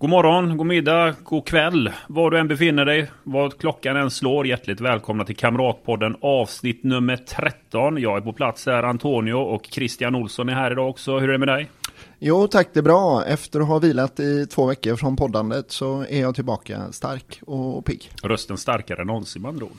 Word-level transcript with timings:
God 0.00 0.10
morgon, 0.10 0.56
god 0.56 0.66
middag, 0.66 1.14
god 1.24 1.46
kväll. 1.46 1.92
Var 2.08 2.30
du 2.30 2.38
än 2.38 2.48
befinner 2.48 2.84
dig, 2.84 3.10
vad 3.24 3.58
klockan 3.58 3.96
än 3.96 4.10
slår. 4.10 4.46
Hjärtligt 4.46 4.80
välkomna 4.80 5.24
till 5.24 5.36
Kamratpodden 5.36 6.16
avsnitt 6.20 6.84
nummer 6.84 7.16
13. 7.16 8.00
Jag 8.00 8.16
är 8.16 8.20
på 8.20 8.32
plats 8.32 8.66
här, 8.66 8.82
Antonio 8.82 9.34
och 9.34 9.66
Christian 9.70 10.14
Olsson 10.14 10.48
är 10.48 10.52
här 10.52 10.70
idag 10.70 10.90
också. 10.90 11.18
Hur 11.18 11.28
är 11.28 11.32
det 11.32 11.38
med 11.38 11.48
dig? 11.48 11.70
Jo 12.18 12.46
tack, 12.46 12.68
det 12.72 12.80
är 12.80 12.82
bra. 12.82 13.24
Efter 13.24 13.60
att 13.60 13.66
ha 13.66 13.78
vilat 13.78 14.20
i 14.20 14.46
två 14.46 14.66
veckor 14.66 14.96
från 14.96 15.16
poddandet 15.16 15.70
så 15.70 16.04
är 16.08 16.20
jag 16.20 16.34
tillbaka 16.34 16.92
stark 16.92 17.40
och 17.46 17.84
pigg. 17.84 18.10
Rösten 18.22 18.56
starkare 18.56 19.00
än 19.00 19.06
någonsin 19.06 19.42
med 19.42 19.48
andra 19.48 19.64
ord. 19.64 19.78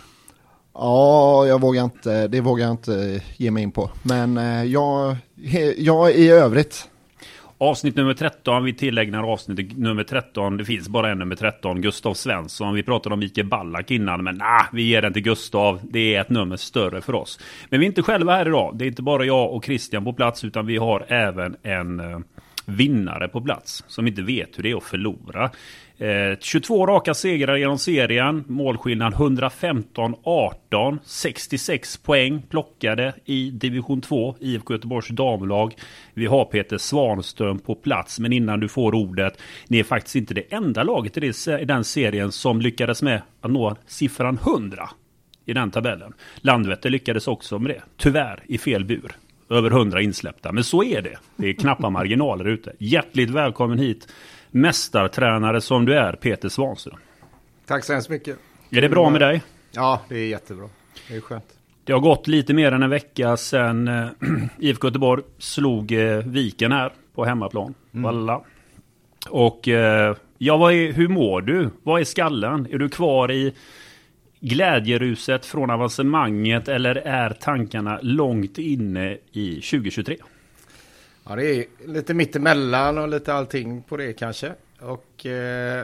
Ja, 0.74 1.46
jag 1.48 1.62
vågar 1.62 1.84
inte, 1.84 2.28
det 2.28 2.42
vågar 2.42 2.66
jag 2.66 2.74
inte 2.74 3.22
ge 3.38 3.52
mig 3.52 3.64
in 3.64 3.72
på. 3.72 3.90
Men 4.04 4.38
eh, 4.38 4.64
jag, 4.64 5.16
jag 5.78 6.12
i 6.12 6.30
övrigt 6.30 6.91
Avsnitt 7.62 7.96
nummer 7.96 8.14
13, 8.14 8.64
vi 8.64 8.74
tillägnar 8.74 9.24
avsnitt 9.24 9.78
nummer 9.78 10.04
13. 10.04 10.58
Det 10.58 10.66
finns 10.66 10.90
bara 10.90 11.12
en 11.12 11.20
nummer 11.20 11.36
13, 11.36 11.82
Gustav 11.82 12.14
Svensson. 12.14 12.74
Vi 12.74 12.84
pratade 12.84 13.14
om 13.14 13.20
Mikael 13.20 13.48
Ballack 13.48 13.92
innan, 13.92 14.24
men 14.24 14.36
nah, 14.36 14.66
vi 14.72 14.84
ger 14.84 15.02
den 15.02 15.14
till 15.14 15.22
Gustav. 15.22 15.80
Det 15.84 16.16
är 16.16 16.22
ett 16.22 16.30
nummer 16.30 16.58
större 16.58 17.02
för 17.02 17.16
oss. 17.16 17.40
Men 17.70 17.80
vi 17.80 17.86
är 17.86 17.88
inte 17.88 18.02
själva 18.02 18.36
här 18.36 18.48
idag. 18.48 18.78
Det 18.78 18.86
är 18.86 18.88
inte 18.88 19.02
bara 19.02 19.26
jag 19.26 19.54
och 19.54 19.66
Christian 19.66 20.04
på 20.04 20.14
plats, 20.14 20.44
utan 20.44 20.66
vi 20.66 20.78
har 20.78 21.06
även 21.08 21.56
en 21.64 22.00
eh, 22.00 22.20
vinnare 22.66 23.28
på 23.28 23.42
plats 23.42 23.84
som 23.88 24.08
inte 24.08 24.22
vet 24.22 24.58
hur 24.58 24.64
det 24.64 24.72
är 24.72 24.78
att 24.78 24.84
förlora. 24.84 25.52
Eh, 26.02 26.38
22 26.40 26.88
raka 26.88 27.14
segrar 27.14 27.58
genom 27.58 27.78
serien. 27.78 28.44
Målskillnad 28.48 29.14
115-18. 29.14 31.00
66 31.04 31.98
poäng 31.98 32.42
plockade 32.50 33.14
i 33.26 33.52
division 33.52 34.02
2, 34.02 34.36
IFK 34.40 34.74
Göteborgs 34.74 35.08
damlag. 35.08 35.76
Vi 36.14 36.26
har 36.26 36.46
Peter 36.46 36.78
Svanström 36.78 37.60
på 37.60 37.76
plats, 37.76 38.20
men 38.20 38.34
innan 38.34 38.60
du 38.60 38.68
får 38.68 38.96
ordet. 38.96 39.42
Ni 39.68 39.80
är 39.80 39.84
faktiskt 39.84 40.16
inte 40.16 40.34
det 40.34 40.54
enda 40.54 40.84
laget 40.84 41.18
i 41.18 41.34
den 41.66 41.84
serien 41.84 42.32
som 42.32 42.62
lyckades 42.62 43.02
med 43.02 43.22
att 43.42 43.52
nå 43.52 43.76
siffran 43.88 44.40
100 44.44 44.90
i 45.46 45.54
den 45.54 45.72
tabellen. 45.72 46.14
Landvetter 46.36 46.90
lyckades 46.90 47.28
också 47.28 47.60
med 47.60 47.72
det. 47.72 47.82
Tyvärr 47.98 48.44
i 48.48 48.58
fel 48.58 48.86
bur. 48.86 49.12
Över 49.50 49.72
100 49.72 50.02
insläppta. 50.02 50.52
Men 50.52 50.64
så 50.64 50.84
är 50.84 51.02
det. 51.02 51.18
Det 51.36 51.50
är 51.50 51.54
knappa 51.54 51.90
marginaler 51.90 52.48
ute. 52.48 52.74
Hjärtligt 52.80 53.30
välkommen 53.30 53.80
hit 53.80 54.08
mästartränare 54.52 55.62
som 55.62 55.86
du 55.86 55.98
är, 55.98 56.14
Peter 56.14 56.50
Svanström. 56.50 57.00
Tack 57.66 57.84
så 57.84 57.94
hemskt 57.94 58.10
mycket. 58.10 58.38
Är 58.70 58.82
det 58.82 58.90
bra 58.90 59.10
med 59.10 59.22
dig? 59.22 59.42
Ja, 59.72 60.02
det 60.10 60.16
är 60.16 60.28
jättebra. 60.28 60.70
Det 61.08 61.16
är 61.16 61.22
skönt. 61.22 61.46
Det 61.84 61.94
har 61.94 62.00
gått 62.00 62.28
lite 62.28 62.54
mer 62.54 62.72
än 62.72 62.84
en 62.84 62.90
vecka 62.90 63.38
sedan 63.38 63.88
eh, 63.88 64.08
IFK 64.60 64.88
Göteborg 64.88 65.24
slog 65.38 65.92
eh, 65.92 66.18
Viken 66.18 66.72
här 66.72 66.92
på 67.16 67.26
hemmaplan. 67.26 67.74
Mm. 67.94 68.04
Valla. 68.04 68.42
Och 69.30 69.68
eh, 69.68 70.16
ja, 70.38 70.58
vad 70.58 70.74
är, 70.74 70.94
hur 70.94 71.08
mår 71.08 71.42
du? 71.42 71.70
Vad 71.84 72.02
är 72.02 72.06
skallen? 72.06 72.68
Är 72.72 72.78
du 72.78 72.90
kvar 72.90 73.32
i 73.32 73.54
glädjeruset 74.40 75.46
från 75.46 75.70
avancemanget 75.70 76.68
eller 76.68 76.96
är 76.96 77.30
tankarna 77.30 78.00
långt 78.02 78.58
inne 78.58 79.18
i 79.32 79.56
2023? 79.56 80.18
Ja, 81.24 81.36
det 81.36 81.46
är 81.46 81.66
lite 81.86 82.14
mittemellan 82.14 82.98
och 82.98 83.08
lite 83.08 83.34
allting 83.34 83.82
på 83.82 83.98
det 83.98 84.14
kanske. 84.14 84.54
Och 84.80 85.26
eh, 85.26 85.84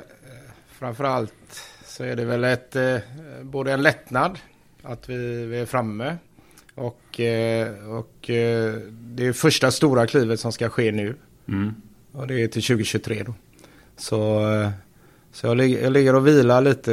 framförallt 0.72 1.64
så 1.86 2.04
är 2.04 2.16
det 2.16 2.26
väl 2.26 2.44
ett, 2.44 2.76
eh, 2.76 2.98
både 3.42 3.74
en 3.74 3.82
lättnad 3.82 4.40
att 4.84 5.10
vi, 5.10 5.46
vi 5.46 5.60
är 5.60 5.66
framme. 5.66 6.18
Och, 6.76 7.20
eh, 7.20 7.90
och 7.90 8.30
eh, 8.30 8.74
det 8.90 9.26
är 9.26 9.34
första 9.34 9.72
stora 9.72 10.08
klivet 10.08 10.40
som 10.40 10.52
ska 10.52 10.70
ske 10.70 10.92
nu. 10.92 11.16
Mm. 11.48 11.74
Och 12.12 12.28
det 12.28 12.44
är 12.44 12.48
till 12.48 12.64
2023 12.64 13.24
då. 13.24 13.34
Så, 13.98 14.52
eh, 14.54 14.70
så 15.32 15.48
jag, 15.48 15.58
ligger, 15.58 15.84
jag 15.84 15.94
ligger 15.94 16.16
och 16.16 16.28
vilar 16.28 16.62
lite 16.62 16.92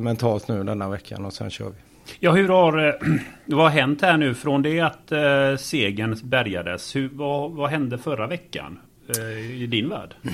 mentalt 0.00 0.48
nu 0.48 0.64
denna 0.64 0.88
veckan 0.88 1.24
och 1.24 1.32
sen 1.32 1.50
kör 1.50 1.68
vi. 1.70 1.87
Ja, 2.20 2.32
hur 2.32 2.48
har, 2.48 2.88
eh, 2.88 2.94
vad 3.44 3.60
har 3.60 3.70
hänt 3.70 4.02
här 4.02 4.16
nu 4.16 4.34
från 4.34 4.62
det 4.62 4.80
att 4.80 5.12
eh, 5.12 5.56
segern 5.58 6.16
bärgades? 6.22 6.96
Hur, 6.96 7.10
vad, 7.12 7.52
vad 7.52 7.70
hände 7.70 7.98
förra 7.98 8.26
veckan 8.26 8.78
eh, 9.08 9.62
i 9.62 9.66
din 9.66 9.88
värld? 9.88 10.14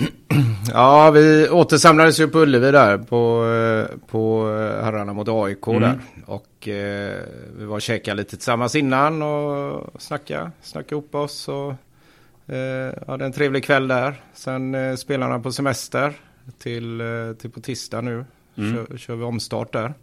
Ja, 0.72 1.10
vi 1.10 1.48
återsamlades 1.48 2.20
ju 2.20 2.28
på 2.28 2.38
Ullevi 2.38 2.70
där 2.70 2.98
på, 2.98 3.46
eh, 3.46 3.98
på 4.06 4.50
eh, 4.50 4.84
herrarna 4.84 5.12
mot 5.12 5.28
AIK 5.28 5.66
mm. 5.66 5.82
där. 5.82 5.98
Och 6.26 6.68
eh, 6.68 7.22
vi 7.58 7.64
var 7.64 7.74
och 7.74 7.82
käkade 7.82 8.16
lite 8.16 8.30
tillsammans 8.30 8.74
innan 8.74 9.22
och 9.22 10.02
snackade, 10.02 10.50
snackade 10.62 10.94
ihop 10.94 11.14
oss. 11.14 11.48
Och, 11.48 12.54
eh, 12.54 12.94
hade 13.06 13.24
en 13.24 13.32
trevlig 13.32 13.64
kväll 13.64 13.88
där. 13.88 14.14
Sen 14.34 14.74
eh, 14.74 14.94
spelarna 14.94 15.40
på 15.40 15.52
semester 15.52 16.12
till, 16.58 17.02
till 17.38 17.50
på 17.50 17.60
tisdag 17.60 18.00
nu. 18.00 18.24
Mm. 18.56 18.74
Kör, 18.74 18.96
kör 18.96 19.16
vi 19.16 19.24
omstart 19.24 19.72
där. 19.72 19.94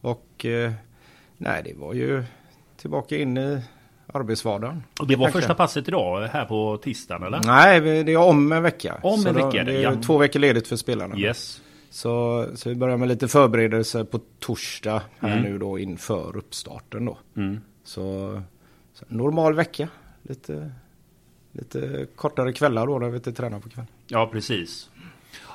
Och 0.00 0.46
Nej, 1.42 1.62
det 1.64 1.74
var 1.74 1.94
ju 1.94 2.24
tillbaka 2.76 3.16
in 3.16 3.36
i 3.38 3.60
arbetsvardagen. 4.06 4.82
Och 5.00 5.06
det 5.06 5.16
var 5.16 5.26
Verkligen. 5.26 5.42
första 5.42 5.54
passet 5.54 5.88
idag 5.88 6.26
här 6.26 6.44
på 6.44 6.76
tisdagen 6.76 7.22
eller? 7.22 7.40
Nej, 7.44 8.04
det 8.04 8.12
är 8.12 8.16
om 8.16 8.52
en 8.52 8.62
vecka. 8.62 9.00
Om 9.02 9.26
en 9.26 9.34
vecka? 9.34 9.64
Det 9.64 9.76
är 9.76 9.82
ja. 9.82 9.94
två 10.02 10.18
veckor 10.18 10.40
ledigt 10.40 10.68
för 10.68 10.76
spelarna. 10.76 11.18
Yes. 11.18 11.62
Så, 11.90 12.46
så 12.54 12.68
vi 12.68 12.74
börjar 12.74 12.96
med 12.96 13.08
lite 13.08 13.28
förberedelser 13.28 14.04
på 14.04 14.20
torsdag 14.38 15.02
här 15.18 15.38
mm. 15.38 15.52
nu 15.52 15.58
då 15.58 15.78
inför 15.78 16.36
uppstarten 16.36 17.04
då. 17.04 17.18
Mm. 17.36 17.60
Så, 17.84 18.42
så, 18.94 19.04
normal 19.08 19.54
vecka. 19.54 19.88
Lite, 20.22 20.72
lite 21.52 22.06
kortare 22.16 22.52
kvällar 22.52 22.86
då 22.86 22.98
när 22.98 23.08
vi 23.08 23.16
inte 23.16 23.32
tränar 23.32 23.60
på 23.60 23.68
kvällen. 23.68 23.88
Ja, 24.06 24.28
precis. 24.32 24.90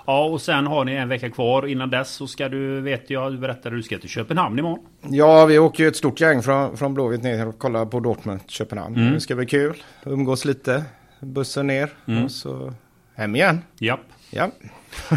Ja, 0.10 0.26
och 0.26 0.42
sen 0.42 0.68
har 0.68 0.86
ni 0.86 0.94
en 0.94 1.10
vecka 1.10 1.30
kvar. 1.30 1.68
Innan 1.68 1.90
dess 1.90 2.10
så 2.10 2.28
ska 2.28 2.50
du, 2.50 2.82
vet 2.82 3.10
jag, 3.10 3.32
du 3.32 3.38
berättade 3.38 3.76
att 3.76 3.80
du 3.80 3.84
ska 3.84 3.98
till 3.98 4.10
Köpenhamn 4.10 4.60
imorgon. 4.60 4.80
Ja, 5.02 5.46
vi 5.46 5.60
åker 5.60 5.84
ju 5.84 5.88
ett 5.88 5.96
stort 5.96 6.22
gäng 6.22 6.42
från, 6.42 6.78
från 6.78 6.94
Blåvitt 6.94 7.24
ner 7.24 7.48
och 7.48 7.60
kollar 7.60 7.86
på 7.86 8.00
Dortmund, 8.00 8.40
Köpenhamn. 8.48 8.96
Mm. 8.96 9.14
Det 9.14 9.20
ska 9.20 9.36
bli 9.36 9.46
kul. 9.46 9.84
Umgås 10.06 10.46
lite. 10.46 10.84
Bussen 11.20 11.68
ner 11.68 11.90
mm. 12.06 12.24
och 12.24 12.32
så 12.32 12.74
hem 13.16 13.36
igen. 13.36 13.62
Japp. 13.80 14.00
Ja. 14.30 14.52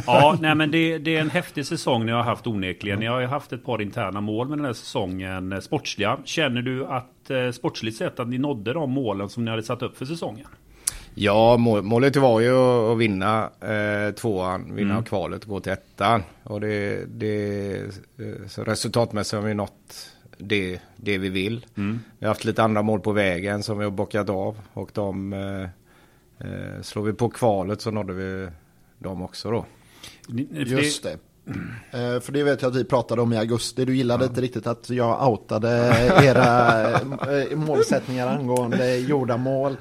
ja, 0.06 0.38
nej 0.40 0.54
men 0.54 0.70
det, 0.70 0.98
det, 0.98 1.16
är 1.16 1.20
en 1.20 1.30
häftig 1.30 1.66
säsong 1.66 2.06
ni 2.06 2.12
har 2.12 2.22
haft 2.22 2.46
onekligen. 2.46 2.98
Ni 2.98 3.06
har 3.06 3.20
ju 3.20 3.26
haft 3.26 3.52
ett 3.52 3.64
par 3.64 3.82
interna 3.82 4.20
mål 4.20 4.48
med 4.48 4.58
den 4.58 4.64
här 4.64 4.72
säsongen, 4.72 5.52
eh, 5.52 5.60
sportsliga. 5.60 6.18
Känner 6.24 6.62
du 6.62 6.86
att 6.86 7.30
eh, 7.30 7.50
sportsligt 7.50 7.96
sett 7.96 8.20
att 8.20 8.28
ni 8.28 8.38
nådde 8.38 8.72
de 8.72 8.90
målen 8.90 9.28
som 9.28 9.44
ni 9.44 9.50
hade 9.50 9.62
satt 9.62 9.82
upp 9.82 9.98
för 9.98 10.04
säsongen? 10.04 10.46
Ja, 11.14 11.56
målet 11.56 12.16
var 12.16 12.40
ju 12.40 12.54
att 12.54 12.98
vinna 12.98 13.50
eh, 13.60 14.14
tvåan, 14.14 14.74
vinna 14.74 14.92
mm. 14.92 15.04
kvalet 15.04 15.42
och 15.42 15.48
gå 15.48 15.60
till 15.60 15.72
ettan. 15.72 16.22
Och 16.42 16.60
det, 16.60 17.04
det, 17.08 17.72
eh, 18.18 18.48
så 18.48 18.64
resultatmässigt 18.64 19.42
har 19.42 19.48
vi 19.48 19.54
nått 19.54 20.10
det, 20.38 20.80
det 20.96 21.18
vi 21.18 21.28
vill. 21.28 21.66
Mm. 21.76 22.00
Vi 22.18 22.26
har 22.26 22.30
haft 22.30 22.44
lite 22.44 22.62
andra 22.62 22.82
mål 22.82 23.00
på 23.00 23.12
vägen 23.12 23.62
som 23.62 23.78
vi 23.78 23.84
har 23.84 23.90
bockat 23.90 24.28
av. 24.28 24.56
Och 24.72 24.90
de 24.94 25.32
eh, 25.32 25.62
eh 26.48 26.82
slår 26.82 27.02
vi 27.02 27.12
på 27.12 27.28
kvalet 27.28 27.80
så 27.80 27.90
nådde 27.90 28.12
vi 28.12 28.48
dem 28.98 29.22
också 29.22 29.50
då. 29.50 29.66
Just 30.52 31.02
det. 31.02 31.18
Eh, 31.90 32.20
för 32.20 32.32
det 32.32 32.42
vet 32.42 32.62
jag 32.62 32.70
att 32.70 32.76
vi 32.76 32.84
pratade 32.84 33.22
om 33.22 33.32
i 33.32 33.38
augusti. 33.38 33.84
Du 33.84 33.96
gillade 33.96 34.24
ja. 34.24 34.28
inte 34.28 34.40
riktigt 34.40 34.66
att 34.66 34.90
jag 34.90 35.28
outade 35.28 35.68
era 36.22 37.00
målsättningar 37.56 38.26
angående 38.26 38.96
gjorda 38.96 39.36
mål. 39.36 39.76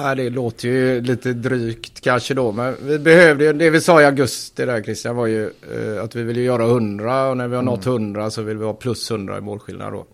Ja, 0.00 0.14
det 0.14 0.30
låter 0.30 0.68
ju 0.68 1.00
lite 1.00 1.32
drygt 1.32 2.00
kanske 2.00 2.34
då. 2.34 2.52
Men 2.52 2.76
vi 2.82 2.98
behövde 2.98 3.44
ju, 3.44 3.52
det 3.52 3.70
vi 3.70 3.80
sa 3.80 4.02
i 4.02 4.04
augusti 4.04 4.66
där 4.66 4.82
Christian 4.82 5.16
var 5.16 5.26
ju 5.26 5.44
eh, 5.44 6.04
att 6.04 6.14
vi 6.14 6.22
vill 6.22 6.36
göra 6.36 6.64
100 6.64 7.28
och 7.28 7.36
när 7.36 7.48
vi 7.48 7.54
har 7.54 7.62
mm. 7.62 7.74
nått 7.74 7.86
100 7.86 8.30
så 8.30 8.42
vill 8.42 8.58
vi 8.58 8.64
ha 8.64 8.74
plus 8.74 9.10
100 9.10 9.38
i 9.38 9.40
målskillnad 9.40 9.92
då. 9.92 10.06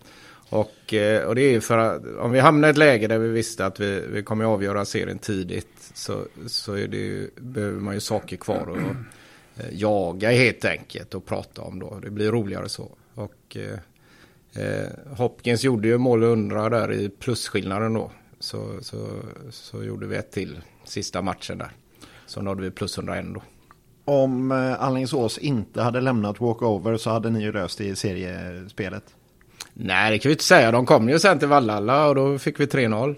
Och, 0.49 0.93
eh, 0.93 1.23
och 1.23 1.35
det 1.35 1.41
är 1.41 1.51
ju 1.51 1.61
för 1.61 1.77
att 1.77 2.01
om 2.19 2.31
vi 2.31 2.39
hamnar 2.39 2.67
i 2.67 2.71
ett 2.71 2.77
läge 2.77 3.07
där 3.07 3.17
vi 3.17 3.29
visste 3.29 3.65
att 3.65 3.79
vi, 3.79 4.01
vi 4.11 4.23
kommer 4.23 4.45
avgöra 4.45 4.85
serien 4.85 5.19
tidigt 5.19 5.91
så, 5.93 6.25
så 6.47 6.73
är 6.73 6.87
det 6.87 6.97
ju, 6.97 7.29
behöver 7.37 7.79
man 7.79 7.93
ju 7.93 7.99
saker 7.99 8.37
kvar 8.37 8.67
och 8.69 8.77
eh, 8.77 9.65
jaga 9.71 10.31
helt 10.31 10.65
enkelt 10.65 11.13
och 11.13 11.25
prata 11.25 11.61
om 11.61 11.79
då. 11.79 11.99
Det 12.03 12.09
blir 12.09 12.31
roligare 12.31 12.69
så. 12.69 12.91
Och 13.13 13.57
eh, 13.57 14.63
eh 14.63 14.87
Hopkins 15.17 15.63
gjorde 15.63 15.87
ju 15.87 15.97
mål 15.97 16.23
100 16.23 16.69
där 16.69 16.93
i 16.93 17.09
plusskillnaden 17.09 17.93
då 17.93 18.11
så, 18.45 18.73
så, 18.81 19.07
så 19.51 19.83
gjorde 19.83 20.07
vi 20.07 20.15
ett 20.15 20.31
till 20.31 20.61
sista 20.83 21.21
matchen 21.21 21.57
där. 21.57 21.71
Så 22.25 22.41
nådde 22.41 22.61
vi 22.61 22.71
plus 22.71 22.97
101 22.97 23.25
då. 23.33 23.41
Om 24.05 24.51
eh, 24.51 24.83
Alingsås 24.83 25.37
inte 25.37 25.81
hade 25.81 26.01
lämnat 26.01 26.39
walkover 26.41 26.97
så 26.97 27.09
hade 27.09 27.29
ni 27.29 27.41
ju 27.41 27.51
löst 27.51 27.77
det 27.77 27.85
i 27.85 27.95
seriespelet. 27.95 29.03
Nej, 29.73 30.11
det 30.11 30.19
kan 30.19 30.29
vi 30.29 30.33
inte 30.33 30.43
säga. 30.43 30.71
De 30.71 30.85
kom 30.85 31.09
ju 31.09 31.19
sen 31.19 31.39
till 31.39 31.47
Vallalla 31.47 32.07
och 32.07 32.15
då 32.15 32.37
fick 32.37 32.59
vi 32.59 32.65
3-0. 32.65 33.15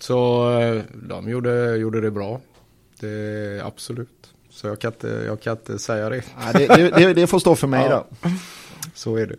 Så 0.00 0.50
eh, 0.60 0.82
de 1.08 1.28
gjorde, 1.28 1.76
gjorde 1.76 2.00
det 2.00 2.10
bra. 2.10 2.40
Det, 3.00 3.62
absolut. 3.64 4.34
Så 4.50 4.66
jag 4.66 4.78
kan 4.80 4.92
inte, 4.92 5.08
jag 5.26 5.40
kan 5.40 5.56
inte 5.56 5.78
säga 5.78 6.08
det. 6.08 6.24
Det, 6.52 6.66
det, 6.66 6.90
det, 6.90 7.12
det 7.14 7.26
får 7.26 7.38
stå 7.38 7.56
för 7.56 7.66
mig 7.66 7.86
Ja. 7.90 8.06
då. 8.22 8.30
Så 8.94 9.16
är 9.16 9.26
det. 9.26 9.36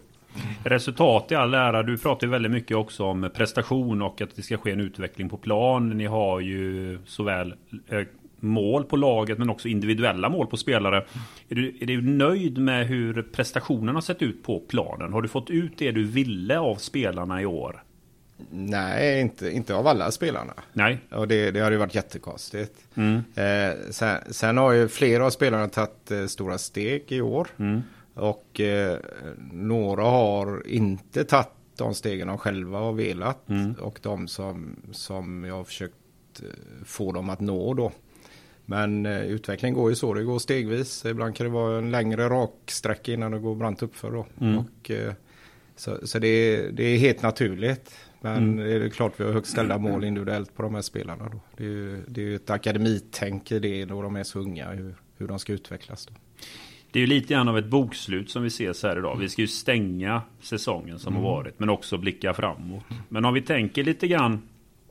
Resultat 0.64 1.32
i 1.32 1.36
all 1.36 1.54
ära. 1.54 1.84
Du 1.84 1.98
pratar 1.98 2.28
ju 2.28 2.32
väldigt 2.32 2.52
mycket 2.52 2.78
också 2.78 3.06
om 3.06 3.30
prestation 3.34 4.02
och 4.02 4.22
att 4.22 4.36
det 4.36 4.42
ska 4.42 4.58
ske 4.58 4.72
en 4.72 4.80
utveckling 4.80 5.30
på 5.30 5.38
plan. 5.38 5.90
Ni 5.90 6.06
har 6.06 6.40
ju 6.40 7.00
såväl 7.06 7.54
eh, 7.88 8.02
mål 8.40 8.84
på 8.84 8.96
laget 8.96 9.38
men 9.38 9.50
också 9.50 9.68
individuella 9.68 10.30
mål 10.30 10.48
på 10.48 10.58
spelare. 10.58 11.06
Är 11.50 11.56
du, 11.56 11.78
är 11.82 11.86
du 11.86 12.02
nöjd 12.02 12.58
med 12.58 12.88
hur 12.88 13.22
prestationen 13.22 13.96
har 13.96 14.02
sett 14.02 14.22
ut 14.22 14.44
på 14.44 14.60
planen? 14.60 15.14
Har 15.14 15.22
du 15.22 15.28
fått 15.28 15.50
ut 15.50 15.72
det 15.78 15.92
du 15.92 16.04
ville 16.04 16.60
av 16.60 16.76
spelarna 16.76 17.42
i 17.42 17.46
år? 17.46 17.84
Nej, 18.52 19.22
inte, 19.22 19.52
inte 19.52 19.76
av 19.76 19.88
alla 19.88 20.12
spelarna. 20.12 20.54
Nej. 20.74 21.00
Och 21.12 21.28
det, 21.28 21.52
det 21.52 21.60
hade 21.60 21.76
ju 21.76 21.80
varit 21.80 21.96
jättekonstigt. 21.96 22.74
Mm. 22.96 23.16
Eh, 23.36 23.78
sen, 23.92 24.18
sen 24.32 24.58
har 24.58 24.72
ju 24.72 24.88
flera 24.88 25.26
av 25.26 25.30
spelarna 25.30 25.68
tagit 25.68 26.12
eh, 26.12 26.26
stora 26.26 26.58
steg 26.58 27.04
i 27.08 27.22
år. 27.22 27.48
Mm. 27.58 27.82
Och 28.20 28.60
eh, 28.60 28.98
några 29.52 30.04
har 30.04 30.68
inte 30.68 31.24
tagit 31.24 31.48
de 31.76 31.94
stegen 31.94 32.28
de 32.28 32.38
själva 32.38 32.78
har 32.80 32.94
velat. 32.94 33.50
Mm. 33.50 33.74
Och 33.74 34.00
de 34.04 34.28
som, 34.28 34.76
som 34.92 35.44
jag 35.44 35.56
har 35.56 35.64
försökt 35.64 35.96
eh, 36.40 36.86
få 36.86 37.12
dem 37.12 37.30
att 37.30 37.40
nå 37.40 37.74
då. 37.74 37.92
Men 38.66 39.06
eh, 39.06 39.22
utvecklingen 39.22 39.76
går 39.76 39.90
ju 39.90 39.96
så, 39.96 40.14
det 40.14 40.24
går 40.24 40.40
stegvis. 40.40 41.06
Ibland 41.06 41.36
kan 41.36 41.46
det 41.46 41.52
vara 41.54 41.78
en 41.78 41.92
längre 41.92 42.30
raksträcka 42.30 43.14
innan 43.14 43.32
det 43.32 43.40
går 43.40 43.56
brant 43.56 43.84
uppför 43.84 44.12
då. 44.12 44.26
Mm. 44.42 44.58
Och, 44.58 44.92
eh, 44.92 45.14
så 45.76 46.08
så 46.08 46.20
det, 46.20 46.28
är, 46.28 46.72
det 46.72 46.84
är 46.84 46.98
helt 46.98 47.22
naturligt. 47.22 47.96
Men 48.22 48.38
Mm. 48.38 48.58
det 48.58 48.86
är 48.86 48.90
klart 48.90 49.14
vi 49.18 49.24
har 49.24 49.32
högt 49.32 49.48
ställda 49.48 49.78
mål 49.78 50.04
individuellt 50.04 50.56
på 50.56 50.62
de 50.62 50.76
här 50.76 50.82
spelarna. 50.82 51.30
Då. 51.30 51.40
Det 51.58 51.64
är 51.64 51.68
ju 51.68 52.04
det 52.08 52.22
är 52.22 52.36
ett 52.36 52.50
akademitänk 52.50 53.52
i 53.52 53.60
det 53.60 53.86
då 53.86 54.02
de 54.02 54.16
är 54.16 54.24
så 54.24 54.40
unga, 54.40 54.72
hur, 54.72 54.96
hur 55.18 55.28
de 55.28 55.40
ska 55.40 55.54
utvecklas. 55.54 56.06
Då. 56.06 56.14
Det 56.92 57.00
är 57.00 57.02
ju 57.02 57.08
lite 57.08 57.34
grann 57.34 57.48
av 57.48 57.58
ett 57.58 57.66
bokslut 57.66 58.30
som 58.30 58.42
vi 58.42 58.48
ses 58.48 58.84
här 58.84 58.98
idag. 58.98 59.18
Vi 59.18 59.30
ska 59.30 59.42
ju 59.42 59.48
stänga 59.48 60.22
säsongen 60.40 61.00
som 61.00 61.16
har 61.16 61.24
varit 61.24 61.60
men 61.60 61.70
också 61.70 61.98
blicka 61.98 62.34
framåt. 62.34 62.84
Men 63.10 63.26
om 63.26 63.34
vi 63.34 63.42
tänker 63.42 63.84
lite 63.84 64.08
grann, 64.08 64.42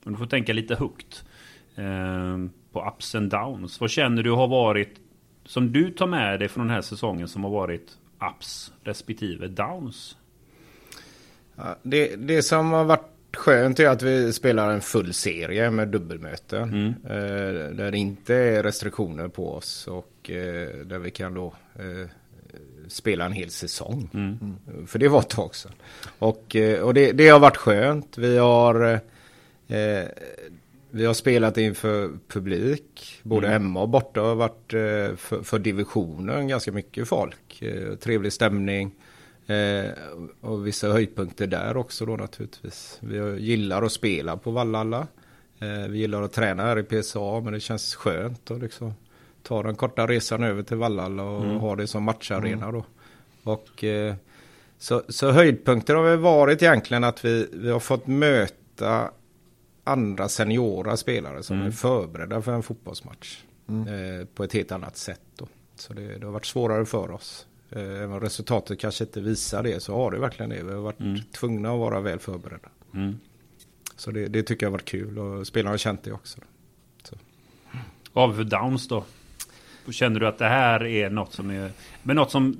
om 0.05 0.13
du 0.13 0.19
får 0.19 0.27
tänka 0.27 0.53
lite 0.53 0.75
högt 0.75 1.25
eh, 1.77 2.39
på 2.73 2.89
ups 2.89 3.15
and 3.15 3.31
downs. 3.31 3.81
Vad 3.81 3.91
känner 3.91 4.23
du 4.23 4.31
har 4.31 4.49
varit, 4.49 5.01
som 5.45 5.73
du 5.73 5.91
tar 5.91 6.07
med 6.07 6.41
dig 6.41 6.49
från 6.49 6.67
den 6.67 6.75
här 6.75 6.83
säsongen 6.83 7.29
som 7.29 7.45
har 7.45 7.51
varit 7.51 7.99
ups 8.31 8.73
respektive 8.83 9.49
downs? 9.49 10.17
Ja, 11.57 11.77
det, 11.83 12.17
det 12.17 12.43
som 12.43 12.73
har 12.73 12.85
varit 12.85 13.18
skönt 13.37 13.81
är 13.81 13.89
att 13.89 14.03
vi 14.03 14.33
spelar 14.33 14.71
en 14.71 14.81
full 14.81 15.15
serie 15.15 15.71
med 15.71 15.89
dubbelmöten. 15.89 16.63
Mm. 16.63 16.95
Eh, 17.05 17.71
där 17.77 17.91
det 17.91 17.99
inte 17.99 18.35
är 18.35 18.63
restriktioner 18.63 19.29
på 19.29 19.55
oss 19.55 19.89
och 19.89 20.31
eh, 20.31 20.69
där 20.85 20.99
vi 20.99 21.11
kan 21.11 21.35
då 21.35 21.55
eh, 21.79 22.09
spela 22.89 23.25
en 23.27 23.33
hel 23.33 23.51
säsong. 23.51 24.11
Mm. 24.15 24.57
För 24.87 24.99
det 24.99 25.09
var 25.09 25.21
ett 25.21 25.29
tag 25.29 25.55
sedan. 25.55 25.73
Och, 26.19 26.57
eh, 26.57 26.81
och 26.81 26.95
det, 26.95 27.13
det 27.13 27.29
har 27.29 27.39
varit 27.39 27.57
skönt. 27.57 28.19
Vi 28.19 28.39
har, 28.39 29.01
eh, 29.69 30.05
vi 30.91 31.05
har 31.07 31.15
spelat 31.15 31.59
inför 31.59 32.11
publik, 32.29 33.21
både 33.23 33.47
Mm. 33.47 33.63
hemma 33.63 33.83
och 33.83 33.89
borta. 33.89 34.21
har 34.21 34.35
varit 34.35 34.75
eh, 34.75 35.17
för, 35.17 35.43
för 35.43 35.59
divisionen 35.59 36.49
ganska 36.49 36.73
mycket 36.73 37.09
folk. 37.09 37.63
Trevlig 38.01 38.33
stämning. 38.33 38.93
Eh, 39.49 39.91
och 40.41 40.67
vissa 40.67 40.89
höjdpunkter 40.93 41.47
där 41.47 41.77
också 41.77 42.07
då 42.07 42.17
naturligtvis. 42.17 42.99
Vi 43.01 43.41
gillar 43.41 43.83
att 43.83 43.93
spela 43.93 44.37
på 44.37 44.51
Vallalla. 44.51 45.07
Eh, 45.59 45.89
vi 45.89 45.99
gillar 45.99 46.23
att 46.23 46.33
träna 46.33 46.63
här 46.63 46.79
i 46.79 46.83
PSA 47.03 47.41
men 47.41 47.53
det 47.53 47.61
känns 47.61 47.95
skönt 47.95 48.51
att 48.51 48.61
liksom 48.61 48.95
ta 49.43 49.63
den 49.63 49.75
korta 49.77 50.07
resan 50.07 50.43
över 50.45 50.63
till 50.63 50.77
Vallalla 50.77 51.23
och 51.23 51.45
Mm. 51.45 51.57
ha 51.57 51.77
det 51.77 51.87
som 51.87 52.03
matcharena 52.03 52.73
då. 52.73 52.85
Och 53.43 53.85
eh, 53.85 54.15
så, 54.79 55.03
så 55.09 55.31
höjdpunkter 55.31 55.95
har 55.95 56.05
väl 56.05 56.19
varit 56.19 56.63
egentligen 56.63 57.05
att 57.05 57.25
vi, 57.25 57.49
vi 57.53 57.71
har 57.71 57.81
fått 57.81 58.07
möta 58.07 59.11
andra 59.85 60.29
seniora 60.29 60.97
spelare 60.97 61.43
som 61.43 61.57
Mm. 61.57 61.67
är 61.69 61.73
förberedda 61.73 62.43
för 62.43 62.53
en 62.53 62.63
fotbollsmatch. 62.63 63.39
Eh, 63.69 64.27
på 64.35 64.45
ett 64.45 64.53
helt 64.53 64.73
annat 64.73 64.97
sätt 64.97 65.21
då. 65.37 65.47
Så 65.77 65.93
det, 65.93 66.19
det 66.19 66.27
har 66.27 66.33
varit 66.33 66.47
svårare 66.47 66.85
för 66.87 67.11
oss. 67.11 67.47
Eh, 67.71 67.83
Även 67.83 68.13
om 68.13 68.21
resultatet 68.21 68.79
kanske 68.81 69.05
inte 69.05 69.21
visar 69.21 69.63
det 69.63 69.83
så 69.83 69.95
har 69.95 70.11
det 70.11 70.19
verkligen 70.19 70.51
det. 70.51 70.63
Vi 70.63 70.73
har 70.73 70.81
varit 70.81 71.01
Mm. 71.01 71.21
tvungna 71.33 71.73
att 71.73 71.79
vara 71.79 72.01
väl 72.01 72.19
förberedda. 72.19 72.69
Mm. 72.95 73.19
Så 73.97 74.11
det, 74.11 74.29
det 74.29 74.43
tycker 74.43 74.67
jag 74.67 74.71
har 74.71 74.73
varit 74.73 74.85
kul 74.85 75.19
och 75.19 75.47
spelarna 75.47 75.71
har 75.71 75.79
känt 75.79 76.03
det 76.03 76.13
också. 76.13 76.39
Vad 78.13 78.25
har 78.29 78.35
vi 78.35 78.45
för 78.45 78.51
downs 78.59 78.89
då? 78.89 79.05
Känner 79.91 80.21
du 80.21 80.27
att 80.27 80.39
det 80.39 80.49
här 80.49 80.85
är 80.85 81.11
något 81.11 81.33
som 81.33 81.51
är... 81.51 81.71
Men 82.03 82.17
något 82.17 82.31
som 82.31 82.57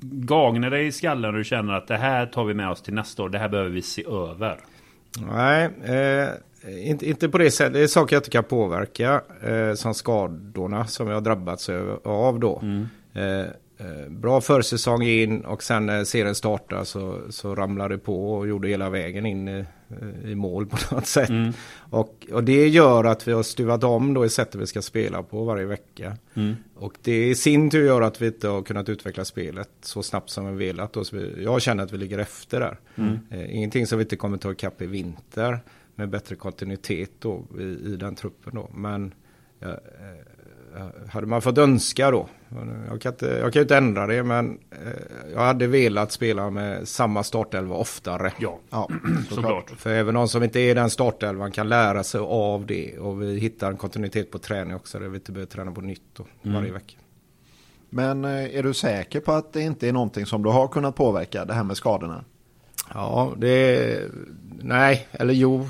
gagnar 0.00 0.70
dig 0.70 0.86
i 0.86 0.92
skallen 0.92 1.30
och 1.30 1.36
du 1.38 1.44
känner 1.44 1.72
att 1.72 1.86
det 1.88 1.96
här 1.96 2.26
tar 2.26 2.44
vi 2.44 2.54
med 2.54 2.70
oss 2.70 2.82
till 2.82 2.94
nästa 2.94 3.22
år. 3.22 3.28
Det 3.28 3.38
här 3.38 3.48
behöver 3.48 3.70
vi 3.70 3.82
se 3.82 4.04
över. 4.06 4.58
Nej, 5.32 5.70
eh, 5.84 6.28
inte, 6.90 7.08
inte 7.08 7.28
på 7.28 7.38
det 7.38 7.50
sättet. 7.50 7.72
Det 7.72 7.80
är 7.80 7.86
saker 7.86 8.16
jag 8.16 8.20
inte 8.20 8.30
kan 8.30 8.44
påverka. 8.44 9.22
Eh, 9.42 9.74
som 9.74 9.94
skadorna 9.94 10.86
som 10.86 11.06
jag 11.08 11.14
har 11.14 11.20
drabbats 11.20 11.68
av 12.04 12.40
då. 12.40 12.62
Eh, 13.12 13.22
eh, 13.24 13.46
bra 14.08 14.40
försäsong 14.40 15.02
in 15.02 15.40
och 15.40 15.62
sen 15.62 15.86
när 15.86 16.04
serien 16.04 16.34
startar 16.34 16.84
så, 16.84 17.20
så 17.30 17.54
ramlade 17.54 17.94
det 17.94 17.98
på 17.98 18.34
och 18.34 18.48
gjorde 18.48 18.68
hela 18.68 18.90
vägen 18.90 19.26
in 19.26 19.48
i, 19.48 19.64
i 20.24 20.34
mål 20.34 20.66
på 20.66 20.76
något 20.94 21.06
sätt. 21.06 21.28
Mm. 21.28 21.52
Och, 21.90 22.26
och 22.32 22.44
det 22.44 22.68
gör 22.68 23.04
att 23.04 23.28
vi 23.28 23.32
har 23.32 23.42
stuvat 23.42 23.84
om 23.84 24.14
då 24.14 24.24
i 24.24 24.28
sättet 24.28 24.60
vi 24.60 24.66
ska 24.66 24.82
spela 24.82 25.22
på 25.22 25.44
varje 25.44 25.66
vecka. 25.66 26.16
Mm. 26.34 26.56
Och 26.74 26.94
det 27.02 27.28
i 27.28 27.34
sin 27.34 27.70
tur 27.70 27.86
gör 27.86 28.02
att 28.02 28.22
vi 28.22 28.26
inte 28.26 28.48
har 28.48 28.62
kunnat 28.62 28.88
utveckla 28.88 29.24
spelet 29.24 29.70
så 29.80 30.02
snabbt 30.02 30.30
som 30.30 30.56
vi 30.56 30.66
velat. 30.66 30.92
Då. 30.92 31.04
Så 31.04 31.16
vi, 31.16 31.44
jag 31.44 31.62
känner 31.62 31.84
att 31.84 31.92
vi 31.92 31.98
ligger 31.98 32.18
efter 32.18 32.60
där. 32.60 32.78
Mm. 32.96 33.18
Eh, 33.30 33.56
ingenting 33.56 33.86
som 33.86 33.98
vi 33.98 34.02
inte 34.02 34.16
kommer 34.16 34.38
ta 34.38 34.52
ikapp 34.52 34.82
i 34.82 34.86
vinter 34.86 35.60
med 35.94 36.08
bättre 36.08 36.36
kontinuitet 36.36 37.10
då 37.18 37.44
i, 37.58 37.62
i 37.62 37.96
den 37.96 38.14
truppen 38.14 38.54
då. 38.54 38.70
Men 38.74 39.14
eh, 39.60 39.68
hade 41.10 41.26
man 41.26 41.42
fått 41.42 41.58
önska 41.58 42.10
då. 42.10 42.28
Jag 42.90 43.00
kan, 43.00 43.12
inte, 43.12 43.26
jag 43.26 43.52
kan 43.52 43.60
ju 43.60 43.62
inte 43.62 43.76
ändra 43.76 44.06
det 44.06 44.22
men 44.22 44.58
eh, 44.70 45.32
jag 45.32 45.40
hade 45.40 45.66
velat 45.66 46.12
spela 46.12 46.50
med 46.50 46.88
samma 46.88 47.22
startelva 47.22 47.74
oftare. 47.74 48.32
Ja, 48.38 48.58
Ja, 48.70 48.88
såklart. 49.30 49.70
För 49.70 49.90
även 49.90 50.14
de 50.14 50.28
som 50.28 50.42
inte 50.42 50.60
är 50.60 50.70
i 50.70 50.74
den 50.74 50.90
startelvan 50.90 51.52
kan 51.52 51.68
lära 51.68 52.04
sig 52.04 52.20
av 52.20 52.66
det. 52.66 52.98
Och 52.98 53.22
vi 53.22 53.38
hittar 53.38 53.70
en 53.70 53.76
kontinuitet 53.76 54.30
på 54.30 54.38
träning 54.38 54.76
också 54.76 54.98
där 54.98 55.08
vi 55.08 55.16
inte 55.16 55.32
behöver 55.32 55.50
träna 55.50 55.72
på 55.72 55.80
nytt 55.80 56.02
då, 56.16 56.26
varje 56.42 56.72
vecka. 56.72 56.94
Men 57.90 58.24
eh, 58.24 58.56
är 58.56 58.62
du 58.62 58.74
säker 58.74 59.20
på 59.20 59.32
att 59.32 59.52
det 59.52 59.62
inte 59.62 59.88
är 59.88 59.92
någonting 59.92 60.26
som 60.26 60.42
du 60.42 60.50
har 60.50 60.68
kunnat 60.68 60.96
påverka, 60.96 61.44
det 61.44 61.54
här 61.54 61.64
med 61.64 61.76
skadorna? 61.76 62.24
Ja, 62.94 63.32
det... 63.36 64.00
Nej, 64.60 65.08
eller 65.12 65.34
jo. 65.34 65.68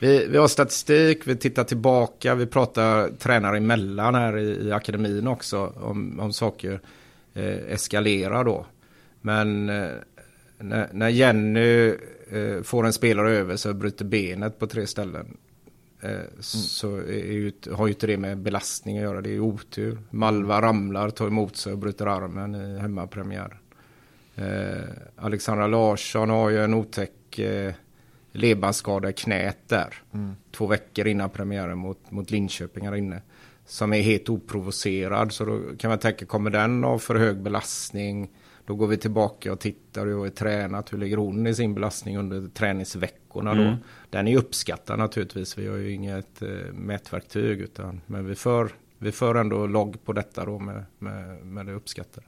Vi, 0.00 0.26
vi 0.26 0.38
har 0.38 0.48
statistik, 0.48 1.26
vi 1.26 1.36
tittar 1.36 1.64
tillbaka, 1.64 2.34
vi 2.34 2.46
pratar 2.46 3.08
tränare 3.10 3.56
emellan 3.56 4.14
här 4.14 4.38
i, 4.38 4.66
i 4.68 4.72
akademin 4.72 5.26
också 5.26 5.72
om, 5.76 6.20
om 6.20 6.32
saker 6.32 6.80
eh, 7.34 7.72
eskalerar 7.72 8.44
då. 8.44 8.66
Men 9.20 9.68
eh, 9.68 9.88
när, 10.58 10.88
när 10.92 11.08
Jenny 11.08 11.94
eh, 12.30 12.62
får 12.62 12.86
en 12.86 12.92
spelare 12.92 13.30
över 13.30 13.56
så 13.56 13.74
bryter 13.74 14.04
benet 14.04 14.58
på 14.58 14.66
tre 14.66 14.86
ställen. 14.86 15.36
Eh, 16.00 16.20
Så 16.40 16.96
är 16.96 17.32
ju, 17.32 17.52
har 17.72 17.86
ju 17.86 17.92
inte 17.92 18.06
det 18.06 18.16
med 18.16 18.38
belastning 18.38 18.96
att 18.96 19.02
göra, 19.02 19.20
det 19.20 19.34
är 19.34 19.40
otur. 19.40 19.98
Malva 20.10 20.62
ramlar, 20.62 21.10
tar 21.10 21.26
emot 21.26 21.56
sig 21.56 21.72
och 21.72 21.78
bryter 21.78 22.06
armen 22.06 22.54
i 22.54 22.78
hemmapremiären. 22.78 23.58
Eh, 24.34 24.84
Alexandra 25.16 25.66
Larsson 25.66 26.30
har 26.30 26.50
ju 26.50 26.64
en 26.64 26.74
otäck 26.74 27.38
eh, 27.38 27.74
ledbandsskada 28.36 29.10
i 29.10 29.12
knät 29.12 29.58
där. 29.68 29.94
Två 30.52 30.66
veckor 30.66 31.06
innan 31.06 31.30
premiären 31.30 31.78
mot, 31.78 32.10
mot 32.10 32.30
Linköping 32.30 32.86
här 32.86 32.96
inne. 32.96 33.22
Som 33.66 33.92
är 33.92 34.00
helt 34.00 34.28
oprovocerad. 34.28 35.32
Så 35.32 35.44
då 35.44 35.60
kan 35.78 35.88
man 35.88 35.98
tänka, 35.98 36.26
kommer 36.26 36.50
den 36.50 36.84
av 36.84 36.98
för 36.98 37.14
hög 37.14 37.42
belastning? 37.42 38.30
Då 38.66 38.74
går 38.74 38.86
vi 38.86 38.96
tillbaka 38.96 39.52
och 39.52 39.60
tittar 39.60 40.06
och 40.06 40.26
är 40.26 40.30
tränat. 40.30 40.92
Hur 40.92 40.98
ligger 40.98 41.16
hon 41.16 41.46
i 41.46 41.54
sin 41.54 41.74
belastning 41.74 42.18
under 42.18 42.48
träningsveckorna 42.48 43.54
då? 43.54 43.62
Mm. 43.62 43.76
Den 44.10 44.28
är 44.28 44.36
uppskattad 44.36 44.98
naturligtvis. 44.98 45.58
Vi 45.58 45.66
har 45.66 45.76
ju 45.76 45.92
inget 45.92 46.42
eh, 46.42 46.48
mätverktyg. 46.72 47.60
Utan, 47.60 48.00
men 48.06 48.26
vi 48.26 48.34
för, 48.34 48.68
vi 48.98 49.12
för 49.12 49.34
ändå 49.34 49.66
logg 49.66 50.04
på 50.04 50.12
detta 50.12 50.44
då 50.44 50.58
med, 50.58 50.84
med, 50.98 51.46
med 51.46 51.66
det 51.66 51.72
uppskattade. 51.72 52.26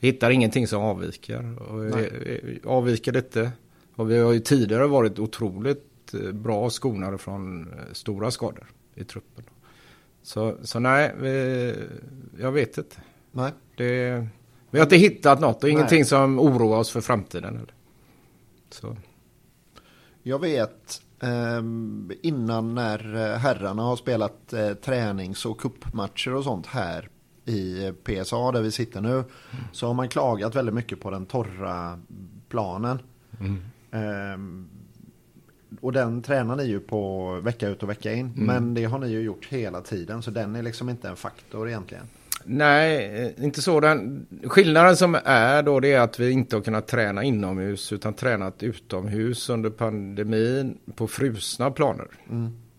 Vi 0.00 0.08
hittar 0.08 0.30
ingenting 0.30 0.66
som 0.66 0.82
avviker. 0.82 1.62
Och, 1.62 1.84
eh, 1.84 2.04
eh, 2.04 2.56
avviker 2.64 3.12
lite. 3.12 3.52
Och 3.96 4.10
vi 4.10 4.18
har 4.18 4.32
ju 4.32 4.40
tidigare 4.40 4.86
varit 4.86 5.18
otroligt 5.18 6.14
eh, 6.14 6.32
bra 6.32 6.70
skonade 6.70 7.18
från 7.18 7.72
eh, 7.72 7.92
stora 7.92 8.30
skador 8.30 8.66
i 8.94 9.04
truppen. 9.04 9.44
Så, 10.22 10.56
så 10.62 10.78
nej, 10.78 11.14
vi, 11.20 11.74
jag 12.40 12.52
vet 12.52 12.78
inte. 12.78 12.96
Nej. 13.32 13.52
Det, 13.76 14.26
vi 14.70 14.78
har 14.78 14.86
inte 14.86 14.96
hittat 14.96 15.40
något 15.40 15.56
och 15.56 15.62
Nej. 15.62 15.72
ingenting 15.72 16.04
som 16.04 16.38
oroar 16.38 16.78
oss 16.78 16.90
för 16.90 17.00
framtiden. 17.00 17.56
Eller? 17.56 17.74
Så. 18.70 18.96
Jag 20.22 20.38
vet 20.38 21.02
ehm, 21.20 22.12
innan 22.22 22.74
när 22.74 23.14
eh, 23.14 23.38
herrarna 23.38 23.82
har 23.82 23.96
spelat 23.96 24.54
tränings 24.82 25.46
och 25.46 25.60
kuppmatcher 25.60 26.34
och 26.34 26.44
sånt 26.44 26.66
här 26.66 27.08
i 27.44 27.92
PSA 28.04 28.52
där 28.52 28.62
vi 28.62 28.70
sitter 28.70 29.00
nu 29.00 29.24
så 29.72 29.86
har 29.86 29.94
man 29.94 30.08
klagat 30.08 30.54
väldigt 30.54 30.74
mycket 30.74 31.00
på 31.00 31.10
den 31.10 31.26
torra 31.26 32.00
planen. 32.48 32.98
Ehm, 33.96 34.68
och 35.80 35.92
den 35.92 36.22
tränar 36.22 36.56
ni 36.56 36.64
ju 36.64 36.80
på 36.80 37.32
vecka 37.40 37.68
ut 37.68 37.82
och 37.82 37.90
vecka 37.90 38.12
in. 38.12 38.32
Men 38.34 38.74
det 38.74 38.84
har 38.84 38.98
ni 38.98 39.08
ju 39.08 39.20
gjort 39.20 39.46
hela 39.46 39.80
tiden 39.80 40.22
så 40.22 40.30
den 40.30 40.56
är 40.56 40.62
liksom 40.62 40.88
inte 40.88 41.08
en 41.08 41.16
faktor 41.16 41.68
egentligen. 41.68 42.04
Nej, 42.44 43.22
eh, 43.38 43.44
inte 43.44 43.62
så. 43.62 43.80
Den, 43.80 44.26
skillnaden 44.44 44.96
som 44.96 45.16
är 45.24 45.62
då 45.62 45.80
det 45.80 45.92
är 45.92 46.00
att 46.00 46.20
vi 46.20 46.30
inte 46.30 46.56
har 46.56 46.62
kunnat 46.62 46.86
träna 46.86 47.22
inomhus 47.22 47.92
utan 47.92 48.14
tränat 48.14 48.62
utomhus 48.62 49.48
under 49.48 49.70
pandemin 49.70 50.78
på 50.94 51.06
frusna 51.06 51.70
planer. 51.70 52.08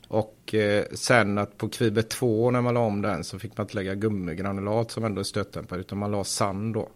Och 0.08 0.54
eh, 0.54 0.86
sen 0.94 1.38
att 1.38 1.58
på 1.58 1.70
Kviber 1.70 2.02
2 2.02 2.52
när 2.52 2.62
man 2.62 2.74
la 2.74 2.80
om 2.80 3.02
den 3.02 3.24
så 3.24 3.40
fick 3.40 3.58
man 3.58 3.66
inte 3.66 3.76
lägga 3.76 3.96
gummigranulat 3.96 4.92
som 4.92 5.04
ändå 5.04 5.20
är 5.20 5.24
stötdämpare 5.24 5.80
utan 5.80 5.98
man 5.98 6.12
la 6.12 6.24
sand 6.24 6.74
då. 6.74 6.90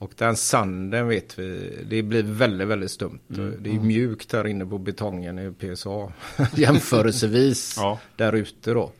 Och 0.00 0.12
den 0.16 0.36
sanden 0.36 1.08
vet 1.08 1.38
vi, 1.38 1.78
det 1.90 2.02
blir 2.02 2.22
väldigt, 2.22 2.68
väldigt 2.68 2.90
stumt. 2.90 3.18
Det 3.58 3.70
är 3.70 3.80
mjukt 3.80 4.32
här 4.32 4.46
inne 4.46 4.66
på 4.66 4.78
betongen 4.78 5.38
i 5.38 5.52
PSA 5.52 6.12
jämförelsevis 6.56 7.74
Ja. 7.78 7.98
där 8.16 8.32
ute 8.32 8.72
då. 8.74 8.90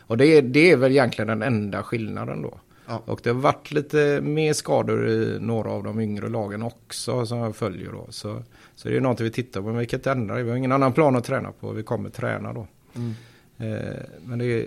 Och 0.00 0.16
det 0.16 0.26
är, 0.26 0.42
det 0.42 0.70
är 0.70 0.76
väl 0.76 0.90
egentligen 0.90 1.28
den 1.28 1.42
enda 1.42 1.82
skillnaden 1.82 2.42
då. 2.42 2.60
Ja. 2.86 3.02
Och 3.06 3.20
det 3.22 3.30
har 3.30 3.40
varit 3.40 3.70
lite 3.72 4.20
mer 4.22 4.52
skador 4.52 5.08
i 5.08 5.38
några 5.40 5.70
av 5.70 5.84
de 5.84 6.00
yngre 6.00 6.28
lagen 6.28 6.62
också 6.62 7.26
som 7.26 7.38
jag 7.38 7.56
följer 7.56 7.92
då. 7.92 8.06
Så, 8.10 8.42
så 8.74 8.88
det 8.88 8.96
är 8.96 9.00
något 9.00 9.20
vi 9.20 9.30
tittar 9.30 9.60
på, 9.60 9.66
men 9.66 9.78
vi 9.78 9.86
kan 9.86 9.98
inte 9.98 10.10
ändra 10.10 10.36
det. 10.36 10.42
Vi 10.42 10.50
har 10.50 10.56
ingen 10.56 10.72
annan 10.72 10.92
plan 10.92 11.16
att 11.16 11.24
träna 11.24 11.52
på, 11.52 11.72
vi 11.72 11.82
kommer 11.82 12.10
träna 12.10 12.52
då. 12.52 12.66
Eh, 13.58 14.02
men 14.24 14.38
det 14.38 14.44
är, 14.46 14.66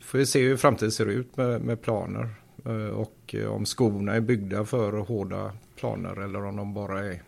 får 0.00 0.18
vi 0.18 0.26
se 0.26 0.42
hur 0.42 0.56
framtiden 0.56 0.92
ser 0.92 1.06
ut 1.06 1.36
med, 1.36 1.60
med 1.60 1.82
planer. 1.82 2.28
Eh, 2.64 2.98
och 2.98 3.34
eh, 3.34 3.52
om 3.52 3.66
skorna 3.66 4.14
är 4.14 4.20
byggda 4.20 4.64
för 4.64 4.92
hårda 4.92 5.52
planer 5.76 6.24
eller 6.24 6.44
om 6.44 6.56
de 6.56 6.74
bara 6.74 7.00
är 7.00 7.22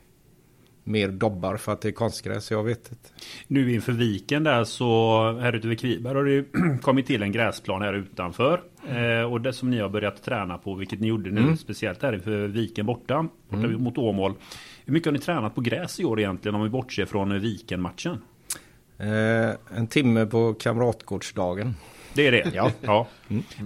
mer 0.85 1.09
dobbar 1.09 1.57
för 1.57 1.73
att 1.73 1.81
det 1.81 1.89
är 1.89 1.93
konstgräs. 1.93 2.51
Jag 2.51 2.65
vet 2.65 2.91
inte. 2.91 3.09
Nu 3.47 3.75
inför 3.75 3.93
viken 3.93 4.45
där 4.45 4.65
så 4.65 5.39
här 5.41 5.53
ute 5.53 5.69
vid 5.69 5.81
Kviberg 5.81 6.15
har 6.15 6.25
det 6.25 6.33
ju 6.33 6.45
kommit 6.83 7.07
till 7.07 7.23
en 7.23 7.33
gräsplan 7.33 7.83
här 7.83 7.95
utanför. 7.95 8.63
Eh, 8.89 9.33
och 9.33 9.41
det 9.41 9.53
som 9.53 9.71
ni 9.71 9.81
har 9.81 9.89
börjat 9.89 10.23
träna 10.23 10.59
på, 10.59 10.75
vilket 10.75 11.01
ni 11.01 11.07
gjorde 11.07 11.31
nu 11.31 11.57
speciellt 11.57 12.03
här 12.03 12.13
inför 12.13 12.47
viken 12.47 12.87
borta, 12.87 13.29
borta 13.49 13.69
mot 13.69 13.99
Åmål. 13.99 14.35
Hur 14.85 14.93
mycket 14.93 15.07
har 15.07 15.13
ni 15.13 15.19
tränat 15.19 15.55
på 15.55 15.61
gräs 15.61 16.01
i 16.01 16.05
år 16.05 16.21
egentligen 16.21 16.55
om 16.55 16.63
vi 16.63 16.69
bortser 16.69 17.05
från 17.05 17.41
viken-matchen? 17.41 18.19
Eh, 18.99 19.79
en 19.79 19.87
timme 19.87 20.27
på 20.27 20.55
kamratgårdsdagen. 20.55 21.75
Det 22.15 22.27
är 22.27 22.33
det? 22.33 22.51
Ja. 22.55 22.71
ja. 22.81 23.07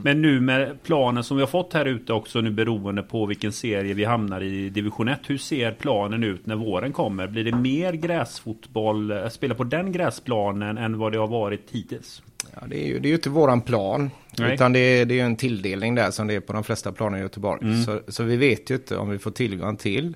Men 0.04 0.22
nu 0.22 0.40
med 0.40 0.82
planen 0.82 1.24
som 1.24 1.36
vi 1.36 1.42
har 1.42 1.48
fått 1.48 1.72
här 1.72 1.84
ute 1.84 2.12
också 2.12 2.40
nu 2.40 2.50
beroende 2.50 3.02
på 3.02 3.26
vilken 3.26 3.52
serie 3.52 3.94
vi 3.94 4.04
hamnar 4.04 4.42
i 4.42 4.68
division 4.68 5.08
1. 5.08 5.18
Hur 5.26 5.38
ser 5.38 5.72
planen 5.72 6.24
ut 6.24 6.46
när 6.46 6.56
våren 6.56 6.92
kommer? 6.92 7.26
Blir 7.26 7.44
det 7.44 7.56
mer 7.56 7.92
gräsfotboll, 7.92 9.10
eh, 9.10 9.28
spela 9.28 9.54
på 9.54 9.64
den 9.64 9.92
gräsplanen 9.92 10.78
än 10.78 10.98
vad 10.98 11.12
det 11.12 11.18
har 11.18 11.28
varit 11.28 11.66
hittills? 11.70 12.22
Ja, 12.54 12.66
det, 12.66 12.84
är 12.84 12.86
ju, 12.86 12.98
det 12.98 13.06
är 13.06 13.10
ju 13.10 13.16
inte 13.16 13.30
våran 13.30 13.60
plan. 13.60 14.10
Nej. 14.38 14.54
Utan 14.54 14.72
det 14.72 14.78
är, 14.78 15.04
det 15.04 15.14
är 15.14 15.16
ju 15.16 15.22
en 15.22 15.36
tilldelning 15.36 15.94
där 15.94 16.10
som 16.10 16.26
det 16.26 16.34
är 16.34 16.40
på 16.40 16.52
de 16.52 16.64
flesta 16.64 16.92
planer 16.92 17.18
i 17.18 17.20
Göteborg. 17.20 17.84
Så, 17.84 18.00
så 18.08 18.22
vi 18.24 18.36
vet 18.36 18.70
ju 18.70 18.74
inte 18.74 18.96
om 18.96 19.10
vi 19.10 19.18
får 19.18 19.30
tillgång 19.30 19.76
till. 19.76 20.14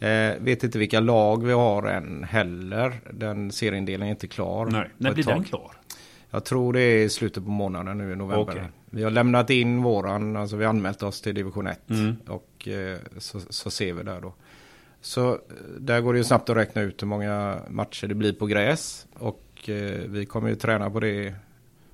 Eh, 0.00 0.32
vet 0.38 0.64
inte 0.64 0.78
vilka 0.78 1.00
lag 1.00 1.44
vi 1.44 1.52
har 1.52 1.82
än 1.82 2.24
heller. 2.24 2.92
Den 3.12 3.52
serieindelningen 3.52 4.08
är 4.08 4.10
inte 4.10 4.26
klar. 4.26 4.66
Nej. 4.66 4.90
När 4.96 5.12
blir 5.12 5.24
tag. 5.24 5.34
den 5.34 5.44
klar? 5.44 5.70
Jag 6.34 6.44
tror 6.44 6.72
det 6.72 6.80
är 6.80 7.08
slutet 7.08 7.44
på 7.44 7.50
månaden 7.50 7.98
nu 7.98 8.12
i 8.12 8.16
november. 8.16 8.52
Okej. 8.52 8.68
Vi 8.90 9.02
har 9.02 9.10
lämnat 9.10 9.50
in 9.50 9.82
våran, 9.82 10.36
alltså 10.36 10.56
vi 10.56 10.64
har 10.64 10.70
anmält 10.70 11.02
oss 11.02 11.20
till 11.20 11.34
division 11.34 11.66
1. 11.66 11.90
Mm. 11.90 12.16
Och 12.26 12.68
eh, 12.68 12.98
så, 13.18 13.40
så 13.40 13.70
ser 13.70 13.92
vi 13.92 14.02
där 14.02 14.20
då. 14.20 14.34
Så 15.00 15.32
eh, 15.32 15.38
där 15.78 16.00
går 16.00 16.12
det 16.12 16.18
ju 16.18 16.24
snabbt 16.24 16.50
att 16.50 16.56
räkna 16.56 16.82
ut 16.82 17.02
hur 17.02 17.06
många 17.06 17.58
matcher 17.68 18.06
det 18.06 18.14
blir 18.14 18.32
på 18.32 18.46
gräs. 18.46 19.06
Och 19.12 19.68
eh, 19.68 20.00
vi 20.06 20.26
kommer 20.26 20.48
ju 20.48 20.56
träna 20.56 20.90
på 20.90 21.00
det. 21.00 21.34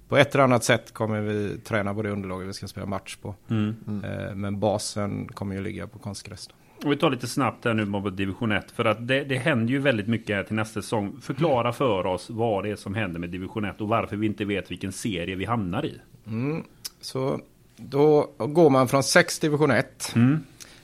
På 0.08 0.16
ett 0.16 0.34
eller 0.34 0.44
annat 0.44 0.64
sätt 0.64 0.92
kommer 0.92 1.20
vi 1.20 1.58
träna 1.58 1.94
på 1.94 2.02
det 2.02 2.10
underlaget 2.10 2.48
vi 2.48 2.52
ska 2.52 2.68
spela 2.68 2.86
match 2.86 3.16
på. 3.16 3.34
Mm. 3.48 4.04
Eh, 4.04 4.34
men 4.34 4.60
basen 4.60 5.28
kommer 5.28 5.54
ju 5.54 5.62
ligga 5.62 5.86
på 5.86 5.98
konstgräs. 5.98 6.46
Då. 6.46 6.54
Och 6.84 6.92
vi 6.92 6.96
tar 6.96 7.10
lite 7.10 7.26
snabbt 7.26 7.64
här 7.64 7.74
nu 7.74 7.86
på 8.02 8.10
division 8.10 8.52
1. 8.52 8.70
För 8.70 8.84
att 8.84 9.06
det, 9.08 9.24
det 9.24 9.36
händer 9.36 9.72
ju 9.72 9.78
väldigt 9.78 10.06
mycket 10.08 10.36
här 10.36 10.42
till 10.42 10.54
nästa 10.56 10.82
säsong. 10.82 11.16
Förklara 11.20 11.72
för 11.72 12.06
oss 12.06 12.30
vad 12.30 12.64
det 12.64 12.70
är 12.70 12.76
som 12.76 12.94
händer 12.94 13.20
med 13.20 13.30
division 13.30 13.64
1 13.64 13.80
och 13.80 13.88
varför 13.88 14.16
vi 14.16 14.26
inte 14.26 14.44
vet 14.44 14.70
vilken 14.70 14.92
serie 14.92 15.34
vi 15.36 15.44
hamnar 15.44 15.84
i. 15.86 16.00
Så 17.00 17.40
då 17.76 18.30
går 18.38 18.70
man 18.70 18.88
från 18.88 19.02
6 19.02 19.38
division 19.38 19.70
1. 19.70 20.14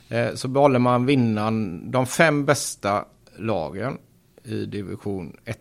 Eh, 0.09 0.35
så 0.35 0.49
behåller 0.49 0.79
man 0.79 1.07
vinnaren, 1.07 1.91
de 1.91 2.07
fem 2.07 2.45
bästa 2.45 3.05
lagen 3.39 3.99
i 4.45 4.65
division 4.65 5.37
1 5.45 5.59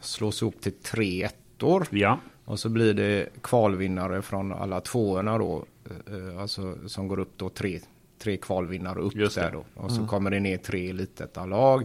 slås 0.00 0.42
ihop 0.42 0.60
till 0.60 0.72
tre 0.72 1.22
ettor. 1.22 1.86
Ja. 1.90 2.18
Och 2.44 2.58
så 2.58 2.68
blir 2.68 2.94
det 2.94 3.28
kvalvinnare 3.42 4.22
från 4.22 4.52
alla 4.52 4.80
tvåorna 4.80 5.38
då. 5.38 5.64
eh, 6.06 6.40
Alltså 6.40 6.88
som 6.88 7.08
går 7.08 7.18
upp 7.18 7.32
då 7.36 7.48
tre, 7.48 7.80
tre 8.18 8.36
kvalvinnare 8.36 9.00
upp 9.00 9.14
Just 9.14 9.34
det. 9.34 9.40
där 9.42 9.50
då. 9.52 9.64
Och 9.74 9.92
så 9.92 10.06
kommer 10.06 10.30
det 10.30 10.40
ner 10.40 10.56
tre 10.56 10.90
elitettan-lag. 10.90 11.84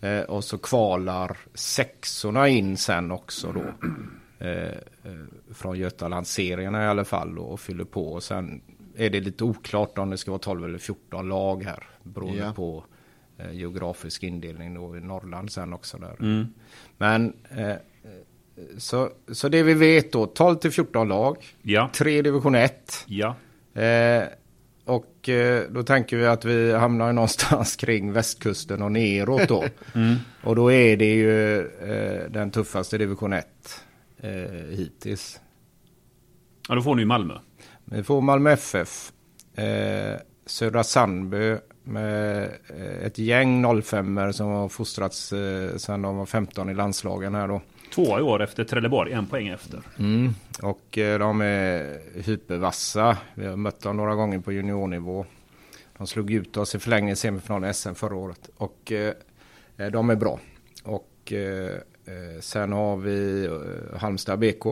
Eh, 0.00 0.20
och 0.20 0.44
så 0.44 0.58
kvalar 0.58 1.36
sexorna 1.54 2.48
in 2.48 2.76
sen 2.76 3.10
också 3.10 3.52
då. 3.52 3.64
Eh, 4.46 4.62
eh, 4.62 4.72
från 5.54 5.78
Götalandsserierna 5.78 6.84
i 6.84 6.86
alla 6.86 7.04
fall 7.04 7.34
då, 7.34 7.42
och 7.42 7.60
fyller 7.60 7.84
på. 7.84 8.12
Och 8.12 8.22
sen 8.22 8.60
är 8.96 9.10
det 9.10 9.20
lite 9.20 9.44
oklart 9.44 9.98
om 9.98 10.10
det 10.10 10.18
ska 10.18 10.30
vara 10.30 10.38
12 10.38 10.64
eller 10.64 10.78
14 10.78 11.28
lag 11.28 11.64
här. 11.64 11.86
Beroende 12.02 12.38
Ja. 12.38 12.52
på 12.52 12.84
eh, 13.38 13.52
geografisk 13.52 14.22
indelning 14.22 14.74
då 14.74 14.96
i 14.96 15.00
Norrland 15.00 15.52
sen 15.52 15.72
också 15.72 15.98
där. 15.98 16.46
Men 16.98 17.32
eh, 17.50 17.70
eh, 17.70 17.76
så, 18.78 19.10
så 19.32 19.48
det 19.48 19.62
vi 19.62 19.74
vet 19.74 20.12
då, 20.12 20.26
12 20.26 20.56
till 20.56 20.70
14 20.70 21.08
lag, 21.08 21.36
Ja. 21.62 21.90
tre 21.94 22.22
division 22.22 22.54
1. 22.54 23.04
Ja. 23.06 23.34
Eh, 23.74 24.22
och 25.26 25.30
eh, 25.30 25.70
då 25.70 25.82
tänker 25.82 26.16
vi 26.16 26.26
att 26.26 26.44
vi 26.44 26.72
hamnar 26.72 27.12
någonstans 27.12 27.76
kring 27.80 28.12
västkusten 28.12 28.82
och 28.82 28.92
neråt 28.92 29.48
då. 29.48 29.64
Och 30.42 30.56
då 30.56 30.72
är 30.72 30.96
det 30.96 31.14
ju 31.14 31.58
eh, 31.60 32.30
den 32.30 32.50
tuffaste 32.50 32.98
division 32.98 33.32
1 33.32 33.46
eh, 34.20 34.30
hittills. 34.70 35.40
Ja, 36.68 36.74
då 36.74 36.82
får 36.82 36.94
ni 36.94 37.02
ju 37.02 37.06
Malmö. 37.06 37.34
Vi 37.84 38.02
får 38.02 38.20
Malmö 38.20 38.52
FF, 38.52 39.12
eh, 39.54 40.20
Södra 40.46 40.84
Sandby 40.84 41.56
med 41.84 42.42
eh, 42.78 43.06
ett 43.06 43.18
gäng 43.18 43.82
05 43.82 44.32
som 44.32 44.46
har 44.46 44.68
fostrats 44.68 45.32
eh, 45.32 45.76
sedan 45.76 46.02
de 46.02 46.16
var 46.16 46.26
15 46.26 46.70
i 46.70 46.74
landslagen 46.74 47.34
här 47.34 47.48
då. 47.48 47.62
Två 47.96 48.18
i 48.18 48.22
år 48.22 48.42
efter 48.42 48.64
Trelleborg, 48.64 49.12
en 49.12 49.26
poäng 49.26 49.48
efter. 49.48 49.80
Mm. 49.98 50.34
Och 50.62 50.98
eh, 50.98 51.18
de 51.18 51.40
är 51.40 52.00
hypervassa. 52.22 53.18
Vi 53.34 53.46
har 53.46 53.56
mött 53.56 53.80
dem 53.80 53.96
några 53.96 54.14
gånger 54.14 54.38
på 54.38 54.52
juniornivå. 54.52 55.26
De 55.96 56.06
slog 56.06 56.30
ut 56.30 56.56
oss 56.56 56.74
i 56.74 56.78
förlängning 56.78 57.10
i 57.10 57.16
semifinalen 57.16 57.70
i 57.70 57.74
SM 57.74 57.94
förra 57.94 58.16
året. 58.16 58.50
Och 58.56 58.92
eh, 58.92 59.14
eh, 59.76 59.86
de 59.86 60.10
är 60.10 60.16
bra. 60.16 60.40
Och 60.82 61.32
eh, 61.32 61.80
sen 62.40 62.72
har 62.72 62.96
vi 62.96 63.48
Halmstad 63.96 64.38
BK. 64.38 64.64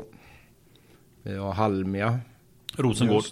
Vi 1.22 1.36
har 1.36 1.52
Halmia. 1.52 2.18
Rosengård. 2.76 3.24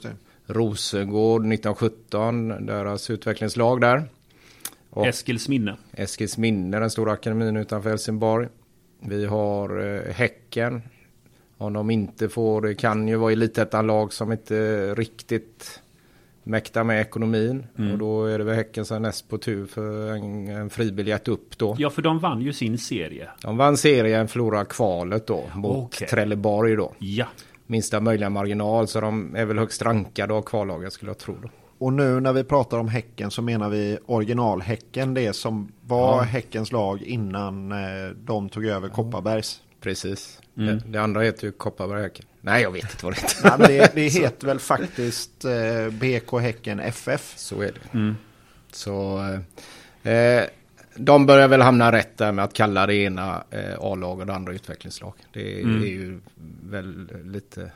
Rosengård 0.47 1.41
1917, 1.41 2.67
deras 2.67 3.11
utvecklingslag 3.11 3.81
där. 3.81 4.09
Och 4.91 5.07
Eskils 5.07 5.49
minne. 5.49 5.77
Eskilsminne, 5.93 6.79
den 6.79 6.91
stora 6.91 7.13
akademin 7.13 7.57
utanför 7.57 7.91
Helsingborg. 7.91 8.49
Vi 9.09 9.27
har 9.27 9.81
eh, 9.81 10.13
Häcken. 10.15 10.83
Om 11.59 11.73
de 11.73 11.91
inte 11.91 12.29
får, 12.29 12.61
det 12.61 12.75
kan 12.75 13.09
ju 13.09 13.17
vara 13.17 13.33
elitettan-lag 13.33 14.13
som 14.13 14.33
inte 14.33 14.95
riktigt 14.95 15.83
mäktar 16.43 16.85
med 16.85 17.01
ekonomin. 17.01 17.67
Och 17.93 17.99
då 17.99 18.25
är 18.25 18.39
det 18.39 18.45
väl 18.45 18.55
Häcken 18.55 18.85
som 18.85 18.97
är 18.97 19.01
näst 19.01 19.29
på 19.29 19.39
tur 19.39 19.67
för 19.67 20.11
en, 20.11 20.49
en 20.49 20.71
fribiljett 20.71 21.29
upp 21.29 21.59
då. 21.59 21.77
Ja, 21.79 21.91
för 21.91 22.03
de 22.03 22.19
vann 22.19 22.41
ju 22.41 22.53
sin 22.53 22.79
serie. 22.79 23.29
De 23.43 23.57
vann 23.57 23.77
serien, 23.77 24.29
förlorade 24.29 24.65
kvalet 24.65 25.27
då 25.27 25.45
mot 25.55 25.95
Okej. 25.95 26.09
Trelleborg 26.09 26.77
då. 26.77 26.93
Ja. 26.99 27.27
Minsta 27.67 28.01
möjliga 28.01 28.31
marginal, 28.31 28.89
så 28.89 29.01
de 29.01 29.37
är 29.37 29.45
väl 29.45 29.59
högst 29.59 29.83
rankade 29.83 30.35
av 30.35 30.43
kvallagen 30.43 30.91
skulle 30.91 31.11
jag 31.11 31.19
tro 31.19 31.35
då. 31.43 31.49
Och 31.83 31.93
nu 31.93 32.21
när 32.21 32.33
vi 32.33 32.45
pratar 32.45 32.79
om 32.79 32.89
Häcken 32.89 33.31
så 33.31 33.43
menar 33.43 33.69
vi 33.69 33.99
originalhäcken. 34.07 35.15
Det 35.15 35.33
som 35.33 35.73
var 35.87 36.17
Ja. 36.17 36.23
Häckens 36.23 36.73
lag 36.73 37.03
innan 37.03 37.73
eh, 37.73 38.11
de 38.25 38.49
tog 38.49 38.67
över 38.67 38.89
Kopparbergs. 38.89 39.61
Precis. 39.81 40.41
Det, 40.55 40.83
det 40.87 40.99
andra 40.99 41.21
heter 41.21 41.45
ju 41.47 41.53
Kopparberg 41.53 42.03
Häcken. 42.03 42.25
Nej, 42.41 42.63
jag 42.63 42.71
vet 42.71 42.83
inte 42.93 43.05
vad 43.05 43.15
det 43.15 43.21
heter. 43.21 43.43
Nej, 43.45 43.53
men 43.59 43.69
det, 43.69 43.95
det 43.95 44.09
heter 44.09 44.47
väl 44.47 44.59
faktiskt 44.59 45.45
eh, 45.45 45.89
BK 45.91 46.41
Häcken 46.41 46.81
FF. 46.81 47.35
Så 47.37 47.61
är 47.63 47.73
det. 47.73 47.99
Mm. 47.99 48.17
Så 48.73 49.19
eh, 50.05 50.13
eh, 50.13 50.45
de 50.97 51.27
börjar 51.27 51.49
väl 51.49 51.61
hamna 51.61 51.93
rätt 51.93 52.19
där 52.19 52.33
med 52.33 52.45
att 52.45 52.53
kalla 52.53 52.87
det 52.87 52.95
ena 52.95 53.45
eh, 53.51 53.75
A-lag 53.81 54.21
och 54.21 54.27
det 54.27 54.35
andra 54.35 54.53
utvecklingslag. 54.53 55.13
Det 55.33 55.61
Mm. 55.63 55.83
är 55.83 55.87
ju 55.87 56.21
väl 56.65 57.09
lite 57.25 57.73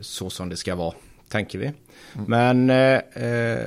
så 0.00 0.30
som 0.30 0.48
det 0.48 0.56
ska 0.56 0.74
vara, 0.74 0.94
tänker 1.28 1.58
vi. 1.58 1.72
Men 2.26 2.70
eh, 2.70 3.00
eh, 3.14 3.66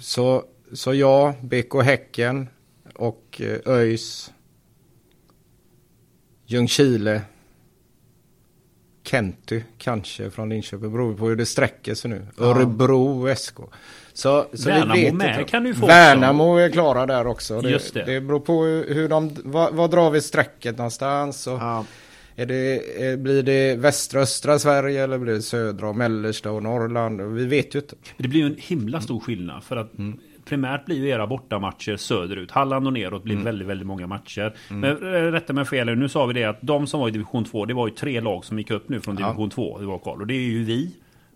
så, 0.00 0.44
så 0.72 0.94
ja, 0.94 1.34
BK 1.42 1.82
Häcken 1.84 2.48
och 2.94 3.40
eh, 3.40 3.72
ÖIS, 3.74 4.32
Ljungskile, 6.46 7.22
Kenty 9.04 9.62
kanske 9.78 10.30
från 10.30 10.48
Linköping, 10.48 10.92
beror 10.92 11.14
på 11.14 11.28
hur 11.28 11.36
det 11.36 11.46
sträcker 11.46 11.94
sig 11.94 12.10
nu. 12.10 12.26
Örebro 12.38 13.34
SK. 13.36 13.54
Så, 14.12 14.42
så 14.42 14.46
vi 14.52 14.64
Värnamo 14.64 14.94
vet 14.94 15.14
med 15.14 15.40
inte. 15.40 15.50
kan 15.50 15.64
du 15.64 15.74
få 15.74 15.86
Värnamo 15.86 16.56
är 16.56 16.70
klara 16.70 17.06
där 17.06 17.26
också. 17.26 17.60
Det, 17.60 17.70
Just 17.70 17.94
det. 17.94 18.04
det 18.04 18.20
beror 18.20 18.40
på 18.40 18.64
hur 18.64 19.08
de, 19.08 19.36
vad, 19.44 19.74
vad 19.74 19.90
drar 19.90 20.10
vi 20.10 20.20
strecket 20.20 20.76
någonstans? 20.78 21.46
Och 21.46 21.52
Ja. 21.58 21.84
Är 22.42 22.46
det, 22.46 23.20
blir 23.20 23.42
det 23.42 23.76
västra 23.76 24.20
östra 24.20 24.58
Sverige 24.58 25.04
eller 25.04 25.18
blir 25.18 25.32
det 25.34 25.42
södra 25.42 25.88
och 25.88 25.96
mellersta 25.96 26.50
och 26.50 26.62
Norrland? 26.62 27.20
Vi 27.20 27.46
vet 27.46 27.74
ju 27.74 27.78
inte. 27.78 27.94
Det 28.16 28.28
blir 28.28 28.40
ju 28.40 28.46
en 28.46 28.56
himla 28.58 29.00
stor 29.00 29.20
skillnad 29.20 29.64
för 29.64 29.76
att 29.76 29.98
Mm. 29.98 30.18
primärt 30.44 30.86
blir 30.86 30.96
ju 30.96 31.08
era 31.08 31.26
bortamatcher 31.26 31.96
söderut. 31.96 32.50
Halland 32.50 32.86
och 32.86 32.92
neråt 32.92 33.24
Mm. 33.24 33.36
blir 33.36 33.44
väldigt, 33.44 33.68
väldigt 33.68 33.86
många 33.86 34.06
matcher. 34.06 34.54
Men 34.68 34.84
eh, 34.84 35.32
rätta 35.32 35.52
mig 35.52 35.64
fel, 35.64 35.98
nu 35.98 36.08
sa 36.08 36.26
vi 36.26 36.34
det 36.34 36.44
att 36.44 36.58
de 36.60 36.86
som 36.86 37.00
var 37.00 37.08
i 37.08 37.10
division 37.10 37.44
2, 37.44 37.64
det 37.66 37.74
var 37.74 37.88
ju 37.88 37.94
tre 37.94 38.20
lag 38.20 38.44
som 38.44 38.58
gick 38.58 38.70
upp 38.70 38.88
nu 38.88 39.00
från 39.00 39.16
Ja. 39.18 39.24
Mm. 39.24 39.36
division 39.36 39.50
2 39.50 39.82
i 39.82 39.84
vår 39.84 39.98
kval. 39.98 40.20
Och 40.20 40.26
det 40.26 40.34
är 40.34 40.40
ju 40.50 40.64
vi, 40.64 40.90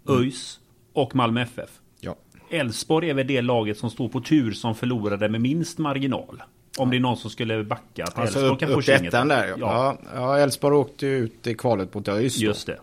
ÖIS 0.08 0.60
och 0.92 1.14
Malmö 1.16 1.42
FF. 1.42 1.70
Ja. 2.00 2.16
Elfsborg 2.50 3.10
är 3.10 3.14
väl 3.14 3.26
det 3.26 3.42
laget 3.42 3.78
som 3.78 3.90
står 3.90 4.08
på 4.08 4.20
tur 4.20 4.52
som 4.52 4.74
förlorade 4.74 5.28
med 5.28 5.40
minst 5.40 5.78
marginal. 5.78 6.42
Om 6.78 6.90
det 6.90 6.96
är 6.96 7.00
någon 7.00 7.16
som 7.16 7.30
skulle 7.30 7.64
backa 7.64 7.82
till 7.92 8.02
Alltså 8.04 8.22
Elfsborg 8.22 8.46
upp, 8.52 8.58
kan 8.60 8.68
få 8.68 8.74
upp 8.78 8.84
kinget. 8.84 9.02
ettan 9.14 9.28
där. 9.28 9.54
Ja, 9.58 9.96
Ja, 10.14 10.38
Elfsborg 10.38 10.76
åkte 10.76 11.06
ut 11.06 11.46
i 11.46 11.54
kvalet 11.54 11.94
mot 11.94 12.08
ÖIS. 12.08 12.36
just 12.38 12.66
det. 12.66 12.78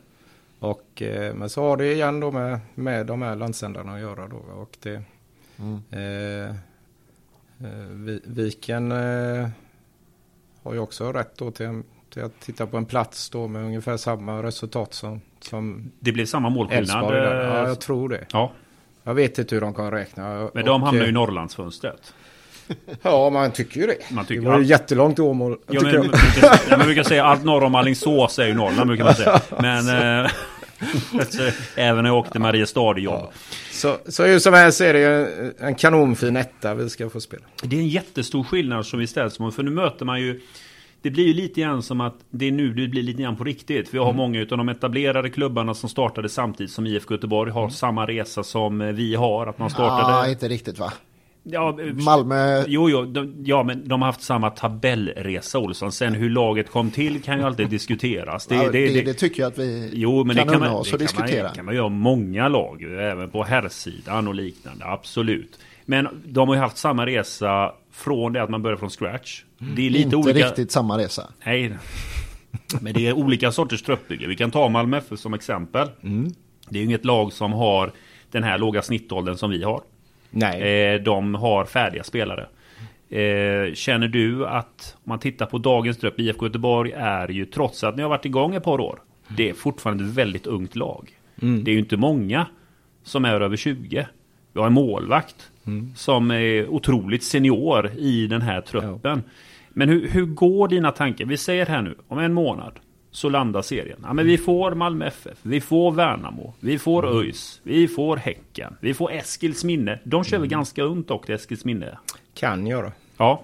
Och, 0.60 1.02
eh, 1.02 1.34
men 1.36 1.50
så 1.50 1.62
har 1.64 1.78
det 1.78 1.94
igen 1.94 2.20
då 2.20 2.32
med, 2.32 2.60
med 2.76 3.06
de 3.06 3.22
här 3.22 3.36
landsändarna 3.36 3.94
att 3.94 4.00
göra 4.02 4.28
då. 4.28 4.36
Och 4.38 4.78
det, 4.82 4.94
eh, 5.92 6.50
eh, 6.50 6.56
Vi- 7.92 8.22
Viken 8.24 8.92
eh, 8.92 9.50
har 10.64 10.74
ju 10.74 10.80
också 10.80 11.12
rätt 11.12 11.38
då 11.38 11.52
till, 11.52 11.82
till 12.14 12.24
att 12.24 12.40
titta 12.40 12.66
på 12.68 12.78
en 12.78 12.86
plats 12.86 13.30
då 13.30 13.48
med 13.48 13.64
ungefär 13.66 13.98
samma 13.98 14.44
resultat 14.44 14.94
som, 14.94 15.22
som 15.40 15.92
Det 16.00 16.12
blev 16.12 16.26
samma 16.26 16.50
målskillnad. 16.50 17.14
Där. 17.14 17.46
Ja, 17.46 17.62
eh, 17.62 17.68
jag 17.68 17.80
tror 17.82 18.10
det. 18.10 18.26
ja, 18.32 18.52
Jag 19.04 19.14
vet 19.14 19.38
inte 19.40 19.56
hur 19.56 19.62
de 19.62 19.74
kan 19.74 19.92
räkna. 19.92 20.50
men 20.54 20.66
de 20.66 20.70
Och, 20.82 20.88
hamnar 20.88 21.02
ju 21.02 21.06
i 21.06 21.10
eh, 21.10 21.14
Norrlandsfönstret. 21.14 22.14
Ja, 23.02 23.30
man 23.30 23.52
tycker 23.52 23.82
ju 23.82 23.88
det. 23.88 23.98
Man 24.12 24.26
tycker 24.26 24.42
det 24.42 24.50
var 24.50 24.60
ju 24.60 24.66
jättelångt 24.66 25.20
Åmål. 25.20 25.58
Ja, 25.68 25.82
men, 25.82 25.94
jag. 25.94 26.06
man, 26.06 26.12
brukar, 26.34 26.60
ja, 26.70 26.78
man 26.78 26.86
brukar 26.86 27.04
säga 27.04 27.26
allt 27.26 27.44
norr 27.44 27.64
om 27.64 27.76
Alingsås 27.76 28.40
är 28.40 28.48
ju 28.48 28.54
Norrland 28.54 28.88
brukar 28.88 29.04
man 29.04 29.16
säga. 29.16 29.42
Men 29.60 30.24
eh, 30.24 30.32
även 31.76 32.04
när 32.04 32.10
jag 32.10 32.18
åkte 32.18 32.40
Mariestad 32.40 32.98
i 32.98 33.02
jobb. 33.02 33.32
Så, 33.72 33.98
så 34.08 34.24
hur 34.24 34.40
som 34.40 34.54
helst 34.54 34.82
är 34.82 34.94
det 34.94 35.00
ju 35.00 35.52
en 35.60 35.76
kanonfin 35.76 36.38
etta 36.38 36.74
vi 36.74 36.90
ska 36.90 37.10
få 37.10 37.22
spela. 37.22 37.44
Det 37.64 37.76
är 37.76 37.80
en 37.80 37.88
jättestor 37.88 38.44
skillnad 38.44 38.86
som 38.86 39.00
vi 39.00 39.08
ställs 39.08 39.40
mot. 39.40 39.56
För 39.56 39.64
nu 39.64 39.72
möter 39.72 40.06
man 40.06 40.22
ju 40.22 40.42
det 41.02 41.10
blir 41.10 41.28
ju 41.28 41.34
lite 41.34 41.62
grann 41.62 41.84
som 41.84 42.02
att 42.02 42.16
det 42.30 42.48
är 42.48 42.52
nu 42.52 42.74
det 42.74 42.88
blir 42.88 43.04
lite 43.04 43.22
grann 43.22 43.36
på 43.36 43.44
riktigt. 43.44 43.94
Vi 43.94 43.98
har 43.98 44.14
många 44.14 44.40
utav 44.40 44.58
de 44.58 44.70
etablerade 44.70 45.30
klubbarna 45.30 45.74
som 45.74 45.90
startade 45.90 46.30
samtidigt 46.30 46.72
som 46.72 46.88
IFK 46.88 47.14
Göteborg 47.14 47.52
har 47.52 47.70
samma 47.70 48.08
resa 48.08 48.44
som 48.44 48.82
eh, 48.82 48.88
vi 48.88 49.16
har. 49.16 49.48
Att 49.48 49.60
man 49.60 49.70
startade... 49.70 50.12
Ja, 50.12 50.30
inte 50.30 50.48
riktigt 50.48 50.80
va? 50.80 50.94
Ja, 51.44 51.78
eh, 51.82 51.94
Malmö, 51.94 52.64
Jo, 52.68 52.90
jo, 52.90 53.06
de, 53.06 53.44
ja, 53.46 53.64
men 53.64 53.88
de 53.88 54.02
har 54.02 54.06
haft 54.08 54.22
samma 54.22 54.50
tabellresa 54.50 55.60
Olsson. 55.60 55.92
Sen 55.92 56.14
hur 56.14 56.30
laget 56.30 56.70
kom 56.70 56.92
till 56.92 57.22
kan 57.22 57.38
ju 57.38 57.46
alltid 57.46 57.70
diskuteras. 57.70 58.48
Det, 58.48 58.56
ja, 58.56 58.64
det, 58.64 58.70
det, 58.70 58.94
det, 58.94 59.02
det 59.02 59.14
tycker 59.14 59.44
jag 59.44 59.52
att 59.52 59.58
vi 59.58 59.90
Jo, 59.94 60.24
men 60.24 60.36
kan 60.36 60.48
det 60.48 60.54
kan 60.54 60.64
unna 60.64 60.74
oss 60.74 60.90
det 60.90 60.94
att 60.94 61.00
diskutera. 61.00 61.50
kan 61.50 61.66
man 61.66 61.76
göra 61.76 61.90
många 61.90 62.48
lag, 62.48 62.84
även 62.84 63.30
på 63.30 63.44
herrsidan 63.44 64.28
och 64.28 64.36
liknande, 64.36 64.86
absolut. 64.86 65.60
Men 65.86 66.08
de 66.26 66.48
har 66.48 66.56
ju 66.56 66.62
haft 66.62 66.78
samma 66.78 67.06
resa 67.06 67.72
från 67.92 68.34
det 68.34 68.44
att 68.44 68.50
man 68.50 68.62
börjar 68.62 68.78
från 68.78 68.90
scratch. 68.90 69.44
Det 69.76 69.86
är 69.86 69.90
lite 69.90 70.04
inte 70.04 70.16
olika... 70.16 70.48
riktigt 70.48 70.72
samma 70.72 70.98
resa. 70.98 71.28
Nej, 71.46 71.74
men 72.82 72.94
det 72.94 73.08
är 73.08 73.14
olika 73.14 73.52
sorters 73.52 73.82
truppbygge. 73.82 74.28
Vi 74.28 74.36
kan 74.36 74.52
ta 74.52 74.70
Malmö 74.70 74.98
FF 74.98 75.20
som 75.20 75.34
exempel. 75.34 75.88
Det 76.70 76.78
är 76.78 76.80
ju 76.80 76.86
inget 76.86 77.06
lag 77.06 77.34
som 77.34 77.54
har 77.54 77.92
den 78.32 78.44
här 78.44 78.58
låga 78.58 78.82
snittåldern 78.82 79.38
som 79.38 79.50
vi 79.50 79.64
har. 79.64 79.82
Nej. 80.32 80.94
Eh, 80.94 81.02
de 81.02 81.36
har 81.36 81.66
färdiga 81.66 82.04
spelare. 82.04 82.48
Eh, 83.10 83.74
känner 83.74 84.08
du 84.08 84.48
att 84.48 84.96
om 85.04 85.10
man 85.10 85.20
tittar 85.20 85.46
på 85.46 85.58
dagens 85.58 85.98
trupp, 85.98 86.20
IFK 86.20 86.46
Göteborg 86.46 86.92
är 86.92 87.28
ju 87.28 87.46
trots 87.46 87.84
att 87.84 87.96
ni 87.96 88.02
har 88.02 88.10
varit 88.10 88.26
igång 88.26 88.56
ett 88.56 88.64
par 88.64 88.80
år. 88.80 89.02
Det 89.28 89.50
är 89.50 89.54
fortfarande 89.54 90.04
ett 90.04 90.10
väldigt 90.10 90.48
ungt 90.48 90.76
lag. 90.76 91.10
Det 91.64 91.72
är 91.72 91.74
ju 91.74 91.80
inte 91.80 91.98
många 91.98 92.48
som 93.04 93.26
är 93.26 93.42
över 93.42 93.58
20. 93.58 94.08
Vi 94.54 94.60
har 94.60 94.68
en 94.68 94.74
målvakt 94.74 95.52
som 95.96 96.32
är 96.32 96.68
otroligt 96.68 97.24
senior 97.24 97.92
i 97.98 98.28
den 98.28 98.42
här 98.42 98.62
truppen. 98.62 99.24
Men 99.70 99.90
hur, 99.90 100.08
hur 100.08 100.26
går 100.26 100.68
dina 100.68 100.92
tankar? 100.92 101.26
Vi 101.26 101.38
säger 101.38 101.66
här 101.66 101.82
nu, 101.82 101.96
om 102.08 102.20
en 102.20 102.34
månad 102.34 102.80
så 103.12 103.30
landar 103.30 103.62
serien. 103.62 104.00
Ja, 104.04 104.14
men 104.14 104.26
vi 104.26 104.38
får 104.38 104.76
Malmö 104.76 105.06
FF, 105.08 105.38
vi 105.42 105.62
får 105.62 105.92
Värnamo, 105.92 106.54
vi 106.60 106.80
får 106.80 107.20
ÖIS, 107.20 107.60
vi 107.64 107.88
får 107.88 108.18
Häcken, 108.18 108.76
vi 108.80 108.94
får 108.94 109.12
Eskils 109.12 109.64
minne. 109.64 110.00
De 110.04 110.24
kör 110.24 110.38
väl 110.40 110.48
ganska 110.48 110.84
ungt 110.84 111.12
också, 111.12 111.34
Eskils 111.34 111.66
minne? 111.66 111.98
Kan 112.34 112.68
göra. 112.68 112.92
Ja, 113.18 113.44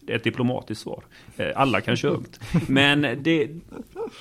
det 0.00 0.12
är 0.12 0.16
ett 0.16 0.24
diplomatiskt 0.24 0.82
svar. 0.82 1.02
Eh, 1.36 1.48
Alla 1.56 1.80
kan 1.80 1.96
köra 1.96 2.12
ungt. 2.12 2.40
Men 2.68 3.00
det, 3.22 3.48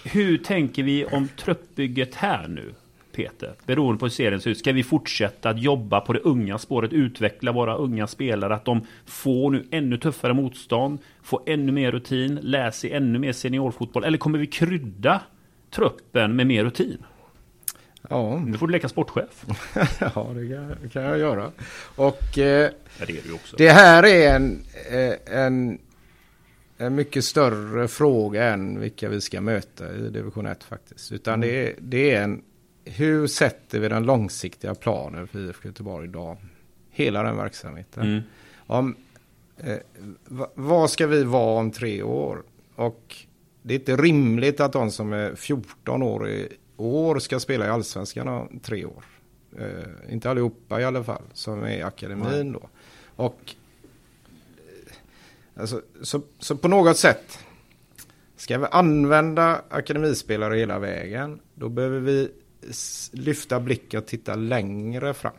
hur 0.03 0.37
tänker 0.37 0.83
vi 0.83 1.05
om 1.05 1.27
truppbygget 1.37 2.15
här 2.15 2.47
nu, 2.47 2.73
Peter? 3.13 3.53
Beroende 3.65 3.99
på 3.99 4.05
hur 4.05 4.09
serien 4.09 4.41
ser 4.41 4.49
ut. 4.51 4.57
Ska 4.57 4.71
vi 4.71 4.83
fortsätta 4.83 5.49
att 5.49 5.61
jobba 5.61 6.01
på 6.01 6.13
det 6.13 6.19
unga 6.19 6.57
spåret, 6.57 6.93
utveckla 6.93 7.51
våra 7.51 7.75
unga 7.75 8.07
spelare, 8.07 8.55
att 8.55 8.65
de 8.65 8.81
får 9.05 9.51
nu 9.51 9.67
ännu 9.71 9.97
tuffare 9.97 10.33
motstånd, 10.33 10.99
får 11.23 11.41
ännu 11.45 11.71
mer 11.71 11.91
rutin, 11.91 12.39
lär 12.41 12.71
sig 12.71 12.91
ännu 12.91 13.19
mer 13.19 13.33
seniorfotboll? 13.33 14.03
Eller 14.03 14.17
kommer 14.17 14.39
vi 14.39 14.47
krydda 14.47 15.21
truppen 15.71 16.35
med 16.35 16.47
mer 16.47 16.63
rutin? 16.63 16.97
Ja, 18.09 18.39
Nu 18.45 18.57
får 18.57 18.67
du 18.67 18.73
leka 18.73 18.89
sportchef. 18.89 19.45
ja 19.99 20.31
det 20.35 20.47
kan, 20.49 20.75
det 20.93 21.09
jag 21.09 21.19
göra. 21.19 21.51
Och 21.95 22.37
eh, 22.37 22.71
Ja, 22.99 23.05
det 23.05 23.57
det 23.57 23.69
här 23.69 24.05
är 24.05 24.35
en, 24.35 24.65
eh, 24.91 25.37
en, 25.37 25.79
en 26.77 26.95
mycket 26.95 27.25
större 27.25 27.87
fråga 27.87 28.43
än 28.43 28.79
vilka 28.79 29.09
vi 29.09 29.21
ska 29.21 29.41
möta 29.41 29.93
i 29.95 30.09
division 30.09 30.45
1 30.45 30.63
faktiskt. 30.63 31.11
Utan 31.11 31.39
det, 31.41 31.67
är, 31.67 31.75
det 31.79 32.11
är 32.11 32.23
en, 32.23 32.41
hur 32.85 33.27
sätter 33.27 33.79
vi 33.79 33.87
den 33.87 34.03
långsiktiga 34.03 34.75
planen 34.75 35.27
för 35.27 35.39
IFK 35.39 35.67
Göteborg 35.67 36.07
idag? 36.07 36.37
Hela 36.89 37.23
den 37.23 37.37
verksamheten. 37.37 38.03
Mm. 38.03 38.21
Om, 38.57 38.95
eh, 39.57 39.77
va, 40.25 40.51
vad 40.53 40.89
ska 40.89 41.07
vi 41.07 41.23
vara 41.23 41.59
om 41.59 41.71
tre 41.71 42.03
år? 42.03 42.43
Och 42.75 43.15
det 43.61 43.73
är 43.73 43.79
inte 43.79 43.95
rimligt 43.95 44.59
att 44.59 44.73
de 44.73 44.91
som 44.91 45.13
är 45.13 45.35
14 45.35 46.03
år 46.03 46.29
i 46.29 46.49
år 46.77 47.19
ska 47.19 47.39
spela 47.39 47.65
i 47.65 47.69
allsvenskan 47.69 48.27
om 48.27 48.59
tre 48.63 48.85
år. 48.85 49.05
Eh, 49.57 50.13
inte 50.13 50.29
allihopa 50.29 50.81
i 50.81 50.83
alla 50.83 51.03
fall, 51.03 51.23
som 51.33 51.63
är 51.63 51.77
i 51.77 51.81
akademin 51.81 52.51
då. 52.51 52.69
Och 53.15 53.55
eh, 54.57 55.61
alltså, 55.61 55.81
så, 56.01 56.21
så 56.39 56.57
på 56.57 56.67
något 56.67 56.97
sätt 56.97 57.39
ska 58.35 58.57
vi 58.57 58.65
använda 58.71 59.61
akademispelare 59.69 60.55
hela 60.55 60.79
vägen, 60.79 61.39
då 61.55 61.69
behöver 61.69 61.99
vi 61.99 62.31
lyfta 63.11 63.59
blicken 63.59 63.97
och 63.99 64.05
titta 64.05 64.35
längre 64.35 65.13
fram. 65.13 65.33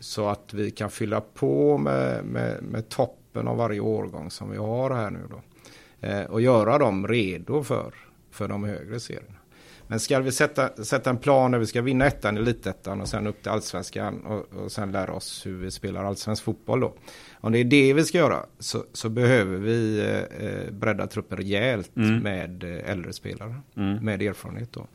Så 0.00 0.28
att 0.28 0.54
vi 0.54 0.70
kan 0.70 0.90
fylla 0.90 1.20
på 1.20 1.78
med, 1.78 2.24
med, 2.24 2.62
med 2.62 2.88
toppen 2.88 3.48
av 3.48 3.56
varje 3.56 3.80
årgång 3.80 4.30
som 4.30 4.50
vi 4.50 4.56
har 4.56 4.90
här 4.90 5.10
nu 5.10 5.20
då. 5.30 5.40
Eh, 6.08 6.24
och 6.24 6.40
göra 6.40 6.78
dem 6.78 7.08
redo 7.08 7.62
för, 7.62 7.94
för 8.30 8.48
de 8.48 8.64
högre 8.64 9.00
serierna. 9.00 9.36
Men 9.88 10.00
ska 10.00 10.20
vi 10.20 10.32
sätta, 10.32 10.84
sätta 10.84 11.10
en 11.10 11.16
plan 11.16 11.50
där 11.50 11.58
vi 11.58 11.66
ska 11.66 11.82
vinna 11.82 12.06
ettan, 12.06 12.36
elitettan 12.36 13.00
och 13.00 13.08
sen 13.08 13.26
upp 13.26 13.42
till 13.42 13.50
allsvenskan 13.50 14.20
och, 14.20 14.62
och 14.64 14.72
sen 14.72 14.92
lära 14.92 15.12
oss 15.12 15.46
hur 15.46 15.56
vi 15.58 15.70
spelar 15.70 16.04
allsvensk 16.04 16.42
fotboll 16.42 16.80
då. 16.80 16.94
Om 17.32 17.52
det 17.52 17.58
är 17.58 17.64
det 17.64 17.92
vi 17.94 18.04
ska 18.04 18.18
göra 18.18 18.46
så, 18.58 18.84
så 18.92 19.08
behöver 19.08 19.56
vi 19.56 19.98
eh, 20.00 20.46
eh, 20.46 20.70
bredda 20.72 21.06
truppen 21.06 21.38
rejält 21.38 21.96
Mm. 21.96 22.18
med 22.18 22.64
eh, 22.64 22.90
äldre 22.90 23.12
spelare 23.12 23.54
Mm. 23.76 24.04
med 24.04 24.22
erfarenhet 24.22 24.72
då. 24.72 24.86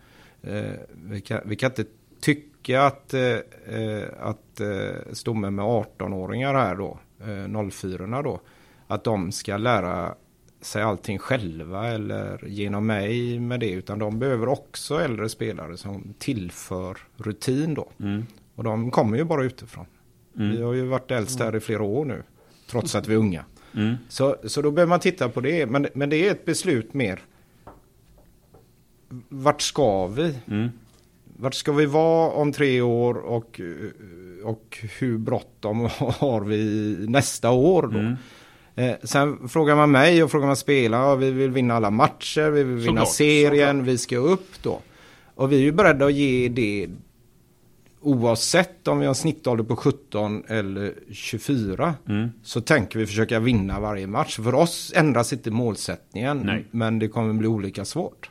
Eh, 0.43 0.73
vi, 0.91 1.21
kan, 1.21 1.41
vi 1.45 1.55
kan 1.55 1.71
inte 1.71 1.85
tycka 2.19 2.83
att, 2.83 3.13
eh, 3.13 3.21
eh, 3.67 4.07
att 4.19 4.61
stommen 5.11 5.55
med 5.55 5.65
18-åringar 5.65 6.53
här 6.53 6.75
då, 6.75 6.99
eh, 7.19 7.69
04 7.69 8.21
då, 8.21 8.39
att 8.87 9.03
de 9.03 9.31
ska 9.31 9.57
lära 9.57 10.15
sig 10.61 10.81
allting 10.81 11.17
själva 11.17 11.87
eller 11.87 12.45
genom 12.47 12.85
mig 12.85 13.39
med 13.39 13.59
det. 13.59 13.71
Utan 13.71 13.99
de 13.99 14.19
behöver 14.19 14.47
också 14.47 14.99
äldre 14.99 15.29
spelare 15.29 15.77
som 15.77 16.13
tillför 16.19 16.97
rutin 17.17 17.73
då. 17.73 17.89
Mm. 17.99 18.25
Och 18.55 18.63
de 18.63 18.91
kommer 18.91 19.17
ju 19.17 19.23
bara 19.23 19.43
utifrån. 19.43 19.85
Mm. 20.37 20.51
Vi 20.51 20.61
har 20.61 20.73
ju 20.73 20.85
varit 20.85 21.11
äldst 21.11 21.39
här 21.39 21.55
i 21.55 21.59
flera 21.59 21.83
år 21.83 22.05
nu. 22.05 22.23
Trots 22.69 22.95
att 22.95 23.07
vi 23.07 23.13
är 23.13 23.17
unga. 23.17 23.45
Mm. 23.75 23.95
Så, 24.09 24.35
så 24.43 24.61
då 24.61 24.71
behöver 24.71 24.89
man 24.89 24.99
titta 24.99 25.29
på 25.29 25.41
det. 25.41 25.65
Men, 25.65 25.87
men 25.93 26.09
det 26.09 26.27
är 26.27 26.31
ett 26.31 26.45
beslut 26.45 26.93
mer. 26.93 27.19
Vart 29.29 29.61
ska 29.61 30.07
vi? 30.07 30.35
Mm. 30.47 30.69
Vart 31.37 31.53
ska 31.53 31.71
vi 31.71 31.85
vara 31.85 32.31
om 32.31 32.51
tre 32.51 32.81
år 32.81 33.13
och, 33.13 33.61
och 34.43 34.77
hur 34.99 35.17
bråttom 35.17 35.89
har 35.99 36.41
vi 36.41 36.95
nästa 37.07 37.51
år 37.51 37.81
då? 37.81 37.99
Mm. 37.99 38.15
Eh, 38.75 38.95
sen 39.03 39.49
frågar 39.49 39.75
man 39.75 39.91
mig 39.91 40.23
och 40.23 40.31
frågar 40.31 40.47
man 40.47 40.55
spelarna. 40.55 41.15
Vi 41.15 41.31
vill 41.31 41.51
vinna 41.51 41.73
alla 41.73 41.89
matcher, 41.89 42.49
vi 42.49 42.63
vill 42.63 42.75
vinna 42.75 43.01
Såklart, 43.01 43.15
serien, 43.15 43.83
vi 43.83 43.97
ska 43.97 44.17
upp 44.17 44.63
då. 44.63 44.79
Och 45.35 45.51
vi 45.51 45.55
är 45.55 45.61
ju 45.61 45.71
beredda 45.71 46.05
att 46.05 46.13
ge 46.13 46.49
det 46.49 46.89
oavsett 48.01 48.87
om 48.87 48.99
vi 48.99 49.05
har 49.05 49.09
en 49.09 49.15
snittålder 49.15 49.63
på 49.63 49.75
17 49.75 50.43
eller 50.47 50.93
24. 51.11 51.95
Mm. 52.07 52.29
Så 52.43 52.61
tänker 52.61 52.99
vi 52.99 53.05
försöka 53.05 53.39
vinna 53.39 53.79
varje 53.79 54.07
match. 54.07 54.39
För 54.39 54.55
oss 54.55 54.93
ändras 54.95 55.33
inte 55.33 55.51
målsättningen. 55.51 56.41
Nej. 56.45 56.65
Men 56.71 56.99
det 56.99 57.07
kommer 57.07 57.33
bli 57.33 57.47
olika 57.47 57.85
svårt. 57.85 58.29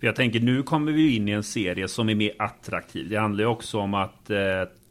För 0.00 0.06
jag 0.06 0.16
tänker 0.16 0.40
nu 0.40 0.62
kommer 0.62 0.92
vi 0.92 1.16
in 1.16 1.28
i 1.28 1.32
en 1.32 1.42
serie 1.42 1.88
som 1.88 2.08
är 2.08 2.14
mer 2.14 2.32
attraktiv. 2.38 3.08
Det 3.08 3.16
handlar 3.16 3.44
ju 3.44 3.50
också 3.50 3.78
om 3.78 3.94
att 3.94 4.30
eh, 4.30 4.38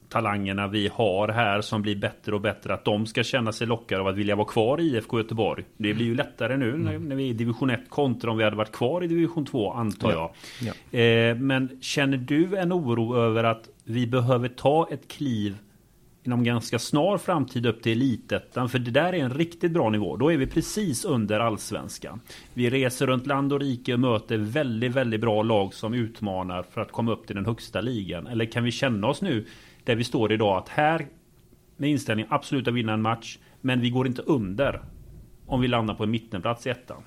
talangerna 0.10 0.68
vi 0.68 0.90
har 0.94 1.28
här 1.28 1.62
som 1.62 1.82
blir 1.82 1.96
bättre 1.96 2.36
och 2.36 2.42
bättre, 2.42 2.74
att 2.74 2.86
de 2.86 3.06
ska 3.06 3.24
känna 3.24 3.52
sig 3.52 3.68
lockade 3.68 4.02
av 4.02 4.08
att 4.08 4.16
vilja 4.16 4.36
vara 4.36 4.48
kvar 4.48 4.80
i 4.80 4.84
IFK 4.84 5.18
Göteborg. 5.18 5.64
Det 5.78 5.94
blir 5.94 6.06
ju 6.06 6.16
lättare 6.16 6.58
nu 6.58 6.78
när, 6.78 7.00
när 7.00 7.16
vi 7.16 7.24
är 7.24 7.30
i 7.30 7.34
division 7.34 7.70
1 7.70 7.90
kontra 7.90 8.32
om 8.32 8.38
vi 8.38 8.44
hade 8.44 8.56
varit 8.56 8.72
kvar 8.72 9.04
i 9.04 9.08
division 9.08 9.46
2 9.46 9.72
antar 9.74 10.12
jag. 10.12 10.32
Ja. 10.62 11.00
Eh, 11.00 11.36
men 11.36 11.82
känner 11.82 12.18
du 12.18 12.58
en 12.58 12.74
oro 12.74 13.18
över 13.18 13.44
att 13.44 13.70
vi 13.84 14.08
behöver 14.08 14.50
ta 14.50 14.88
ett 14.92 15.08
kliv 15.08 15.58
inom 16.24 16.44
ganska 16.44 16.80
snar 16.80 17.18
framtid 17.18 17.66
upp 17.66 17.84
till 17.84 17.92
elitettan. 17.92 18.70
För 18.70 18.80
det 18.80 18.92
där 18.92 19.14
är 19.14 19.18
en 19.18 19.34
riktigt 19.34 19.72
bra 19.72 19.90
nivå. 19.90 20.18
Då 20.18 20.32
är 20.32 20.38
vi 20.38 20.48
precis 20.48 21.06
under 21.06 21.40
allsvenskan. 21.40 22.22
Vi 22.54 22.70
reser 22.70 23.08
runt 23.08 23.28
land 23.28 23.54
och 23.54 23.60
rike 23.60 23.94
och 23.94 24.00
möter 24.00 24.38
väldigt, 24.38 24.92
väldigt 24.92 25.22
bra 25.22 25.44
lag 25.44 25.74
som 25.74 25.94
utmanar 25.94 26.64
för 26.64 26.82
att 26.82 26.92
komma 26.92 27.12
upp 27.12 27.28
till 27.28 27.36
den 27.36 27.46
högsta 27.46 27.82
ligan. 27.82 28.28
Eller 28.28 28.46
kan 28.46 28.64
vi 28.64 28.72
känna 28.72 29.08
oss 29.08 29.22
nu 29.22 29.46
där 29.84 29.96
vi 29.96 30.04
står 30.04 30.32
idag 30.32 30.58
att 30.58 30.70
här 30.70 31.08
med 31.78 31.90
inställningen 31.90 32.34
absolut 32.34 32.68
att 32.68 32.74
vinna 32.74 32.94
en 32.94 33.02
match. 33.02 33.38
Men 33.62 33.82
vi 33.82 33.90
går 33.90 34.08
inte 34.08 34.22
under 34.22 34.82
om 35.46 35.62
vi 35.62 35.68
landar 35.68 35.94
på 35.94 36.04
en 36.04 36.12
mittenplats 36.12 36.68
i 36.68 36.70
ettan. 36.70 37.04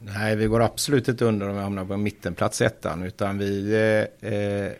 Nej, 0.00 0.36
vi 0.36 0.46
går 0.46 0.62
absolut 0.62 1.08
inte 1.08 1.24
under 1.24 1.48
om 1.48 1.54
vi 1.54 1.62
hamnar 1.62 1.84
på 1.84 1.96
mittenplats 1.96 2.60
i 2.60 2.64
ettan. 2.64 3.02
Utan 3.02 3.38
vi, 3.38 3.74
eh, 4.20 4.30
eh, 4.32 4.72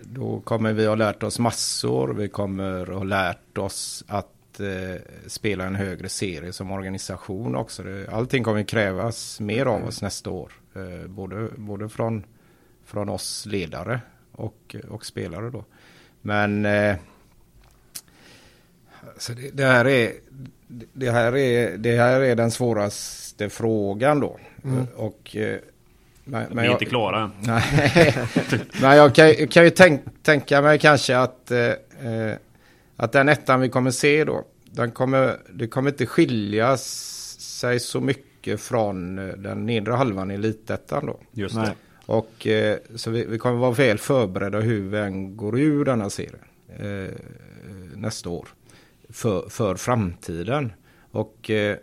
då 0.00 0.40
kommer 0.40 0.72
vi 0.72 0.86
ha 0.86 0.94
lärt 0.94 1.22
oss 1.22 1.38
massor. 1.38 2.14
Vi 2.14 2.28
kommer 2.28 2.86
ha 2.86 3.02
lärt 3.02 3.58
oss 3.58 4.04
att 4.08 4.60
eh, 4.60 5.00
spela 5.26 5.64
en 5.64 5.74
högre 5.74 6.08
serie 6.08 6.52
som 6.52 6.70
organisation 6.70 7.56
också. 7.56 7.82
Det, 7.82 8.08
allting 8.08 8.44
kommer 8.44 8.62
krävas 8.62 9.40
mer 9.40 9.66
av 9.66 9.84
oss 9.84 10.02
nästa 10.02 10.30
år. 10.30 10.52
Eh, 10.74 11.08
både, 11.08 11.48
både 11.56 11.88
från, 11.88 12.24
från 12.84 13.08
oss 13.08 13.46
ledare 13.46 14.00
och, 14.32 14.76
och 14.88 15.06
spelare 15.06 15.50
då. 15.50 15.64
Men 16.20 16.66
eh, 16.66 16.96
alltså 19.06 19.32
det, 19.32 19.50
det, 19.50 19.64
här 19.64 19.86
är, 19.86 20.12
det, 20.92 21.10
här 21.10 21.36
är, 21.36 21.76
det 21.76 21.96
här 21.96 22.20
är 22.20 22.36
den 22.36 22.50
svåraste 22.50 23.27
frågan 23.48 24.20
då. 24.20 24.38
Och, 24.96 25.36
eh, 25.36 25.58
men, 26.24 26.46
Vi 26.56 26.66
är 26.66 26.72
inte 26.72 26.84
klara 26.84 27.22
än. 27.22 27.30
Nej, 27.40 28.14
men 28.80 28.96
jag 28.96 29.14
kan, 29.14 29.48
kan 29.48 29.64
ju 29.64 29.70
tänk, 29.70 30.02
tänka 30.22 30.62
mig 30.62 30.78
kanske 30.78 31.18
att, 31.18 31.50
eh, 31.50 31.58
eh, 31.60 32.36
att 32.96 33.12
den 33.12 33.28
ettan 33.28 33.60
vi 33.60 33.68
kommer 33.68 33.90
se 33.90 34.24
då, 34.24 34.44
den 34.64 34.90
kommer, 34.90 35.36
det 35.52 35.66
kommer 35.66 35.90
inte 35.90 36.06
skilja 36.06 36.76
sig 36.76 37.80
så 37.80 38.00
mycket 38.00 38.60
från 38.60 39.18
eh, 39.18 39.34
den 39.36 39.66
nedre 39.66 39.94
halvan 39.94 40.30
i 40.30 40.34
elitettan 40.34 41.06
då. 41.06 41.20
Just 41.32 41.54
Nej. 41.54 41.66
det. 41.66 41.74
Och 42.12 42.46
eh, 42.46 42.78
så 42.94 43.10
vi, 43.10 43.24
vi 43.24 43.38
kommer 43.38 43.58
vara 43.58 43.70
väl 43.70 43.98
förberedda 43.98 44.60
hur 44.60 44.88
vi 44.88 44.98
än 44.98 45.36
går 45.36 45.58
ur 45.58 45.84
denna 45.84 46.10
serie 46.10 46.40
eh, 46.78 47.14
nästa 47.94 48.30
år. 48.30 48.48
För, 49.10 49.48
för 49.48 49.74
framtiden. 49.74 50.72
Och 51.10 51.50
eh, 51.50 51.76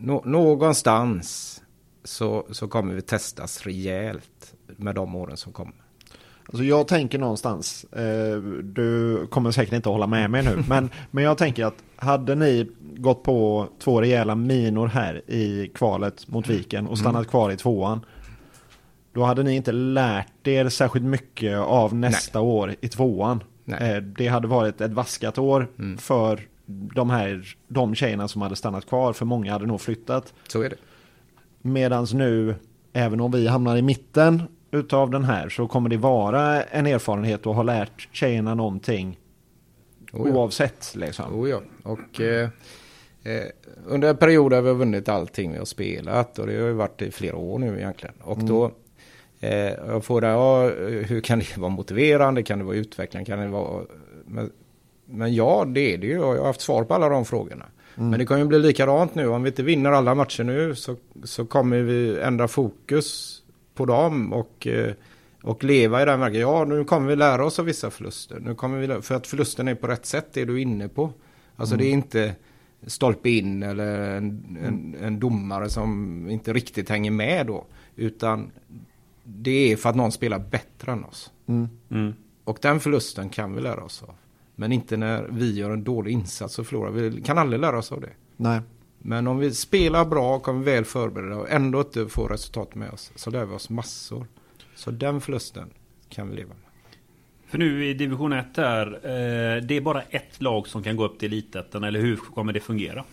nå, 0.00 0.22
någonstans 0.24 1.62
så, 2.04 2.46
så 2.50 2.68
kommer 2.68 2.94
vi 2.94 3.02
testas 3.02 3.62
rejält 3.62 4.54
med 4.76 4.94
de 4.94 5.14
åren 5.14 5.36
som 5.36 5.52
kommer. 5.52 5.74
Alltså 6.48 6.64
jag 6.64 6.88
tänker 6.88 7.18
någonstans, 7.18 7.84
eh, 7.84 8.36
du 8.62 9.26
kommer 9.26 9.50
säkert 9.50 9.74
inte 9.74 9.88
hålla 9.88 10.06
med 10.06 10.30
mig 10.30 10.42
nu, 10.42 10.64
men, 10.68 10.90
men 11.10 11.24
jag 11.24 11.38
tänker 11.38 11.64
att 11.64 11.82
hade 11.96 12.34
ni 12.34 12.70
gått 12.80 13.22
på 13.22 13.68
två 13.78 14.00
rejäla 14.00 14.34
minor 14.34 14.86
här 14.86 15.30
i 15.30 15.70
kvalet 15.74 16.28
mot 16.28 16.48
Viken 16.48 16.86
och 16.86 16.98
stannat 16.98 17.28
kvar 17.28 17.50
i 17.50 17.56
tvåan, 17.56 18.00
då 19.12 19.24
hade 19.24 19.42
ni 19.42 19.56
inte 19.56 19.72
lärt 19.72 20.46
er 20.46 20.68
särskilt 20.68 21.04
mycket 21.04 21.58
av 21.58 21.94
nästa 21.94 22.40
år 22.40 22.74
i 22.80 22.88
tvåan. 22.88 23.42
Nej. 23.64 23.92
Eh, 23.92 24.02
det 24.02 24.28
hade 24.28 24.48
varit 24.48 24.80
ett 24.80 24.92
vaskat 24.92 25.38
år 25.38 25.68
för 25.98 26.40
de 26.66 27.10
här 27.10 27.56
de 27.68 27.94
tjejerna 27.94 28.28
som 28.28 28.42
hade 28.42 28.56
stannat 28.56 28.86
kvar, 28.86 29.12
för 29.12 29.24
många 29.24 29.52
hade 29.52 29.66
nog 29.66 29.80
flyttat. 29.80 30.34
Så 30.48 30.62
är 30.62 30.70
det. 30.70 30.76
Medans 31.62 32.12
nu, 32.12 32.54
även 32.92 33.20
om 33.20 33.30
vi 33.30 33.46
hamnar 33.46 33.76
i 33.76 33.82
mitten 33.82 34.42
utav 34.70 35.10
den 35.10 35.24
här 35.24 35.48
så 35.48 35.68
kommer 35.68 35.88
det 35.88 35.96
vara 35.96 36.62
en 36.62 36.86
erfarenhet 36.86 37.46
och 37.46 37.54
ha 37.54 37.62
lärt 37.62 38.08
tjejerna 38.12 38.54
någonting 38.54 39.18
Oh 40.12 40.28
ja. 40.28 40.34
oavsett 40.34 40.94
liksom. 40.94 41.40
Oh 41.40 41.50
ja. 41.50 41.60
Och 41.82 42.20
eh, 42.20 42.48
eh, 43.22 43.44
under 43.86 44.10
en 44.10 44.16
period 44.16 44.52
har 44.52 44.62
vi 44.62 44.72
vunnit 44.72 45.08
allting 45.08 45.52
vi 45.52 45.58
har 45.58 45.64
spelat 45.64 46.38
och 46.38 46.46
det 46.46 46.60
har 46.60 46.66
ju 46.66 46.72
varit 46.72 47.02
i 47.02 47.10
flera 47.10 47.36
år 47.36 47.58
nu 47.58 47.78
egentligen. 47.78 48.14
Och 48.20 48.44
då 48.44 48.70
eh, 49.40 49.50
jag 49.50 50.04
får 50.04 50.20
det, 50.20 50.26
ja, 50.26 50.68
hur 51.06 51.20
kan 51.20 51.38
det 51.38 51.56
vara 51.56 51.70
motiverande? 51.70 52.42
Kan 52.42 52.58
det 52.58 52.64
vara 52.64 52.76
utvecklande? 52.76 53.26
Kan 53.26 53.38
det 53.38 53.48
vara... 53.48 53.84
Men, 54.26 54.52
men 55.06 55.34
ja, 55.34 55.64
det 55.64 55.94
är 55.94 55.98
det 55.98 56.06
ju. 56.06 56.12
Jag 56.12 56.36
har 56.36 56.46
haft 56.46 56.60
svar 56.60 56.84
på 56.84 56.94
alla 56.94 57.08
de 57.08 57.24
frågorna. 57.24 57.66
Men 57.98 58.18
det 58.18 58.26
kommer 58.26 58.40
ju 58.40 58.46
bli 58.46 58.58
likadant 58.58 59.14
nu. 59.14 59.28
Om 59.28 59.42
vi 59.42 59.48
inte 59.48 59.62
vinner 59.62 59.92
alla 59.92 60.14
matcher 60.14 60.44
nu 60.44 60.74
så, 60.74 60.96
så 61.24 61.44
kommer 61.46 61.82
vi 61.82 62.20
ändra 62.20 62.48
fokus 62.48 63.42
på 63.74 63.84
dem 63.84 64.32
och, 64.32 64.66
eh, 64.66 64.92
och 65.42 65.64
leva 65.64 66.02
i 66.02 66.04
den 66.04 66.20
vägen. 66.20 66.40
Ja, 66.40 66.64
nu 66.64 66.84
kommer 66.84 67.08
vi 67.08 67.16
lära 67.16 67.44
oss 67.44 67.58
av 67.58 67.64
vissa 67.64 67.90
förluster. 67.90 68.40
Nu 68.40 68.54
kommer 68.54 68.78
vi, 68.78 69.02
för 69.02 69.14
att 69.14 69.26
förlusten 69.26 69.68
är 69.68 69.74
på 69.74 69.86
rätt 69.86 70.06
sätt, 70.06 70.26
det 70.32 70.40
är 70.40 70.46
du 70.46 70.60
inne 70.60 70.88
på. 70.88 71.12
Alltså 71.56 71.76
det 71.76 71.86
är 71.86 71.92
inte 71.92 72.34
stolpe 72.86 73.30
in 73.30 73.62
eller 73.62 74.16
en, 74.16 74.58
en, 74.64 74.96
en 75.00 75.20
domare 75.20 75.70
som 75.70 76.30
inte 76.30 76.52
riktigt 76.52 76.88
hänger 76.88 77.10
med 77.10 77.46
då. 77.46 77.64
Utan 77.96 78.50
det 79.24 79.72
är 79.72 79.76
för 79.76 79.90
att 79.90 79.96
någon 79.96 80.12
spelar 80.12 80.38
bättre 80.38 80.92
än 80.92 81.04
oss. 81.04 81.30
Mm. 81.90 82.14
Och 82.44 82.58
den 82.62 82.80
förlusten 82.80 83.28
kan 83.28 83.54
vi 83.54 83.60
lära 83.60 83.84
oss 83.84 84.02
av. 84.02 84.14
Men 84.58 84.72
inte 84.72 84.96
när 84.96 85.26
vi 85.30 85.54
gör 85.54 85.70
en 85.70 85.84
dålig 85.84 86.12
insats 86.12 86.58
och 86.58 86.66
förlorar. 86.66 86.90
Vi 86.90 87.22
kan 87.22 87.38
aldrig 87.38 87.60
lära 87.60 87.78
oss 87.78 87.92
av 87.92 88.00
det. 88.00 88.10
Nej. 88.36 88.60
Men 88.98 89.26
om 89.26 89.38
vi 89.38 89.54
spelar 89.54 90.04
bra, 90.04 90.38
kommer 90.38 90.64
väl 90.64 90.84
förberedda 90.84 91.36
och 91.36 91.50
ändå 91.50 91.80
inte 91.80 92.06
får 92.08 92.28
resultat 92.28 92.74
med 92.74 92.90
oss 92.90 93.12
så 93.14 93.30
lär 93.30 93.44
vi 93.44 93.54
oss 93.54 93.70
massor. 93.70 94.26
Så 94.74 94.90
den 94.90 95.20
förlusten 95.20 95.70
kan 96.08 96.28
vi 96.30 96.36
leva 96.36 96.48
med. 96.48 96.58
För 97.48 97.58
nu 97.58 97.86
i 97.86 97.94
division 97.94 98.32
1 98.32 98.46
här, 98.56 98.86
eh, 98.86 99.62
det 99.62 99.76
är 99.76 99.80
bara 99.80 100.02
ett 100.02 100.42
lag 100.42 100.68
som 100.68 100.82
kan 100.82 100.96
gå 100.96 101.04
upp 101.04 101.18
till 101.18 101.32
elitettan, 101.32 101.84
eller 101.84 102.00
hur 102.00 102.16
kommer 102.16 102.52
det 102.52 102.60
fungera? 102.60 103.04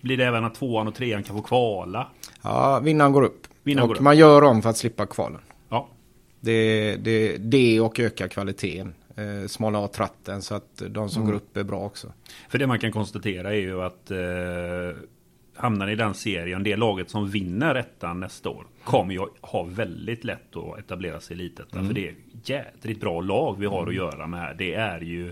Blir 0.00 0.16
det 0.16 0.24
även 0.24 0.44
att 0.44 0.54
tvåan 0.54 0.88
och 0.88 0.94
trean 0.94 1.22
kan 1.22 1.36
få 1.36 1.42
kvala? 1.42 2.08
Ja, 2.42 2.80
vinnaren 2.80 3.12
går 3.12 3.22
upp. 3.22 3.46
Vinnaren 3.62 3.82
och 3.82 3.88
går 3.88 3.94
upp. 3.94 4.00
man 4.02 4.16
gör 4.16 4.42
om 4.44 4.62
för 4.62 4.70
att 4.70 4.76
slippa 4.76 5.06
kvalen. 5.06 5.40
Ja, 5.68 5.88
Det, 6.40 6.96
det, 6.96 7.36
det 7.36 7.80
och 7.80 8.00
öka 8.00 8.28
kvaliteten. 8.28 8.94
Eh, 9.18 9.46
smala 9.46 9.78
av 9.78 9.88
tratten 9.88 10.42
så 10.42 10.54
att 10.54 10.82
de 10.90 11.08
som 11.08 11.24
går 11.26 11.32
upp 11.32 11.56
är 11.56 11.64
bra 11.64 11.80
också. 11.80 12.12
för 12.48 12.58
det 12.58 12.66
man 12.66 12.78
kan 12.78 12.92
konstatera 12.92 13.54
är 13.54 13.58
ju 13.58 13.82
att 13.82 14.10
eh, 14.10 15.02
hamnar 15.54 15.88
i 15.88 15.94
den 15.94 16.14
serien, 16.14 16.62
det 16.62 16.76
laget 16.76 17.10
som 17.10 17.28
vinner 17.28 17.74
ettan 17.74 18.20
nästa 18.20 18.48
år 18.48 18.66
kommer 18.84 19.14
ju 19.14 19.20
ha 19.40 19.62
väldigt 19.62 20.24
lätt 20.24 20.56
att 20.56 20.78
etablera 20.78 21.20
sig 21.20 21.36
i 21.36 21.40
elitettan. 21.40 21.86
För 21.86 21.94
det 21.94 22.08
är 22.08 22.14
jädrigt 22.44 23.00
bra 23.00 23.20
lag 23.20 23.56
vi 23.58 23.66
har 23.66 23.86
att 23.86 23.94
göra 23.94 24.26
med 24.26 24.40
här. 24.40 24.54
Det 24.54 24.74
är 24.74 25.00
ju 25.00 25.26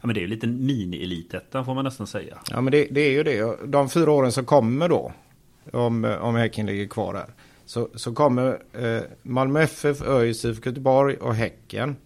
ja, 0.00 0.06
men 0.06 0.14
det 0.14 0.20
är 0.20 0.22
ju 0.22 0.28
lite 0.28 0.46
mini-elitettan 0.46 1.64
får 1.64 1.74
man 1.74 1.84
nästan 1.84 2.06
säga. 2.06 2.38
Ja 2.50 2.60
men 2.60 2.70
det, 2.70 2.88
det 2.90 3.00
är 3.00 3.10
ju 3.10 3.22
det. 3.22 3.56
De 3.66 3.88
fyra 3.88 4.10
åren 4.10 4.32
som 4.32 4.44
kommer 4.44 4.88
då. 4.88 5.12
Om, 5.72 6.16
om 6.20 6.34
Häcken 6.34 6.66
ligger 6.66 6.86
kvar 6.86 7.14
där. 7.14 7.26
Så, 7.64 7.88
så 7.94 8.14
kommer 8.14 8.62
eh, 8.72 9.02
Malmö 9.22 9.62
FF, 9.62 10.02
ÖIS, 10.02 10.44
IFK 10.44 10.70
Göteborg 10.70 11.16
och 11.16 11.34
Häcken. 11.34 11.96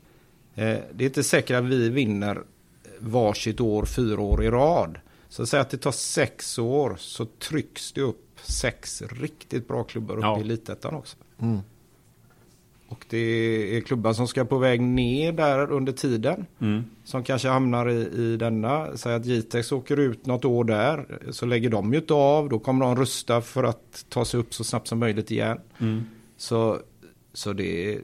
Eh, 0.56 0.78
det 0.94 1.04
är 1.04 1.08
inte 1.08 1.22
säkert 1.22 1.56
att 1.56 1.64
vi 1.64 1.88
vinner 1.88 2.42
varsitt 2.98 3.60
år 3.60 3.84
fyra 3.84 4.20
år 4.20 4.44
i 4.44 4.50
rad. 4.50 4.98
Så 5.28 5.46
säg 5.46 5.60
att 5.60 5.70
det 5.70 5.76
tar 5.76 5.92
sex 5.92 6.58
år 6.58 6.96
så 6.98 7.24
trycks 7.26 7.92
det 7.92 8.00
upp 8.00 8.22
sex 8.42 9.02
riktigt 9.02 9.68
bra 9.68 9.82
klubbar 9.84 10.14
upp 10.16 10.22
Ja. 10.22 10.38
i 10.38 10.40
elitettan 10.40 10.94
också. 10.94 11.16
Mm. 11.38 11.58
Och 12.88 13.06
det 13.10 13.16
är 13.76 13.80
klubbar 13.80 14.12
som 14.12 14.28
ska 14.28 14.44
på 14.44 14.58
väg 14.58 14.80
ner 14.80 15.32
där 15.32 15.72
under 15.72 15.92
tiden. 15.92 16.46
Mm. 16.60 16.84
Som 17.04 17.24
kanske 17.24 17.48
hamnar 17.48 17.90
i, 17.90 18.08
i 18.22 18.36
denna. 18.36 18.96
Säg 18.96 19.14
att 19.14 19.26
Jitex 19.26 19.72
åker 19.72 19.96
ut 19.96 20.26
något 20.26 20.44
år 20.44 20.64
där. 20.64 21.18
Så 21.30 21.46
lägger 21.46 21.70
de 21.70 21.92
ju 21.92 21.98
inte 21.98 22.14
av. 22.14 22.48
Då 22.48 22.58
kommer 22.58 22.84
de 22.86 22.96
rusta 22.96 23.40
för 23.40 23.64
att 23.64 24.06
ta 24.08 24.24
sig 24.24 24.40
upp 24.40 24.54
så 24.54 24.64
snabbt 24.64 24.88
som 24.88 24.98
möjligt 24.98 25.30
igen. 25.30 25.58
Mm. 25.78 26.02
Så, 26.36 26.78
så 27.32 27.52
det, 27.52 27.94
är- 27.94 28.00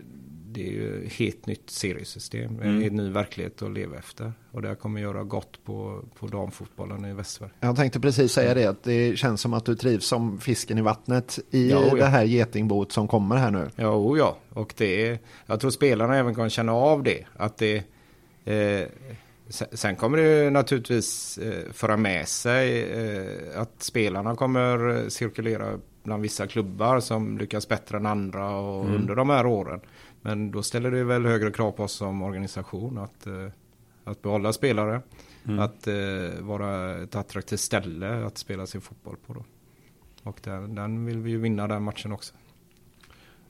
det 0.52 0.66
är 0.68 0.70
ju 0.72 1.04
ett 1.06 1.12
helt 1.12 1.46
nytt 1.46 1.70
seriesystem. 1.70 2.60
En 2.60 2.68
Mm. 2.68 2.82
helt 2.82 2.92
ny 2.94 3.10
verklighet 3.10 3.62
att 3.62 3.70
leva 3.72 3.96
efter. 3.98 4.32
Och 4.50 4.62
det 4.62 4.74
kommer 4.74 5.00
göra 5.00 5.24
gott 5.24 5.64
på, 5.64 6.04
på 6.18 6.26
damfotbollen 6.26 7.04
i 7.04 7.12
Västsverige. 7.14 7.52
Jag 7.60 7.76
tänkte 7.76 8.00
precis 8.00 8.32
säga 8.32 8.54
det, 8.54 8.66
att 8.66 8.82
det 8.82 9.18
känns 9.18 9.40
som 9.40 9.54
att 9.54 9.64
du 9.64 9.74
trivs 9.76 10.06
som 10.06 10.40
fisken 10.40 10.78
i 10.78 10.82
vattnet 10.82 11.38
i 11.50 11.70
Ja, 11.70 11.82
ja. 11.88 11.94
det 11.94 12.04
här 12.06 12.24
getingbot 12.24 12.92
som 12.92 13.08
kommer 13.08 13.36
här 13.36 13.50
nu. 13.50 13.70
Ja, 13.76 13.90
o 13.96 14.16
ja. 14.16 14.36
Och 14.52 14.74
det 14.76 15.08
är, 15.08 15.18
jag 15.46 15.60
tror 15.60 15.70
spelarna 15.70 16.16
även 16.16 16.34
kan 16.34 16.50
känna 16.50 16.72
av 16.72 17.02
det. 17.02 17.24
Att 17.36 17.58
det 17.58 17.76
eh, 18.44 18.88
sen, 19.72 19.96
kommer 19.96 20.18
det 20.18 20.44
ju 20.44 20.50
naturligtvis 20.50 21.38
eh, 21.38 21.72
föra 21.72 21.96
med 21.96 22.28
sig 22.28 22.82
eh, 22.82 23.60
att 23.60 23.82
spelarna 23.82 24.36
kommer 24.36 24.96
eh, 25.02 25.08
cirkulera 25.08 25.78
bland 26.04 26.22
vissa 26.22 26.46
klubbar 26.46 27.00
som 27.00 27.38
lyckas 27.38 27.68
bättre 27.68 27.96
än 27.96 28.06
andra 28.06 28.56
och 28.56 28.84
under 28.86 29.14
de 29.14 29.30
här 29.30 29.46
åren. 29.46 29.80
Men 30.22 30.50
då 30.50 30.62
ställer 30.62 30.90
det 30.90 31.04
väl 31.04 31.26
högre 31.26 31.50
krav 31.50 31.72
på 31.72 31.82
oss 31.82 31.92
som 31.92 32.22
organisation 32.22 32.98
att, 32.98 33.26
eh, 33.26 33.48
att 34.04 34.22
behålla 34.22 34.52
spelare. 34.52 35.00
Att 35.60 35.86
eh, 35.86 36.40
vara 36.40 36.98
ett 37.02 37.14
attraktivt 37.16 37.60
ställe 37.60 38.24
att 38.26 38.38
spela 38.38 38.66
sin 38.66 38.80
fotboll 38.80 39.16
på 39.26 39.32
då. 39.34 39.44
Och 40.22 40.40
den, 40.44 40.74
den 40.74 41.04
vill 41.06 41.18
vi 41.18 41.30
ju 41.30 41.38
vinna 41.38 41.68
den 41.68 41.82
matchen 41.82 42.12
också. 42.12 42.34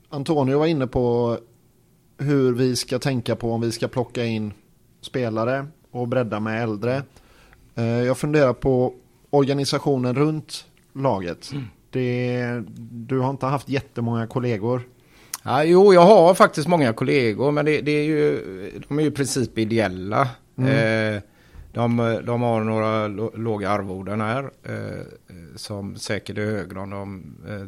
Antonio 0.09 0.59
var 0.59 0.65
inne 0.65 0.87
på 0.87 1.37
hur 2.17 2.53
vi 2.53 2.75
ska 2.75 2.99
tänka 2.99 3.35
på 3.35 3.51
om 3.51 3.61
vi 3.61 3.71
ska 3.71 3.87
plocka 3.87 4.25
in 4.25 4.53
spelare 5.01 5.67
och 5.91 6.07
bredda 6.07 6.39
med 6.39 6.63
äldre. 6.63 7.03
Eh, 7.75 7.83
Jag 7.85 8.17
funderar 8.17 8.53
på 8.53 8.93
organisationen 9.29 10.15
runt 10.15 10.65
laget. 10.93 11.51
Det, 11.89 12.63
du 12.91 13.19
har 13.19 13.29
inte 13.29 13.45
haft 13.45 13.69
jättemånga 13.69 14.27
kollegor. 14.27 14.81
Ja, 15.43 15.63
jo, 15.63 15.93
jag 15.93 16.01
har 16.01 16.33
faktiskt 16.33 16.67
många 16.67 16.93
kollegor, 16.93 17.51
men 17.51 17.65
det, 17.65 17.81
det 17.81 17.91
är 17.91 18.03
ju, 18.03 18.41
de 18.87 18.99
är 18.99 19.03
ju 19.03 19.07
i 19.07 19.11
princip 19.11 19.57
ideella. 19.57 20.21
Eh, 20.57 21.21
de, 21.73 22.21
de 22.25 22.41
har 22.41 22.63
några 22.63 23.07
låga 23.37 23.69
arvoden 23.69 24.21
här, 24.21 24.43
eh, 24.63 25.05
som 25.55 25.95
säkert 25.95 26.37
är 26.37 26.45
högre 26.45 26.79
om 26.79 26.89
de 26.89 27.35
eh, 27.49 27.65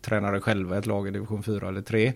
tränade 0.00 0.40
själva 0.40 0.78
ett 0.78 0.86
lag 0.86 1.08
i 1.08 1.10
division 1.10 1.42
4 1.42 1.68
eller 1.68 1.82
3. 1.82 2.12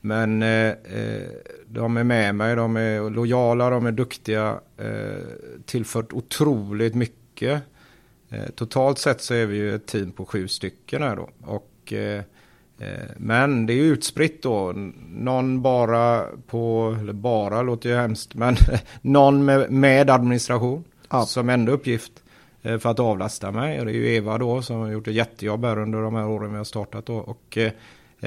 Men 0.00 0.42
eh, 0.42 0.68
eh, 0.68 1.28
de 1.66 1.96
är 1.96 2.04
med 2.04 2.34
mig, 2.34 2.56
de 2.56 2.76
är 2.76 3.10
lojala, 3.10 3.70
de 3.70 3.86
är 3.86 3.92
duktiga, 3.92 4.60
eh, 4.76 5.24
tillfört 5.66 6.12
otroligt 6.12 6.94
mycket. 6.94 7.62
Eh, 8.30 8.46
totalt 8.54 8.98
sett 8.98 9.20
så 9.20 9.34
är 9.34 9.46
vi 9.46 9.56
ju 9.56 9.74
ett 9.74 9.86
team 9.86 10.12
på 10.12 10.26
sju 10.26 10.48
stycken 10.48 11.02
här 11.02 11.16
då. 11.16 11.30
Och, 11.42 11.92
eh, 11.92 12.22
men 13.16 13.66
det 13.66 13.72
är 13.72 13.82
utspritt 13.82 14.42
då. 14.42 14.72
Någon 15.08 15.62
bara 15.62 16.24
på, 16.46 16.96
eller 17.00 17.12
bara 17.12 17.62
låter 17.62 17.88
ju 17.88 17.96
hemskt, 17.96 18.34
men 18.34 18.56
någon 19.02 19.44
med, 19.44 19.70
med 19.70 20.10
administration 20.10 20.84
Ja. 21.10 21.26
som 21.26 21.48
enda 21.48 21.72
uppgift 21.72 22.12
eh, 22.62 22.78
för 22.78 22.90
att 22.90 22.98
avlasta 23.00 23.50
mig. 23.50 23.80
Och 23.80 23.86
det 23.86 23.92
är 23.92 23.94
ju 23.94 24.14
Eva 24.14 24.38
då 24.38 24.62
som 24.62 24.76
har 24.76 24.90
gjort 24.90 25.08
ett 25.08 25.14
jättejobb 25.14 25.64
här 25.64 25.78
under 25.78 26.02
de 26.02 26.14
här 26.14 26.28
åren 26.28 26.50
vi 26.50 26.56
har 26.56 26.64
startat 26.64 27.06
då. 27.06 27.16
Och 27.16 27.58
eh, 27.58 27.72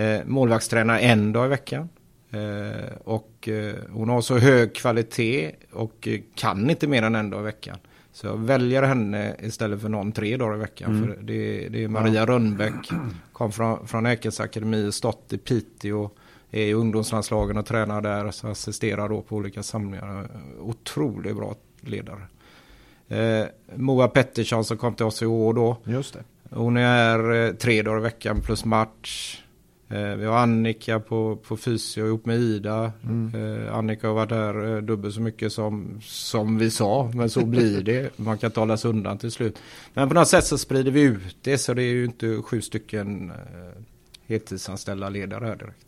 eh, 0.03 0.21
målvaktstränare 0.25 0.99
en 0.99 1.33
dag 1.33 1.45
i 1.45 1.49
veckan. 1.49 1.89
Eh, 2.31 2.91
och 3.03 3.49
eh, 3.49 3.75
hon 3.91 4.09
har 4.09 4.21
så 4.21 4.37
hög 4.37 4.75
kvalitet 4.75 5.51
och 5.71 6.07
eh, 6.07 6.19
kan 6.35 6.69
inte 6.69 6.87
mer 6.87 7.03
än 7.03 7.15
en 7.15 7.29
dag 7.29 7.39
i 7.41 7.43
veckan. 7.43 7.77
Så 8.17 8.27
jag 8.27 8.37
väljer 8.37 8.83
henne 8.83 9.35
istället 9.39 9.81
för 9.81 9.89
någon 9.89 10.11
tre 10.11 10.37
dagar 10.37 10.55
i 10.55 10.59
veckan. 10.59 11.05
För 11.05 11.23
det, 11.23 11.69
det 11.69 11.83
är 11.83 11.87
Maria 11.87 12.25
Rönnbäck, 12.25 12.89
kom 13.33 13.51
från, 13.51 13.87
från 13.87 14.05
Ekens 14.05 14.39
akademi, 14.39 14.91
stått 14.91 15.33
i 15.33 15.37
Piteå, 15.37 16.09
är 16.51 16.61
i 16.61 16.73
ungdomslandslagen 16.73 17.57
och 17.57 17.65
tränar 17.65 18.01
där, 18.01 18.31
så 18.31 18.47
assisterar 18.47 19.09
då 19.09 19.21
på 19.21 19.35
olika 19.35 19.63
samlingar. 19.63 20.27
Otroligt 20.59 21.35
bra 21.35 21.55
ledare. 21.81 22.21
Eh, 23.07 23.45
Moa 23.75 24.07
Pettersson 24.07 24.65
som 24.65 24.77
kom 24.77 24.95
till 24.95 25.05
oss 25.05 25.21
i 25.21 25.25
år 25.25 25.53
då. 25.53 25.77
Just 25.83 26.13
det. 26.13 26.23
Hon 26.55 26.77
är 26.77 27.45
eh, 27.45 27.53
tre 27.53 27.81
dagar 27.81 27.99
i 27.99 28.01
veckan 28.01 28.41
plus 28.41 28.65
match. 28.65 29.41
Eh, 29.89 30.15
vi 30.15 30.25
har 30.25 30.37
Annika 30.37 30.99
på, 30.99 31.35
på 31.35 31.57
fysio 31.57 32.05
ihop 32.05 32.25
med 32.25 32.39
Ida. 32.39 32.91
Eh, 33.33 33.75
Annika 33.75 34.07
har 34.07 34.13
varit 34.13 34.31
här 34.31 34.75
eh, 34.75 34.81
dubbelt 34.81 35.15
så 35.15 35.21
mycket 35.21 35.53
som, 35.53 36.01
som 36.03 36.57
vi 36.57 36.71
sa. 36.71 37.11
Men 37.13 37.29
så 37.29 37.45
blir 37.45 37.81
det. 37.83 38.17
Man 38.17 38.37
kan 38.37 38.51
talas 38.51 38.85
undan 38.85 39.17
till 39.17 39.31
slut. 39.31 39.59
Men 39.93 40.07
på 40.07 40.13
något 40.13 40.27
sätt 40.27 40.45
så 40.45 40.57
sprider 40.57 40.91
vi 40.91 41.01
ut 41.01 41.37
det. 41.41 41.57
Så 41.57 41.73
det 41.73 41.83
är 41.83 41.93
ju 41.93 42.05
inte 42.05 42.41
sju 42.41 42.61
stycken 42.61 43.31
heltidsanställda 44.27 45.09
ledare 45.09 45.45
här 45.45 45.55
direkt. 45.55 45.86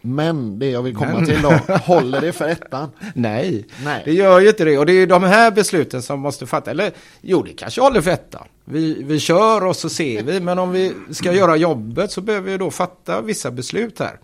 Men 0.00 0.58
det 0.58 0.70
jag 0.70 0.82
vill 0.82 0.94
komma 0.96 1.12
Men- 1.14 1.26
till 1.26 1.42
då, 1.42 1.48
håller 1.74 2.20
det 2.20 2.32
för 2.32 2.48
ettan? 2.48 2.90
Nej, 3.14 3.66
Nej. 3.84 4.02
det 4.04 4.12
gör 4.12 4.40
ju 4.40 4.48
inte 4.48 4.64
det. 4.64 4.78
Och 4.78 4.86
det 4.86 4.92
är 4.92 5.00
ju 5.00 5.06
de 5.06 5.22
här 5.22 5.50
besluten 5.50 6.02
som 6.02 6.20
måste 6.20 6.46
fatta. 6.46 6.70
Eller 6.70 6.92
jo, 7.20 7.42
det 7.42 7.52
kanske 7.52 7.80
håller 7.80 8.00
för 8.00 8.10
ettan. 8.10 8.46
Vi, 8.64 9.02
vi 9.02 9.18
kör 9.20 9.66
och 9.66 9.76
så 9.76 9.88
ser 9.88 10.22
vi. 10.22 10.40
Men 10.40 10.58
om 10.58 10.70
vi 10.72 10.92
ska 11.10 11.32
göra 11.32 11.56
jobbet 11.56 12.10
så 12.12 12.20
behöver 12.20 12.50
vi 12.50 12.58
då 12.58 12.70
fatta 12.70 13.20
vissa 13.22 13.50
beslut 13.50 13.98
här. 13.98 14.18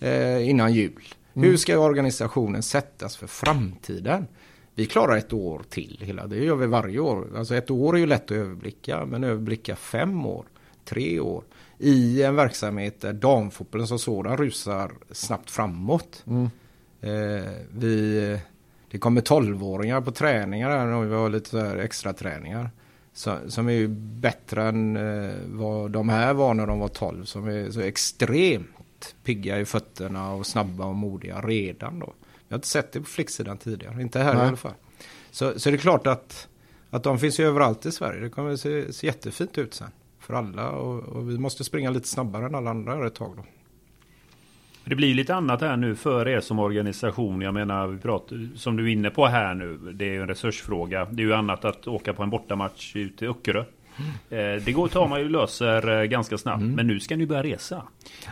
Eh, 0.00 0.48
innan 0.48 0.72
jul. 0.72 1.02
Hur 1.34 1.56
ska 1.56 1.78
organisationen 1.78 2.62
sättas 2.62 3.16
för 3.16 3.26
framtiden? 3.26 4.26
Vi 4.74 4.86
klarar 4.86 5.16
ett 5.16 5.32
år 5.32 5.62
till. 5.70 5.98
Hela, 6.02 6.26
det 6.26 6.36
gör 6.36 6.54
vi 6.56 6.66
varje 6.66 6.98
år. 6.98 7.26
Alltså 7.36 7.54
ett 7.54 7.70
år 7.70 7.94
är 7.94 7.98
ju 8.00 8.06
lätt 8.06 8.24
att 8.24 8.30
överblicka. 8.30 9.04
Men 9.06 9.24
överblicka 9.24 9.76
fem 9.76 10.26
år, 10.26 10.44
tre 10.90 11.20
år. 11.20 11.44
I 11.78 12.22
en 12.22 12.36
verksamhet 12.36 13.00
där 13.00 13.12
damfotbollen 13.12 13.86
som 13.86 13.98
sådan 13.98 14.36
rusar 14.36 14.92
snabbt 15.10 15.50
framåt. 15.50 16.24
Eh, 17.00 17.52
vi, 17.70 18.38
det 18.90 18.98
kommer 18.98 19.20
12-åringar 19.20 20.00
på 20.00 20.10
träningar 20.10 20.70
här 20.70 20.86
nu. 20.86 21.08
Vi 21.08 21.14
har 21.14 21.28
lite 21.28 21.50
så 21.50 21.58
här 21.58 21.76
extra 21.76 22.12
träningar. 22.12 22.70
Så, 23.12 23.36
som 23.48 23.68
är 23.68 23.72
ju 23.72 23.88
bättre 23.88 24.68
än 24.68 24.96
eh, 24.96 25.34
vad 25.46 25.90
de 25.90 26.08
här 26.08 26.34
var 26.34 26.54
när 26.54 26.66
de 26.66 26.78
var 26.78 26.88
12. 26.88 27.24
Som 27.24 27.48
är 27.48 27.70
så 27.70 27.80
extremt 27.80 29.14
pigga 29.24 29.60
i 29.60 29.64
fötterna 29.64 30.32
och 30.32 30.46
snabba 30.46 30.84
och 30.84 30.94
modiga 30.94 31.40
redan 31.40 31.98
då. 31.98 32.12
Jag 32.48 32.54
har 32.54 32.58
inte 32.58 32.68
sett 32.68 32.92
det 32.92 33.00
på 33.00 33.06
flicksidan 33.06 33.58
tidigare. 33.58 34.02
Inte 34.02 34.18
här 34.18 34.34
Nej. 34.34 34.44
i 34.44 34.48
alla 34.48 34.56
fall. 34.56 34.74
Så, 35.30 35.58
så 35.58 35.70
det 35.70 35.76
är 35.76 35.78
klart 35.78 36.06
att, 36.06 36.48
att 36.90 37.02
de 37.02 37.18
finns 37.18 37.40
ju 37.40 37.46
överallt 37.46 37.86
i 37.86 37.92
Sverige. 37.92 38.20
Det 38.20 38.28
kommer 38.28 38.56
se, 38.56 38.92
se 38.92 39.06
jättefint 39.06 39.58
ut 39.58 39.74
sen. 39.74 39.90
För 40.30 40.36
alla. 40.36 40.70
Och, 40.70 41.02
och 41.02 41.30
vi 41.30 41.38
måste 41.38 41.64
springa 41.64 41.90
lite 41.90 42.08
snabbare 42.08 42.46
än 42.46 42.54
alla 42.54 42.70
andra 42.70 43.06
ett 43.06 43.14
tag 43.14 43.32
då. 43.36 43.44
Det 44.84 44.94
blir 44.94 45.14
lite 45.14 45.34
annat 45.34 45.60
här 45.60 45.76
nu 45.76 45.94
för 45.94 46.28
er 46.28 46.40
som 46.40 46.58
organisation. 46.58 47.40
Jag 47.40 47.54
menar, 47.54 47.86
vi 47.86 47.98
pratar, 47.98 48.48
som 48.56 48.76
du 48.76 48.84
är 48.84 48.92
inne 48.92 49.10
på 49.10 49.26
här 49.26 49.54
nu. 49.54 49.78
Det 49.92 50.04
är 50.04 50.12
ju 50.12 50.20
en 50.20 50.28
resursfråga. 50.28 51.04
Det 51.10 51.22
är 51.22 51.26
ju 51.26 51.34
annat 51.34 51.64
att 51.64 51.88
åka 51.88 52.12
på 52.12 52.22
en 52.22 52.30
bortamatch 52.30 52.96
ut 52.96 53.22
i 53.22 53.26
Öckerö. 53.26 53.60
Eh, 53.60 53.66
Det 54.64 54.72
går 54.74 54.88
tar 54.88 55.08
man 55.08 55.20
ju 55.20 55.28
löser 55.28 56.00
eh, 56.00 56.04
ganska 56.04 56.38
snabbt. 56.38 56.62
Men 56.62 56.86
nu 56.86 57.00
ska 57.00 57.16
ni 57.16 57.26
börja 57.26 57.42
resa. 57.42 57.82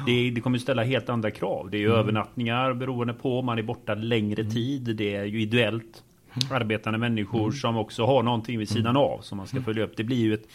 Det, 0.07 0.31
det 0.31 0.41
kommer 0.41 0.59
ställa 0.59 0.83
helt 0.83 1.09
andra 1.09 1.31
krav. 1.31 1.71
Det 1.71 1.77
är 1.77 1.81
ju 1.81 1.93
övernattningar 1.93 2.73
beroende 2.75 3.13
på. 3.15 3.43
Man 3.43 3.59
är 3.59 3.63
borta 3.63 3.95
längre 3.95 4.45
tid. 4.45 4.97
Det 4.97 5.15
är 5.15 5.25
ju 5.25 5.43
ideellt 5.43 6.03
arbetande 6.51 6.99
människor 6.99 7.51
som 7.51 7.77
också 7.77 8.07
har 8.07 8.23
någonting 8.23 8.59
vid 8.59 8.69
sidan 8.69 8.97
av 8.97 9.21
som 9.23 9.39
man 9.39 9.47
ska 9.47 9.63
följa 9.63 9.85
upp. 9.85 9.97
Det 9.97 10.05
blir 10.05 10.17
ju 10.17 10.35
ett 10.35 10.49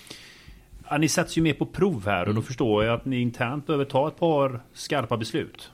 Ja, 0.94 0.98
ni 0.98 1.08
sätts 1.08 1.38
ju 1.38 1.42
mer 1.42 1.54
på 1.54 1.66
prov 1.66 2.06
här 2.06 2.28
och 2.28 2.36
då 2.36 2.42
förstår 2.42 2.84
jag 2.84 2.94
att 2.94 3.06
ni 3.06 3.22
internt 3.22 3.68
behöver 3.68 3.86
ta 3.86 4.08
ett 4.08 4.18
par 4.18 4.64
skarpa 4.74 5.18
beslut. 5.18 5.72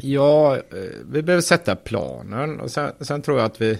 Ja, 0.00 0.56
eh, 0.56 0.62
vi 1.10 1.22
behöver 1.22 1.42
sätta 1.42 1.76
planen 1.76 2.60
och 2.60 2.70
sen, 2.70 2.92
sen 3.00 3.22
tror 3.22 3.38
jag 3.38 3.46
att 3.46 3.60
vi, 3.60 3.78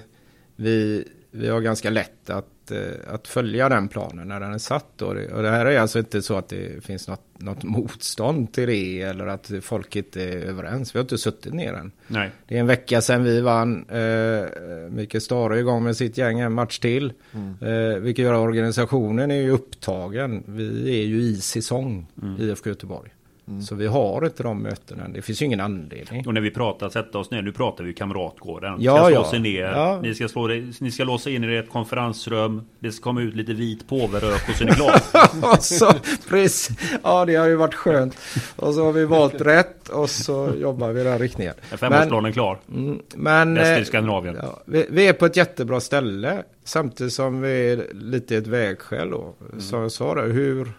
vi, 0.56 1.04
vi 1.34 1.48
har 1.48 1.60
ganska 1.60 1.90
lätt 1.90 2.30
att, 2.30 2.70
eh, 2.70 3.14
att 3.14 3.28
följa 3.28 3.68
den 3.68 3.88
planen 3.88 4.28
när 4.28 4.40
den 4.40 4.52
är 4.52 4.58
satt. 4.58 5.02
Och 5.02 5.14
det, 5.14 5.32
och 5.32 5.42
det 5.42 5.50
här 5.50 5.66
är 5.66 5.78
alltså 5.80 5.98
inte 5.98 6.22
så 6.22 6.36
att 6.36 6.48
det 6.48 6.84
finns 6.84 7.08
något, 7.08 7.24
något 7.38 7.62
motstånd 7.62 8.52
till 8.52 8.68
det 8.68 9.02
eller 9.02 9.26
att 9.26 9.50
folk 9.62 9.96
inte 9.96 10.22
är 10.22 10.36
överens. 10.36 10.94
Vi 10.94 10.98
har 10.98 11.04
inte 11.04 11.18
suttit 11.18 11.54
ner 11.54 11.72
än. 11.72 11.92
Nej. 12.06 12.30
Det 12.48 12.56
är 12.56 12.60
en 12.60 12.66
vecka 12.66 13.00
sedan 13.00 13.24
vi 13.24 13.40
vann. 13.40 13.84
Eh, 13.88 14.46
Mikael 14.90 15.22
Stare 15.22 15.54
är 15.54 15.58
igång 15.58 15.84
med 15.84 15.96
sitt 15.96 16.18
gäng 16.18 16.40
en 16.40 16.52
match 16.52 16.78
till. 16.78 17.12
Eh, 17.60 18.00
vilket 18.00 18.22
gör 18.22 18.34
att 18.34 18.40
organisationen 18.40 19.30
är 19.30 19.40
ju 19.40 19.50
upptagen. 19.50 20.42
Vi 20.46 21.00
är 21.00 21.06
ju 21.06 21.20
i 21.22 21.36
säsong, 21.36 22.06
IFK 22.38 22.70
Göteborg. 22.70 23.10
Mm. 23.48 23.62
Så 23.62 23.74
vi 23.74 23.86
har 23.86 24.24
inte 24.24 24.42
de 24.42 24.62
mötena. 24.62 25.08
Det 25.08 25.22
finns 25.22 25.42
ju 25.42 25.46
ingen 25.46 25.60
anledning. 25.60 26.26
Och 26.26 26.34
när 26.34 26.40
vi 26.40 26.50
pratar 26.50 26.88
sätta 26.88 27.18
oss 27.18 27.30
ner, 27.30 27.42
nu 27.42 27.52
pratar 27.52 27.84
vi 27.84 27.94
kamratgården. 27.94 28.76
Ja, 28.78 28.96
ska 28.96 29.06
slå 29.06 29.14
ja. 29.14 29.30
sig 29.30 29.40
ner. 29.40 29.62
Ja. 29.62 30.00
Ni, 30.02 30.14
ska 30.14 30.28
slå, 30.28 30.48
ni 30.80 30.90
ska 30.90 31.04
låsa 31.04 31.30
in 31.30 31.44
er 31.44 31.48
i 31.48 31.56
ett 31.56 31.70
konferensrum. 31.70 32.62
Det 32.78 32.92
ska 32.92 33.02
komma 33.02 33.22
ut 33.22 33.34
lite 33.34 33.52
vit 33.52 33.88
påverök 33.88 34.48
och 34.48 34.54
så 34.54 34.64
är 34.64 34.68
ni 34.68 35.56
så, 35.60 35.92
precis. 36.28 36.68
Ja, 37.02 37.24
det 37.24 37.34
har 37.34 37.46
ju 37.46 37.56
varit 37.56 37.74
skönt. 37.74 38.16
Och 38.56 38.74
så 38.74 38.84
har 38.84 38.92
vi 38.92 39.04
valt 39.04 39.40
rätt 39.40 39.88
och 39.88 40.10
så 40.10 40.52
jobbar 40.60 40.92
vi 40.92 41.00
i 41.00 41.04
den 41.04 41.18
riktningen. 41.18 41.54
Är 41.70 41.76
femårsplanen 41.76 42.32
klar? 42.32 42.58
Mm, 42.74 42.98
men 43.14 43.56
eh, 43.56 43.82
Skandinavien. 43.82 44.36
ja, 44.42 44.62
vi, 44.66 44.86
vi 44.90 45.06
är 45.06 45.12
på 45.12 45.26
ett 45.26 45.36
jättebra 45.36 45.80
ställe. 45.80 46.42
Samtidigt 46.64 47.12
som 47.12 47.40
vi 47.40 47.72
är 47.72 47.86
lite 47.94 48.34
i 48.34 48.36
ett 48.36 48.46
vägskäl 48.46 49.10
då. 49.10 49.34
Som 49.58 49.80
jag 49.82 49.92
sa 49.92 50.20
hur, 50.20 50.72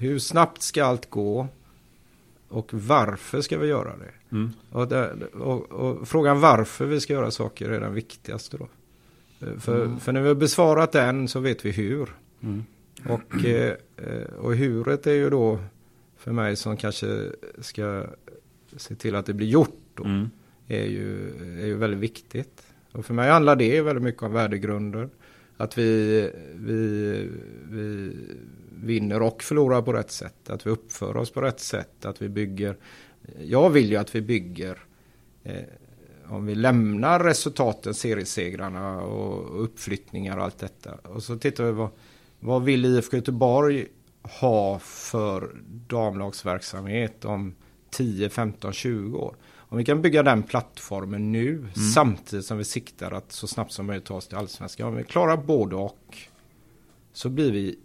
hur 0.00 0.18
snabbt 0.18 0.62
ska 0.62 0.84
allt 0.84 1.10
gå? 1.10 1.48
Och 2.48 2.74
varför 2.74 3.40
ska 3.40 3.58
vi 3.58 3.66
göra 3.66 3.96
det? 3.96 4.36
Mm. 4.36 4.50
Och, 4.70 4.88
det, 4.88 5.12
och, 5.32 5.72
och 5.72 6.08
frågan 6.08 6.40
varför 6.40 6.86
vi 6.86 7.00
ska 7.00 7.12
göra 7.12 7.30
saker 7.30 7.68
är 7.70 7.80
den 7.80 7.94
viktigaste 7.94 8.56
då. 8.56 8.68
För, 9.58 9.96
för 10.00 10.12
när 10.12 10.20
vi 10.22 10.28
har 10.28 10.34
besvarat 10.34 10.92
den 10.92 11.28
så 11.28 11.40
vet 11.40 11.64
vi 11.64 11.70
hur. 11.70 12.08
Mm. 12.42 12.64
Och, 13.08 13.44
eh, 13.44 13.74
och 14.38 14.56
huret 14.56 15.06
är 15.06 15.14
ju 15.14 15.30
då 15.30 15.58
för 16.16 16.32
mig 16.32 16.56
som 16.56 16.76
kanske 16.76 17.28
ska 17.58 18.06
se 18.76 18.94
till 18.94 19.14
att 19.14 19.26
det 19.26 19.34
blir 19.34 19.46
gjort. 19.46 19.76
Då, 19.94 20.04
Mm. 20.04 20.30
är, 20.68 20.84
ju, 20.84 21.28
är 21.62 21.66
ju 21.66 21.74
väldigt 21.76 22.00
viktigt. 22.00 22.62
Och 22.92 23.06
för 23.06 23.14
mig 23.14 23.30
handlar 23.30 23.56
det 23.56 23.82
väldigt 23.82 24.04
mycket 24.04 24.22
om 24.22 24.32
värdegrunder. 24.32 25.08
Att 25.56 25.78
vi, 25.78 26.30
vi, 26.54 27.28
vi 27.70 28.12
vinner 28.82 29.22
och 29.22 29.42
förlorar 29.42 29.82
på 29.82 29.92
rätt 29.92 30.10
sätt. 30.10 30.50
Att 30.50 30.66
vi 30.66 30.70
uppför 30.70 31.16
oss 31.16 31.30
på 31.30 31.40
rätt 31.40 31.60
sätt. 31.60 32.04
Att 32.04 32.22
vi 32.22 32.28
bygger. 32.28 32.76
Jag 33.38 33.70
vill 33.70 33.90
ju 33.90 33.96
att 33.96 34.14
vi 34.14 34.20
bygger. 34.20 34.78
Eh, 35.44 35.62
om 36.28 36.46
vi 36.46 36.54
lämnar 36.54 37.20
resultaten, 37.20 37.94
seriesegrarna 37.94 39.00
och 39.00 39.64
uppflyttningar 39.64 40.36
och 40.36 40.44
allt 40.44 40.58
detta. 40.58 40.94
Och 40.94 41.22
så 41.22 41.36
tittar 41.36 41.64
vi 41.64 41.72
vad, 41.72 41.88
vad 42.40 42.62
vill 42.64 42.84
IFK 42.84 43.16
Göteborg 43.16 43.86
ha 44.22 44.78
för 44.78 45.50
damlagsverksamhet 45.86 47.24
om 47.24 47.54
10, 47.90 48.28
15, 48.28 48.72
20 48.72 49.18
år. 49.18 49.36
Om 49.56 49.78
vi 49.78 49.84
kan 49.84 50.02
bygga 50.02 50.22
den 50.22 50.42
plattformen 50.42 51.32
nu 51.32 51.68
samtidigt 51.94 52.46
som 52.46 52.58
vi 52.58 52.64
siktar 52.64 53.12
att 53.12 53.32
så 53.32 53.46
snabbt 53.46 53.72
som 53.72 53.86
möjligt 53.86 54.04
ta 54.04 54.14
oss 54.14 54.28
till 54.28 54.36
allsvenskan. 54.36 54.88
Om 54.88 54.96
vi 54.96 55.04
klarar 55.04 55.36
både 55.36 55.76
och 55.76 56.16
så 57.12 57.28
blir 57.28 57.52
vi 57.52 57.78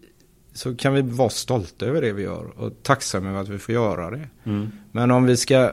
så 0.55 0.75
kan 0.75 0.93
vi 0.93 1.01
vara 1.01 1.29
stolta 1.29 1.85
över 1.85 2.01
det 2.01 2.13
vi 2.13 2.23
gör 2.23 2.59
och 2.59 2.73
tacksamma 2.83 3.29
över 3.29 3.41
att 3.41 3.49
vi 3.49 3.57
får 3.57 3.73
göra 3.73 4.11
det. 4.11 4.29
Mm. 4.43 4.71
Men 4.91 5.11
om 5.11 5.25
vi 5.25 5.37
ska 5.37 5.71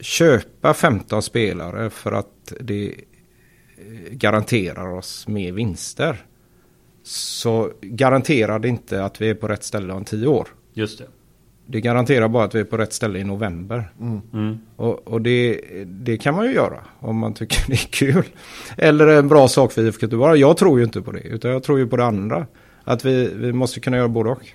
köpa 0.00 0.74
15 0.74 1.22
spelare 1.22 1.90
för 1.90 2.12
att 2.12 2.52
det 2.60 2.86
eh, 2.88 2.94
garanterar 4.10 4.94
oss 4.94 5.28
mer 5.28 5.52
vinster 5.52 6.16
så 7.02 7.70
garanterar 7.80 8.58
det 8.58 8.68
inte 8.68 9.04
att 9.04 9.20
vi 9.20 9.30
är 9.30 9.34
på 9.34 9.48
rätt 9.48 9.64
ställe 9.64 9.92
om 9.92 10.04
10 10.04 10.26
år. 10.26 10.48
Just 10.72 10.98
det. 10.98 11.06
Det 11.66 11.80
garanterar 11.80 12.28
bara 12.28 12.44
att 12.44 12.54
vi 12.54 12.60
är 12.60 12.64
på 12.64 12.76
rätt 12.76 12.92
ställe 12.92 13.18
i 13.18 13.24
november. 13.24 13.92
Mm. 14.00 14.58
Och, 14.76 15.08
och 15.08 15.22
det, 15.22 15.60
det 15.86 16.18
kan 16.18 16.34
man 16.34 16.46
ju 16.46 16.52
göra 16.52 16.80
om 17.00 17.16
man 17.16 17.34
tycker 17.34 17.64
det 17.66 17.72
är 17.72 17.88
kul. 17.90 18.24
Eller 18.76 19.06
en 19.06 19.28
bra 19.28 19.48
sak 19.48 19.72
för 19.72 19.82
IFK 19.82 20.02
Göteborg. 20.02 20.40
Jag 20.40 20.56
tror 20.56 20.78
ju 20.78 20.84
inte 20.84 21.02
på 21.02 21.12
det, 21.12 21.20
utan 21.20 21.50
jag 21.50 21.62
tror 21.62 21.78
ju 21.78 21.86
på 21.86 21.96
det 21.96 22.04
andra. 22.04 22.46
Att 22.88 23.04
vi, 23.04 23.34
vi 23.34 23.52
måste 23.52 23.80
kunna 23.80 23.96
göra 23.96 24.08
både 24.08 24.30
och. 24.30 24.46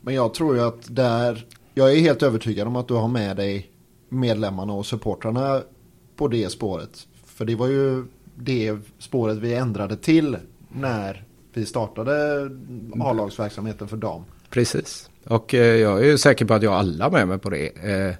Men 0.00 0.14
jag 0.14 0.34
tror 0.34 0.56
ju 0.56 0.62
att 0.62 0.96
där, 0.96 1.46
jag 1.74 1.92
är 1.92 2.00
helt 2.00 2.22
övertygad 2.22 2.66
om 2.66 2.76
att 2.76 2.88
du 2.88 2.94
har 2.94 3.08
med 3.08 3.36
dig 3.36 3.70
medlemmarna 4.08 4.72
och 4.72 4.86
supportrarna 4.86 5.62
på 6.16 6.28
det 6.28 6.48
spåret. 6.48 7.06
För 7.24 7.44
det 7.44 7.54
var 7.54 7.66
ju 7.66 8.04
det 8.34 8.76
spåret 8.98 9.38
vi 9.38 9.54
ändrade 9.54 9.96
till 9.96 10.36
när 10.68 11.24
vi 11.52 11.66
startade 11.66 12.44
A-lagsverksamheten 13.00 13.88
för 13.88 13.96
dam. 13.96 14.22
Precis. 14.50 15.10
Och 15.26 15.54
eh, 15.54 15.76
jag 15.76 15.98
är 15.98 16.04
ju 16.04 16.18
säker 16.18 16.44
på 16.44 16.54
att 16.54 16.62
jag 16.62 16.70
har 16.70 16.78
alla 16.78 17.10
med 17.10 17.28
mig 17.28 17.38
på 17.38 17.50
det. 17.50 17.66
Eh, 17.66 18.14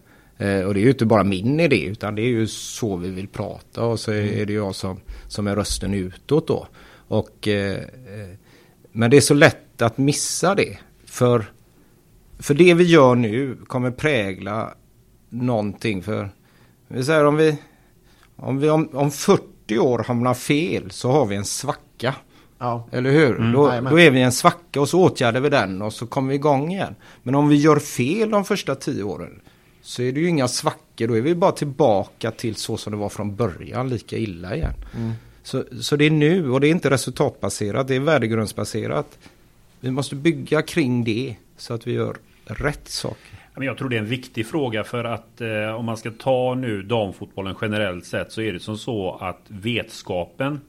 eh, 0.48 0.66
och 0.66 0.74
det 0.74 0.80
är 0.80 0.85
ju 0.85 0.90
inte 0.90 1.06
bara 1.06 1.24
min 1.24 1.61
idé 1.61 1.85
utan 1.85 2.14
det 2.14 2.22
är 2.22 2.28
ju 2.28 2.46
så 2.46 2.96
vi 2.96 3.11
vill 3.11 3.28
prata 3.28 3.85
och 3.85 4.00
så 4.00 4.12
är 4.12 4.46
det 4.46 4.52
jag 4.52 4.74
som, 4.74 5.00
som 5.28 5.46
är 5.46 5.56
rösten 5.56 5.94
utåt 5.94 6.48
då. 6.48 6.66
Och, 7.09 7.48
men 8.92 9.11
det 9.11 9.16
är 9.16 9.20
så 9.20 9.35
lätt 9.35 9.83
att 9.83 9.98
missa 9.98 10.55
det. 10.55 10.79
För, 11.05 11.53
för 12.38 12.55
det 12.55 12.74
vi 12.74 12.85
gör 12.85 13.14
nu 13.14 13.57
kommer 13.66 13.90
prägla 13.90 14.74
någonting 15.29 16.03
för 16.03 16.31
vi 16.88 17.05
säger 17.05 17.24
om 17.24 17.37
vi 17.37 17.59
om 18.37 18.59
vi 18.59 18.70
om, 18.70 18.88
om 18.92 19.11
40 19.11 19.79
år 19.79 20.05
hamnar 20.07 20.35
fel 20.35 20.90
så 20.90 21.11
har 21.11 21.26
vi 21.26 21.37
en 21.37 21.44
svacka. 21.44 22.14
Ja, 22.59 22.88
Eller 22.92 23.11
hur? 23.11 23.37
Mm, 23.37 23.53
då, 23.53 23.90
då 23.90 24.00
är 24.00 24.11
vi 24.11 24.18
i 24.18 24.22
en 24.22 24.33
svacka 24.33 24.81
och 24.81 24.88
så 24.88 25.00
åtgärdar 25.00 25.40
vi 25.40 25.48
den 25.48 25.83
och 25.83 25.92
så 25.92 26.07
kommer 26.07 26.29
vi 26.29 26.35
igång 26.35 26.72
igen. 26.72 26.94
Men 27.22 27.35
om 27.35 27.48
vi 27.48 27.57
gör 27.57 27.79
fel 27.79 28.31
de 28.31 28.44
första 28.44 28.74
tio 28.74 29.03
åren 29.03 29.40
så 29.83 30.03
är 30.03 30.12
det 30.12 30.20
ju 30.20 30.29
inga 30.29 30.48
svackor. 30.48 31.07
Då 31.07 31.16
är 31.16 31.20
vi 31.20 31.35
bara 31.35 31.53
tillbaka 31.53 32.31
till 32.31 32.55
så 32.57 32.76
som 32.76 32.92
det 32.92 32.98
var 32.98 33.09
från 33.09 33.37
början, 33.37 33.88
lika 33.88 34.16
illa 34.16 34.57
igen. 34.57 34.74
Mm. 34.96 35.12
Så, 35.42 35.64
så 35.81 35.96
det 35.96 36.05
är 36.05 36.11
nu 36.11 36.50
och 36.50 36.61
det 36.61 36.68
är 36.68 36.70
inte 36.70 36.90
resultatbaserat, 36.90 37.88
det 37.88 37.96
är 37.96 38.00
värdegrundsbaserat. 38.00 39.18
Vi 39.81 39.90
måste 39.90 40.16
bygga 40.16 40.62
kring 40.62 41.05
det 41.05 41.37
så 41.57 41.74
att 41.74 41.87
vi 41.87 41.92
gör 41.92 42.16
rätt 42.44 42.88
saker. 42.88 43.38
Jag 43.55 43.79
tror 43.79 43.88
det 43.88 43.96
är 43.96 44.00
en 44.00 44.07
viktig 44.07 44.46
fråga 44.46 44.85
för 44.85 45.05
att 45.05 45.40
eh, 45.40 45.74
om 45.74 45.85
man 45.85 45.96
ska 45.96 46.11
ta 46.11 46.55
nu 46.55 46.83
damfotbollen 46.83 47.55
generellt 47.61 48.07
sett 48.07 48.33
så 48.33 48.40
är 48.40 48.53
det 48.53 48.61
som 48.61 48.79
så 48.79 49.18
att 49.20 49.40
vetskapen 49.48 50.61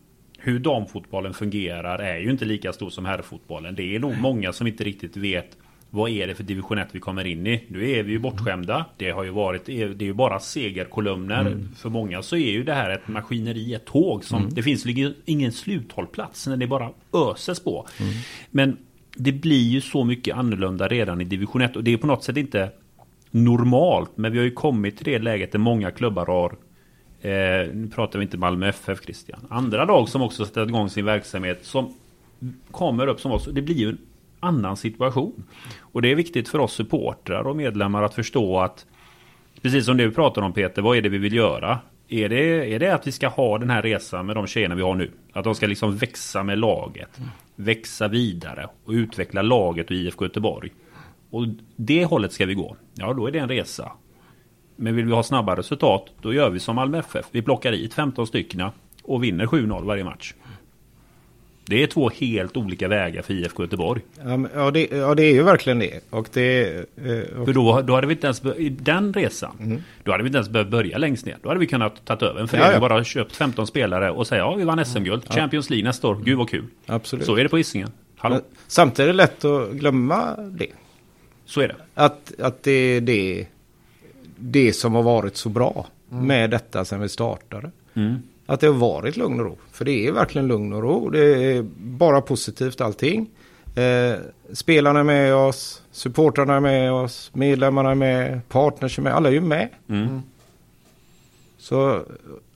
hur 0.43 0.59
damfotbollen 0.59 1.33
fungerar 1.33 1.99
är 1.99 2.19
ju 2.19 2.31
inte 2.31 2.45
lika 2.45 2.73
stor 2.73 2.89
som 2.89 3.05
herrfotbollen. 3.05 3.75
Det 3.75 3.95
är 3.95 3.99
nog 3.99 4.17
många 4.17 4.53
som 4.53 4.67
inte 4.67 4.83
riktigt 4.83 5.17
vet 5.17 5.57
vad 5.93 6.09
är 6.09 6.27
det 6.27 6.35
för 6.35 6.43
division 6.43 6.77
1 6.77 6.87
vi 6.91 6.99
kommer 6.99 7.25
in 7.25 7.47
i? 7.47 7.63
Nu 7.67 7.89
är 7.91 8.03
vi 8.03 8.11
ju 8.11 8.19
bortskämda. 8.19 8.85
Det 8.97 9.11
har 9.11 9.23
ju 9.23 9.29
varit, 9.29 9.65
det 9.65 9.81
är 9.81 10.03
ju 10.03 10.13
bara 10.13 10.39
segerkolumner. 10.39 11.57
För 11.75 11.89
många 11.89 12.21
så 12.21 12.35
är 12.35 12.51
ju 12.51 12.63
det 12.63 12.73
här 12.73 12.89
ett 12.89 13.07
maskineri, 13.07 13.73
ett 13.73 13.85
tåg 13.85 14.23
som 14.23 14.49
det 14.49 14.63
finns 14.63 14.85
ingen 15.25 15.51
sluthållplats 15.51 16.47
när 16.47 16.57
det 16.57 16.67
bara 16.67 16.89
öses 17.13 17.59
på. 17.59 17.87
Men 18.51 18.77
det 19.15 19.31
blir 19.31 19.69
ju 19.69 19.81
så 19.81 20.03
mycket 20.03 20.37
annorlunda 20.37 20.87
redan 20.87 21.21
i 21.21 21.23
division 21.23 21.61
1 21.61 21.75
och 21.75 21.83
det 21.83 21.93
är 21.93 21.97
på 21.97 22.07
något 22.07 22.23
sätt 22.23 22.37
inte 22.37 22.69
normalt. 23.31 24.11
Men 24.15 24.31
vi 24.31 24.37
har 24.37 24.45
ju 24.45 24.51
kommit 24.51 24.97
till 24.97 25.05
det 25.05 25.19
läget 25.19 25.51
där 25.51 25.59
många 25.59 25.91
klubbar 25.91 26.25
har 26.25 26.55
Eh, 27.21 27.73
nu 27.73 27.89
pratar 27.95 28.19
vi 28.19 28.23
inte 28.23 28.37
Malmö 28.37 28.67
FF 28.67 29.03
Christian. 29.03 29.39
Andra 29.49 29.85
lag 29.85 30.09
som 30.09 30.21
också 30.21 30.45
sätter 30.45 30.63
igång 30.67 30.89
sin 30.89 31.05
verksamhet 31.05 31.65
som 31.65 31.93
kommer 32.71 33.07
upp 33.07 33.19
som 33.19 33.31
oss. 33.31 33.49
Det 33.51 33.61
blir 33.61 33.75
ju 33.75 33.97
annan 34.41 34.77
situation. 34.77 35.43
Och 35.79 36.01
det 36.01 36.11
är 36.11 36.15
viktigt 36.15 36.49
för 36.49 36.59
oss 36.59 36.73
supportrar 36.73 37.47
och 37.47 37.55
medlemmar 37.55 38.03
att 38.03 38.13
förstå 38.13 38.59
att 38.59 38.85
Precis 39.61 39.85
som 39.85 39.97
du 39.97 40.11
pratar 40.11 40.41
om 40.41 40.53
Peter, 40.53 40.81
vad 40.81 40.97
är 40.97 41.01
det 41.01 41.09
vi 41.09 41.17
vill 41.17 41.33
göra? 41.33 41.79
Är 42.07 42.29
det, 42.29 42.73
är 42.73 42.79
det 42.79 42.93
att 42.93 43.07
vi 43.07 43.11
ska 43.11 43.27
ha 43.27 43.57
den 43.57 43.69
här 43.69 43.81
resan 43.81 44.25
med 44.25 44.35
de 44.35 44.47
tjejerna 44.47 44.75
vi 44.75 44.81
har 44.81 44.95
nu? 44.95 45.11
Att 45.33 45.43
de 45.43 45.55
ska 45.55 45.67
liksom 45.67 45.97
växa 45.97 46.43
med 46.43 46.59
laget. 46.59 47.19
Växa 47.55 48.07
vidare 48.07 48.67
och 48.85 48.91
utveckla 48.91 49.41
laget 49.41 49.85
och 49.85 49.95
IFK 49.95 50.25
Göteborg. 50.25 50.71
Och 51.29 51.45
det 51.75 52.05
hållet 52.05 52.33
ska 52.33 52.45
vi 52.45 52.53
gå. 52.53 52.75
Ja, 52.93 53.13
då 53.13 53.27
är 53.27 53.31
det 53.31 53.39
en 53.39 53.47
resa. 53.47 53.91
Men 54.75 54.95
vill 54.95 55.05
vi 55.05 55.11
ha 55.11 55.23
snabba 55.23 55.55
resultat, 55.55 56.05
då 56.21 56.33
gör 56.33 56.49
vi 56.49 56.59
som 56.59 56.75
Malmö 56.75 56.99
FF. 56.99 57.25
Vi 57.31 57.41
plockar 57.41 57.71
hit 57.71 57.93
15 57.93 58.27
stycken 58.27 58.69
och 59.03 59.23
vinner 59.23 59.45
7-0 59.45 59.85
varje 59.85 60.03
match. 60.03 60.33
Det 61.71 61.83
är 61.83 61.87
två 61.87 62.09
helt 62.09 62.57
olika 62.57 62.87
vägar 62.87 63.21
för 63.21 63.33
IFK 63.33 63.63
Göteborg. 63.63 64.01
Ja, 64.23 64.47
ja, 64.55 64.71
det, 64.71 64.87
ja 64.91 65.15
det 65.15 65.23
är 65.23 65.33
ju 65.33 65.43
verkligen 65.43 65.79
det. 65.79 65.99
Och 66.09 66.27
det 66.33 66.67
eh, 66.77 67.39
och, 67.39 67.45
För 67.45 67.53
då, 67.53 67.81
då 67.81 67.95
hade 67.95 68.07
vi 68.07 68.13
inte 68.13 68.27
ens, 68.27 68.45
i 68.57 68.69
den 68.69 69.13
resan, 69.13 69.83
då 70.03 70.11
hade 70.11 70.23
vi 70.23 70.27
inte 70.27 70.37
ens 70.37 70.49
behövt 70.49 70.69
börja 70.69 70.97
längst 70.97 71.25
ner. 71.25 71.37
Då 71.41 71.49
hade 71.49 71.59
vi 71.59 71.67
kunnat 71.67 72.05
ta 72.05 72.13
över 72.25 72.41
en 72.41 72.47
förening 72.47 72.67
Ja, 72.67 72.71
ja. 72.71 72.77
och 72.83 72.89
bara 72.89 73.03
köpt 73.03 73.35
15 73.35 73.67
spelare 73.67 74.11
och 74.11 74.27
säga 74.27 74.39
ja, 74.39 74.55
vi 74.55 74.63
vann 74.63 74.85
SM-guld, 74.85 75.33
Champions 75.33 75.69
League 75.69 75.87
nästa 75.87 76.07
år, 76.07 76.17
gud 76.23 76.37
vad 76.37 76.49
kul. 76.49 76.65
absolut. 76.85 77.25
Så 77.25 77.35
är 77.35 77.43
det 77.43 77.49
på 77.49 77.57
Hisingen. 77.57 77.89
Samtidigt 78.67 78.99
är 78.99 79.07
det 79.07 79.13
lätt 79.13 79.45
att 79.45 79.71
glömma 79.71 80.35
det. 80.37 80.67
så 81.45 81.61
är 81.61 81.67
det. 81.67 81.75
Att, 81.93 82.39
att 82.39 82.63
det 82.63 82.71
är 82.71 83.01
det, 83.01 83.47
det 84.37 84.73
som 84.73 84.93
har 84.95 85.03
varit 85.03 85.37
så 85.37 85.49
bra 85.49 85.87
med 86.09 86.49
detta 86.49 86.85
sedan 86.85 86.99
vi 87.01 87.09
startade. 87.09 87.71
Mm. 87.93 88.21
Att 88.51 88.59
det 88.59 88.67
har 88.67 88.73
varit 88.73 89.17
lugn 89.17 89.39
och 89.39 89.45
ro. 89.45 89.57
För 89.71 89.85
det 89.85 90.07
är 90.07 90.11
verkligen 90.11 90.47
lugn 90.47 90.73
och 90.73 90.81
ro. 90.81 91.09
Det 91.09 91.19
är 91.19 91.65
bara 91.77 92.21
positivt 92.21 92.81
allting. 92.81 93.29
Eh, 93.75 94.19
spelarna 94.53 94.99
är 94.99 95.03
med 95.03 95.35
oss, 95.35 95.81
supportrarna 95.91 96.55
är 96.55 96.59
med 96.59 96.91
oss, 96.91 97.31
medlemmarna 97.33 97.91
är 97.91 97.95
med, 97.95 98.49
partners 98.49 98.97
är 98.97 99.03
med. 99.03 99.13
Alla 99.13 99.29
är 99.29 99.33
ju 99.33 99.41
med. 99.41 99.69
Mm. 99.89 100.21
Så, 101.57 102.01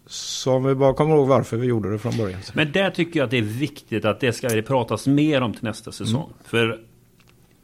så 0.07 0.53
om 0.53 0.63
vi 0.63 0.75
bara 0.75 0.93
kommer 0.93 1.15
ihåg 1.15 1.27
varför 1.27 1.57
vi 1.57 1.67
gjorde 1.67 1.91
det 1.91 1.99
från 1.99 2.17
början. 2.17 2.39
Men 2.53 2.71
där 2.71 2.89
tycker 2.89 3.19
jag 3.19 3.25
att 3.25 3.31
det 3.31 3.37
är 3.37 3.41
viktigt 3.41 4.05
att 4.05 4.19
det 4.19 4.33
ska 4.33 4.47
det 4.47 4.61
pratas 4.61 5.07
mer 5.07 5.41
om 5.41 5.53
till 5.53 5.63
nästa 5.63 5.91
säsong. 5.91 6.29
För 6.43 6.79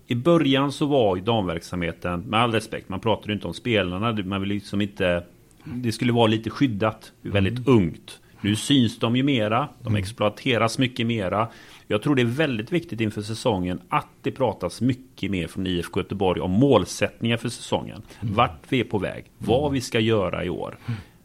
i 0.07 0.15
början 0.15 0.71
så 0.71 0.85
var 0.85 1.15
ju 1.15 1.21
damverksamheten, 1.21 2.21
med 2.21 2.39
all 2.39 2.51
respekt, 2.51 2.89
man 2.89 2.99
pratar 2.99 3.27
ju 3.27 3.33
inte 3.33 3.47
om 3.47 3.53
spelarna, 3.53 4.23
man 4.25 4.41
vill 4.41 4.49
liksom 4.49 4.81
inte... 4.81 5.23
Det 5.63 5.91
skulle 5.91 6.13
vara 6.13 6.27
lite 6.27 6.49
skyddat, 6.49 7.11
väldigt 7.21 7.67
ungt. 7.67 8.19
Nu 8.41 8.55
syns 8.55 8.99
de 8.99 9.15
ju 9.15 9.23
mera, 9.23 9.69
de 9.83 9.95
exploateras 9.95 10.77
mycket 10.77 11.07
mera. 11.07 11.47
Jag 11.87 12.01
tror 12.01 12.15
det 12.15 12.21
är 12.21 12.25
väldigt 12.25 12.71
viktigt 12.71 13.01
inför 13.01 13.21
säsongen 13.21 13.81
att 13.89 14.07
det 14.21 14.31
pratas 14.31 14.81
mycket 14.81 15.31
mer 15.31 15.47
från 15.47 15.67
IFK 15.67 15.99
Göteborg 15.99 16.41
om 16.41 16.51
målsättningar 16.51 17.37
för 17.37 17.49
säsongen. 17.49 18.01
Vart 18.21 18.61
vi 18.69 18.79
är 18.79 18.83
på 18.83 18.97
väg, 18.97 19.25
vad 19.37 19.71
vi 19.71 19.81
ska 19.81 19.99
göra 19.99 20.45
i 20.45 20.49
år. 20.49 20.77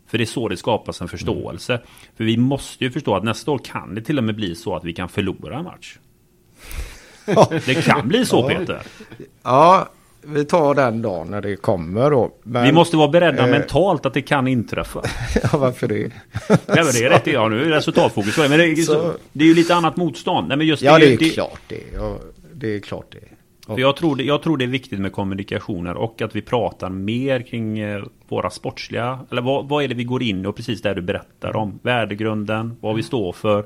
För 0.07 0.19
det 0.19 0.25
är 0.25 0.27
så 0.27 0.49
det 0.49 0.57
skapas 0.57 1.01
en 1.01 1.09
förståelse. 1.09 1.81
För 2.17 2.25
vi 2.25 2.37
måste 2.37 2.85
ju 2.85 2.91
förstå 2.91 3.17
att 3.17 3.25
nästa 3.25 3.51
år 3.51 3.59
kan 3.59 3.95
det 3.95 4.03
till 4.03 4.19
och 4.19 4.25
med 4.25 4.37
bli 4.37 4.55
så 4.55 4.77
att 4.77 4.85
vi 4.85 4.93
kan 4.93 5.09
förlora 5.09 5.59
en 5.59 5.65
match. 5.65 5.99
Det 7.67 7.85
kan 7.85 8.09
bli 8.09 8.27
så 8.27 8.49
Peter. 8.49 8.83
Ja, 9.43 9.89
vi 10.27 10.45
tar 10.45 10.75
den 10.75 11.03
dagen 11.03 11.29
när 11.31 11.41
det 11.41 11.57
kommer 11.57 12.11
då. 12.11 12.31
Men, 12.43 12.65
Vi 12.65 12.73
måste 12.73 12.97
vara 12.97 13.09
beredda 13.09 13.45
eh, 13.45 13.51
mentalt 13.51 14.07
att 14.07 14.15
det 14.15 14.23
kan 14.23 14.49
inträffa. 14.49 15.03
ja, 15.43 15.59
varför 15.59 15.89
det? 15.89 16.11
Ja, 16.49 16.57
men 16.67 16.85
det 16.93 17.05
är 17.05 17.11
rätt, 17.11 17.27
ja, 17.27 17.49
nu 17.49 17.65
är 17.65 17.69
resultatfokus. 17.71 18.39
Men 18.39 18.51
det 18.59 18.77
Så- 18.77 19.13
det 19.33 19.45
är 19.45 19.49
ju 19.49 19.55
lite 19.55 19.75
annat 19.75 19.97
motstånd. 19.97 20.49
Nej, 20.49 20.57
men 20.57 20.67
just 20.67 20.83
Ja, 20.83 20.99
det 20.99 21.13
är 21.13 21.19
det, 21.19 21.29
klart 21.31 21.61
det. 21.69 21.81
Ja, 21.95 22.17
det 22.55 22.75
är 22.75 22.81
klart 22.81 23.13
det. 23.13 23.19
För 23.67 23.79
jag, 23.81 23.97
tror 23.97 24.17
det, 24.17 24.23
jag 24.25 24.43
tror 24.43 24.57
det 24.57 24.65
är 24.65 24.69
viktigt 24.69 25.01
med 25.01 25.13
kommunikationer 25.13 25.95
och 25.97 26.23
att 26.23 26.37
vi 26.37 26.43
pratar 26.43 26.91
mer 26.91 27.41
kring 27.41 27.79
eh, 27.79 28.03
våra 28.29 28.51
sportsliga, 28.51 29.19
eller 29.31 29.43
vad, 29.43 29.69
vad 29.69 29.85
är 29.85 29.89
det 29.89 29.95
vi 29.95 30.05
går 30.05 30.23
in 30.23 30.47
och 30.47 30.57
precis 30.57 30.83
det 30.83 30.95
du 30.95 31.03
berättar 31.03 31.57
om. 31.57 31.79
Värdegrunden, 31.83 32.77
vad 32.81 32.97
vi 32.97 33.03
står 33.03 33.33
för. 33.33 33.65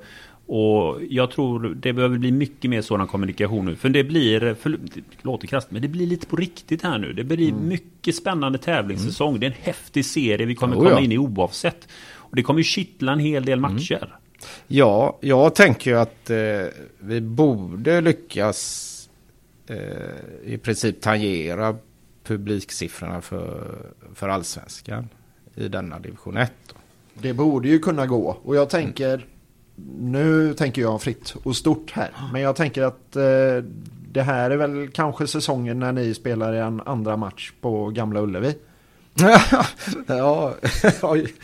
Och 0.53 1.01
jag 1.09 1.31
tror 1.31 1.75
det 1.75 1.93
behöver 1.93 2.19
bli 2.19 2.33
mycket 2.33 2.71
mer 2.71 2.83
sådan 2.83 3.07
kommunikation 3.07 3.67
nu. 3.67 3.77
För 3.77 3.89
det 3.89 4.05
blir, 4.05 4.55
för, 4.55 4.71
det 4.71 5.01
låter 5.23 5.47
krasst, 5.47 5.71
men 5.71 5.83
det 5.83 5.89
blir 5.89 6.07
lite 6.07 6.27
på 6.27 6.37
riktigt 6.37 6.83
här 6.83 6.99
nu. 6.99 7.13
Det 7.13 7.25
blir 7.25 7.53
mycket 7.53 8.15
spännande 8.15 8.59
tävlingssäsong. 8.59 9.41
Det 9.41 9.47
är 9.47 9.51
en 9.51 9.57
häftig 9.61 10.05
serie 10.05 10.47
vi 10.47 10.55
kommer 10.55 10.75
Jo, 10.75 10.81
komma 10.81 10.91
ja. 10.91 11.01
in 11.01 11.13
i 11.13 11.19
oavsett. 11.19 11.89
Och 12.15 12.37
det 12.37 12.43
kommer 12.43 12.61
ju 12.61 12.65
kittla 12.65 13.13
en 13.13 13.19
hel 13.19 13.45
del 13.45 13.61
matcher. 13.61 14.19
Ja, 14.67 15.19
jag 15.21 15.55
tänker 15.55 15.91
ju 15.91 15.99
att 15.99 16.31
eh, 16.31 16.39
vi 16.99 17.21
borde 17.21 18.01
lyckas 18.01 19.09
eh, 19.67 19.77
i 20.45 20.59
princip 20.59 21.01
tangera 21.01 21.77
publiksiffrorna 22.25 23.21
för, 23.21 23.77
för 24.15 24.29
allsvenskan 24.29 25.09
i 25.55 25.69
denna 25.69 25.99
division 25.99 26.37
1. 26.37 26.53
då. 26.69 26.75
Det 27.15 27.33
borde 27.33 27.69
ju 27.69 27.79
kunna 27.79 28.07
gå. 28.07 28.39
Och 28.43 28.57
jag 28.57 28.71
tänker, 28.71 29.27
nu 29.99 30.55
tänker 30.55 30.83
jag 30.83 31.03
fritt 31.03 31.35
och 31.43 31.57
stort 31.57 31.93
här. 31.93 32.11
Men 32.33 32.43
jag 32.43 32.57
tänker 32.57 32.83
att 32.83 33.17
eh, 33.17 33.23
det 34.13 34.23
här 34.23 34.51
är 34.51 34.57
väl 34.57 34.89
kanske 34.93 35.27
säsongen 35.27 35.79
när 35.79 35.93
ni 35.93 36.15
spelar 36.15 36.53
en 36.53 36.81
andra 36.81 37.17
match 37.17 37.53
på 37.61 37.91
Gamla 37.91 38.21
Ullevi. 38.21 38.55
ja, 40.07 40.55
oj. 41.03 41.35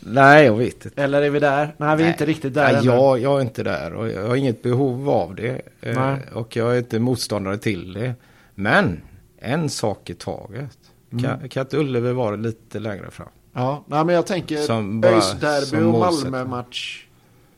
nej 0.00 0.46
jag 0.46 0.56
vet 0.56 0.84
inte. 0.84 1.02
Eller 1.02 1.22
är 1.22 1.30
vi 1.30 1.38
där? 1.40 1.74
Nej, 1.76 1.96
vi 1.96 2.04
är 2.04 2.08
inte 2.08 2.26
riktigt 2.26 2.54
där 2.54 2.72
Nej, 2.72 2.86
jag, 2.86 3.18
jag 3.18 3.36
är 3.36 3.42
inte 3.42 3.62
där 3.62 3.92
och 3.92 4.08
jag 4.08 4.28
har 4.28 4.36
inget 4.36 4.62
behov 4.62 5.10
av 5.10 5.34
det. 5.34 5.60
Eh, 5.80 6.00
Nej. 6.00 6.20
och 6.32 6.56
jag 6.56 6.74
är 6.74 6.78
inte 6.78 6.98
motståndare 6.98 7.58
till 7.58 7.92
det. 7.92 8.14
Men 8.54 9.00
en 9.38 9.70
sak 9.70 10.10
i 10.10 10.14
taget. 10.14 10.78
Mm. 11.12 11.24
Kan, 11.24 11.48
kan 11.48 11.60
inte 11.60 11.76
Ullevi 11.76 12.12
vara 12.12 12.36
lite 12.36 12.78
längre 12.78 13.10
fram? 13.10 13.28
Ja, 13.52 13.84
nej, 13.86 14.04
men 14.04 14.14
jag 14.14 14.26
tänker 14.26 14.56
ÖIS-derby 14.56 15.82
och. 15.82 15.98
Malmö-match. 15.98 17.06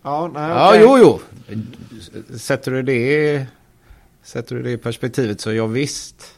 Ja, 0.03 0.31
nej, 0.35 0.49
Ja, 0.49 0.77
jo, 0.77 0.99
jo. 0.99 1.21
Sätter 2.39 2.71
du 2.71 2.83
det, 2.83 3.47
sätter 4.23 4.57
du 4.57 4.63
det 4.63 4.71
i 4.71 4.77
perspektivet 4.77 5.41
så 5.41 5.53
ja, 5.53 5.67
visst. 5.67 6.35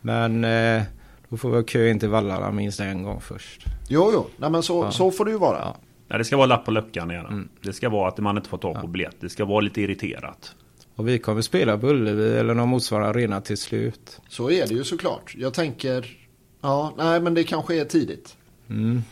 Men 0.00 0.44
eh, 0.44 0.82
då 1.28 1.36
får 1.36 1.50
vi 1.50 1.56
ha 1.56 1.62
kö 1.62 1.88
in 1.88 1.98
till 1.98 2.08
vallarna 2.08 2.50
minst 2.50 2.80
en 2.80 3.02
gång 3.02 3.20
först. 3.20 3.64
Jo, 3.88 4.10
jo. 4.12 4.26
Nej, 4.36 4.50
men 4.50 4.62
så, 4.62 4.90
så 4.90 5.10
får 5.10 5.24
det 5.24 5.30
ju 5.30 5.38
vara. 5.38 5.58
Ja. 5.58 5.76
Nej, 6.08 6.18
det 6.18 6.24
ska 6.24 6.36
vara 6.36 6.46
lapp 6.46 6.64
på 6.64 6.70
luckan 6.70 7.10
igen. 7.10 7.48
Det 7.62 7.72
ska 7.72 7.88
vara 7.88 8.08
att 8.08 8.18
man 8.18 8.36
inte 8.36 8.48
får 8.48 8.58
tag 8.58 8.80
på 8.80 8.86
biljett. 8.86 9.16
Det 9.20 9.28
ska 9.28 9.44
vara 9.44 9.60
lite 9.60 9.80
irriterat. 9.80 10.54
Och 10.96 11.08
vi 11.08 11.18
kommer 11.18 11.42
spela 11.42 11.78
på 11.78 11.88
Ullevi 11.88 12.36
eller 12.38 12.54
någon 12.54 12.68
motsvarande 12.68 13.10
arena 13.10 13.40
till 13.40 13.58
slut. 13.58 14.20
Så 14.28 14.50
är 14.50 14.66
det 14.66 14.74
ju 14.74 14.84
såklart. 14.84 15.34
Jag 15.38 15.54
tänker, 15.54 16.16
ja, 16.60 16.94
nej, 16.96 17.20
men 17.20 17.34
det 17.34 17.44
kanske 17.44 17.80
är 17.80 17.84
tidigt. 17.84 18.36
Mm. 18.68 19.02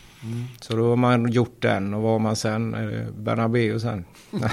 Så 0.61 0.77
då 0.77 0.89
har 0.89 0.97
man 0.97 1.33
gjort 1.33 1.63
den 1.63 1.95
och 1.95 2.03
vad 2.03 2.13
har 2.13 2.19
man 2.19 2.37
sen? 2.37 2.77
Bernabéu 3.17 3.79
sen? 3.81 4.05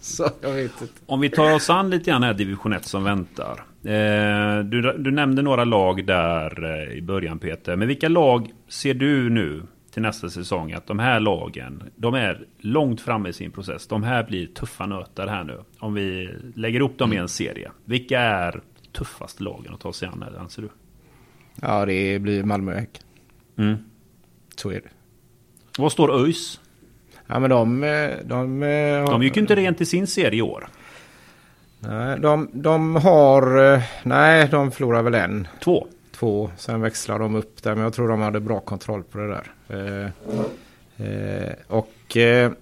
så 0.00 0.28
jag 0.40 0.52
vet 0.52 0.80
inte. 0.80 0.94
Om 1.06 1.20
vi 1.20 1.30
tar 1.30 1.54
oss 1.54 1.70
an 1.70 1.90
lite 1.90 2.10
grann 2.10 2.22
här 2.22 2.34
division 2.34 2.72
1 2.72 2.84
som 2.84 3.04
väntar. 3.04 3.64
Eh, 3.84 4.64
du, 4.64 4.96
du 4.98 5.10
nämnde 5.10 5.42
några 5.42 5.64
lag 5.64 6.06
där 6.06 6.64
eh, 6.64 6.98
i 6.98 7.02
början 7.02 7.38
Peter. 7.38 7.76
Men 7.76 7.88
vilka 7.88 8.08
lag 8.08 8.52
ser 8.68 8.94
du 8.94 9.30
nu 9.30 9.62
till 9.90 10.02
nästa 10.02 10.30
säsong 10.30 10.72
att 10.72 10.86
de 10.86 10.98
här 10.98 11.20
lagen, 11.20 11.82
de 11.96 12.14
är 12.14 12.46
långt 12.58 13.00
framme 13.00 13.28
i 13.28 13.32
sin 13.32 13.50
process. 13.50 13.86
De 13.86 14.02
här 14.02 14.24
blir 14.24 14.46
tuffa 14.46 14.86
nötar 14.86 15.26
här 15.26 15.44
nu. 15.44 15.60
Om 15.78 15.94
vi 15.94 16.30
lägger 16.54 16.80
upp 16.80 16.98
dem 16.98 17.12
i 17.12 17.16
en 17.16 17.28
serie. 17.28 17.70
Vilka 17.84 18.20
är 18.20 18.60
tuffaste 18.92 19.42
lagen 19.42 19.74
att 19.74 19.80
ta 19.80 19.92
sig 19.92 20.08
an 20.08 20.22
här, 20.22 20.40
anser 20.40 20.62
du? 20.62 20.68
Ja, 21.62 21.86
det 21.86 22.18
blir 22.18 22.44
Malmö 22.44 22.74
Häck. 22.74 23.00
Mm. 23.56 23.76
Så 24.56 24.70
är 24.70 24.74
det. 24.74 24.88
Vad 25.78 25.92
står 25.92 26.24
ÖIS? 26.24 26.60
Ja, 27.26 27.38
men 27.38 27.50
de... 27.50 27.84
eh, 27.84 28.10
De, 28.24 28.62
eh, 28.62 29.04
De 29.10 29.22
gick 29.22 29.36
ju 29.36 29.40
inte 29.42 29.54
rent 29.54 29.80
i 29.80 29.86
sin 29.86 30.06
serie 30.06 30.38
i 30.38 30.42
år. 30.42 30.68
Nej, 31.80 32.18
de, 32.20 32.48
de 32.52 32.96
har... 32.96 33.72
eh, 33.74 33.82
Nej, 34.02 34.48
de 34.50 34.70
förlorar 34.70 35.02
väl 35.02 35.14
en. 35.14 35.48
Två. 35.64 35.86
Två. 36.12 36.50
Sen 36.56 36.80
växlar 36.80 37.18
de 37.18 37.34
upp 37.34 37.62
där. 37.62 37.74
Men 37.74 37.84
jag 37.84 37.92
tror 37.94 38.08
de 38.08 38.20
hade 38.20 38.40
bra 38.40 38.60
kontroll 38.60 39.02
på 39.02 39.18
det 39.18 39.28
där. 39.28 39.52
Eh, 40.98 41.06
eh, 41.06 41.52
och... 41.66 42.16
Eh, 42.16 42.52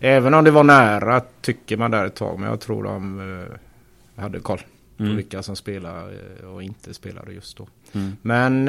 även 0.00 0.34
om 0.34 0.44
det 0.44 0.50
var 0.50 0.64
nära 0.64 1.20
tycker 1.40 1.76
man 1.76 1.90
där 1.90 2.06
ett 2.06 2.14
tag. 2.14 2.38
Men 2.38 2.48
jag 2.50 2.60
tror 2.60 2.84
de 2.84 3.46
hade 4.16 4.40
koll. 4.40 4.58
På 4.96 5.02
Mm. 5.02 5.16
vilka 5.16 5.42
som 5.42 5.56
spelar 5.56 6.12
eh, 6.42 6.48
och 6.48 6.62
inte 6.62 6.94
spelade 6.94 7.32
just 7.32 7.56
då. 7.56 7.66
Mm. 7.92 8.16
Men... 8.22 8.68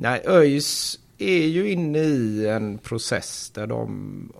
Nej, 0.00 0.22
ÖIS 0.26 1.00
är 1.18 1.46
ju 1.46 1.70
inne 1.70 1.98
i 1.98 2.48
en 2.48 2.78
process 2.78 3.50
där 3.50 3.66
de 3.66 4.32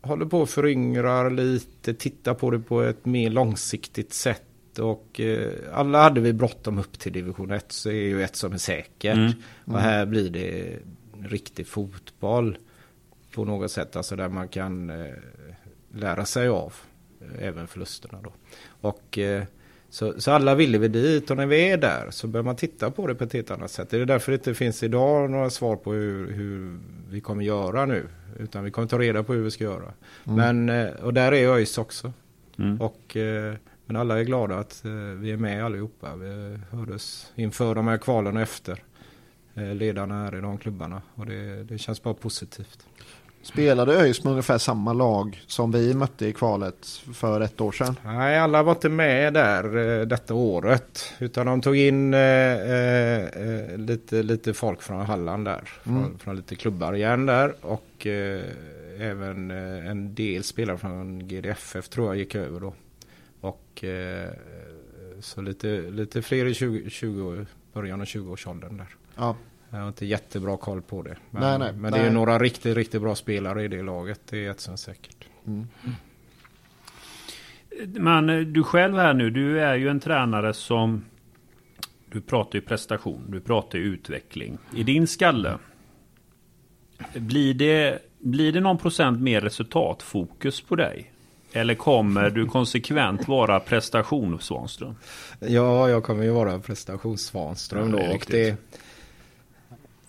håller 0.00 0.26
på 0.26 0.40
och 0.40 0.48
föryngrar 0.48 1.30
lite, 1.30 1.94
tittar 1.94 2.34
på 2.34 2.50
det 2.50 2.58
på 2.58 2.82
ett 2.82 3.06
mer 3.06 3.30
långsiktigt 3.30 4.12
sätt. 4.12 4.78
Och 4.78 5.20
eh, 5.20 5.52
alla 5.72 6.02
hade 6.02 6.20
vi 6.20 6.32
bråttom 6.32 6.78
upp 6.78 6.98
till 6.98 7.12
division 7.12 7.50
1 7.50 7.72
så 7.72 7.88
är 7.88 7.92
ju 7.92 8.22
ett 8.22 8.36
som 8.36 8.52
är 8.52 8.58
säkert. 8.58 9.14
Mm. 9.14 9.32
Och 9.64 9.80
här 9.80 10.06
blir 10.06 10.30
det 10.30 10.78
riktig 11.22 11.66
fotboll 11.66 12.58
på 13.34 13.44
något 13.44 13.70
sätt. 13.70 13.96
Alltså 13.96 14.16
där 14.16 14.28
man 14.28 14.48
kan 14.48 14.90
eh, 14.90 15.14
lära 15.92 16.24
sig 16.24 16.48
av 16.48 16.74
eh, 17.20 17.46
även 17.48 17.66
förlusterna 17.66 18.18
då. 18.22 18.32
Och 18.88 19.18
eh, 19.18 19.44
så, 19.94 20.20
så 20.20 20.30
alla 20.30 20.54
ville 20.54 20.78
vi 20.78 20.88
dit 20.88 21.30
och 21.30 21.36
när 21.36 21.46
vi 21.46 21.70
är 21.70 21.76
där 21.76 22.10
så 22.10 22.26
bör 22.26 22.42
man 22.42 22.56
titta 22.56 22.90
på 22.90 23.06
det 23.06 23.14
på 23.14 23.24
ett 23.24 23.32
helt 23.32 23.50
annat 23.50 23.70
sätt. 23.70 23.90
Det 23.90 24.00
är 24.00 24.06
därför 24.06 24.32
det 24.32 24.36
inte 24.36 24.54
finns 24.54 24.82
idag 24.82 25.30
några 25.30 25.50
svar 25.50 25.76
på 25.76 25.92
hur, 25.92 26.32
hur 26.32 26.78
vi 27.10 27.20
kommer 27.20 27.44
göra 27.44 27.86
nu. 27.86 28.06
Utan 28.38 28.64
vi 28.64 28.70
kommer 28.70 28.88
ta 28.88 28.98
reda 28.98 29.22
på 29.22 29.32
hur 29.32 29.42
vi 29.42 29.50
ska 29.50 29.64
göra. 29.64 29.92
Men, 30.24 30.68
eh, 30.68 30.90
och 30.90 31.14
där 31.14 31.32
är 31.32 31.48
ÖIS 31.48 31.78
också. 31.78 32.12
Mm. 32.58 32.80
Och, 32.80 33.16
eh, 33.16 33.54
men 33.86 33.96
alla 33.96 34.20
är 34.20 34.24
glada 34.24 34.58
att 34.58 34.84
eh, 34.84 34.92
vi 34.92 35.30
är 35.30 35.36
med 35.36 35.64
allihopa. 35.64 36.16
Vi 36.16 36.58
hördes 36.70 37.32
inför 37.34 37.74
de 37.74 37.86
här 37.86 37.98
kvalen 37.98 38.36
och 38.36 38.42
efter. 38.42 38.82
Ledarna 39.54 40.24
här 40.24 40.36
i 40.36 40.40
de 40.40 40.58
klubbarna. 40.58 41.02
Och 41.14 41.26
det, 41.26 41.64
det 41.64 41.78
känns 41.78 42.02
bara 42.02 42.14
positivt. 42.14 42.86
Spelade 43.44 43.92
ÖIS 44.00 44.24
med 44.24 44.30
ungefär 44.30 44.58
samma 44.58 44.92
lag 44.92 45.42
som 45.46 45.72
vi 45.72 45.94
mötte 45.94 46.26
i 46.26 46.32
kvalet 46.32 46.86
för 47.14 47.40
ett 47.40 47.60
år 47.60 47.72
sedan? 47.72 47.96
Nej, 48.04 48.38
alla 48.38 48.62
var 48.62 48.72
inte 48.72 48.88
med 48.88 49.34
där 49.34 49.76
eh, 50.00 50.06
detta 50.06 50.34
året. 50.34 51.12
Utan 51.18 51.46
de 51.46 51.60
tog 51.60 51.76
in 51.76 52.14
eh, 52.14 52.20
eh, 52.20 53.24
eh, 53.24 53.78
lite, 53.78 54.22
lite 54.22 54.54
folk 54.54 54.82
från 54.82 55.06
Halland 55.06 55.44
där. 55.44 55.60
Från, 55.82 55.96
Mm. 55.96 56.18
från 56.18 56.36
lite 56.36 56.54
klubbar 56.56 56.92
igen 56.94 57.26
där. 57.26 57.54
Och 57.60 58.06
eh, 58.06 58.42
även 58.98 59.50
en 59.50 60.14
del 60.14 60.44
spelare 60.44 60.78
från 60.78 61.28
GDFF 61.28 61.88
tror 61.88 62.06
jag 62.06 62.16
gick 62.16 62.34
över 62.34 62.60
då. 62.60 62.74
Och 63.40 63.84
eh, 63.84 64.28
så 65.20 65.40
lite, 65.42 65.80
lite 65.80 66.22
fler 66.22 66.46
i 66.46 66.54
20, 66.54 66.90
20, 66.90 67.46
början 67.72 68.00
av 68.00 68.06
20-årsåldern 68.06 68.76
där. 68.76 68.86
Ja, 69.16 69.36
Jag 69.74 69.80
har 69.80 69.88
inte 69.88 70.06
jättebra 70.06 70.56
koll 70.56 70.82
på 70.82 71.02
det. 71.02 71.16
Men, 71.30 71.42
Nej, 71.42 71.58
nej, 71.58 71.72
men 71.72 71.92
det 71.92 71.98
är 71.98 72.02
nej. 72.02 72.12
några 72.12 72.38
riktigt, 72.38 72.76
riktigt 72.76 73.02
bra 73.02 73.14
spelare 73.14 73.64
i 73.64 73.68
det 73.68 73.82
laget. 73.82 74.20
Det 74.30 74.46
är 74.46 74.50
ett 74.50 74.60
som 74.60 74.76
säkert. 74.76 75.24
mm. 75.46 75.66
Men 77.86 78.30
eh, 78.30 78.38
du 78.40 78.62
själv 78.62 78.96
här 78.96 79.14
nu, 79.14 79.30
du 79.30 79.60
är 79.60 79.74
ju 79.74 79.88
en 79.88 80.00
tränare 80.00 80.54
som... 80.54 81.04
Du 82.12 82.20
pratar 82.20 82.54
ju 82.54 82.60
prestation, 82.60 83.24
du 83.28 83.40
pratar 83.40 83.78
ju 83.78 83.84
utveckling. 83.84 84.58
I 84.76 84.82
din 84.82 85.06
skalle, 85.06 85.58
blir 87.14 87.54
det, 87.54 87.98
blir 88.18 88.52
det 88.52 88.60
någon 88.60 88.78
procent 88.78 89.20
mer 89.20 89.40
resultatfokus 89.40 90.60
på 90.60 90.76
dig? 90.76 91.12
Eller 91.52 91.74
kommer 91.74 92.30
du 92.30 92.46
konsekvent 92.46 93.28
vara 93.28 93.60
prestation 93.60 94.38
Svanström? 94.40 94.94
Ja, 95.38 95.88
jag 95.88 96.02
kommer 96.04 96.24
ju 96.24 96.30
vara 96.30 96.58
prestationssvanström 96.58 97.90
Ja, 97.90 97.96
då. 97.96 97.98
det 97.98 98.04
är 98.04 98.14
och 98.14 98.24
det, 98.30 98.56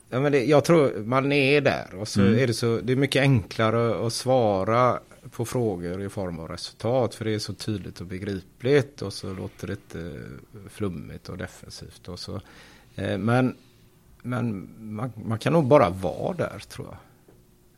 ja, 0.09 0.19
men 0.19 0.31
det, 0.31 0.45
jag 0.45 0.65
tror 0.65 1.03
man 1.05 1.31
är 1.31 1.61
där. 1.61 1.95
Och 1.95 2.07
så 2.07 2.21
Mm. 2.21 2.39
är 2.39 2.47
det, 2.47 2.53
så, 2.53 2.79
det 2.83 2.93
är 2.93 2.97
mycket 2.97 3.21
enklare 3.21 4.07
att 4.07 4.13
svara 4.13 4.99
på 5.31 5.45
frågor 5.45 6.01
i 6.01 6.09
form 6.09 6.39
av 6.39 6.47
resultat. 6.47 7.15
För 7.15 7.25
det 7.25 7.33
är 7.33 7.39
så 7.39 7.53
tydligt 7.53 8.01
och 8.01 8.07
begripligt. 8.07 9.01
Och 9.01 9.13
så 9.13 9.33
låter 9.33 9.67
det 9.67 9.73
inte 9.73 10.19
flummigt 10.69 11.29
och 11.29 11.37
defensivt. 11.37 12.07
Och 12.07 12.19
så. 12.19 12.41
Eh, 12.95 13.17
Men, 13.17 13.55
men 14.21 14.69
man, 14.79 15.11
man 15.25 15.39
kan 15.39 15.53
nog 15.53 15.65
bara 15.67 15.89
vara 15.89 16.33
där 16.37 16.59
tror 16.69 16.87
jag. 16.87 16.97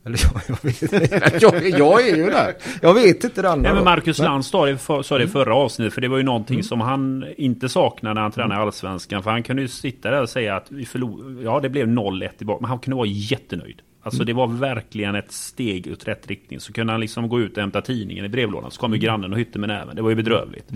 Eller 0.04 0.20
jag, 0.22 0.42
jag 0.48 0.64
vet 0.64 1.42
jag, 1.42 1.78
jag 1.78 2.08
är 2.08 2.16
ju 2.16 2.30
där. 2.30 2.54
Jag 2.82 2.94
vet 2.94 3.24
inte 3.24 3.42
det 3.42 3.50
andra. 3.50 3.68
Nej, 3.68 3.74
men. 3.74 3.84
Marcus 3.84 4.18
Lantz 4.18 4.48
sa 4.48 4.66
det, 4.66 4.78
för, 4.78 5.02
sa 5.02 5.18
det 5.18 5.24
i 5.24 5.28
förra 5.28 5.54
avsnittet, 5.54 5.94
för 5.94 6.00
det 6.00 6.08
var 6.08 6.16
ju 6.16 6.22
någonting 6.22 6.62
som 6.62 6.80
han 6.80 7.24
inte 7.36 7.68
saknade 7.68 8.14
när 8.14 8.22
han 8.22 8.32
tränade 8.32 8.60
i 8.60 8.62
Allsvenskan. 8.62 9.22
För 9.22 9.30
han 9.30 9.42
kunde 9.42 9.62
ju 9.62 9.68
sitta 9.68 10.10
där 10.10 10.22
och 10.22 10.28
säga 10.28 10.56
att 10.56 10.66
vi 10.68 10.86
förlorade, 10.86 11.42
ja 11.42 11.60
det 11.60 11.68
blev 11.68 11.86
0-1 11.86 12.28
tillbaka, 12.36 12.60
men 12.60 12.68
han 12.68 12.78
kunde 12.78 12.96
vara 12.96 13.06
jättenöjd. 13.06 13.82
Alltså 14.02 14.24
det 14.24 14.32
var 14.32 14.46
verkligen 14.46 15.14
ett 15.14 15.32
steg 15.32 15.88
åt 15.92 16.08
rätt 16.08 16.26
riktning. 16.26 16.60
Så 16.60 16.72
kunde 16.72 16.92
han 16.92 17.00
liksom 17.00 17.28
gå 17.28 17.40
ut 17.40 17.56
och 17.56 17.60
hämta 17.60 17.80
tidningen 17.80 18.24
i 18.24 18.28
brevlådan. 18.28 18.70
Så 18.70 18.80
kom 18.80 18.92
ju 18.92 18.98
grannen 18.98 19.32
och 19.32 19.38
hytte 19.38 19.58
med 19.58 19.68
näven. 19.68 19.96
Det 19.96 20.02
var 20.02 20.10
ju 20.10 20.16
bedrövligt. 20.16 20.68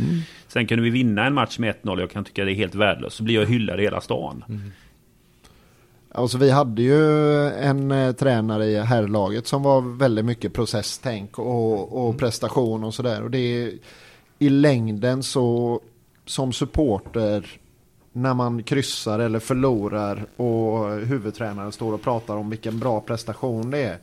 Sen 0.49 0.67
kunde 0.67 0.85
vi 0.85 0.91
vinna 0.91 1.27
en 1.27 1.35
match 1.35 1.59
med 1.59 1.75
1-0. 1.83 2.01
Jag 2.01 2.11
kan 2.11 2.25
tycka 2.25 2.45
det 2.45 2.53
är 2.53 2.55
helt 2.55 2.75
värdelöst. 2.75 3.17
Så 3.17 3.23
blir 3.23 3.35
jag 3.35 3.47
hyllad 3.47 3.81
i 3.81 3.83
hela 3.83 4.01
stan. 4.01 4.45
Alltså 6.15 6.39
vi 6.39 6.51
hade 6.51 6.83
ju 6.83 7.49
en 7.49 7.91
eh, 7.91 8.13
tränare 8.13 8.67
i 8.67 8.81
herrlaget 8.81 9.47
som 9.47 9.63
var 9.63 9.99
väldigt 9.99 10.25
mycket 10.25 10.53
processtänk 10.53 11.39
och, 11.39 12.09
och 12.09 12.19
prestation 12.19 12.85
och 12.85 12.95
sådär. 12.95 13.23
Och 13.23 13.31
det 13.31 13.39
är 13.39 13.73
i 14.39 14.49
längden 14.49 15.23
så 15.23 15.81
som 16.27 16.53
supporter 16.53 17.61
när 18.13 18.35
man 18.35 18.63
kryssar 18.63 19.19
eller 19.19 19.39
förlorar 19.39 20.27
och 20.37 20.91
huvudtränaren 20.91 21.73
står 21.73 21.93
och 21.93 22.03
pratar 22.03 22.37
om 22.37 22.51
vilken 22.51 22.79
bra 22.79 23.01
prestation 23.01 23.71
det 23.71 23.83
är. 23.83 23.99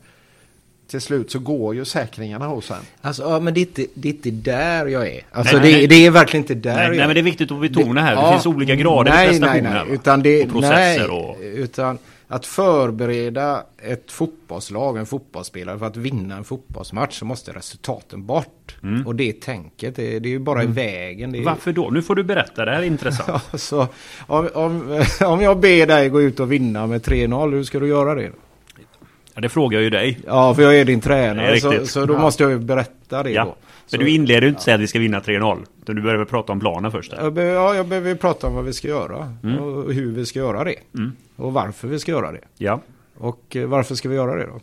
Till 0.90 1.00
slut 1.00 1.30
så 1.30 1.38
går 1.38 1.74
ju 1.74 1.84
säkringarna 1.84 2.46
hos 2.46 2.70
en. 2.70 2.76
Alltså, 3.00 3.22
ja, 3.22 3.40
men 3.40 3.54
det 3.54 3.60
är, 3.60 3.62
inte, 3.62 3.86
det 3.94 4.08
är 4.08 4.12
inte 4.12 4.30
där 4.30 4.86
jag 4.86 5.08
är. 5.08 5.20
Alltså, 5.32 5.56
Nej, 5.56 5.72
det, 5.72 5.78
nej. 5.78 5.86
det 5.86 6.06
är 6.06 6.10
verkligen 6.10 6.44
inte 6.44 6.54
där 6.54 6.74
Nej, 6.74 6.82
jag 6.82 6.90
nej, 6.90 7.00
är. 7.00 7.06
men 7.06 7.14
det 7.14 7.20
är 7.20 7.22
viktigt 7.22 7.50
att 7.50 7.60
betona 7.60 8.00
här. 8.00 8.14
Det 8.16 8.20
Ja, 8.20 8.32
finns 8.32 8.46
olika 8.46 8.74
grader 8.74 9.10
nej, 9.10 9.26
i 9.26 9.30
prestationer. 9.30 9.62
Nej, 9.62 9.82
nej, 9.86 9.94
utan 9.94 10.22
det, 10.22 10.44
och 10.44 10.50
processer 10.52 11.08
nej, 11.08 11.18
och... 11.18 11.36
utan 11.40 11.98
att 12.28 12.46
förbereda 12.46 13.62
ett 13.82 14.12
fotbollslag, 14.12 14.96
en 14.96 15.06
fotbollsspelare 15.06 15.78
för 15.78 15.86
att 15.86 15.96
vinna 15.96 16.36
en 16.36 16.44
fotbollsmatch 16.44 17.18
så 17.18 17.24
måste 17.24 17.52
resultaten 17.52 18.26
bort. 18.26 18.76
Och 19.06 19.14
det 19.14 19.32
tänket, 19.40 19.96
det, 19.96 20.18
det 20.18 20.28
är 20.28 20.30
ju 20.30 20.38
bara 20.38 20.62
i 20.62 20.66
vägen. 20.66 21.32
Det 21.32 21.38
är, 21.38 21.40
Mm. 21.40 21.52
Varför 21.54 21.72
då? 21.72 21.90
Nu 21.90 22.02
får 22.02 22.14
du 22.14 22.22
berätta. 22.22 22.64
Det 22.64 22.70
här 22.70 22.78
är 22.82 22.86
intressant. 22.86 23.42
Så, 23.60 23.88
om, 24.26 24.48
om, 24.54 25.02
om 25.26 25.40
jag 25.40 25.58
ber 25.60 25.86
dig 25.86 26.08
gå 26.08 26.22
ut 26.22 26.40
och 26.40 26.52
vinna 26.52 26.86
med 26.86 27.00
3-0, 27.02 27.50
hur 27.52 27.64
ska 27.64 27.78
du 27.78 27.88
göra 27.88 28.14
det? 28.14 28.30
Ja, 29.40 29.42
det 29.42 29.48
frågar 29.48 29.78
jag 29.78 29.84
ju 29.84 29.90
dig. 29.90 30.18
Ja, 30.26 30.54
för 30.54 30.62
jag 30.62 30.76
är 30.76 30.84
din 30.84 31.00
tränare, 31.00 31.50
är 31.50 31.56
så, 31.56 31.86
så 31.86 32.06
då 32.06 32.14
Ja. 32.14 32.18
måste 32.20 32.42
jag 32.42 32.52
ju 32.52 32.58
berätta 32.58 33.22
det 33.22 33.30
Ja. 33.30 33.44
då. 33.44 33.56
Så- 33.86 33.96
Men 33.96 34.04
du 34.06 34.10
inleder 34.12 34.42
ju 34.42 34.48
inte 34.48 34.62
säga 34.62 34.74
att 34.74 34.80
vi 34.80 34.86
ska 34.86 34.98
vinna 34.98 35.20
3-0. 35.20 35.58
Utan 35.82 35.96
du 35.96 36.02
börjar 36.02 36.16
väl 36.16 36.26
prata 36.26 36.52
om 36.52 36.60
planen 36.60 36.90
först. 36.92 37.10
Där. 37.10 37.42
Ja, 37.44 37.74
jag 37.74 37.86
behöver 37.88 38.14
prata 38.14 38.46
om 38.46 38.54
vad 38.54 38.64
vi 38.64 38.72
ska 38.72 38.88
göra 38.88 39.16
och 39.60 39.92
hur 39.92 40.12
vi 40.12 40.26
ska 40.26 40.38
göra 40.38 40.64
det. 40.64 40.74
Mm. 40.94 41.12
Och 41.36 41.52
varför 41.52 41.88
vi 41.88 41.98
ska 41.98 42.12
göra 42.12 42.32
det. 42.32 42.40
Ja. 42.58 42.80
Och 43.18 43.56
eh, 43.56 43.66
varför 43.68 43.94
ska 43.94 44.08
vi 44.08 44.14
göra 44.14 44.36
det 44.36 44.46
då? 44.46 44.60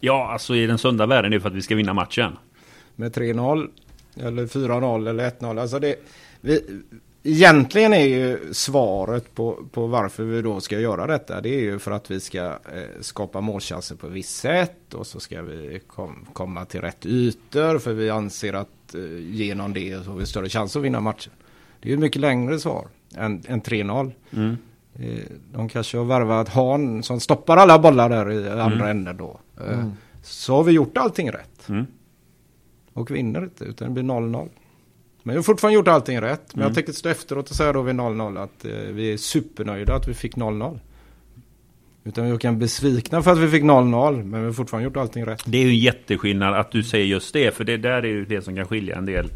ja, 0.00 0.28
alltså 0.32 0.54
i 0.56 0.66
den 0.66 0.78
sunda 0.78 1.06
världen 1.06 1.32
är 1.32 1.36
det 1.36 1.40
för 1.40 1.48
att 1.48 1.54
vi 1.54 1.62
ska 1.62 1.74
vinna 1.74 1.94
matchen. 1.94 2.32
Med 2.96 3.12
3-0 3.14 3.68
eller 4.20 4.46
4-0 4.46 5.08
eller 5.08 5.30
1-0. 5.30 5.58
Alltså 5.60 5.78
det, 5.78 5.94
vi, 6.40 6.60
egentligen 7.30 7.92
är 7.92 8.04
ju 8.06 8.54
svaret 8.54 9.34
på, 9.34 9.58
på 9.72 9.86
varför 9.86 10.24
vi 10.24 10.42
då 10.42 10.60
ska 10.60 10.80
göra 10.80 11.06
detta. 11.06 11.40
Det 11.40 11.48
är 11.54 11.60
ju 11.60 11.78
för 11.78 11.90
att 11.90 12.10
vi 12.10 12.20
ska 12.20 12.44
eh, 12.44 12.56
skapa 13.00 13.40
målchanser 13.40 13.96
på 13.96 14.06
ett 14.06 14.12
visst 14.12 14.36
sätt. 14.36 14.94
Och 14.94 15.06
så 15.06 15.20
ska 15.20 15.42
vi 15.42 15.80
kom, 15.86 16.26
komma 16.32 16.64
till 16.64 16.80
rätt 16.80 17.06
ytor. 17.06 17.78
För 17.78 17.92
vi 17.92 18.10
anser 18.10 18.52
att 18.52 18.94
eh, 18.94 19.18
genom 19.18 19.72
det 19.72 20.04
så 20.04 20.10
har 20.10 20.18
vi 20.18 20.26
större 20.26 20.48
chans 20.48 20.76
att 20.76 20.82
vinna 20.82 21.00
matchen. 21.00 21.32
Det 21.80 21.88
är 21.88 21.90
ju 21.90 21.98
mycket 21.98 22.20
längre 22.20 22.58
svar 22.58 22.88
än, 23.16 23.42
än 23.46 23.62
3-0. 23.62 24.12
Mm. 24.32 24.56
Eh, 24.98 25.18
De 25.52 25.68
kanske 25.68 25.98
har 25.98 26.04
värvat 26.04 26.48
Han 26.48 27.02
som 27.02 27.20
stoppar 27.20 27.56
alla 27.56 27.78
bollar 27.78 28.08
där 28.08 28.30
i 28.32 28.48
andra 28.60 28.90
änden 28.90 29.16
då. 29.16 29.40
Eh, 29.60 29.88
Så 30.22 30.54
har 30.56 30.64
vi 30.64 30.72
gjort 30.72 30.96
allting 30.98 31.30
rätt. 31.30 31.68
Mm. 31.68 31.86
Och 32.92 33.10
vinner 33.10 33.42
inte, 33.42 33.64
utan 33.64 33.88
det 33.88 33.94
blir 33.94 34.14
0-0. 34.14 34.48
Men 35.26 35.32
vi 35.32 35.36
har 35.36 35.42
fortfarande 35.42 35.74
gjort 35.74 35.88
allting 35.88 36.20
rätt. 36.20 36.54
Men 36.54 36.62
jag 36.62 36.74
tänker 36.74 36.92
stå 36.92 37.08
efteråt 37.08 37.50
och 37.50 37.56
säga 37.56 37.72
då 37.72 37.82
vid 37.82 37.94
0-0 37.94 38.42
att 38.42 38.64
eh, 38.64 38.70
vi 38.70 39.12
är 39.12 39.16
supernöjda 39.16 39.94
att 39.94 40.08
vi 40.08 40.14
fick 40.14 40.36
0-0. 40.36 40.78
Utan 42.04 42.32
vi 42.32 42.38
kan 42.38 42.58
besvikna 42.58 43.22
för 43.22 43.32
att 43.32 43.38
vi 43.38 43.48
fick 43.48 43.62
0-0, 43.62 44.24
men 44.24 44.40
vi 44.40 44.46
har 44.46 44.52
fortfarande 44.52 44.84
gjort 44.84 44.96
allting 44.96 45.26
rätt. 45.26 45.42
Det 45.46 45.58
är 45.58 45.62
ju 45.62 45.68
en 45.68 45.78
jätteskillnad 45.78 46.54
att 46.54 46.70
du 46.70 46.82
säger 46.82 47.04
just 47.06 47.32
det. 47.32 47.54
För 47.54 47.64
det 47.64 47.76
där 47.76 47.90
är 47.90 48.06
ju 48.06 48.24
det 48.24 48.42
som 48.42 48.56
kan 48.56 48.66
skilja 48.66 48.96
en 48.96 49.06
del 49.06 49.28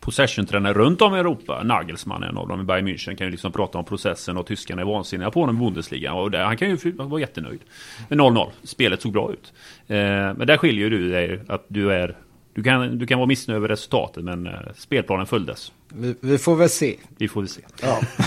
possession-tränare 0.00 0.72
runt 0.72 1.02
om 1.02 1.14
i 1.14 1.18
Europa. 1.18 1.62
Nagelsmann 1.62 2.22
är 2.22 2.26
en 2.26 2.38
av 2.38 2.48
dem 2.48 2.60
i 2.60 2.64
Bayern 2.64 2.88
München. 2.88 3.16
Kan 3.16 3.26
ju 3.26 3.30
liksom 3.30 3.52
prata 3.52 3.78
om 3.78 3.84
processen 3.84 4.36
och 4.36 4.46
tyskarna 4.46 4.82
är 4.82 4.86
vansinniga 4.86 5.30
på 5.30 5.40
honom 5.40 5.56
i 5.56 5.58
Bundesliga. 5.58 6.12
Och 6.14 6.30
där, 6.30 6.44
han 6.44 6.56
kan 6.56 6.70
ju 6.70 6.92
vara 6.92 7.20
jättenöjd. 7.20 7.60
Men 8.08 8.20
0-0. 8.20 8.50
Spelet 8.62 9.02
såg 9.02 9.12
bra 9.12 9.32
ut. 9.32 9.52
Eh, 9.86 9.96
men 10.36 10.46
där 10.46 10.56
skiljer 10.56 10.90
du 10.90 11.10
dig 11.10 11.40
att 11.48 11.64
du 11.68 11.92
är... 11.92 12.16
Du 12.54 12.62
kan, 12.62 12.98
du 12.98 13.06
kan 13.06 13.18
vara 13.18 13.26
missnöjd 13.26 13.56
över 13.56 13.68
resultatet 13.68 14.24
men 14.24 14.46
eh, 14.46 14.52
spelplanen 14.76 15.26
följdes. 15.26 15.72
Vi, 15.94 16.14
vi 16.20 16.38
får 16.38 16.56
väl 16.56 16.68
se. 16.68 16.96
Vi 17.18 17.28
får 17.28 17.40
väl 17.40 17.48
se. 17.48 17.60
Ja. 17.82 18.00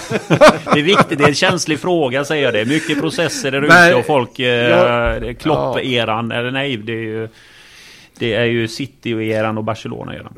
Det 0.73 0.79
är 0.79 0.83
viktigt, 0.83 1.17
det 1.17 1.23
är 1.23 1.27
en 1.27 1.35
känslig 1.35 1.79
fråga 1.79 2.25
säger 2.25 2.43
jag 2.43 2.53
det. 2.53 2.65
Mycket 2.65 2.99
processer 3.01 3.51
där 3.51 3.61
ute 3.61 3.95
och 3.95 4.05
folk... 4.05 4.39
Eh, 4.39 4.69
Ja. 4.69 5.33
Klopp-eran, 5.39 6.31
eller 6.31 6.51
nej, 6.51 6.77
det 6.77 6.93
är 6.93 6.97
ju... 6.97 7.29
Det 8.19 8.33
är 8.33 8.45
ju 8.45 8.67
City-eran 8.67 9.57
och 9.57 9.63
Barcelona-eran. 9.63 10.33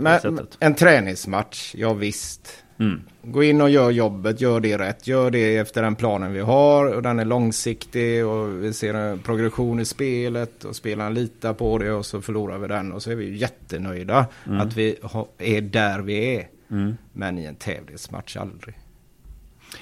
en 0.60 0.76
träningsmatch, 0.76 1.76
ja 1.78 1.94
visst. 1.94 2.64
Mm. 2.80 3.02
Gå 3.24 3.44
in 3.44 3.62
och 3.62 3.70
gör 3.70 3.92
jobbet, 3.92 4.42
gör 4.42 4.60
det 4.60 4.78
rätt, 4.78 5.08
gör 5.08 5.32
det 5.32 5.58
efter 5.58 5.82
den 5.82 5.96
planen 5.96 6.34
vi 6.34 6.40
har 6.40 6.96
och 6.96 7.02
den 7.02 7.20
är 7.20 7.26
långsiktig 7.26 8.26
och 8.26 8.64
vi 8.64 8.74
ser 8.74 8.94
en 8.94 9.20
progression 9.20 9.80
i 9.80 9.86
spelet 9.86 10.64
och 10.64 10.76
spelaren 10.76 11.14
litar 11.14 11.54
på 11.54 11.78
det 11.78 11.92
och 11.92 12.06
så 12.06 12.22
förlorar 12.22 12.58
vi 12.58 12.68
den 12.68 12.92
och 12.94 13.04
så 13.04 13.12
är 13.12 13.16
vi 13.16 13.38
jättenöjda 13.38 14.26
att 14.46 14.78
vi 14.78 14.96
är 15.38 15.62
där 15.62 16.00
vi 16.00 16.36
är. 16.36 16.48
Mm. 16.72 16.98
Men 17.14 17.38
i 17.38 17.46
en 17.46 17.56
tävlingsmatch 17.56 18.38
aldrig. 18.38 18.76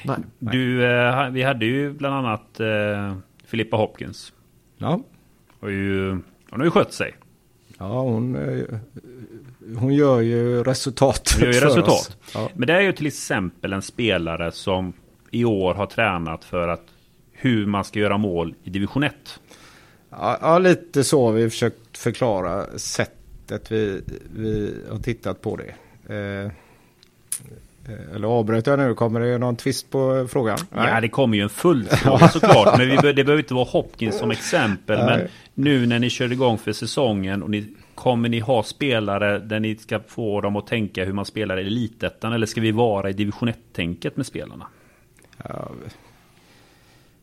Nej. 0.04 0.18
Du, 0.40 0.86
eh, 0.86 1.30
vi 1.30 1.44
hade 1.44 1.66
ju 1.66 1.94
bland 1.94 2.16
annat 2.16 2.60
eh, 2.60 3.16
Filippa 3.46 3.78
Hopkins. 3.78 4.34
Ja, 4.78 5.00
Och 5.60 5.72
ju, 5.72 6.10
hon 6.50 6.60
har 6.60 6.64
ju 6.64 6.72
skött 6.72 6.94
sig. 6.94 7.16
ja 7.78 8.02
hon, 8.02 8.36
eh, 8.36 8.80
hon 9.78 9.94
gör 9.94 10.22
ju 10.22 10.64
resultat 10.64 11.32
Hon 11.34 11.46
gör 11.46 11.54
ju 11.54 11.60
för 11.60 11.68
resultat. 11.68 11.90
oss. 11.90 12.18
Ja. 12.34 12.50
Men 12.54 12.68
det 12.68 12.74
är 12.74 12.82
ju 12.82 12.92
till 12.92 13.08
exempel 13.08 13.74
en 13.74 13.82
spelare 13.82 14.52
som 14.52 14.94
i 15.32 15.46
år 15.46 15.74
har 15.74 15.86
tränat 15.86 16.44
för 16.44 16.68
att 16.68 16.84
hur 17.32 17.66
man 17.66 17.84
ska 17.84 18.00
göra 18.00 18.18
mål 18.18 18.56
i 18.64 18.70
division 18.70 19.04
1. 19.04 19.14
Ja, 20.10 20.38
ja, 20.42 20.60
lite 20.60 21.04
så 21.04 21.26
har 21.26 21.32
vi 21.32 21.50
försökt 21.50 21.98
förklara 21.98 22.66
sättet 22.78 23.72
vi, 23.72 24.02
vi 24.36 24.74
har 24.90 25.00
tittat 25.00 25.42
på 25.42 25.58
det. 25.58 25.76
Eh, 26.14 26.46
eh, 26.46 28.16
eller 28.16 28.28
avbröt 28.28 28.68
jag 28.68 28.80
nu? 28.80 28.94
Kommer 28.94 29.20
det 29.20 29.38
någon 29.38 29.56
twist 29.56 29.90
på 29.90 30.28
frågan? 30.32 30.58
Ja, 30.76 31.02
det 31.02 31.10
kommer 31.10 31.38
ju 31.38 31.44
en 31.44 31.50
följdfråga 31.50 32.30
såklart. 32.30 32.78
Men 32.78 32.90
vi, 32.90 32.96
det 32.96 33.24
behöver 33.24 33.38
inte 33.38 33.54
vara 33.54 33.66
Hopkins 33.66 34.20
som 34.20 34.32
exempel. 34.40 34.98
Men 34.98 35.20
Nej. 35.20 35.28
nu 35.54 35.86
när 35.86 36.00
ni 36.00 36.10
kör 36.10 36.32
igång 36.32 36.58
för 36.58 36.74
säsongen 36.74 37.44
och 37.44 37.50
ni 37.50 37.68
Kommer 37.96 38.30
ni 38.30 38.40
ha 38.40 38.64
spelare 38.64 39.40
där 39.40 39.60
ni 39.60 39.76
ska 39.76 40.00
få 40.00 40.42
dem 40.42 40.56
att 40.56 40.68
tänka 40.68 41.06
hur 41.06 41.14
man 41.14 41.26
spelar 41.26 41.58
i 41.58 41.62
elitettan? 41.62 42.34
Eller 42.34 42.48
ska 42.48 42.62
vi 42.62 42.72
vara 42.72 43.10
i 43.10 43.14
division 43.14 43.50
1-tänket 43.50 44.18
med 44.18 44.26
spelarna? 44.26 44.68
Ja, 45.44 45.72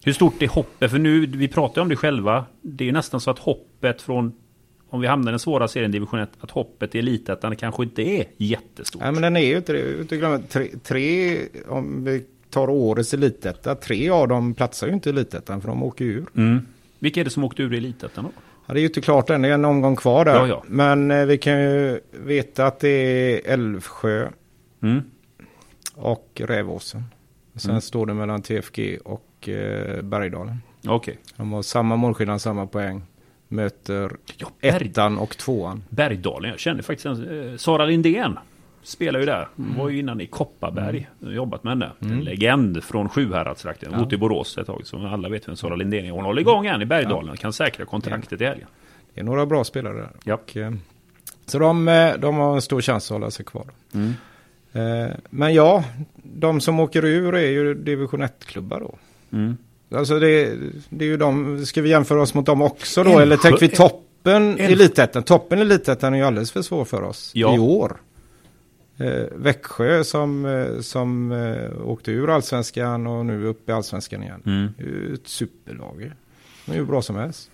Hur 0.05 0.13
stort 0.13 0.43
är 0.43 0.49
hoppet? 0.49 0.91
För 0.91 0.99
nu, 0.99 1.27
vi 1.27 1.49
pratar 1.49 1.81
ju 1.81 1.83
om 1.83 1.89
det 1.89 1.97
själva. 1.97 2.45
Det 2.61 2.89
är 2.89 2.93
nästan 2.93 3.21
så 3.21 3.31
att 3.31 3.39
hoppet 3.39 4.03
från... 4.03 4.33
Om 4.89 5.01
vi 5.01 5.07
hamnar 5.07 5.31
i 5.31 5.33
den 5.33 5.39
svåra 5.39 5.69
serien 5.69 5.91
division 5.91 6.21
1, 6.21 6.31
att 6.41 6.51
hoppet 6.51 6.95
i 6.95 6.99
elitettan 6.99 7.57
kanske 7.57 7.83
inte 7.83 8.03
är 8.03 8.25
jättestort. 8.37 9.03
Nej, 9.03 9.13
men 9.13 9.23
den 9.23 9.37
är 9.37 9.41
ju 9.41 9.57
inte 9.57 9.73
det. 9.73 10.39
Tre, 10.49 10.69
tre, 10.83 11.39
om 11.69 12.05
vi 12.05 12.25
tar 12.51 12.71
årets 12.71 13.15
elitetta, 13.15 13.75
tre 13.75 14.11
av 14.11 14.29
dem 14.29 14.55
platsar 14.55 14.87
ju 14.87 14.93
inte 14.93 15.09
i 15.09 15.13
elitettan 15.13 15.61
för 15.61 15.69
de 15.69 15.83
åker 15.83 16.05
ur. 16.05 16.27
Mm. 16.37 16.67
Vilka 16.99 17.21
är 17.21 17.25
det 17.25 17.31
som 17.31 17.45
åkte 17.45 17.63
ur 17.63 17.75
i 17.75 17.77
elitettan 17.77 18.25
då? 18.25 18.31
Ja, 18.67 18.75
det 18.75 18.79
är 18.81 18.83
ju 18.83 18.87
inte 18.87 19.01
klart 19.01 19.31
än, 19.31 19.43
det 19.43 19.49
är 19.49 19.53
en 19.55 19.65
omgång 19.65 19.97
kvar 19.97 20.25
där. 20.25 20.35
Ja, 20.35 20.47
ja. 20.47 20.63
Men 20.67 21.11
eh, 21.11 21.25
vi 21.27 21.39
kan 21.39 21.61
ju 21.61 22.01
veta 22.13 22.67
att 22.67 22.81
det 22.81 22.89
är 22.89 23.53
Älvsjö 23.53 24.29
Mm. 24.83 25.03
och 25.95 26.41
Rävåsen. 26.45 27.05
Sen 27.57 27.71
Mm. 27.71 27.81
står 27.81 28.07
det 28.07 28.15
mellan 28.15 28.43
TFG 28.43 28.99
och 29.05 29.49
eh, 29.49 30.03
Bergdalen. 30.03 30.57
Okej. 30.87 31.19
De 31.37 31.53
har 31.53 31.63
samma 31.63 31.97
målskillnad, 31.97 32.41
samma 32.41 32.67
poäng. 32.67 33.03
möter 33.49 34.13
Ja, 34.37 34.49
Berg, 34.61 34.87
ettan 34.89 35.19
och 35.19 35.37
tvåan. 35.39 35.85
Bergdalen. 35.89 36.51
Jag 36.51 36.59
kände 36.59 36.83
faktiskt 36.83 37.07
en, 37.07 37.51
eh, 37.51 37.57
Sara 37.57 37.85
Lindén. 37.85 38.39
Spelar 38.83 39.21
ju 39.21 39.27
där. 39.27 39.49
Hon 39.57 39.75
var 39.79 39.89
ju 39.89 39.99
innan 39.99 40.21
i 40.21 40.27
Kopparberg. 40.27 41.09
Har 41.25 41.31
jobbat 41.33 41.65
med 41.65 41.71
henne. 41.71 41.91
En 42.01 42.21
legend 42.21 42.85
från 42.85 43.09
Sjuhäradstrakten. 43.09 43.89
Ja. 43.93 43.99
Bott 43.99 44.13
i 44.13 44.17
Borås 44.17 44.59
ett 44.59 44.67
tag. 44.67 44.81
Så 44.85 45.07
alla 45.07 45.29
vet 45.29 45.49
vem 45.49 45.57
Sara 45.57 45.77
Lindén 45.77 46.05
är. 46.05 46.11
Hon 46.11 46.25
håller 46.25 46.41
igång 46.41 46.67
än 46.67 46.83
i 46.83 46.87
Bergdalen. 46.87 47.37
Kan 47.37 47.53
säkra 47.53 47.85
kontraktet 47.85 48.41
i 48.41 48.45
helgen. 48.45 48.67
Det 49.15 49.21
är 49.21 49.25
några 49.25 49.47
bra 49.47 49.65
spelare 49.65 49.95
där. 49.95 50.11
Ja. 50.25 50.35
Och, 50.35 50.57
eh, 50.57 50.73
så 51.47 51.59
de, 51.59 51.89
eh, 51.89 52.15
de 52.19 52.37
har 52.37 52.55
en 52.55 52.63
stor 52.63 52.81
chans 52.81 53.11
att 53.11 53.15
hålla 53.15 53.31
sig 53.31 53.45
kvar. 53.45 53.65
Mm. 53.95 54.13
Eh, 54.73 55.11
Men 55.31 55.55
ja, 55.55 55.85
de 56.23 56.61
som 56.61 56.81
åker 56.81 57.05
ur 57.05 57.35
är 57.35 57.51
ju 57.51 57.75
division 57.75 58.23
1-klubbar 58.23 58.81
då. 58.81 58.99
Mm. 59.33 59.57
Alltså 59.95 60.19
det, 60.19 60.55
det 60.89 61.05
är 61.05 61.09
ju 61.09 61.17
de, 61.17 61.67
ska 61.67 61.83
vi 61.83 61.91
jämföra 61.91 62.23
oss 62.23 62.35
mot 62.35 62.47
dem 62.47 62.63
också 62.63 63.05
då? 63.05 63.19
Eller 63.19 63.37
tänker 63.37 63.61
vi 63.61 63.69
toppen 63.69 64.59
Älv- 64.59 64.73
elitettan? 64.73 65.23
Toppen 65.23 65.59
elitettan 65.59 66.15
är 66.15 66.19
ju 66.19 66.25
alldeles 66.25 66.53
för 66.53 66.63
svår 66.63 66.85
för 66.85 67.03
oss 67.03 67.31
Ja. 67.35 67.55
i 67.55 67.59
år. 67.59 67.97
Eh, 68.99 69.25
Växjö 69.33 70.05
som, 70.05 70.45
eh, 70.47 70.81
som 70.81 71.33
eh, 71.33 71.87
åkte 71.89 72.11
ur 72.13 72.31
allsvenskan 72.35 73.07
och 73.07 73.27
nu 73.27 73.43
är 73.43 73.47
uppe 73.49 73.73
i 73.73 73.75
allsvenskan 73.75 74.23
igen. 74.23 74.43
Mm. 74.47 75.15
Ett 75.15 75.29
superlag. 75.29 76.13
De 76.67 76.73
är 76.73 76.77
ju 76.77 76.85
bra 76.85 77.03
som 77.03 77.17
helst. 77.17 77.51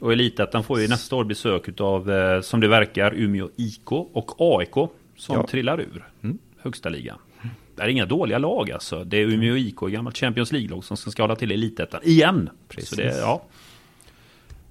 Och 0.00 0.12
Elitettan 0.12 0.64
får 0.64 0.80
ju 0.80 0.88
nästa 0.88 1.16
år 1.16 1.24
besök 1.24 1.80
av, 1.80 2.10
som 2.42 2.60
det 2.60 2.68
verkar, 2.68 3.14
Umeå 3.14 3.48
IK 3.56 3.92
och 3.92 4.34
AIK 4.38 4.74
som 5.16 5.36
Ja. 5.36 5.46
trillar 5.46 5.80
ur 5.80 6.04
Mm. 6.22 6.38
högsta 6.58 6.88
ligan. 6.88 7.18
Det 7.76 7.82
är 7.82 7.88
inga 7.88 8.06
dåliga 8.06 8.38
lag 8.38 8.70
alltså. 8.70 9.04
Det 9.04 9.16
är 9.16 9.26
Umeå 9.26 9.56
IK, 9.56 9.76
gammalt 9.80 10.16
Champions 10.18 10.52
League-lag 10.52 10.84
som 10.84 10.96
ska 10.96 11.22
hålla 11.22 11.36
till 11.36 11.50
Elitettan 11.52 12.00
igen. 12.04 12.50
Precis. 12.68 12.88
Så 12.90 12.96
det, 12.96 13.18
ja. 13.18 13.42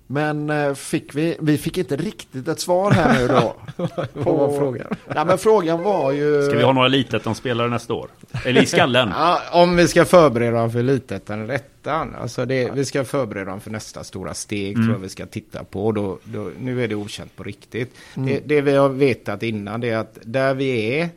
Men 0.07 0.49
eh, 0.49 0.73
fick 0.73 1.15
vi, 1.15 1.37
vi 1.39 1.57
fick 1.57 1.77
inte 1.77 1.95
riktigt 1.95 2.47
ett 2.47 2.59
svar 2.59 2.91
här 2.91 3.19
nu 3.19 3.27
då. 3.27 3.55
Vad 4.13 4.35
var 4.35 4.57
frågan? 4.57 4.87
Nej 5.15 5.25
men 5.25 5.37
frågan 5.37 5.83
var 5.83 6.11
ju... 6.11 6.43
Ska 6.43 6.57
vi 6.57 6.63
ha 6.63 6.73
några 6.73 6.87
Elitettan-spelare 6.87 7.69
nästa 7.69 7.93
år? 7.93 8.09
Eller 8.45 8.63
i 8.63 8.65
skallen? 8.65 9.09
Ja, 9.17 9.41
om 9.51 9.75
vi 9.75 9.87
ska 9.87 10.05
förbereda 10.05 10.57
dem 10.57 10.71
för 10.71 10.79
elitettan 10.79 11.43
eller 11.43 11.53
ettan. 11.53 12.15
Alltså 12.15 12.45
det, 12.45 12.71
vi 12.73 12.85
ska 12.85 13.03
förbereda 13.03 13.51
dem 13.51 13.61
för 13.61 13.71
nästa 13.71 14.03
stora 14.03 14.33
steg 14.33 14.75
tror 14.75 14.91
jag 14.91 14.99
vi 14.99 15.09
ska 15.09 15.25
titta 15.25 15.63
på. 15.63 15.91
Då, 15.91 16.19
då, 16.23 16.51
nu 16.59 16.83
är 16.83 16.87
det 16.87 16.95
okänt 16.95 17.35
på 17.35 17.43
riktigt. 17.43 17.95
Det, 18.15 18.41
det 18.45 18.61
vi 18.61 18.75
har 18.75 18.89
vetat 18.89 19.43
innan 19.43 19.81
det 19.81 19.89
är 19.89 19.97
att 19.97 20.17
där 20.23 20.53
vi 20.53 20.99
är 20.99 21.09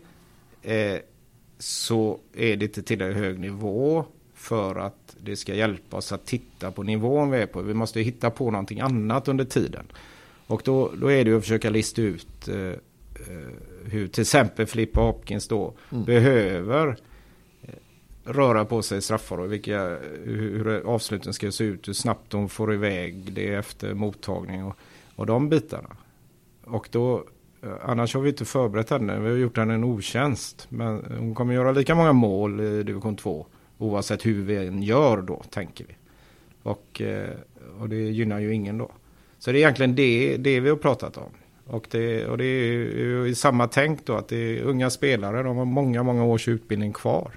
eh, 0.63 0.99
så 1.59 2.19
är 2.37 2.57
det 2.57 2.65
inte 2.65 2.83
tillräckligt 2.83 3.25
hög 3.25 3.39
nivå 3.39 4.05
för 4.41 4.75
att 4.75 5.17
det 5.21 5.37
ska 5.37 5.55
hjälpa 5.55 5.97
oss 5.97 6.13
att 6.13 6.27
titta 6.27 6.71
på 6.71 6.83
nivån 6.83 7.31
vi 7.31 7.39
är 7.39 7.47
på. 7.47 7.63
Vi 7.63 7.75
måste 7.75 8.01
hitta 8.01 8.31
på 8.31 8.51
någonting 8.51 8.81
annat 8.81 9.29
under 9.29 9.45
tiden. 9.45 9.87
Och 10.47 10.63
då, 10.65 10.93
då 10.97 11.13
är 11.13 11.25
det 11.25 11.31
ju 11.31 11.37
att 11.37 11.43
försöka 11.43 11.71
lista 11.71 12.03
ut 12.03 12.49
eh, 12.49 12.57
eh, 12.57 12.77
hur 13.85 14.09
till 14.09 14.21
exempel 14.21 14.67
Filippa 14.67 15.01
Hopkins 15.01 15.49
då 15.49 15.73
behöver 15.91 16.97
eh, 17.63 17.75
röra 18.25 18.65
på 18.65 18.83
sig 18.83 19.03
straffar 19.03 19.39
och 19.39 19.53
vilka, 19.53 19.99
hur, 20.25 20.65
hur 20.65 20.87
avsluten 20.87 21.33
ska 21.33 21.53
se 21.53 21.65
ut, 21.65 21.89
hur 21.89 21.93
snabbt 21.93 22.31
de 22.31 22.49
får 22.49 22.75
iväg 22.75 23.33
det 23.33 23.55
efter 23.55 23.95
mottagning 23.95 24.65
och, 24.65 24.77
och 25.17 25.27
de 25.27 25.49
bitarna. 25.49 25.97
Och 26.65 26.89
då, 26.91 27.25
eh, 27.63 27.73
annars 27.83 28.15
har 28.15 28.21
vi 28.21 28.29
inte 28.29 28.45
förberett 28.45 28.91
henne, 28.91 29.21
vi 29.21 29.29
har 29.31 29.37
gjort 29.37 29.57
henne 29.57 29.75
en 29.75 29.85
otjänst. 29.85 30.67
Men 30.69 31.05
hon 31.19 31.35
kommer 31.35 31.55
göra 31.55 31.73
lika 31.73 31.95
många 31.95 32.13
mål 32.13 32.61
i 32.61 32.83
division 32.83 33.17
2 33.17 33.47
oavsett 33.81 34.27
hur 34.27 34.43
vi 34.43 34.67
än 34.67 34.83
gör 34.83 35.23
då, 35.23 35.43
tänker 35.51 35.85
vi. 35.89 35.95
Och, 36.63 37.01
eh, 37.01 37.31
och 37.81 37.89
det 37.89 37.97
gynnar 37.97 38.39
ju 38.39 38.55
ingen 38.55 38.79
då. 38.79 38.91
Så 39.39 39.53
det 39.53 39.59
är 39.59 39.61
egentligen 39.61 39.95
det, 39.95 40.37
det 40.37 40.61
vi 40.61 40.69
har 40.69 40.77
pratat 40.77 41.17
om. 41.17 41.31
Och 41.67 41.87
det, 41.91 42.27
och 42.27 42.39
det 42.39 42.45
är 42.45 42.73
ju 42.73 43.29
i 43.29 43.35
samma 43.35 43.69
tänk 43.69 44.07
då 44.07 44.15
att 44.15 44.29
det 44.29 44.37
är 44.37 44.63
unga 44.63 44.91
spelare, 44.91 45.43
de 45.43 45.57
har 45.57 45.65
många, 45.65 46.03
många 46.03 46.25
års 46.25 46.49
utbildning 46.49 46.93
kvar. 46.93 47.33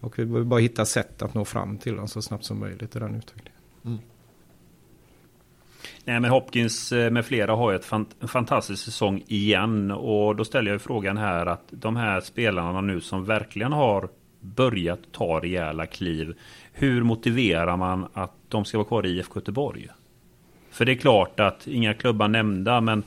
Och 0.00 0.18
vi 0.18 0.24
behöver 0.24 0.44
bara 0.44 0.60
hitta 0.60 0.84
sätt 0.84 1.22
att 1.22 1.34
nå 1.34 1.44
fram 1.44 1.78
till 1.78 1.96
dem 1.96 2.08
så 2.08 2.22
snabbt 2.22 2.44
som 2.44 2.60
möjligt 2.60 2.96
i 2.96 2.98
den 2.98 3.14
utvecklingen. 3.14 3.52
Nej 6.04 6.20
men 6.20 6.30
Hopkins 6.30 6.92
eh, 6.92 7.10
med 7.10 7.26
flera 7.26 7.54
har 7.54 7.70
ju 7.70 7.76
ett 7.76 7.84
fant- 7.84 8.14
en 8.20 8.28
fantastisk 8.28 8.84
säsong 8.84 9.24
igen. 9.26 9.90
Och 9.90 10.36
då 10.36 10.44
ställer 10.44 10.70
jag 10.70 10.82
frågan 10.82 11.16
här 11.16 11.46
att 11.46 11.64
de 11.70 11.96
här 11.96 12.20
spelarna 12.20 12.80
nu 12.80 13.00
som 13.00 13.24
verkligen 13.24 13.72
har 13.72 14.08
börjat 14.54 15.00
ta 15.12 15.40
rejäla 15.40 15.86
kliv. 15.86 16.34
Hur 16.72 17.02
motiverar 17.02 17.76
man 17.76 18.06
att 18.12 18.32
de 18.48 18.64
ska 18.64 18.78
vara 18.78 18.88
kvar 18.88 19.06
i 19.06 19.10
IFK 19.10 19.40
Göteborg? 19.40 19.86
För 20.70 20.84
det 20.84 20.92
är 20.92 20.96
klart 20.96 21.40
att 21.40 21.66
inga 21.66 21.94
klubbar 21.94 22.28
nämnda 22.28 22.80
men 22.80 23.02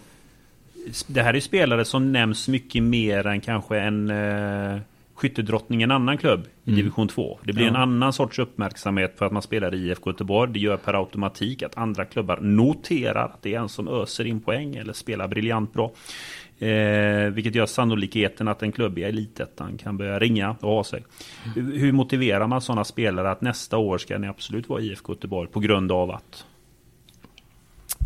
det 1.08 1.22
här 1.22 1.34
är 1.34 1.40
spelare 1.40 1.86
som 1.86 2.12
nämns 2.12 2.48
mycket 2.48 2.84
mer 2.84 3.28
än 3.28 3.42
kanske 3.42 3.80
en 3.80 4.10
eh, 4.10 4.82
skyttedrottning 5.20 5.82
i 5.82 5.84
en 5.84 5.92
annan 5.92 6.18
klubb 6.18 6.48
i 6.64 6.72
division 6.72 7.08
2. 7.08 7.40
Det 7.44 7.54
blir 7.54 7.68
en 7.68 7.76
annan 7.76 8.14
sorts 8.14 8.40
uppmärksamhet 8.40 9.18
för 9.18 9.26
att 9.26 9.32
man 9.32 9.42
spelar 9.42 9.76
i 9.76 9.90
IFK 9.90 10.10
Göteborg. 10.10 10.54
Det 10.54 10.60
gör 10.60 10.78
per 10.78 10.94
automatik 10.94 11.64
att 11.64 11.78
andra 11.78 12.06
klubbar 12.06 12.38
noterar 12.42 13.26
att 13.26 13.42
det 13.42 13.56
är 13.56 13.60
en 13.60 13.70
som 13.70 13.88
öser 13.88 14.26
in 14.26 14.42
poäng 14.42 14.76
eller 14.76 14.94
spelar 14.94 15.28
briljant 15.28 15.74
bra. 15.74 15.92
Eh, 16.60 17.30
vilket 17.30 17.55
gör 17.55 17.66
sannolikheten 17.66 18.47
att 18.47 18.64
en 18.64 18.72
klubb 18.72 18.97
i 18.97 19.03
elitettan 19.03 19.78
kan 19.78 19.97
börja 19.97 20.20
ringa 20.20 20.55
och 20.62 20.72
ha 20.72 20.84
sig. 20.84 21.03
Hur, 21.55 21.91
motiverar 21.91 22.47
man 22.47 22.62
sådana 22.62 22.84
spelare 22.84 23.32
att 23.32 23.41
nästa 23.41 23.78
år 23.78 23.97
ska 23.97 24.18
ni 24.18 24.28
absolut 24.28 24.70
vara 24.70 24.82
IFK 24.82 25.14
Göteborg 25.14 25.49
på 25.49 25.60
grund 25.60 25.91
av 25.91 26.12
att? 26.12 26.45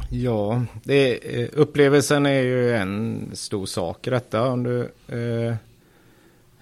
Ja, 0.09 0.63
det, 0.83 1.39
eh, 1.41 1.49
upplevelsen 1.53 2.25
är 2.25 2.41
ju 2.41 2.73
en 2.75 3.29
stor 3.33 3.65
sak 3.65 4.07
i 4.07 4.09
detta. 4.09 4.47
Om 4.47 4.63
du, 4.63 4.91
eh, 5.07 5.55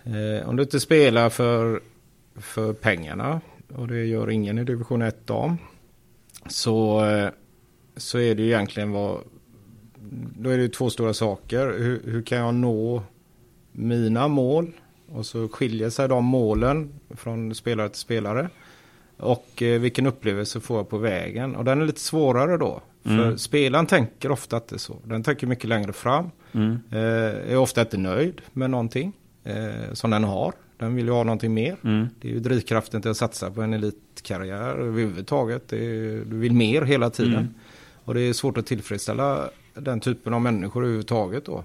eh, 0.04 0.50
om 0.50 0.56
du 0.56 0.64
inte 0.64 0.80
spelar 0.80 1.30
för, 1.30 1.82
för 2.36 2.74
pengarna, 2.74 3.42
och 3.76 3.88
det 3.88 4.06
gör 4.06 4.30
ingen 4.30 4.58
i 4.58 4.64
division 4.64 5.02
1 5.02 5.28
dam, 5.28 5.58
så, 6.46 7.06
eh, 7.06 7.30
så 7.98 8.20
är 8.20 8.36
det 8.36 8.42
ju 8.42 8.48
egentligen 8.48 8.92
vad... 8.92 9.20
Då 10.14 10.50
är 10.50 10.58
det 10.58 10.70
två 10.70 10.90
stora 10.90 11.14
saker. 11.14 11.68
Hur, 11.80 12.02
hur 12.06 12.22
kan 12.22 12.38
jag 12.38 12.56
nå 12.56 13.04
mina 13.72 14.28
mål? 14.28 14.72
Och 15.08 15.26
så 15.26 15.48
skiljer 15.48 15.90
sig 15.90 16.08
de 16.08 16.26
målen 16.26 16.90
från 17.10 17.56
spelare 17.56 17.90
till 17.90 18.00
spelare. 18.00 18.50
Och 19.18 19.62
eh, 19.62 19.80
vilken 19.82 20.08
upplevelse 20.08 20.60
får 20.60 20.78
jag 20.78 20.90
på 20.90 20.98
vägen? 20.98 21.56
Och 21.56 21.66
den 21.66 21.82
är 21.82 21.86
lite 21.86 22.00
svårare 22.00 22.58
då. 22.58 22.82
För 23.04 23.12
Mm. 23.12 23.38
spelaren 23.38 23.86
tänker 23.86 24.32
ofta 24.32 24.56
inte 24.58 24.80
så. 24.80 24.96
Den 25.04 25.24
tänker 25.24 25.48
mycket 25.48 25.70
längre 25.70 25.94
fram. 25.94 26.32
Mm. 26.52 26.80
Eh, 26.92 27.52
är 27.52 27.58
ofta 27.58 27.82
inte 27.82 27.98
nöjd 27.98 28.42
med 28.54 28.70
någonting 28.70 29.14
eh, 29.44 29.94
som 29.94 30.10
den 30.12 30.24
har. 30.24 30.54
Den 30.78 30.96
vill 30.96 31.06
ju 31.06 31.12
ha 31.12 31.24
någonting 31.24 31.54
mer. 31.54 31.76
Mm. 31.84 32.08
Det 32.22 32.28
är 32.28 32.32
ju 32.32 32.40
drivkraften 32.40 33.02
till 33.02 33.12
att 33.12 33.18
satsa 33.18 33.52
på 33.52 33.62
en 33.62 33.74
elitkarriär 33.74 34.76
överhuvudtaget. 34.80 35.68
Det 35.70 35.78
är, 35.86 36.26
du 36.26 36.38
vill 36.38 36.54
mer 36.54 36.82
hela 36.82 37.10
tiden. 37.10 37.34
Mm. 37.34 37.54
Och 38.06 38.14
det 38.14 38.22
är 38.22 38.34
svårt 38.34 38.58
att 38.58 38.66
tillfredsställa 38.66 39.50
den 39.74 40.00
typen 40.00 40.34
av 40.34 40.42
människor 40.42 40.82
överhuvudtaget 40.84 41.46
då. 41.46 41.64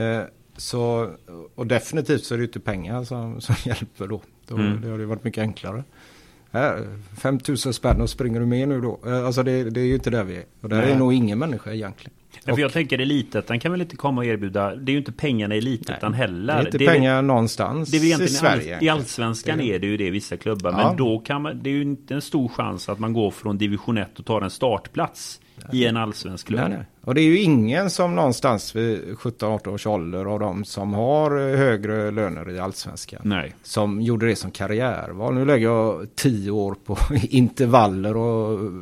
Eh, 0.00 0.22
så, 0.56 1.10
och 1.54 1.66
definitivt 1.66 2.24
så 2.24 2.34
är 2.34 2.38
det 2.38 2.44
inte 2.44 2.60
pengar 2.60 3.04
som, 3.04 3.40
som 3.40 3.54
hjälper 3.64 4.06
då. 4.06 4.20
då 4.48 4.54
Mm. 4.56 4.80
Det 4.80 4.90
hade 4.90 5.06
varit 5.06 5.24
mycket 5.24 5.42
enklare. 5.42 5.84
Här, 6.50 6.86
5 7.22 7.38
000 7.48 7.56
spänn 7.58 8.00
och 8.00 8.10
springer 8.10 8.40
du 8.40 8.46
med 8.46 8.68
nu 8.68 8.80
då? 8.80 9.00
Eh, 9.06 9.26
Alltså 9.26 9.42
det, 9.42 9.70
det 9.70 9.80
är 9.80 9.84
ju 9.84 9.94
inte 9.94 10.10
där 10.10 10.24
vi 10.24 10.36
är. 10.36 10.44
Och 10.60 10.68
där 10.68 10.76
Nej. 10.82 10.90
är 10.92 10.96
nog 10.98 11.12
ingen 11.12 11.38
människa 11.38 11.72
egentligen. 11.72 12.12
Ja, 12.44 12.54
för 12.54 12.62
jag 12.62 12.72
tänker 12.72 12.98
elitettan 12.98 13.60
kan 13.60 13.72
väl 13.72 13.80
inte 13.80 13.96
komma 13.96 14.20
och 14.20 14.24
erbjuda, 14.26 14.74
det 14.74 14.90
är 14.90 14.92
ju 14.92 14.98
inte 14.98 15.12
pengarna 15.12 15.54
i 15.54 15.58
elitettan 15.58 16.14
heller. 16.14 16.54
Det 16.54 16.60
är 16.60 16.64
inte 16.66 16.78
Det 16.78 16.84
är 16.84 16.86
väl- 16.88 16.96
pengar 16.96 17.22
någonstans 17.22 17.90
Det 17.90 17.96
är 17.96 18.18
väl 18.18 18.26
i 18.26 18.28
Sverige. 18.28 18.76
all, 18.76 18.84
i 18.84 18.88
allsvenskan 18.88 19.58
Det 19.58 19.64
är 19.64 19.78
det 19.78 19.86
ju 19.86 19.96
det 19.96 20.06
i 20.06 20.10
vissa 20.10 20.36
klubbar. 20.36 20.70
Ja. 20.72 20.88
Men 20.88 20.96
då 20.96 21.18
kan 21.18 21.42
man, 21.42 21.60
det 21.62 21.70
är 21.70 21.74
ju 21.74 21.82
inte 21.82 22.14
en 22.14 22.20
stor 22.22 22.48
chans 22.48 22.88
att 22.88 22.98
man 22.98 23.12
går 23.12 23.30
från 23.30 23.58
division 23.58 23.98
1 23.98 24.18
och 24.18 24.24
tar 24.26 24.40
en 24.40 24.50
startplats 24.50 25.40
i 25.72 25.86
en 25.86 25.96
allsvensk 25.96 26.46
klubb. 26.46 26.60
Nej, 26.60 26.68
nej. 26.70 26.86
Och 27.00 27.14
det 27.14 27.20
är 27.20 27.24
ju 27.24 27.38
ingen 27.38 27.90
som 27.90 28.14
någonstans 28.14 28.76
vid 28.76 29.04
17-18 29.04 29.68
års 29.68 29.86
ålder 29.86 30.24
av 30.24 30.40
de 30.40 30.64
som 30.64 30.94
har 30.94 31.50
eh, 31.50 31.56
högre 31.56 32.10
löner 32.10 32.50
i 32.50 32.58
allsvenskan. 32.58 33.20
Nej. 33.24 33.54
Som 33.62 34.00
gjorde 34.00 34.26
det 34.26 34.36
som 34.36 34.50
karriärval. 34.50 35.34
Nu 35.34 35.44
lägger 35.44 35.66
jag 35.66 36.06
tio 36.14 36.50
år 36.50 36.76
på 36.84 36.98
intervaller 37.22 38.16
och 38.16 38.72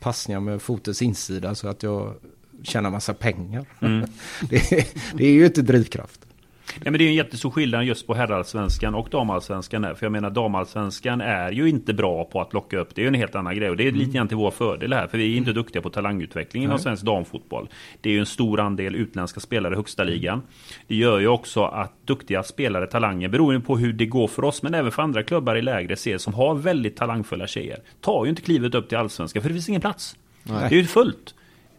passningar 0.00 0.40
med 0.40 0.62
fotens 0.62 1.02
insida 1.02 1.54
så 1.54 1.68
att 1.68 1.82
jag 1.82 2.14
tjänar 2.62 2.90
massa 2.90 3.14
pengar. 3.14 3.66
Mm. 3.80 4.06
det, 4.48 4.86
det 5.14 5.26
är 5.26 5.32
ju 5.32 5.46
inte 5.46 5.62
drivkraft. 5.62 6.23
Nej, 6.72 6.90
men 6.90 6.98
det 6.98 7.04
är 7.04 7.08
en 7.08 7.14
jättestor 7.14 7.50
skillnad 7.50 7.84
just 7.84 8.06
på 8.06 8.14
herrallsvenskan 8.14 8.94
och 8.94 9.08
damallsvenskan. 9.10 9.96
För 9.96 10.06
jag 10.06 10.12
menar 10.12 10.30
damallsvenskan 10.30 11.20
är 11.20 11.52
ju 11.52 11.68
inte 11.68 11.94
bra 11.94 12.24
på 12.24 12.40
att 12.40 12.52
locka 12.52 12.78
upp. 12.78 12.94
Det 12.94 13.00
är 13.00 13.02
ju 13.02 13.08
en 13.08 13.14
helt 13.14 13.34
annan 13.34 13.56
grej. 13.56 13.70
Och 13.70 13.76
det 13.76 13.88
är 13.88 13.92
lite 13.92 14.10
grann 14.10 14.28
till 14.28 14.36
vår 14.36 14.50
fördel 14.50 14.92
här. 14.92 15.06
För 15.06 15.18
vi 15.18 15.32
är 15.32 15.36
inte 15.36 15.50
mm. 15.50 15.62
duktiga 15.62 15.82
på 15.82 15.90
talangutveckling 15.90 16.62
inom 16.62 16.78
svensk 16.78 17.02
damfotboll. 17.02 17.68
Det 18.00 18.08
är 18.08 18.12
ju 18.12 18.20
en 18.20 18.26
stor 18.26 18.60
andel 18.60 18.94
utländska 18.94 19.40
spelare 19.40 19.74
i 19.74 19.76
högsta 19.76 20.04
ligan. 20.04 20.42
Det 20.86 20.94
gör 20.94 21.18
ju 21.18 21.28
också 21.28 21.64
att 21.64 22.06
duktiga 22.06 22.42
spelare, 22.42 22.86
talanger, 22.86 23.28
beroende 23.28 23.60
på 23.60 23.76
hur 23.76 23.92
det 23.92 24.06
går 24.06 24.28
för 24.28 24.44
oss, 24.44 24.62
men 24.62 24.74
även 24.74 24.92
för 24.92 25.02
andra 25.02 25.22
klubbar 25.22 25.56
i 25.56 25.62
lägre 25.62 25.96
serier 25.96 26.18
som 26.18 26.34
har 26.34 26.54
väldigt 26.54 26.96
talangfulla 26.96 27.46
tjejer, 27.46 27.78
tar 28.00 28.24
ju 28.24 28.30
inte 28.30 28.42
klivet 28.42 28.74
upp 28.74 28.88
till 28.88 28.98
allsvenskan 28.98 29.42
för 29.42 29.48
det 29.48 29.54
finns 29.54 29.68
ingen 29.68 29.80
plats. 29.80 30.16
Nej. 30.42 30.66
Det 30.68 30.74
är 30.74 30.78
ju 30.78 30.86
fullt. 30.86 31.34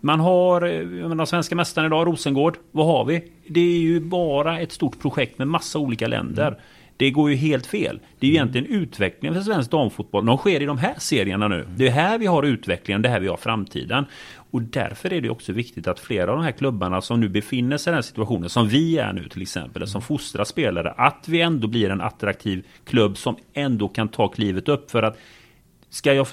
Man 0.05 0.19
har, 0.19 0.61
jag 0.61 1.09
menar, 1.09 1.25
svenska 1.25 1.55
mästaren 1.55 1.87
idag, 1.87 2.07
Rosengård. 2.07 2.57
Vad 2.71 2.85
har 2.85 3.05
vi? 3.05 3.23
Det 3.47 3.59
är 3.59 3.79
ju 3.79 3.99
bara 3.99 4.59
ett 4.59 4.71
stort 4.71 4.99
projekt 4.99 5.37
med 5.37 5.47
massa 5.47 5.79
olika 5.79 6.07
länder. 6.07 6.47
Mm. 6.47 6.59
Det 6.97 7.11
går 7.11 7.29
ju 7.29 7.35
helt 7.35 7.65
fel. 7.65 7.99
Det 8.19 8.27
är 8.27 8.31
ju 8.31 8.37
mm. 8.37 8.49
egentligen 8.49 8.81
utvecklingen 8.81 9.35
för 9.35 9.41
svensk 9.41 9.71
damfotboll. 9.71 10.25
De 10.25 10.37
sker 10.37 10.61
i 10.61 10.65
de 10.65 10.77
här 10.77 10.95
serierna 10.97 11.47
nu. 11.47 11.67
Det 11.75 11.87
är 11.87 11.91
här 11.91 12.17
vi 12.17 12.25
har 12.25 12.43
utvecklingen, 12.43 13.01
det 13.01 13.09
är 13.09 13.11
här 13.11 13.19
vi 13.19 13.27
har 13.27 13.37
framtiden. 13.37 14.05
Och 14.51 14.61
därför 14.61 15.13
är 15.13 15.21
det 15.21 15.29
också 15.29 15.53
viktigt 15.53 15.87
att 15.87 15.99
flera 15.99 16.31
av 16.31 16.37
de 16.37 16.43
här 16.43 16.51
klubbarna 16.51 17.01
som 17.01 17.19
nu 17.19 17.29
befinner 17.29 17.77
sig 17.77 17.91
i 17.91 17.91
den 17.91 17.97
här 17.97 18.01
situationen, 18.01 18.49
som 18.49 18.67
vi 18.67 18.97
är 18.97 19.13
nu 19.13 19.29
till 19.29 19.41
exempel, 19.41 19.87
som 19.87 20.01
fostrar 20.01 20.43
spelare, 20.43 20.91
att 20.91 21.25
vi 21.27 21.41
ändå 21.41 21.67
blir 21.67 21.89
en 21.89 22.01
attraktiv 22.01 22.65
klubb 22.83 23.17
som 23.17 23.35
ändå 23.53 23.87
kan 23.87 24.07
ta 24.07 24.27
klivet 24.27 24.69
upp. 24.69 24.91
För 24.91 25.03
att 25.03 25.17
ska 25.89 26.13
jag 26.13 26.27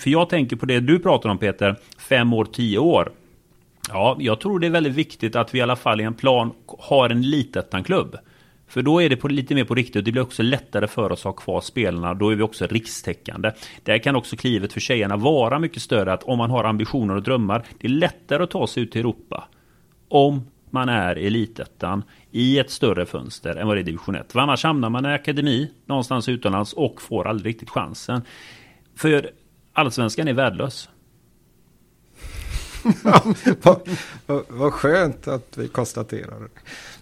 för 0.00 0.10
jag 0.10 0.28
tänker 0.28 0.56
på 0.56 0.66
det 0.66 0.80
du 0.80 0.98
pratar 0.98 1.30
om 1.30 1.38
Peter, 1.38 1.76
fem 1.98 2.32
år, 2.32 2.44
tio 2.44 2.78
år. 2.78 3.12
Ja, 3.88 4.16
jag 4.20 4.40
tror 4.40 4.58
det 4.58 4.66
är 4.66 4.70
väldigt 4.70 4.92
viktigt 4.92 5.36
att 5.36 5.54
vi 5.54 5.58
i 5.58 5.62
alla 5.62 5.76
fall 5.76 6.00
i 6.00 6.04
en 6.04 6.14
plan 6.14 6.52
har 6.66 7.10
en 7.10 7.22
litettan-klubb. 7.22 8.16
För 8.68 8.82
då 8.82 9.02
är 9.02 9.08
det 9.08 9.16
på, 9.16 9.28
lite 9.28 9.54
mer 9.54 9.64
på 9.64 9.74
riktigt 9.74 9.96
och 9.96 10.04
det 10.04 10.12
blir 10.12 10.22
också 10.22 10.42
lättare 10.42 10.86
för 10.86 11.12
oss 11.12 11.20
att 11.20 11.24
ha 11.24 11.32
kvar 11.32 11.60
spelarna. 11.60 12.14
Då 12.14 12.30
är 12.30 12.36
vi 12.36 12.42
också 12.42 12.66
rikstäckande. 12.66 13.52
Där 13.82 13.98
kan 13.98 14.16
också 14.16 14.36
klivet 14.36 14.72
för 14.72 14.80
tjejerna 14.80 15.16
vara 15.16 15.58
mycket 15.58 15.82
större. 15.82 16.12
Att 16.12 16.22
om 16.22 16.38
man 16.38 16.50
har 16.50 16.64
ambitioner 16.64 17.16
och 17.16 17.22
drömmar, 17.22 17.64
det 17.78 17.86
är 17.86 17.90
lättare 17.90 18.42
att 18.42 18.50
ta 18.50 18.66
sig 18.66 18.82
ut 18.82 18.92
till 18.92 19.00
Europa. 19.00 19.48
Om 20.08 20.46
man 20.70 20.88
är 20.88 21.18
i 21.18 21.26
elitettan 21.26 22.02
i 22.30 22.58
ett 22.58 22.70
större 22.70 23.06
fönster 23.06 23.56
än 23.56 23.66
vad 23.66 23.76
det 23.76 23.78
är 23.78 23.82
i 23.82 23.84
division 23.84 24.14
1. 24.14 24.32
För 24.32 24.40
annars 24.40 24.64
hamnar 24.64 24.90
man 24.90 25.06
i 25.06 25.08
akademi 25.08 25.70
någonstans 25.86 26.28
utomlands 26.28 26.72
och 26.72 27.02
får 27.02 27.26
aldrig 27.26 27.54
riktigt 27.54 27.70
chansen. 27.70 28.22
För 28.96 29.30
Allsvenskan 29.80 30.28
är 30.28 30.32
värdelös. 30.32 30.88
vad, 33.62 33.80
vad, 34.26 34.42
vad 34.48 34.72
skönt 34.72 35.28
att 35.28 35.58
vi 35.58 35.68
konstaterar 35.68 36.40
det. 36.40 36.48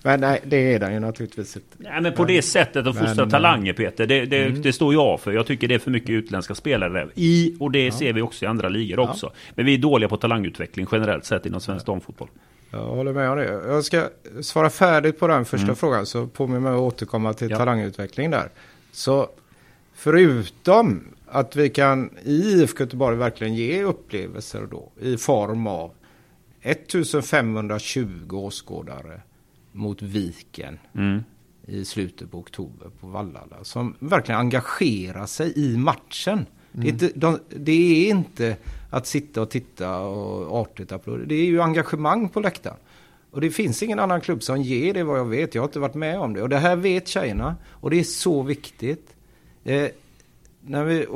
Men 0.03 0.20
nej, 0.20 0.41
det 0.45 0.74
är 0.74 0.79
den 0.79 0.93
ju 0.93 1.01
naturligtvis 1.01 1.57
inte. 1.57 1.76
Nej, 1.76 2.01
men 2.01 2.12
på 2.12 2.24
det 2.24 2.43
sättet 2.43 2.87
att 2.87 2.99
fostra 2.99 3.24
men, 3.24 3.31
talanger 3.31 3.72
Peter, 3.72 4.07
det, 4.07 4.24
det, 4.24 4.45
mm. 4.45 4.62
det, 4.62 4.72
står 4.72 4.95
jag 4.95 5.20
för. 5.20 5.33
Jag 5.33 5.47
tycker 5.47 5.68
det 5.68 5.74
är 5.74 5.79
för 5.79 5.91
mycket 5.91 6.11
utländska 6.11 6.55
spelare 6.55 7.09
i, 7.14 7.57
och 7.61 7.70
det 7.70 7.85
ja. 7.85 7.93
ser 7.93 8.12
vi 8.12 8.22
också 8.22 8.45
i 8.45 8.49
andra 8.49 8.68
ligor 8.68 8.99
ja. 8.99 9.11
också. 9.11 9.33
Men 9.55 9.66
vi 9.66 9.74
är 9.74 9.79
dåliga 9.79 10.09
på 10.09 10.16
talangutveckling 10.16 10.87
generellt 10.93 11.24
sett 11.24 11.47
inom 11.47 11.61
svensk 11.61 11.89
ja. 11.89 11.93
damfotboll. 11.93 12.29
Jag 12.70 12.79
håller 12.79 13.12
med 13.12 13.31
om 13.31 13.37
det. 13.37 13.45
Jag 13.45 13.85
ska 13.85 14.09
svara 14.43 14.70
färdigt 14.70 15.20
på 15.20 15.26
den 15.26 15.45
första 15.45 15.64
mm. 15.64 15.76
frågan 15.76 16.07
så 16.07 16.26
påminner 16.26 16.61
mig 16.61 16.72
att 16.72 16.81
återkomma 16.81 17.33
till 17.33 17.51
ja. 17.51 17.57
talangutveckling 17.57 18.31
där. 18.31 18.49
Så 18.93 19.29
förutom 19.95 21.05
att 21.31 21.57
vi 21.57 21.70
kan 21.70 22.11
i 22.24 22.33
IFK 22.33 22.85
Göteborg 22.85 23.16
verkligen 23.16 23.55
ge 23.55 23.83
upplevelser 23.83 24.68
då 24.70 24.93
i 25.01 25.16
form 25.16 25.66
av 25.66 25.93
1520 26.62 28.37
åskådare 28.37 29.20
mot 29.72 30.03
Viken 30.03 30.79
mm. 30.95 31.24
i 31.66 31.85
slutet 31.85 32.31
på 32.31 32.39
oktober 32.39 32.91
på 33.01 33.07
Vallala. 33.07 33.57
Som 33.62 33.95
verkligen 33.99 34.41
engagerar 34.41 35.26
sig 35.26 35.53
i 35.57 35.76
matchen. 35.76 36.33
Mm. 36.39 36.47
Det, 36.72 36.89
är 36.89 36.93
inte, 36.93 37.11
de, 37.14 37.39
det, 37.49 37.72
är 37.72 38.11
inte, 38.11 38.57
att 38.91 39.07
sitta 39.07 39.43
och 39.43 39.51
titta 39.51 39.99
och 40.01 40.61
artigt 40.61 40.93
applådera. 40.93 41.26
Det 41.26 41.35
är 41.35 41.45
ju 41.45 41.61
engagemang 41.61 42.29
på 42.29 42.41
läktaren. 42.41 42.76
Och 43.31 43.41
det 43.41 43.51
finns 43.51 43.83
ingen 43.83 43.99
annan 43.99 44.20
klubb 44.20 44.43
som 44.43 44.62
ger 44.62 44.95
det 44.95 45.05
vad 45.05 45.18
jag 45.18 45.24
vet. 45.24 45.55
Jag 45.55 45.62
har 45.62 45.68
inte 45.68 45.79
varit 45.79 45.95
med 45.95 46.20
om 46.20 46.35
det. 46.35 46.43
Och 46.43 46.49
det 46.49 46.59
här 46.59 46.76
vet 46.76 47.09
tjejerna. 47.09 47.57
Och 47.70 47.91
det 47.91 48.01
är 48.01 48.05
så 48.05 48.43
viktigt. 48.43 49.14
Eh, 49.64 49.89
när 50.61 50.84
vi 50.84 51.06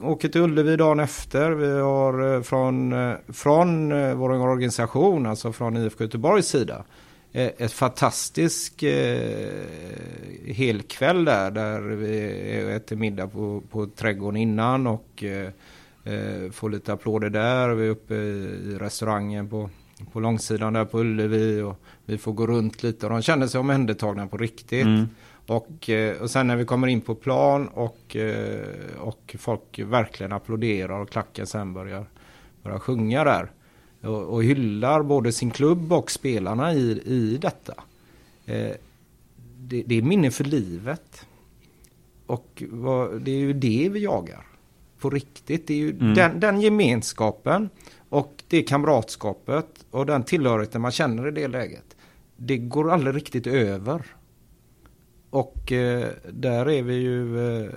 åker 0.00 0.28
till 0.28 0.40
Ullevi 0.40 0.76
dagen 0.76 1.00
efter, 1.00 1.50
vi 1.50 1.80
har 1.80 2.34
eh, 2.34 2.42
från, 2.42 2.92
eh, 2.92 3.16
från 3.28 3.92
eh, 3.92 4.14
vår 4.14 4.30
organisation, 4.30 5.26
alltså 5.26 5.52
från 5.52 5.76
IFK 5.76 6.04
Göteborgs 6.04 6.46
sida, 6.46 6.84
ett 7.34 7.72
fantastisk 7.72 8.82
eh, 8.82 9.64
helkväll 10.46 11.24
där, 11.24 11.50
där 11.50 11.80
vi 11.80 12.72
äter 12.76 12.96
middag 12.96 13.26
på, 13.26 13.62
på 13.70 13.86
trädgården 13.86 14.36
innan 14.36 14.86
och 14.86 15.24
eh, 15.24 16.50
får 16.50 16.70
lite 16.70 16.92
applåder 16.92 17.30
där. 17.30 17.68
Vi 17.68 17.86
är 17.86 17.90
uppe 17.90 18.14
i 18.14 18.76
restaurangen 18.80 19.48
på, 19.48 19.70
på 20.12 20.20
långsidan 20.20 20.72
där 20.72 20.84
på 20.84 21.00
Ullevi 21.00 21.60
och 21.60 21.80
vi 22.04 22.18
får 22.18 22.32
gå 22.32 22.46
runt 22.46 22.82
lite 22.82 23.06
och 23.06 23.12
de 23.12 23.22
känner 23.22 23.46
sig 23.46 23.60
omhändertagna 23.60 24.26
på 24.26 24.36
riktigt. 24.36 24.86
Mm. 24.86 25.08
Och, 25.52 25.90
eh, 25.90 26.22
och 26.22 26.30
sen 26.30 26.46
när 26.46 26.56
vi 26.56 26.64
kommer 26.64 26.86
in 26.86 27.00
på 27.00 27.14
plan 27.14 27.68
och, 27.68 28.16
eh, 28.16 28.66
och 28.98 29.36
folk 29.38 29.78
verkligen 29.78 30.32
applåderar 30.32 31.00
och 31.00 31.10
klacken 31.10 31.46
sen 31.46 31.74
börjar, 31.74 32.06
börjar 32.62 32.78
sjunga 32.78 33.24
där. 33.24 33.50
Och, 34.00 34.22
och 34.22 34.44
hyllar 34.44 35.02
både 35.02 35.32
sin 35.32 35.50
klubb 35.50 35.92
och 35.92 36.10
spelarna 36.10 36.74
i, 36.74 37.02
i 37.04 37.38
detta. 37.40 37.74
Eh, 38.46 38.70
det, 39.58 39.82
det 39.86 39.94
är 39.94 40.02
minne 40.02 40.30
för 40.30 40.44
livet. 40.44 41.26
Och 42.26 42.62
vad, 42.70 43.20
det 43.22 43.30
är 43.30 43.38
ju 43.38 43.52
det 43.52 43.88
vi 43.92 44.00
jagar. 44.04 44.46
På 44.98 45.10
riktigt. 45.10 45.66
Det 45.66 45.74
är 45.74 45.78
ju 45.78 45.90
mm. 45.90 46.14
den, 46.14 46.40
den 46.40 46.60
gemenskapen 46.60 47.68
och 48.08 48.42
det 48.48 48.62
kamratskapet 48.62 49.84
och 49.90 50.06
den 50.06 50.22
tillhörigheten 50.22 50.80
man 50.80 50.90
känner 50.90 51.28
i 51.28 51.30
det 51.30 51.48
läget. 51.48 51.96
Det 52.36 52.58
går 52.58 52.90
aldrig 52.90 53.16
riktigt 53.16 53.46
över. 53.46 54.02
Och 55.32 55.72
eh, 55.72 56.08
där 56.32 56.70
är 56.70 56.82
vi 56.82 56.94
ju 56.94 57.46
eh, 57.62 57.70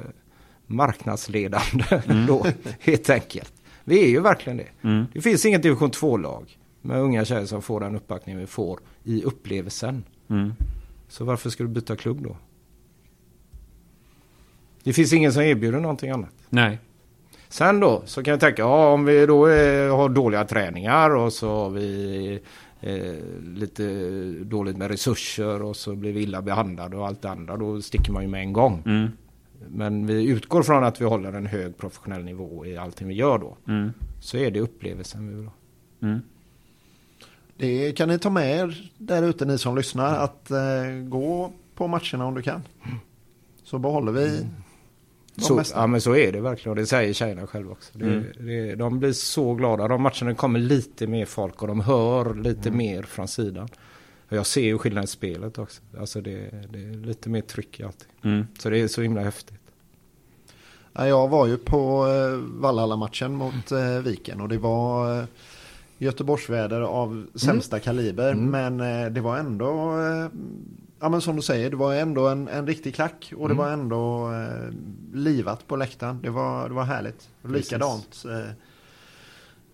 marknadsledande 0.68 1.86
mm. 2.06 2.26
då, 2.26 2.46
helt 2.80 3.10
enkelt. 3.10 3.54
Vi 3.84 4.04
är 4.04 4.08
ju 4.10 4.20
verkligen 4.20 4.58
det. 4.58 4.68
Mm. 4.82 5.06
Det 5.14 5.22
finns 5.22 5.46
inget 5.46 5.64
division 5.64 5.92
2-lag 5.92 6.58
med 6.82 7.00
unga 7.00 7.26
tjejer 7.26 7.46
som 7.46 7.62
får 7.62 7.80
den 7.80 7.96
uppbackning 7.96 8.38
vi 8.38 8.48
får 8.48 8.80
i 9.04 9.24
upplevelsen. 9.24 10.04
Mm. 10.30 10.54
Så 11.08 11.26
varför 11.26 11.50
ska 11.50 11.64
du 11.64 11.70
byta 11.70 11.96
klubb 11.96 12.24
då? 12.24 12.38
Det 14.84 14.94
finns 14.94 15.14
ingen 15.14 15.34
som 15.34 15.42
erbjuder 15.42 15.80
någonting 15.80 16.10
annat. 16.10 16.34
Nej. 16.50 16.80
Sen 17.48 17.80
då 17.80 18.02
så 18.06 18.24
kan 18.24 18.32
jag 18.32 18.40
tänka, 18.40 18.62
ja 18.62 18.94
om 18.94 19.06
vi 19.06 19.26
då 19.26 19.46
är, 19.46 19.90
har 19.90 20.10
dåliga 20.10 20.46
träningar 20.46 21.16
och 21.16 21.34
så 21.34 21.48
har 21.50 21.70
vi 21.70 22.40
eh, 22.86 23.16
lite 23.44 23.84
dåligt 24.44 24.78
med 24.78 24.92
resurser 24.92 25.62
och 25.62 25.76
så 25.76 25.96
blir 25.96 26.14
vi 26.14 26.24
illa 26.24 26.42
behandlade 26.42 26.98
och 26.98 27.08
allt 27.08 27.22
det 27.22 27.30
andra. 27.30 27.58
Då 27.58 27.82
sticker 27.82 28.12
man 28.12 28.24
ju 28.24 28.30
med 28.30 28.42
en 28.42 28.54
gång. 28.54 28.84
Mm. 28.86 29.08
Men 29.68 30.08
vi 30.08 30.30
utgår 30.30 30.64
från 30.64 30.84
att 30.84 31.02
vi 31.02 31.06
håller 31.06 31.34
en 31.34 31.46
hög 31.46 31.78
professionell 31.78 32.24
nivå 32.24 32.66
i 32.66 32.78
allting 32.78 33.08
vi 33.08 33.14
gör 33.14 33.38
då. 33.38 33.58
Mm. 33.68 33.94
Så 34.22 34.38
är 34.38 34.52
det 34.52 34.60
upplevelsen 34.60 35.28
vi 35.28 35.36
vill 35.36 35.46
ha. 35.46 35.54
Mm. 36.02 36.20
Det 37.58 37.92
kan 37.92 38.10
ni 38.10 38.20
ta 38.20 38.30
med 38.30 38.60
er 38.60 38.92
där 38.98 39.24
ute 39.24 39.46
ni 39.46 39.58
som 39.58 39.76
lyssnar. 39.76 40.18
Att 40.18 40.52
eh, 40.52 40.58
gå 41.04 41.52
på 41.76 41.88
matcherna 41.88 42.26
om 42.26 42.36
du 42.36 42.42
kan. 42.42 42.62
Så 43.64 43.80
behåller 43.80 44.12
vi 44.12 44.46
Så, 45.38 45.64
ja 45.74 45.88
men 45.88 46.02
så 46.02 46.16
är 46.16 46.32
det 46.32 46.42
verkligen 46.42 46.70
och 46.70 46.76
det 46.76 46.86
säger 46.86 47.14
tjejerna 47.14 47.48
själva 47.48 47.72
också. 47.72 47.98
Det, 47.98 48.06
mm. 48.06 48.24
det, 48.40 48.76
de 48.76 49.00
blir 49.00 49.12
så 49.12 49.54
glada. 49.54 49.88
De 49.88 50.02
matcherna 50.02 50.36
kommer 50.36 50.60
lite 50.60 51.08
mer 51.08 51.26
folk 51.26 51.62
och 51.62 51.68
de 51.68 51.82
hör 51.82 52.34
lite 52.34 52.70
mm. 52.70 52.78
mer 52.78 53.04
från 53.04 53.28
sidan. 53.28 53.68
Och 54.30 54.38
jag 54.38 54.46
ser 54.46 54.62
ju 54.62 54.78
skillnad 54.78 55.04
i 55.04 55.08
spelet 55.08 55.58
också. 55.60 55.82
Alltså 56.00 56.22
det, 56.22 56.50
det 56.70 56.80
är 56.80 57.06
lite 57.06 57.30
mer 57.30 57.42
tryck 57.42 57.80
i 57.80 57.84
allting. 57.84 58.10
Mm. 58.24 58.48
Så 58.60 58.70
det 58.70 58.80
är 58.80 58.88
så 58.88 59.02
himla 59.02 59.22
häftigt. 59.22 59.60
Jag 60.94 61.28
var 61.28 61.48
ju 61.48 61.58
på 61.58 62.08
eh, 62.08 62.62
Vallhalla-matchen 62.62 63.36
mot 63.36 63.72
eh, 63.72 64.00
Viken 64.04 64.42
och 64.42 64.50
det 64.50 64.58
var 64.58 65.20
eh, 65.20 65.26
Göteborgsväder 65.98 66.82
av 66.82 67.28
sämsta 67.36 67.76
mm. 67.76 67.84
kaliber. 67.84 68.32
Mm. 68.32 68.78
Men 68.78 69.14
det 69.14 69.22
var 69.22 69.38
ändå 69.38 69.94
ja 71.00 71.10
men 71.10 71.22
som 71.22 71.36
du 71.36 71.42
säger, 71.42 71.70
det 71.70 71.76
var 71.76 71.94
ändå 71.94 72.28
en, 72.28 72.48
en 72.48 72.68
riktig 72.68 72.96
klack 72.96 73.34
och 73.36 73.46
mm. 73.46 73.58
det 73.58 73.64
var 73.64 73.72
ändå 73.72 74.32
eh, 74.34 74.74
livat 75.14 75.68
på 75.68 75.76
läktaren. 75.76 76.20
Det 76.22 76.30
var, 76.30 76.70
det 76.70 76.76
var 76.76 76.84
härligt. 76.84 77.30
Precis. 77.42 77.72
Likadant 77.72 78.24
eh, 78.26 78.52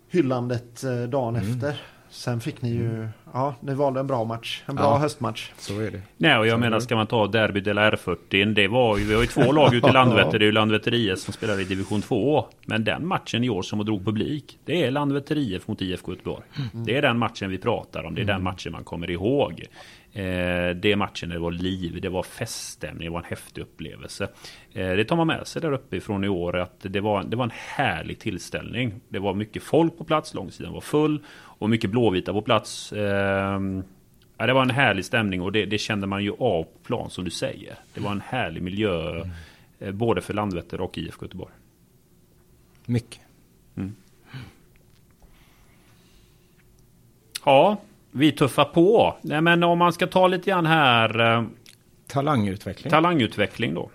hyllandet 0.09 0.83
eh, 0.83 1.01
dagen 1.01 1.35
mm. 1.35 1.51
efter. 1.51 1.81
Sen 2.11 2.41
fick 2.41 2.61
ni 2.61 2.69
ju, 2.69 2.95
mm. 2.95 3.07
ja, 3.33 3.55
ni 3.59 3.73
valde 3.73 3.99
en 3.99 4.07
bra 4.07 4.23
match. 4.23 4.63
En 4.65 4.75
bra 4.75 4.85
ja, 4.85 4.97
höstmatch. 4.97 5.51
Så 5.57 5.79
är 5.79 5.91
det. 5.91 6.01
Nej, 6.17 6.37
och 6.37 6.47
jag 6.47 6.53
så 6.53 6.59
menar, 6.59 6.79
ska 6.79 6.95
man 6.95 7.07
ta 7.07 7.27
Derby 7.27 7.59
del 7.59 7.77
R40, 7.77 8.53
det 8.53 8.67
var 8.67 8.97
ju, 8.97 9.05
vi 9.05 9.13
har 9.13 9.21
ju 9.21 9.27
två 9.27 9.51
lag 9.51 9.73
ute 9.73 9.87
i 9.87 9.91
Landvetter. 9.93 10.39
Det 10.39 10.45
är 10.45 10.47
ju 10.47 10.51
Landvetter 10.51 10.93
IF 10.93 11.19
som 11.19 11.33
spelar 11.33 11.59
i 11.59 11.63
division 11.63 12.01
2. 12.01 12.45
Men 12.65 12.83
den 12.83 13.07
matchen 13.07 13.43
i 13.43 13.49
år 13.49 13.61
som 13.61 13.85
drog 13.85 14.05
publik, 14.05 14.59
det 14.65 14.83
är 14.83 14.91
Landvetter 14.91 15.37
IF 15.37 15.67
mot 15.67 15.81
IFK 15.81 16.11
Göteborg. 16.11 16.43
Mm. 16.73 16.85
Det 16.85 16.97
är 16.97 17.01
den 17.01 17.17
matchen 17.17 17.49
vi 17.49 17.57
pratar 17.57 18.03
om, 18.03 18.15
det 18.15 18.21
är 18.21 18.25
den 18.25 18.35
mm. 18.35 18.43
matchen 18.43 18.71
man 18.71 18.83
kommer 18.83 19.11
ihåg. 19.11 19.65
Eh, 20.13 20.75
det 20.75 20.91
är 20.91 20.95
matchen 20.95 21.29
det 21.29 21.39
var 21.39 21.51
liv, 21.51 22.01
det 22.01 22.09
var 22.09 22.23
feststämning, 22.23 23.05
det 23.05 23.09
var 23.09 23.19
en 23.19 23.25
häftig 23.25 23.61
upplevelse. 23.61 24.23
Eh, 24.73 24.89
det 24.89 25.05
tar 25.05 25.15
man 25.15 25.27
med 25.27 25.47
sig 25.47 25.61
där 25.61 25.71
uppe 25.71 25.97
ifrån 25.97 26.23
i 26.23 26.27
år 26.27 26.57
att 26.57 26.75
det 26.79 26.99
var, 26.99 27.23
det 27.23 27.35
var 27.35 27.43
en 27.43 27.51
härlig 27.53 28.19
tillställning. 28.19 29.01
Det 29.09 29.19
var 29.19 29.33
mycket 29.33 29.63
folk 29.63 29.97
på 29.97 30.03
plats, 30.03 30.33
långsidan 30.33 30.73
var 30.73 30.81
full 30.81 31.23
och 31.29 31.69
mycket 31.69 31.89
blåvita 31.89 32.33
på 32.33 32.41
plats. 32.41 32.93
Eh, 32.93 33.61
ja, 34.37 34.45
det 34.45 34.53
var 34.53 34.61
en 34.61 34.69
härlig 34.69 35.05
stämning 35.05 35.41
och 35.41 35.51
det, 35.51 35.65
det, 35.65 35.77
kände 35.77 36.07
man 36.07 36.23
ju 36.23 36.31
av 36.31 36.63
på 36.63 36.79
plan 36.83 37.09
som 37.09 37.23
du 37.23 37.31
säger. 37.31 37.75
Det 37.93 38.01
var 38.01 38.11
en 38.11 38.21
härlig 38.21 38.63
miljö 38.63 39.15
mm. 39.15 39.29
eh, 39.79 39.91
både 39.91 40.21
för 40.21 40.33
Landvetter 40.33 40.81
och 40.81 40.97
IFK 40.97 41.25
Göteborg. 41.25 41.53
Mycket. 42.85 43.21
Mm. 43.75 43.95
Ja, 47.45 47.77
vi 48.11 48.31
tuffar 48.31 48.65
på. 48.65 49.17
Nej, 49.21 49.41
men 49.41 49.63
om 49.63 49.77
man 49.77 49.93
ska 49.93 50.07
ta 50.07 50.27
lite 50.27 50.49
grann 50.49 50.65
här. 50.65 51.37
Eh, 51.37 51.43
talangutveckling. 52.07 52.91
Talangutveckling 52.91 53.73
då. 53.73 53.89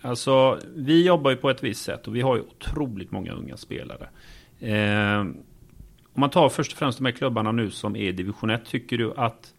Alltså, 0.00 0.58
vi 0.74 1.06
jobbar 1.06 1.30
ju 1.30 1.36
på 1.36 1.50
ett 1.50 1.64
visst 1.64 1.84
sätt 1.84 2.08
och 2.08 2.16
vi 2.16 2.20
har 2.20 2.36
ju 2.36 2.42
otroligt 2.42 3.10
många 3.10 3.32
unga 3.32 3.56
spelare. 3.56 4.08
Eh, 4.60 5.20
om 6.16 6.20
man 6.20 6.30
tar 6.30 6.48
först 6.48 6.72
och 6.72 6.78
främst 6.78 6.98
de 6.98 7.04
här 7.04 7.12
klubbarna 7.12 7.52
nu 7.52 7.70
som 7.70 7.96
är 7.96 8.00
i 8.00 8.12
division 8.12 8.50
1. 8.50 8.64
Tycker 8.64 8.98
du 8.98 9.14
att 9.16 9.54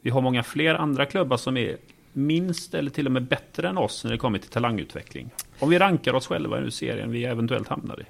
vi 0.00 0.10
har 0.10 0.20
många 0.20 0.42
fler 0.42 0.74
andra 0.74 1.06
klubbar 1.06 1.36
som 1.36 1.56
är 1.56 1.76
minst 2.12 2.74
eller 2.74 2.90
till 2.90 3.06
och 3.06 3.12
med 3.12 3.22
bättre 3.22 3.68
än 3.68 3.78
oss 3.78 4.04
när 4.04 4.10
det 4.10 4.18
kommer 4.18 4.38
till 4.38 4.50
talangutveckling? 4.50 5.30
Om 5.58 5.70
vi 5.70 5.78
rankar 5.78 6.14
oss 6.14 6.26
själva 6.26 6.64
i 6.64 6.70
serien 6.70 7.10
vi 7.10 7.24
eventuellt 7.24 7.68
hamnar 7.68 8.00
i. 8.00 8.04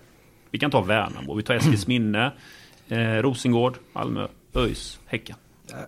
Vi 0.50 0.58
kan 0.58 0.70
ta 0.70 0.80
Värnamo, 0.80 1.34
vi 1.34 1.42
tar 1.42 1.54
Eskilsminne, 1.54 2.32
eh, 2.88 2.98
Rosengård, 2.98 3.74
Malmö, 3.92 4.26
ÖIS, 4.54 5.00
Häcken. 5.06 5.36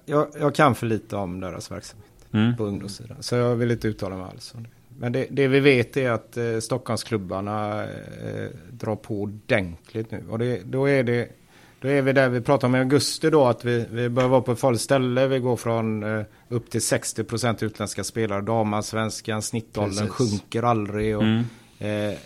Jag, 0.05 0.29
jag, 0.41 0.55
kan 0.55 0.75
för 0.75 0.87
lite 0.87 1.17
om 1.17 1.41
deras 1.41 1.71
verksamhet 1.71 2.27
mm. 2.33 2.57
på 2.57 2.65
ungdomssidan. 2.65 3.17
Så 3.21 3.35
jag 3.35 3.57
vill 3.57 3.71
inte 3.71 3.89
uttala 3.89 4.17
mig 4.17 4.25
alls 4.25 4.55
om 4.55 4.63
det. 4.63 4.69
Men 4.99 5.13
det, 5.13 5.27
det 5.31 5.49
vi 5.49 5.61
vet 5.61 5.97
är 5.97 6.11
att 6.11 6.37
eh, 6.37 6.59
Stockholmsklubbarna 6.59 7.85
eh, 7.85 8.49
drar 8.71 8.97
på 8.97 9.21
ordentligt 9.21 10.11
nu. 10.11 10.25
Och 10.31 10.39
det, 10.39 10.61
då, 10.65 10.89
är 10.89 11.03
det, 11.03 11.29
då 11.81 11.89
är 11.89 12.03
vi 12.03 12.13
där 12.13 12.29
vi 12.29 12.41
pratade 12.41 12.67
om 12.67 12.75
i 12.75 12.79
augusti 12.79 13.31
då 13.31 13.45
att 13.45 13.65
vi, 13.65 13.87
vi 13.91 14.09
bör 14.09 14.29
vara 14.29 14.41
på 14.41 14.71
ett 14.71 14.81
ställe. 14.81 15.27
Vi 15.27 15.39
går 15.39 15.57
från 15.57 16.03
eh, 16.03 16.25
upp 16.49 16.71
till 16.71 16.81
60% 16.81 17.65
utländska 17.65 18.05
spelare. 18.05 18.41
Damallsvenskan, 18.41 19.43
snittåldern 19.43 20.09
Precis. 20.09 20.31
sjunker 20.31 20.63
aldrig. 20.63 21.17
Och, 21.17 21.23
mm. 21.23 21.45
eh, 21.79 22.19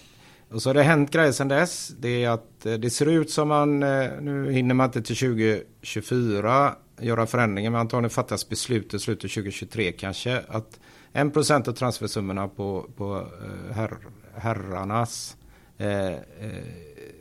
och 0.50 0.62
så 0.62 0.68
har 0.68 0.74
det 0.74 0.82
hänt 0.82 1.10
grejer 1.10 1.32
sedan 1.32 1.48
dess. 1.48 1.88
Det 1.88 2.24
är 2.24 2.30
att 2.30 2.66
eh, 2.66 2.74
det 2.74 2.90
ser 2.90 3.06
ut 3.06 3.30
som 3.30 3.48
man, 3.48 3.82
eh, 3.82 4.10
nu 4.20 4.52
hinner 4.52 4.74
man 4.74 4.86
inte 4.86 5.02
till 5.02 5.16
2024 5.16 6.74
göra 7.00 7.26
förändringar, 7.26 7.70
men 7.70 7.80
antagligen 7.80 8.10
fattas 8.10 8.48
beslut 8.48 8.94
i 8.94 8.98
slutet 8.98 9.30
2023 9.30 9.92
kanske. 9.92 10.42
Att 10.48 10.80
1% 11.12 11.68
av 11.68 11.72
transfersummorna 11.72 12.48
på, 12.48 12.90
på 12.96 13.16
eh, 13.16 13.74
herr, 13.74 13.96
herrarnas 14.34 15.36
eh, 15.78 16.14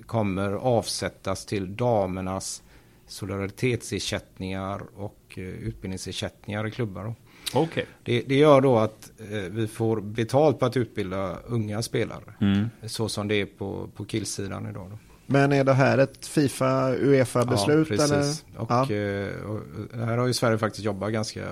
kommer 0.06 0.52
avsättas 0.52 1.46
till 1.46 1.76
damernas 1.76 2.64
solidaritetsersättningar 3.08 4.82
och 4.96 5.34
utbildningsersättningar 5.38 6.68
i 6.68 6.72
klubbar. 6.72 7.16
Okay. 7.58 7.86
Det, 8.04 8.22
det, 8.22 8.36
gör 8.36 8.62
då 8.62 8.78
att 8.78 9.12
eh, 9.32 9.40
vi 9.40 9.68
får 9.68 10.02
betalt 10.02 10.60
på 10.60 10.66
att 10.66 10.78
utbilda 10.78 11.38
unga 11.48 11.82
spelare. 11.82 12.34
Mm. 12.42 12.70
Så 12.86 13.10
som 13.10 13.28
det 13.28 13.36
är 13.36 13.46
på, 13.46 13.90
på 13.96 14.06
killsidan 14.06 14.70
idag. 14.70 14.88
Då. 14.92 14.98
Men 15.26 15.52
är 15.52 15.64
det 15.64 15.74
här 15.74 15.98
ett 15.98 16.26
Fifa 16.26 16.90
Uefa-beslut? 16.90 17.90
Ja, 17.90 17.96
precis. 17.96 18.12
Eller? 18.12 18.62
Och, 18.62 18.72
ja. 18.72 18.92
Eh, 18.92 19.42
och, 19.42 19.60
här 20.06 20.18
har 20.18 20.28
ju 20.28 20.34
Sverige 20.34 20.58
faktiskt 20.58 20.86
jobbat 20.86 21.14
ganska, 21.14 21.46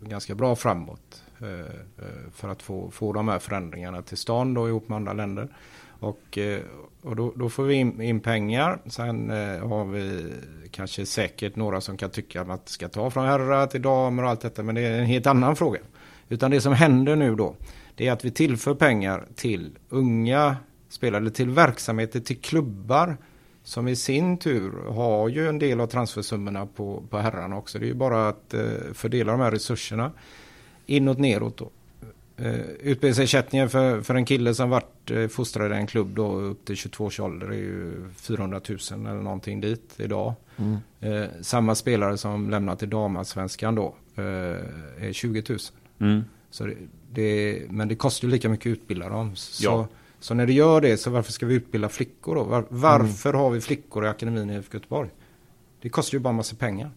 ganska 0.00 0.34
bra 0.34 0.56
framåt. 0.56 1.22
Eh, 1.40 1.60
eh, 1.60 1.66
för 2.34 2.48
att 2.48 2.62
få, 2.62 2.90
få 2.90 3.12
de 3.12 3.28
här 3.28 3.38
förändringarna 3.38 4.02
till 4.02 4.16
stånd 4.16 4.58
och 4.58 4.68
ihop 4.68 4.88
med 4.88 4.96
andra 4.96 5.12
länder. 5.12 5.48
Och, 6.00 6.38
och 7.02 7.16
då, 7.16 7.32
då 7.36 7.48
får 7.48 7.64
vi 7.64 7.74
in, 7.74 8.02
in 8.02 8.20
pengar. 8.20 8.78
Sen 8.86 9.30
eh, 9.30 9.68
har 9.68 9.84
vi 9.84 10.32
kanske 10.70 11.06
säkert 11.06 11.56
några 11.56 11.80
som 11.80 11.96
kan 11.96 12.10
tycka 12.10 12.40
att 12.40 12.46
man 12.46 12.58
ska 12.64 12.88
ta 12.88 13.10
från 13.10 13.26
herrar 13.26 13.66
till 13.66 13.82
damer 13.82 14.22
och 14.22 14.30
allt 14.30 14.40
detta. 14.40 14.62
Men 14.62 14.74
det 14.74 14.80
är 14.80 14.98
en 14.98 15.06
helt 15.06 15.26
annan 15.26 15.56
fråga. 15.56 15.80
Utan 16.28 16.50
det 16.50 16.60
som 16.60 16.72
händer 16.72 17.16
nu 17.16 17.34
då. 17.34 17.56
Det 17.94 18.08
är 18.08 18.12
att 18.12 18.24
vi 18.24 18.30
tillför 18.30 18.74
pengar 18.74 19.26
till 19.34 19.78
unga 19.88 20.56
spelare, 20.88 21.30
till 21.30 21.50
verksamheter, 21.50 22.20
till 22.20 22.40
klubbar. 22.40 23.16
Som 23.64 23.88
i 23.88 23.96
sin 23.96 24.38
tur 24.38 24.90
har 24.90 25.28
ju 25.28 25.48
en 25.48 25.58
del 25.58 25.80
av 25.80 25.86
transfersummorna 25.86 26.66
på, 26.66 27.02
på 27.10 27.18
herrarna 27.18 27.56
också. 27.56 27.78
Det 27.78 27.84
är 27.84 27.88
ju 27.88 27.94
bara 27.94 28.28
att 28.28 28.54
eh, 28.54 28.60
fördela 28.92 29.32
de 29.32 29.40
här 29.40 29.50
resurserna 29.50 30.12
inåt 30.86 31.18
neråt 31.18 31.56
då. 31.56 31.70
Uh, 32.42 32.60
utbildningsersättningen 32.80 33.70
för, 33.70 34.00
för 34.02 34.14
en 34.14 34.24
kille 34.24 34.54
som 34.54 34.70
varit 34.70 35.10
uh, 35.10 35.28
fostrad 35.28 35.72
i 35.72 35.74
en 35.74 35.86
klubb 35.86 36.14
då 36.14 36.32
upp 36.32 36.64
till 36.64 36.76
22 36.76 37.04
års 37.04 37.20
ålder 37.20 37.46
är 37.46 37.56
ju 37.56 38.08
400 38.16 38.60
000 38.68 38.78
eller 38.90 39.22
någonting 39.22 39.60
dit 39.60 39.94
idag. 39.96 40.34
Mm. 40.56 40.76
Uh, 41.04 41.28
samma 41.40 41.74
spelare 41.74 42.16
som 42.18 42.50
lämnar 42.50 42.76
till 42.76 42.90
damallsvenskan 42.90 43.74
då 43.74 43.94
uh, 44.18 44.24
är 45.00 45.12
20 45.12 45.42
000. 45.48 45.58
Mm. 45.98 46.24
Så 46.50 46.66
det, 46.66 46.74
det, 47.12 47.62
men 47.70 47.88
det 47.88 47.94
kostar 47.94 48.28
ju 48.28 48.32
lika 48.32 48.48
mycket 48.48 48.70
att 48.70 48.76
utbilda 48.76 49.08
dem. 49.08 49.36
Så, 49.36 49.64
ja. 49.64 49.88
så 50.20 50.34
när 50.34 50.46
det 50.46 50.52
gör 50.52 50.80
det 50.80 50.96
så 50.96 51.10
varför 51.10 51.32
ska 51.32 51.46
vi 51.46 51.54
utbilda 51.54 51.88
flickor 51.88 52.34
då? 52.34 52.44
Var, 52.44 52.64
varför 52.68 53.30
mm. 53.30 53.40
har 53.40 53.50
vi 53.50 53.60
flickor 53.60 54.04
i 54.04 54.08
akademin 54.08 54.50
i 54.50 54.54
Göteborg? 54.54 55.10
Det 55.80 55.88
kostar 55.88 56.18
ju 56.18 56.20
bara 56.22 56.30
en 56.30 56.36
massa 56.36 56.56
pengar. 56.56 56.90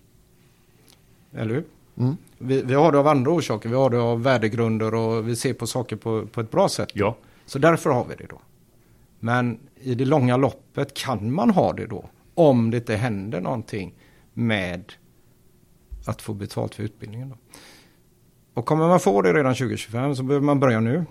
Eller 1.33 1.55
hur? 1.55 1.63
Mm. 1.97 2.17
Vi, 2.37 2.61
vi, 2.61 2.73
har 2.73 2.91
det 2.91 2.99
av 2.99 3.07
andra 3.07 3.31
orsaker. 3.31 3.69
Vi 3.69 3.75
har 3.75 3.89
det 3.89 3.99
av 3.99 4.23
värdegrunder 4.23 4.93
och 4.93 5.27
vi 5.27 5.35
ser 5.35 5.53
på 5.53 5.67
saker 5.67 5.95
på, 5.95 6.27
på 6.27 6.41
ett 6.41 6.51
bra 6.51 6.69
sätt. 6.69 6.89
Ja. 6.93 7.17
Så 7.45 7.59
därför 7.59 7.89
har 7.89 8.05
vi 8.05 8.15
det 8.15 8.25
då. 8.29 8.41
Men 9.19 9.59
i 9.75 9.95
det 9.95 10.05
långa 10.05 10.37
loppet 10.37 10.93
kan 10.93 11.33
man 11.33 11.49
ha 11.49 11.73
det 11.73 11.85
då. 11.85 12.09
Om 12.33 12.71
det 12.71 12.77
inte 12.77 12.95
händer 12.95 13.41
någonting 13.41 13.93
med 14.33 14.93
att 16.05 16.21
få 16.21 16.33
betalt 16.33 16.75
för 16.75 16.83
utbildningen. 16.83 17.29
Då. 17.29 17.35
Och 18.53 18.65
kommer 18.65 18.87
man 18.87 18.99
få 18.99 19.21
det 19.21 19.33
redan 19.33 19.55
2025 19.55 20.15
så 20.15 20.23
behöver 20.23 20.45
man 20.45 20.59
börja 20.59 20.79
nu. 20.79 21.05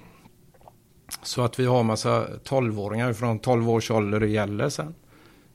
Så 1.22 1.42
att 1.42 1.58
vi 1.58 1.66
har 1.66 1.82
massa 1.82 2.26
12-åringar 2.44 3.12
från 3.12 3.38
12 3.38 3.70
års 3.70 3.90
ålder 3.90 4.20
det 4.20 4.28
gäller 4.28 4.68
sen. 4.68 4.94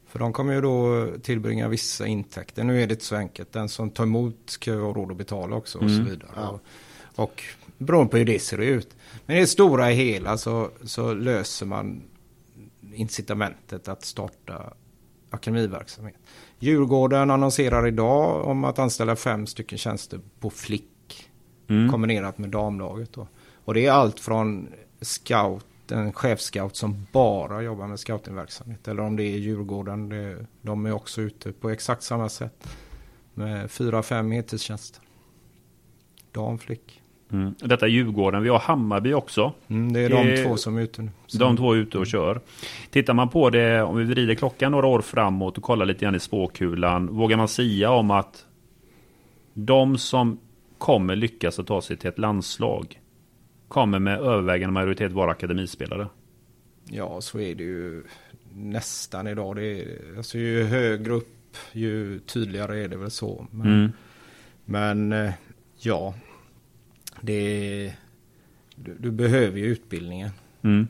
För 0.10 0.20
de 0.20 0.34
kommer 0.34 0.54
ju 0.54 0.62
då 0.62 1.08
tillbringa 1.22 1.68
vissa 1.68 2.08
intäkter. 2.08 2.64
Nu 2.64 2.82
är 2.82 2.88
det 2.88 2.94
inte 2.94 3.06
så 3.06 3.16
enkelt. 3.16 3.52
Den 3.52 3.70
som 3.70 3.90
tar 3.90 4.04
emot 4.04 4.36
ska 4.46 4.72
ju 4.72 4.82
ha 4.82 4.94
råd 4.94 5.12
att 5.12 5.18
betala 5.18 5.56
också 5.56 5.78
och 5.78 5.84
mm. 5.84 5.98
så 5.98 6.10
vidare. 6.10 6.32
Ja. 6.36 6.60
Och, 7.16 7.24
och 7.24 7.44
beroende 7.78 8.12
på 8.12 8.18
hur 8.18 8.26
det 8.26 8.40
ser 8.40 8.58
ut. 8.58 8.96
Men 9.26 9.38
i 9.38 9.40
det 9.40 9.48
stora 9.48 9.86
hela 9.86 10.38
så, 10.38 10.70
så 10.84 11.14
löser 11.14 11.66
man 11.66 12.04
incitamentet 12.94 13.88
att 13.88 14.06
starta 14.06 14.74
akademiverksamhet. 15.30 16.16
Djurgården 16.60 17.32
annonserar 17.32 17.88
idag 17.88 18.46
om 18.46 18.64
att 18.64 18.80
anställa 18.80 19.16
fem 19.16 19.48
stycken 19.48 19.78
tjänster 19.78 20.20
på 20.40 20.50
flick. 20.50 21.30
Mm. 21.68 21.92
Kombinerat 21.92 22.38
med 22.38 22.50
damlaget. 22.50 23.14
Då. 23.14 23.28
Och 23.66 23.74
det 23.74 23.86
är 23.86 23.92
allt 23.92 24.20
från 24.20 24.70
scout 25.02 25.66
en 25.92 26.14
chefscout 26.14 26.76
som 26.76 27.08
bara 27.12 27.62
jobbar 27.62 27.88
med 27.88 28.00
scoutingverksamhet. 28.00 28.88
Eller 28.88 29.04
om 29.04 29.16
det 29.16 29.24
är 29.24 29.38
Djurgården. 29.38 30.10
Det, 30.10 30.46
de 30.62 30.86
är 30.86 30.92
också 30.92 31.22
ute 31.22 31.52
på 31.52 31.70
exakt 31.70 32.04
samma 32.04 32.30
sätt. 32.30 32.68
Med 33.34 33.72
fyra, 33.72 34.04
fem 34.04 34.32
heltidstjänster. 34.32 35.02
Damflick. 36.32 37.02
Mm. 37.32 37.56
Detta 37.60 37.86
är 37.86 37.90
Djurgården. 37.90 38.44
Vi 38.44 38.50
har 38.50 38.60
Hammarby 38.60 39.14
också. 39.14 39.54
Mm, 39.68 39.94
det 39.94 40.00
är 40.00 40.10
de 40.10 40.28
det, 40.28 40.44
två 40.44 40.58
som 40.58 40.78
är 40.78 40.82
ute 40.82 41.02
nu. 41.02 41.12
De 41.34 41.58
två 41.58 41.74
är 41.74 41.78
ute 41.78 41.98
och 41.98 42.08
kör. 42.08 42.42
Tittar 42.90 43.14
man 43.14 43.30
på 43.30 43.50
det, 43.50 43.82
om 43.82 43.98
vi 43.98 44.04
vrider 44.04 44.36
klockan 44.36 44.72
några 44.72 44.88
år 44.88 45.02
framåt 45.02 45.58
och 45.58 45.64
kollar 45.64 45.86
lite 45.86 46.06
grann 46.06 46.16
i 46.16 46.20
spåkulan. 46.20 47.08
Vågar 47.08 47.38
man 47.38 47.48
säga 47.48 47.92
om 47.92 48.12
att 48.12 48.46
de 49.54 49.98
som 49.98 50.40
kommer 50.78 51.16
lyckas 51.16 51.60
att 51.60 51.68
ta 51.68 51.82
sig 51.82 51.98
till 51.98 52.10
ett 52.10 52.20
landslag 52.20 52.99
kommer 53.70 54.00
med 54.00 54.20
övervägande 54.20 54.74
majoritet 54.74 55.12
vara 55.12 55.32
akademispelare. 55.32 56.08
Ja, 56.86 57.22
så 57.22 57.40
är 57.40 57.56
det 57.56 57.64
ju 57.64 58.04
nästan 58.54 59.28
idag. 59.28 59.56
Det 59.56 59.82
är, 59.82 60.18
alltså 60.18 60.38
ju 60.38 60.64
högre 60.64 61.14
upp, 61.14 61.58
ju 61.72 62.20
tydligare 62.20 62.84
är 62.84 62.88
det 62.88 62.98
väl 62.98 63.12
så. 63.12 63.48
Men, 63.52 63.68
mm. 63.68 63.92
men 64.66 65.12
eh, 65.12 65.34
ja, 65.78 66.14
det 67.22 67.94
du, 68.76 68.96
du, 69.00 69.12
behöver 69.12 69.60
ju 69.60 69.66
utbildningen. 69.66 70.30
Mm. 70.62 70.88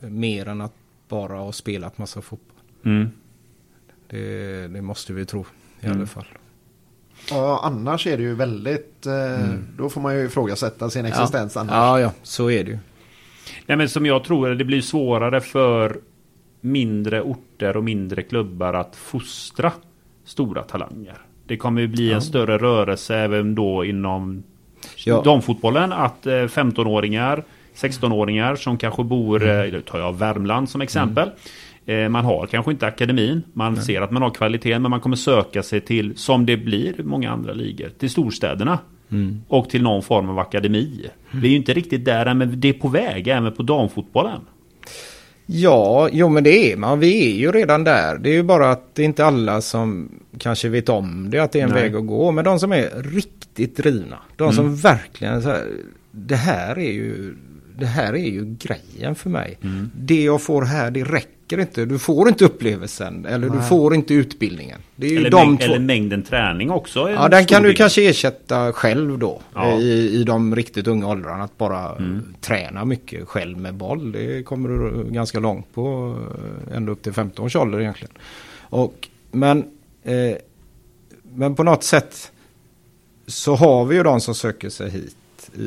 Mer 0.00 0.48
än 0.48 0.60
att 0.60 0.74
bara 1.08 1.36
ha 1.36 1.52
spelat 1.52 1.98
massa 1.98 2.22
fotboll. 2.22 2.62
Mm. 2.84 3.08
Det, 4.06 4.68
det, 4.68 4.82
måste 4.82 5.12
vi 5.12 5.26
tro 5.26 5.46
i 5.80 5.86
alla 5.86 5.94
mm. 5.94 6.06
fall. 6.06 6.26
Ja, 7.30 7.60
annars 7.62 8.06
är 8.06 8.16
det 8.16 8.22
ju 8.22 8.34
väldigt, 8.34 9.06
eh, 9.06 9.40
mm. 9.44 9.64
då 9.78 9.88
får 9.88 10.00
man 10.00 10.14
ju 10.14 10.24
ifrågasätta 10.26 10.90
sin 10.90 11.04
existens 11.06 11.54
ja. 11.54 11.60
annars. 11.60 11.72
Ja, 11.74 12.00
ja, 12.00 12.12
så 12.22 12.50
är 12.50 12.64
det 12.64 12.70
ju. 12.70 12.78
Nej, 13.66 13.76
men 13.76 13.88
som 13.88 14.06
jag 14.06 14.24
tror, 14.24 14.48
det 14.48 14.64
blir 14.64 14.80
svårare 14.80 15.40
för 15.40 15.96
mindre 16.60 17.22
orter 17.22 17.76
och 17.76 17.84
mindre 17.84 18.22
klubbar 18.22 18.74
att 18.74 18.96
fostra 18.96 19.72
stora 20.24 20.62
talanger. 20.62 21.18
Det 21.46 21.56
kommer 21.56 21.80
ju 21.80 21.86
bli 21.88 22.08
ja. 22.08 22.14
en 22.14 22.22
större 22.22 22.58
rörelse 22.58 23.16
även 23.16 23.54
då 23.54 23.84
inom 23.84 24.42
Ja. 24.96 25.22
damfotbollen 25.22 25.92
att 25.92 26.26
eh, 26.26 26.32
15-åringar, 26.32 27.44
16-åringar 27.74 28.56
som 28.56 28.78
kanske 28.78 29.04
bor, 29.04 29.42
Mm. 29.42 29.74
eh, 29.74 29.80
tar 29.80 29.98
jag 29.98 30.18
Värmland 30.18 30.70
som 30.70 30.80
exempel. 30.80 31.28
Eh, 31.28 31.32
Man 31.86 32.24
har 32.24 32.46
kanske 32.46 32.70
inte 32.70 32.86
akademin, 32.86 33.42
man 33.52 33.76
ser 33.76 34.00
att 34.00 34.10
man 34.10 34.22
har 34.22 34.30
kvaliteten 34.30 34.82
men 34.82 34.90
man 34.90 35.00
kommer 35.00 35.16
söka 35.16 35.62
sig 35.62 35.80
till, 35.80 36.16
som 36.16 36.46
det 36.46 36.56
blir 36.56 37.00
i 37.00 37.02
många 37.02 37.30
andra 37.30 37.52
ligor, 37.52 37.88
till 37.98 38.10
storstäderna. 38.10 38.78
Mm. 39.10 39.42
Och 39.48 39.70
till 39.70 39.82
någon 39.82 40.02
form 40.02 40.28
av 40.28 40.38
akademi. 40.38 41.10
Vi 41.30 41.46
är 41.46 41.50
ju 41.50 41.56
inte 41.56 41.72
riktigt 41.72 42.04
där 42.04 42.26
än, 42.26 42.38
men 42.38 42.60
det 42.60 42.68
är 42.68 42.72
på 42.72 42.88
väg 42.88 43.28
även 43.28 43.52
på 43.52 43.62
damfotbollen. 43.62 44.40
Ja, 45.46 46.08
jo 46.12 46.28
men 46.28 46.44
det 46.44 46.72
är 46.72 46.76
man. 46.76 47.00
Vi 47.00 47.32
är 47.32 47.36
ju 47.38 47.52
redan 47.52 47.84
där. 47.84 48.18
Det 48.18 48.30
är 48.30 48.34
ju 48.34 48.42
bara 48.42 48.70
att 48.70 48.94
det 48.94 49.02
är 49.02 49.06
inte 49.06 49.24
alla 49.24 49.60
som 49.60 50.10
kanske 50.38 50.68
vet 50.68 50.88
om 50.88 51.30
det, 51.30 51.38
att 51.38 51.52
det 51.52 51.60
är 51.60 51.64
en 51.64 51.70
Nej. 51.70 51.82
väg 51.82 51.96
att 51.96 52.06
gå. 52.06 52.30
Men 52.30 52.44
de 52.44 52.58
som 52.58 52.72
är 52.72 53.02
riktigt 53.02 53.76
drivna, 53.76 54.18
de 54.36 54.52
som 54.52 54.76
verkligen 54.76 55.42
så 55.42 55.48
här, 55.48 55.66
det 56.10 56.36
här 56.36 56.78
är 56.78 56.92
ju 56.92 57.36
det 57.78 57.86
här 57.86 58.12
är 58.12 58.30
ju 58.30 58.44
grejen 58.44 59.14
för 59.14 59.30
mig. 59.30 59.58
Det 59.96 60.22
jag 60.22 60.42
får 60.42 60.62
här, 60.62 60.90
det 60.90 61.04
räcker 61.04 61.41
inte. 61.60 61.84
Du 61.84 61.98
får 61.98 62.28
inte 62.28 62.44
upplevelsen 62.44 63.26
eller 63.26 63.48
du 63.48 63.56
Nej. 63.58 63.68
får 63.68 63.94
inte 63.94 64.14
utbildningen. 64.14 64.80
Det 64.96 65.06
är 65.06 65.10
ju 65.10 65.16
Eller, 65.16 65.30
de 65.30 65.48
mäng, 65.48 65.58
två. 65.58 65.64
eller 65.64 65.78
mängden 65.78 66.22
träning 66.22 66.70
också. 66.70 67.10
Ja, 67.10 67.24
en 67.24 67.30
den 67.30 67.46
kan 67.46 67.62
du 67.62 67.68
del. 67.68 67.76
kanske 67.76 68.08
ersätta 68.08 68.72
själv 68.72 69.18
då. 69.18 69.40
Ja. 69.54 69.78
I, 69.78 70.20
I 70.20 70.24
de 70.24 70.56
riktigt 70.56 70.86
unga 70.86 71.06
åldrarna. 71.08 71.44
Att 71.44 71.58
bara 71.58 71.84
eh, 71.84 72.18
träna 72.40 72.84
mycket 72.84 73.28
själv 73.28 73.58
med 73.58 73.74
boll. 73.74 74.12
Det 74.12 74.42
kommer 74.42 74.68
du 74.68 75.04
ganska 75.12 75.38
långt 75.40 75.74
på. 75.74 76.16
eh, 76.70 76.76
Ända 76.76 76.92
upp 76.92 77.02
till 77.02 77.12
15 77.12 77.44
års 77.46 77.56
ålder 77.56 77.80
egentligen. 77.80 78.12
Och, 78.60 79.08
men, 79.30 79.58
eh, 80.02 80.36
men 81.34 81.54
på 81.54 81.62
något 81.62 81.84
sätt 81.84 82.32
så 83.26 83.54
har 83.54 83.84
vi 83.84 83.96
ju 83.96 84.02
de 84.02 84.20
som 84.20 84.34
söker 84.34 84.68
sig 84.70 84.90
hit 84.90 85.16
i, 85.58 85.62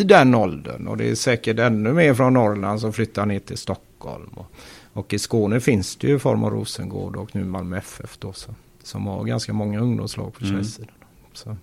i 0.00 0.02
den 0.04 0.34
åldern. 0.34 0.86
Och 0.86 0.96
det 0.96 1.10
är 1.10 1.14
säkert 1.14 1.58
ännu 1.58 1.92
mer 1.92 2.14
från 2.14 2.34
Norrland 2.34 2.80
som 2.80 2.92
flyttar 2.92 3.26
ner 3.26 3.38
till 3.38 3.56
Stockholm. 3.56 4.30
Och, 4.34 4.46
och 4.92 5.12
i 5.14 5.18
Skåne 5.18 5.60
finns 5.60 5.96
det 5.96 6.06
ju 6.08 6.16
i 6.16 6.18
form 6.18 6.44
av 6.44 6.50
Rosengård 6.50 7.16
och 7.16 7.34
nu 7.36 7.44
Malmö 7.44 7.76
FF 7.78 8.18
då. 8.18 8.32
Så, 8.32 8.54
som 8.82 9.06
har 9.06 9.24
ganska 9.24 9.52
många 9.52 9.80
ungdomslag 9.80 10.34
på 10.34 10.44
Mm. 10.44 10.56
tjejsidan. 10.56 10.90
Så, 11.32 11.56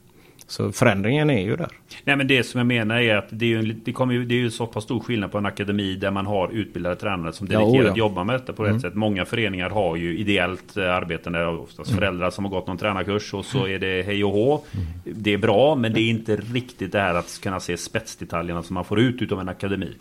så 0.48 0.72
förändringen 0.72 1.30
är 1.30 1.42
ju 1.42 1.56
där. 1.56 1.68
Nej 2.04 2.16
men 2.16 2.28
det 2.28 2.44
som 2.44 2.58
jag 2.58 2.68
menar 2.68 2.98
är 3.00 3.16
att 3.16 3.28
det 3.30 3.46
är 3.46 3.50
ju, 3.50 3.62
det 3.62 3.94
kommer 3.94 4.14
ju, 4.14 4.26
det 4.26 4.34
är 4.36 4.40
ju 4.40 4.52
så 4.52 4.68
pass 4.68 4.84
stor 4.84 5.00
skillnad 5.00 5.32
på 5.32 5.38
en 5.38 5.46
akademi 5.46 5.96
där 5.96 6.12
man 6.12 6.26
har 6.26 6.50
utbildade 6.50 6.96
tränare 6.96 7.34
som 7.34 7.48
Ja, 7.52 7.60
dedikerat 7.60 7.86
oh 7.86 7.90
ja. 7.98 7.98
jobbar 7.98 8.24
med 8.24 8.36
detta 8.36 8.54
på 8.54 8.64
rätt 8.64 8.82
sätt. 8.82 8.96
Många 8.96 9.26
föreningar 9.26 9.70
har 9.70 9.96
ju 9.96 10.18
ideellt 10.18 10.78
eh, 10.78 10.96
arbetande, 10.96 11.46
oftast 11.46 11.92
föräldrar 11.92 12.30
som 12.30 12.46
har 12.46 12.52
gått 12.52 12.68
någon 12.68 12.78
tränarkurs 12.78 13.34
och 13.34 13.46
så 13.46 13.68
är 13.68 13.80
det 13.80 14.04
hej 14.06 14.24
och 14.24 14.32
hå. 14.32 14.62
Det 15.04 15.34
är 15.34 15.38
bra 15.38 15.76
men 15.76 15.94
det 15.94 16.02
är 16.02 16.10
inte 16.10 16.36
riktigt 16.36 16.92
det 16.92 17.00
här 17.00 17.14
att 17.16 17.40
kunna 17.44 17.60
se 17.60 17.78
spetsdetaljerna 17.78 18.64
som 18.64 18.74
man 18.74 18.86
får 18.86 19.00
ut 19.00 19.22
utav 19.22 19.40
en 19.40 19.50
akademi. 19.50 19.94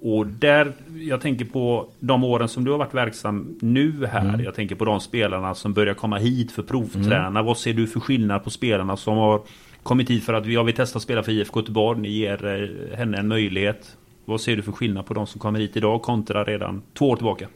Och 0.00 0.26
där, 0.26 0.72
jag 0.98 1.20
tänker 1.20 1.44
på 1.44 1.88
de 2.00 2.24
åren 2.24 2.48
som 2.48 2.64
du 2.64 2.70
har 2.70 2.78
varit 2.78 2.94
verksam 2.94 3.58
nu 3.60 4.06
här. 4.06 4.42
Jag 4.44 4.54
tänker 4.54 4.74
på 4.74 4.84
de 4.84 5.00
spelarna 5.00 5.54
som 5.54 5.72
börjar 5.72 5.94
komma 5.94 6.18
hit 6.18 6.52
för 6.52 6.62
provträna. 6.62 7.42
Vad 7.42 7.58
ser 7.58 7.72
du 7.72 7.86
för 7.86 8.00
skillnad 8.00 8.44
på 8.44 8.50
spelarna 8.50 8.96
som 8.96 9.16
har 9.16 9.40
kommit 9.82 10.10
hit 10.10 10.24
för 10.24 10.32
att 10.32 10.46
jag 10.46 10.64
vill 10.64 10.74
testa 10.74 11.00
spela 11.00 11.22
för 11.22 11.32
IFK 11.32 11.60
Göteborg. 11.60 12.00
Ni 12.00 12.08
ger 12.08 12.46
eh, 12.46 12.98
henne 12.98 13.18
en 13.18 13.28
möjlighet. 13.28 13.96
Vad 14.24 14.40
ser 14.40 14.56
du 14.56 14.62
för 14.62 14.72
skillnad 14.72 15.06
på 15.06 15.14
de 15.14 15.26
som 15.26 15.40
kommer 15.40 15.58
hit 15.58 15.76
idag 15.76 16.02
kontra 16.02 16.44
redan 16.44 16.82
två 16.98 17.10
år 17.10 17.16
tillbaka? 17.16 17.48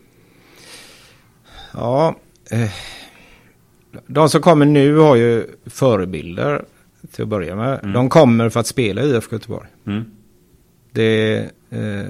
Ja, 1.74 2.14
eh, 2.50 2.70
de 4.06 4.28
som 4.28 4.40
kommer 4.40 4.66
nu 4.66 4.96
har 4.96 5.16
ju 5.16 5.46
förebilder 5.66 6.64
till 7.12 7.22
att 7.22 7.28
börja 7.28 7.56
med. 7.56 7.80
De 7.94 8.08
kommer 8.08 8.48
för 8.48 8.60
att 8.60 8.66
spela 8.66 9.02
i 9.02 9.10
IFK 9.10 9.36
Göteborg. 9.36 9.68
Mm. 9.86 10.04
Det, 10.92 11.38
eh, 11.70 12.06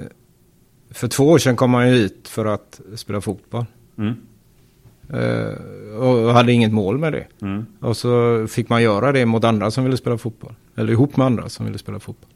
för 0.91 1.07
två 1.07 1.23
år 1.29 1.37
sedan 1.37 1.55
kom 1.55 1.71
man 1.71 1.87
ju 1.89 1.93
hit 1.95 2.27
för 2.27 2.45
att 2.45 2.81
spela 2.95 3.21
fotboll. 3.21 3.65
Mm. 3.97 4.13
Eh, 5.13 5.95
och 5.97 6.33
hade 6.33 6.51
inget 6.51 6.71
mål 6.73 6.97
med 6.97 7.13
det. 7.13 7.27
Mm. 7.41 7.65
Och 7.79 7.97
så 7.97 8.45
fick 8.49 8.69
man 8.69 8.83
göra 8.83 9.11
det 9.11 9.25
mot 9.25 9.43
andra 9.43 9.71
som 9.71 9.83
ville 9.83 9.97
spela 9.97 10.17
fotboll. 10.17 10.53
Eller 10.75 10.91
ihop 10.93 11.17
med 11.17 11.25
andra 11.25 11.49
som 11.49 11.65
ville 11.65 11.77
spela 11.77 11.99
fotboll. 11.99 12.29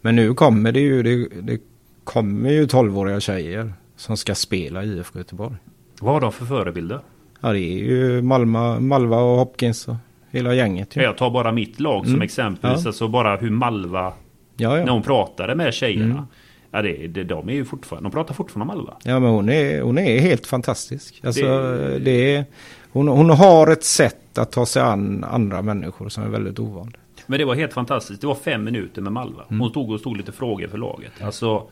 Men 0.00 0.16
nu 0.16 0.34
kommer 0.34 0.72
det 0.72 0.80
ju, 0.80 1.02
det, 1.02 1.28
det 1.42 1.58
kommer 2.04 2.50
ju 2.50 2.66
12-åriga 2.66 3.20
tjejer 3.20 3.72
som 3.96 4.16
ska 4.16 4.34
spela 4.34 4.84
i 4.84 4.96
IFK 4.98 5.18
Göteborg. 5.18 5.54
Vad 6.00 6.12
har 6.14 6.20
de 6.20 6.32
för 6.32 6.44
förebilder? 6.44 7.00
Ja, 7.40 7.52
det 7.52 7.58
är 7.60 7.84
ju 7.84 8.22
Malma, 8.22 8.80
Malva 8.80 9.16
och 9.18 9.38
Hopkins 9.38 9.88
och 9.88 9.96
hela 10.30 10.54
gänget. 10.54 10.96
Ju. 10.96 11.02
Jag 11.02 11.16
tar 11.18 11.30
bara 11.30 11.52
mitt 11.52 11.80
lag 11.80 12.04
som 12.04 12.10
Mm. 12.14 12.22
exempelvis. 12.22 12.82
Ja. 12.84 12.88
Alltså 12.88 13.08
bara 13.08 13.36
hur 13.36 13.50
Malva, 13.50 14.12
Ja, 14.56 14.70
när 14.70 14.86
ja. 14.86 14.92
hon 14.92 15.02
pratade 15.02 15.54
med 15.54 15.74
tjejerna. 15.74 16.04
Mm. 16.04 16.24
Ja, 16.72 16.82
det, 16.82 17.06
det, 17.06 17.24
de 17.24 17.48
är 17.48 17.52
ju 17.52 17.64
fortfarande, 17.64 18.08
de 18.08 18.12
pratar 18.12 18.34
fortfarande 18.34 18.72
om 18.72 18.78
Malva. 18.78 18.96
ja 19.04 19.20
men 19.20 19.30
hon 19.30 19.48
är, 19.48 19.80
hon 19.82 19.98
är 19.98 20.18
helt 20.20 20.46
fantastisk. 20.46 21.20
Alltså, 21.24 21.42
Det- 21.46 21.98
det... 21.98 22.34
är, 22.36 22.44
hon, 22.92 23.08
hon 23.08 23.30
har 23.30 23.66
ett 23.66 23.84
sätt 23.84 24.38
att 24.38 24.52
ta 24.52 24.66
sig 24.66 24.82
an 24.82 25.24
andra 25.24 25.62
människor 25.62 26.08
som 26.08 26.22
är 26.24 26.28
väldigt 26.28 26.58
ovanligt. 26.58 26.96
Men 27.26 27.38
det 27.38 27.44
var 27.44 27.54
helt 27.54 27.72
fantastiskt. 27.72 28.20
Det 28.20 28.26
var 28.26 28.34
fem 28.34 28.64
minuter 28.64 29.02
med 29.02 29.12
Malva. 29.12 29.42
Mm. 29.48 29.60
Hon 29.60 29.70
stod 29.70 29.90
och 29.90 30.00
stod 30.00 30.16
lite 30.16 30.32
frågor 30.32 30.68
för 30.68 30.78
laget. 30.78 31.12
Alltså, 31.22 31.62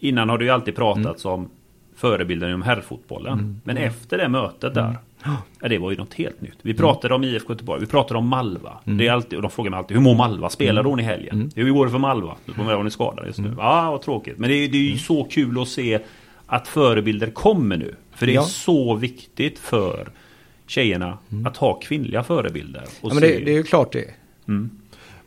innan 0.00 0.28
har 0.28 0.38
det 0.38 0.44
ju 0.44 0.50
alltid 0.50 0.76
pratats 0.76 1.24
Mm. 1.24 1.34
om 1.34 1.50
förebilden 2.00 2.48
inom 2.48 2.62
herrfotbollen. 2.62 3.60
Men 3.64 3.76
efter 3.76 4.18
det 4.18 4.28
mötet 4.28 4.74
där. 4.74 4.96
Ja, 5.60 5.68
det 5.68 5.78
var 5.78 5.90
ju 5.90 5.96
något 5.96 6.14
helt 6.14 6.40
nytt. 6.40 6.58
Vi 6.62 6.74
pratade 6.74 7.14
om 7.14 7.24
IFK 7.24 7.52
Göteborg. 7.52 7.80
Vi 7.80 7.86
pratade 7.86 8.18
om 8.18 8.28
Malva. 8.28 8.72
Mm. 8.84 8.98
Det 8.98 9.06
är 9.06 9.12
alltid, 9.12 9.36
och 9.36 9.42
de 9.42 9.50
frågar 9.50 9.70
mig 9.70 9.78
alltid 9.78 9.96
hur 9.96 10.04
mår 10.04 10.14
Malva? 10.14 10.50
Spelade 10.50 10.88
hon 10.88 11.00
i 11.00 11.02
helgen? 11.02 11.50
Hur 11.54 11.70
går 11.70 11.84
det 11.86 11.90
för 11.92 11.98
Malva? 11.98 12.36
Hon 12.56 12.86
är 12.86 12.90
skadad 12.90 13.26
just 13.26 13.38
nu. 13.38 13.46
Mm. 13.48 13.58
Ja, 13.58 13.90
vad 13.90 14.02
tråkigt. 14.02 14.38
Men 14.38 14.50
det 14.50 14.56
är, 14.56 14.68
det 14.68 14.76
är 14.78 14.90
ju 14.90 14.98
så 14.98 15.24
kul 15.24 15.62
att 15.62 15.68
se 15.68 15.98
att 16.46 16.68
förebilder 16.68 17.30
kommer 17.30 17.76
nu. 17.76 17.94
För 18.14 18.26
det 18.26 18.32
är 18.32 18.34
Ja. 18.34 18.42
så 18.42 18.94
viktigt 18.94 19.58
för 19.58 20.08
tjejerna 20.66 21.18
att 21.46 21.56
ha 21.56 21.74
kvinnliga 21.74 22.22
förebilder. 22.22 22.82
Och 23.00 23.10
Mm. 23.12 23.24
Ja, 23.24 23.28
men 23.30 23.38
det, 23.38 23.44
det 23.44 23.50
är 23.52 23.56
ju 23.56 23.62
klart 23.62 23.92
det. 23.92 24.04
Mm. 24.48 24.70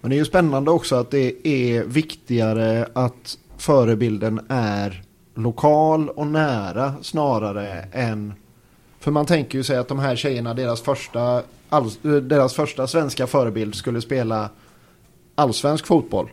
Men 0.02 0.10
det 0.10 0.16
är 0.16 0.18
ju 0.18 0.26
spännande 0.26 0.72
också 0.72 0.96
att 0.96 1.12
det 1.12 1.48
är 1.48 1.84
viktigare 1.84 2.88
att 2.96 3.38
förebilden 3.58 4.40
är 4.50 5.02
lokal 5.36 6.10
och 6.10 6.28
nära 6.28 6.94
snarare 7.02 7.86
än... 7.92 8.34
För 9.00 9.12
man 9.12 9.26
tänker 9.26 9.58
ju 9.58 9.64
sig 9.64 9.78
att 9.78 9.88
de 9.88 10.00
här 10.00 10.16
tjejerna, 10.16 10.54
deras 10.54 10.82
första, 10.82 11.42
all, 11.70 11.90
deras 12.22 12.54
första 12.54 12.88
svenska 12.88 13.28
förebild 13.28 13.76
skulle 13.76 14.02
spela 14.02 14.50
allsvensk 15.36 15.86
fotboll. 15.88 16.30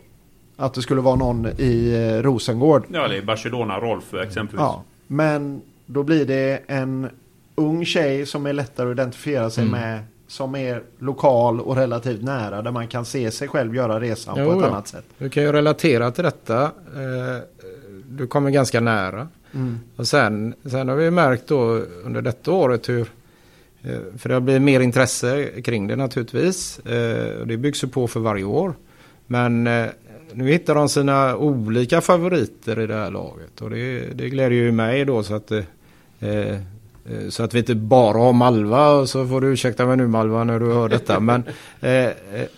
Att 0.57 0.73
det 0.73 0.81
skulle 0.81 1.01
vara 1.01 1.15
någon 1.15 1.47
i 1.57 1.93
eh, 1.93 2.23
Rosengård. 2.23 2.85
Ja, 2.93 3.07
det 3.07 3.17
är 3.17 3.21
Barcelona, 3.21 3.79
Rolf 3.79 4.13
exempelvis. 4.13 4.59
Ja, 4.61 4.83
men 5.07 5.61
då 5.85 6.03
blir 6.03 6.25
det 6.25 6.61
en 6.67 7.09
ung 7.55 7.85
tjej 7.85 8.25
som 8.25 8.45
är 8.45 8.53
lättare 8.53 8.87
att 8.89 8.93
identifiera 8.95 9.49
sig 9.49 9.63
Mm. 9.63 9.81
med. 9.81 9.99
Som 10.27 10.55
är 10.55 10.83
lokal 10.99 11.61
och 11.61 11.75
relativt 11.75 12.21
nära. 12.23 12.61
Där 12.61 12.71
man 12.71 12.87
kan 12.87 13.05
se 13.05 13.31
sig 13.31 13.47
själv 13.47 13.75
göra 13.75 13.99
resan 13.99 14.35
Jo, 14.39 14.45
på 14.45 14.51
ett 14.51 14.61
ja. 14.61 14.67
annat 14.67 14.87
sätt. 14.87 15.05
Du 15.17 15.29
kan 15.29 15.43
ju 15.43 15.51
relatera 15.51 16.11
till 16.11 16.23
detta. 16.23 16.63
Eh, 16.63 17.60
Du 18.17 18.27
kommer 18.27 18.49
ganska 18.49 18.79
nära. 18.79 19.27
Mm. 19.53 19.79
Och 19.95 20.07
sen, 20.07 20.53
sen 20.65 20.89
har 20.89 20.95
vi 20.95 21.11
märkt 21.11 21.47
då 21.47 21.61
under 22.03 22.21
detta 22.21 22.51
året 22.51 22.89
hur 22.89 23.07
eh, 23.81 23.99
för 24.17 24.29
det 24.29 24.35
har 24.35 24.41
blivit 24.41 24.61
mer 24.61 24.79
intresse 24.79 25.47
kring 25.63 25.87
det 25.87 25.95
naturligtvis. 25.95 26.79
Eh, 26.79 27.39
och 27.39 27.47
Det 27.47 27.57
byggs 27.57 27.83
ju 27.83 27.87
på 27.87 28.07
för 28.07 28.19
varje 28.19 28.43
år. 28.43 28.73
Men 29.27 29.67
eh, 29.67 29.85
nu 30.33 30.51
hittar 30.51 30.75
de 30.75 30.89
sina 30.89 31.35
olika 31.35 32.01
favoriter 32.01 32.79
i 32.79 32.87
det 32.87 32.95
här 32.95 33.11
laget. 33.11 33.61
Och 33.61 33.69
det, 33.69 33.99
det 33.99 34.29
gläder 34.29 34.55
ju 34.55 34.71
mig 34.71 35.05
då 35.05 35.23
så 35.23 35.33
att, 35.33 35.51
eh, 35.51 36.55
så 37.29 37.43
att 37.43 37.53
vi 37.53 37.59
inte 37.59 37.75
bara 37.75 38.17
har 38.17 38.33
Malva. 38.33 38.91
Och 38.91 39.09
så 39.09 39.27
får 39.27 39.41
du 39.41 39.47
ursäkta 39.47 39.85
mig 39.85 39.97
nu 39.97 40.07
Malva 40.07 40.43
när 40.43 40.59
du 40.59 40.73
hör 40.73 40.89
detta. 40.89 41.19
Men, 41.29 41.43
eh, 41.81 42.09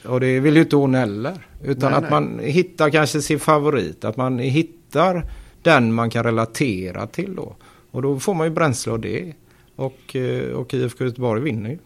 och 0.06 0.20
det 0.20 0.40
vill 0.40 0.56
ju 0.56 0.62
inte 0.62 0.76
hon 0.76 0.96
heller. 0.96 1.48
Utan 1.64 1.92
Nej, 1.92 1.98
att 1.98 2.04
nej. 2.04 2.12
man 2.12 2.40
hittar 2.44 2.90
kanske 2.90 3.22
sin 3.22 3.40
favorit. 3.40 4.06
Att 4.06 4.18
man 4.18 4.40
hittar 4.40 5.26
den 5.64 5.94
man 5.94 6.10
kan 6.10 6.24
relatera 6.24 7.08
till 7.08 7.36
då. 7.36 7.56
Och 7.92 8.02
då 8.02 8.20
får 8.20 8.34
man 8.34 8.48
ju 8.48 8.54
bränsle 8.54 8.92
av 8.92 9.00
det. 9.00 9.34
Och, 9.76 10.16
eh, 10.16 10.52
och 10.52 10.74
IFK 10.74 11.06
Göteborg 11.06 11.42
vinner 11.42 11.70
ju 11.70 11.78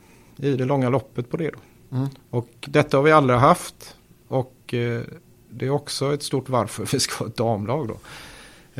i 0.49 0.55
det 0.55 0.65
långa 0.65 0.89
loppet 0.89 1.29
på 1.29 1.37
det 1.37 1.49
då. 1.49 1.59
Mm. 1.97 2.07
Och 2.29 2.49
detta 2.59 2.97
har 2.97 3.03
vi 3.03 3.11
aldrig 3.11 3.39
haft. 3.39 3.95
Och 4.27 4.73
eh, 4.73 5.01
det 5.49 5.65
är 5.65 5.69
också 5.69 6.13
ett 6.13 6.23
stort 6.23 6.49
varför 6.49 6.85
vi 6.91 6.99
ska 6.99 7.23
ha 7.23 7.29
ett 7.29 7.37
damlag 7.37 7.87
då. 7.87 7.97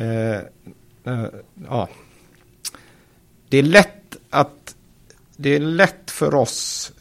Eh, 0.02 0.36
eh, 1.04 1.26
ja. 1.68 1.88
Det 3.48 3.58
är 3.58 3.62
lätt 3.62 4.16
att 4.30 4.76
det 5.36 5.54
är 5.56 5.60
lätt 5.60 6.10
för 6.10 6.34
oss 6.34 6.92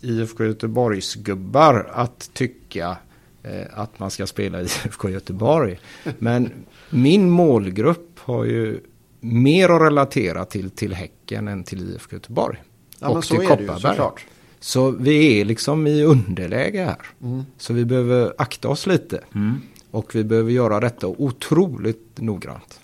IFK 0.00 0.44
Göteborgs 0.44 1.14
gubbar 1.14 1.90
att 1.92 2.30
tycka 2.32 2.96
eh, 3.42 3.66
att 3.72 3.98
man 3.98 4.10
ska 4.10 4.26
spela 4.26 4.60
IFK 4.62 5.08
Göteborg. 5.10 5.80
Men 6.18 6.52
min 6.92 7.30
målgrupp 7.30 8.18
har 8.18 8.44
ju 8.44 8.80
mer 9.20 9.68
att 9.68 9.82
relatera 9.82 10.44
till 10.44 10.70
till 10.70 10.94
Häcken 10.94 11.48
än 11.48 11.64
till 11.64 11.90
IFK 11.90 12.16
Göteborg. 12.16 12.62
Ja, 12.98 13.08
och 13.08 13.24
till 13.24 13.36
är 13.36 13.38
det 13.38 13.44
ju 13.44 13.48
Kopparberg. 13.48 13.80
såklart. 13.80 14.26
Så 14.60 14.90
vi 14.90 15.40
är 15.40 15.44
liksom 15.44 15.86
i 15.86 16.02
underläge 16.04 16.84
här. 16.84 17.06
Mm. 17.22 17.44
Så 17.58 17.72
vi 17.72 17.84
behöver 17.84 18.34
akta 18.38 18.68
oss 18.68 18.86
lite. 18.86 19.20
Mm. 19.34 19.60
Och 19.90 20.14
vi 20.14 20.24
behöver 20.24 20.50
göra 20.50 20.80
detta 20.80 21.06
otroligt 21.06 22.20
noggrant. 22.20 22.80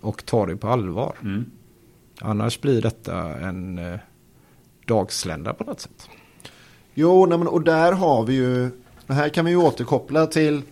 Och 0.00 0.26
ta 0.26 0.46
det 0.46 0.56
på 0.56 0.68
allvar. 0.68 1.14
Mm. 1.22 1.44
Annars 2.20 2.60
blir 2.60 2.82
detta 2.82 3.38
en 3.38 3.78
eh, 3.78 3.98
dagslända 4.86 5.54
på 5.54 5.64
något 5.64 5.80
sätt. 5.80 6.08
Jo, 6.94 7.26
nej, 7.26 7.38
men, 7.38 7.48
och 7.48 7.62
där 7.62 7.92
har 7.92 8.26
vi 8.26 8.34
ju, 8.34 8.70
här 9.06 9.28
kan 9.28 9.44
vi 9.44 9.50
ju 9.50 9.56
återkoppla 9.56 10.26
till 10.26 10.62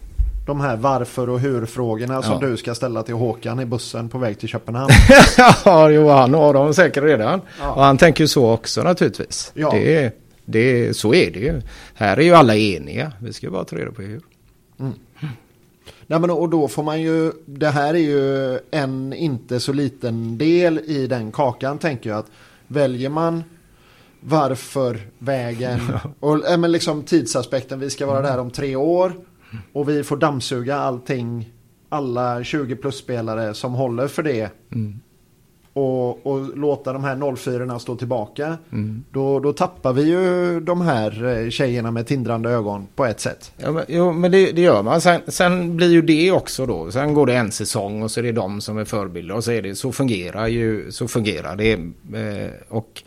de 0.47 0.61
här 0.61 0.77
varför 0.77 1.29
och 1.31 1.41
hur-frågorna 1.41 2.23
som 2.23 2.39
Ja. 2.41 2.49
du 2.49 2.57
ska 2.57 2.75
ställa 2.75 3.03
till 3.03 3.15
Håkan 3.15 3.61
i 3.61 3.65
bussen 3.65 4.09
på 4.09 4.19
väg 4.19 4.39
till 4.39 4.49
Köpenhamn. 4.49 4.91
ja, 5.65 5.91
jo, 5.91 6.09
han 6.09 6.35
har 6.35 6.55
dem 6.55 6.75
säkert 6.75 7.05
redan. 7.05 7.41
Ja. 7.61 7.73
Och 7.73 7.83
han 7.85 7.99
tänker 7.99 8.25
ju 8.25 8.29
så 8.29 8.51
också 8.51 8.83
naturligtvis. 8.83 9.53
Ja. 9.55 9.71
Det, 9.71 10.13
det, 10.45 10.97
så 10.97 11.15
är 11.15 11.31
det 11.31 11.39
ju. 11.39 11.61
Här 11.95 12.17
är 12.17 12.23
ju 12.23 12.35
alla 12.35 12.57
eniga. 12.57 13.13
Vi 13.21 13.33
ska 13.33 13.51
bara 13.51 13.65
ta 13.65 13.77
reda 13.77 13.91
på 13.93 14.03
hur. 14.03 14.21
Nej, 16.07 16.21
men, 16.21 16.31
och 16.31 16.49
då 16.49 16.69
får 16.69 16.83
man 16.83 17.01
ju, 17.03 17.33
det 17.47 17.69
här 17.69 17.95
är 17.95 17.99
ju 17.99 18.59
en 18.71 19.13
inte 19.13 19.61
så 19.61 19.73
liten 19.73 20.39
del 20.39 20.79
i 20.79 21.07
den 21.07 21.33
kakan 21.33 21.79
tänker 21.79 22.11
jag. 22.11 22.19
att 22.19 22.27
Väljer 22.67 23.09
man 23.09 23.45
varför 24.21 25.01
vägen 25.19 25.81
och 26.21 26.49
äh, 26.51 26.57
men 26.59 26.73
liksom 26.73 27.03
tidsaspekten, 27.03 27.81
vi 27.81 27.91
ska 27.91 28.07
vara 28.07 28.21
där 28.23 28.39
om 28.39 28.51
tre 28.51 28.77
år 28.77 29.13
och 29.73 29.89
vi 29.89 30.05
får 30.05 30.17
dammsuga 30.17 30.77
allting, 30.77 31.53
alla 31.89 32.45
20 32.45 32.77
plus-spelare 32.77 33.55
som 33.55 33.73
håller 33.75 34.09
för 34.09 34.23
det 34.23 34.51
Mm. 34.73 35.01
och, 35.73 36.27
och 36.27 36.59
låta 36.59 36.93
de 36.93 37.05
här 37.05 37.37
04 37.37 37.79
stå 37.79 37.97
tillbaka. 37.97 38.59
Mm. 38.73 39.05
Då, 39.11 39.41
då 39.41 39.53
tappar 39.53 39.93
vi 39.93 40.03
ju 40.03 40.61
de 40.61 40.81
här 40.81 41.25
eh, 41.25 41.51
tjejerna 41.51 41.91
med 41.91 42.07
tindrande 42.07 42.51
ögon 42.51 42.87
på 42.95 43.05
ett 43.07 43.21
sätt. 43.21 43.53
Ja, 43.57 43.73
men, 43.73 43.85
jo, 43.89 44.13
men 44.13 44.31
det, 44.31 44.53
det 44.53 44.61
gör 44.63 44.83
man. 44.83 45.01
Sen, 45.01 45.21
sen 45.27 45.77
blir 45.77 45.91
ju 45.91 46.03
det 46.03 46.31
också 46.33 46.67
då. 46.67 46.91
Sen 46.91 47.15
går 47.15 47.27
det 47.27 47.35
en 47.35 47.53
säsong 47.53 48.03
och 48.03 48.11
så 48.11 48.21
är 48.21 48.25
det 48.25 48.33
de 48.33 48.61
som 48.61 48.79
är 48.79 48.85
förebilder. 48.85 49.35
Och 49.35 49.45
så, 49.45 49.53
är 49.53 49.63
det, 49.63 49.75
så 49.75 49.93
fungerar 49.93 50.47
ju 50.47 50.93
så 50.93 51.09
fungerar 51.09 51.57
det. 51.57 51.73
Eh, 51.73 52.51
och 52.69 53.03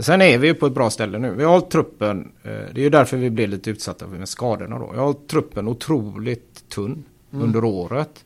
sen 0.00 0.22
är 0.22 0.38
vi 0.38 0.46
ju 0.46 0.54
på 0.54 0.66
ett 0.66 0.72
bra 0.72 0.90
ställe 0.90 1.18
nu. 1.18 1.34
Vi 1.34 1.44
har 1.44 1.52
hållit 1.52 1.70
truppen. 1.70 2.32
Eh, 2.42 2.50
det 2.50 2.80
är 2.80 2.84
ju 2.84 2.90
därför 2.90 3.16
vi 3.16 3.30
blev 3.30 3.48
lite 3.48 3.70
utsatta 3.70 4.06
med 4.06 4.28
skadorna 4.28 4.78
då. 4.78 4.90
Vi 4.90 4.98
har 4.98 5.04
hållit 5.04 5.28
truppen 5.28 5.68
otroligt 5.68 6.68
tunn 6.68 7.04
under 7.30 7.64
året. 7.64 8.24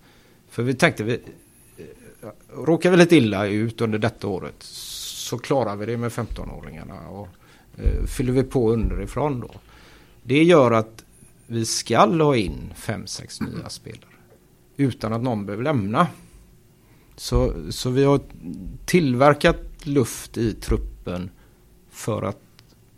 För 0.50 0.62
vi 0.62 0.74
tänkte 0.74 1.04
vi 1.04 1.12
eh, 1.12 2.28
råkar 2.54 2.90
vi 2.90 2.96
lite 2.96 3.16
illa 3.16 3.46
ut 3.46 3.80
under 3.80 3.98
detta 3.98 4.26
året 4.26 4.54
så 4.58 5.38
klarar 5.38 5.76
vi 5.76 5.86
det 5.86 5.96
med 5.96 6.10
15-åringarna. 6.10 7.08
Och 7.08 7.28
eh, 7.76 8.04
fyller 8.06 8.32
vi 8.32 8.42
på 8.42 8.72
underifrån 8.72 9.40
då. 9.40 9.50
Det 10.22 10.42
gör 10.42 10.70
att 10.70 11.04
vi 11.46 11.64
ska 11.64 11.98
ha 11.98 12.36
in 12.36 12.72
5-6 12.76 13.42
nya 13.42 13.68
spelare. 13.68 14.02
Utan 14.76 15.12
att 15.12 15.22
någon 15.22 15.46
behöver 15.46 15.64
lämna. 15.64 16.06
Så, 17.16 17.52
så 17.70 17.90
vi 17.90 18.04
har 18.04 18.20
tillverkat 18.84 19.86
luft 19.86 20.36
i 20.36 20.54
truppen 20.54 20.97
för 21.90 22.22
att 22.22 22.40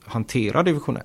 hantera 0.05 0.63
division 0.63 0.97
1. 0.97 1.05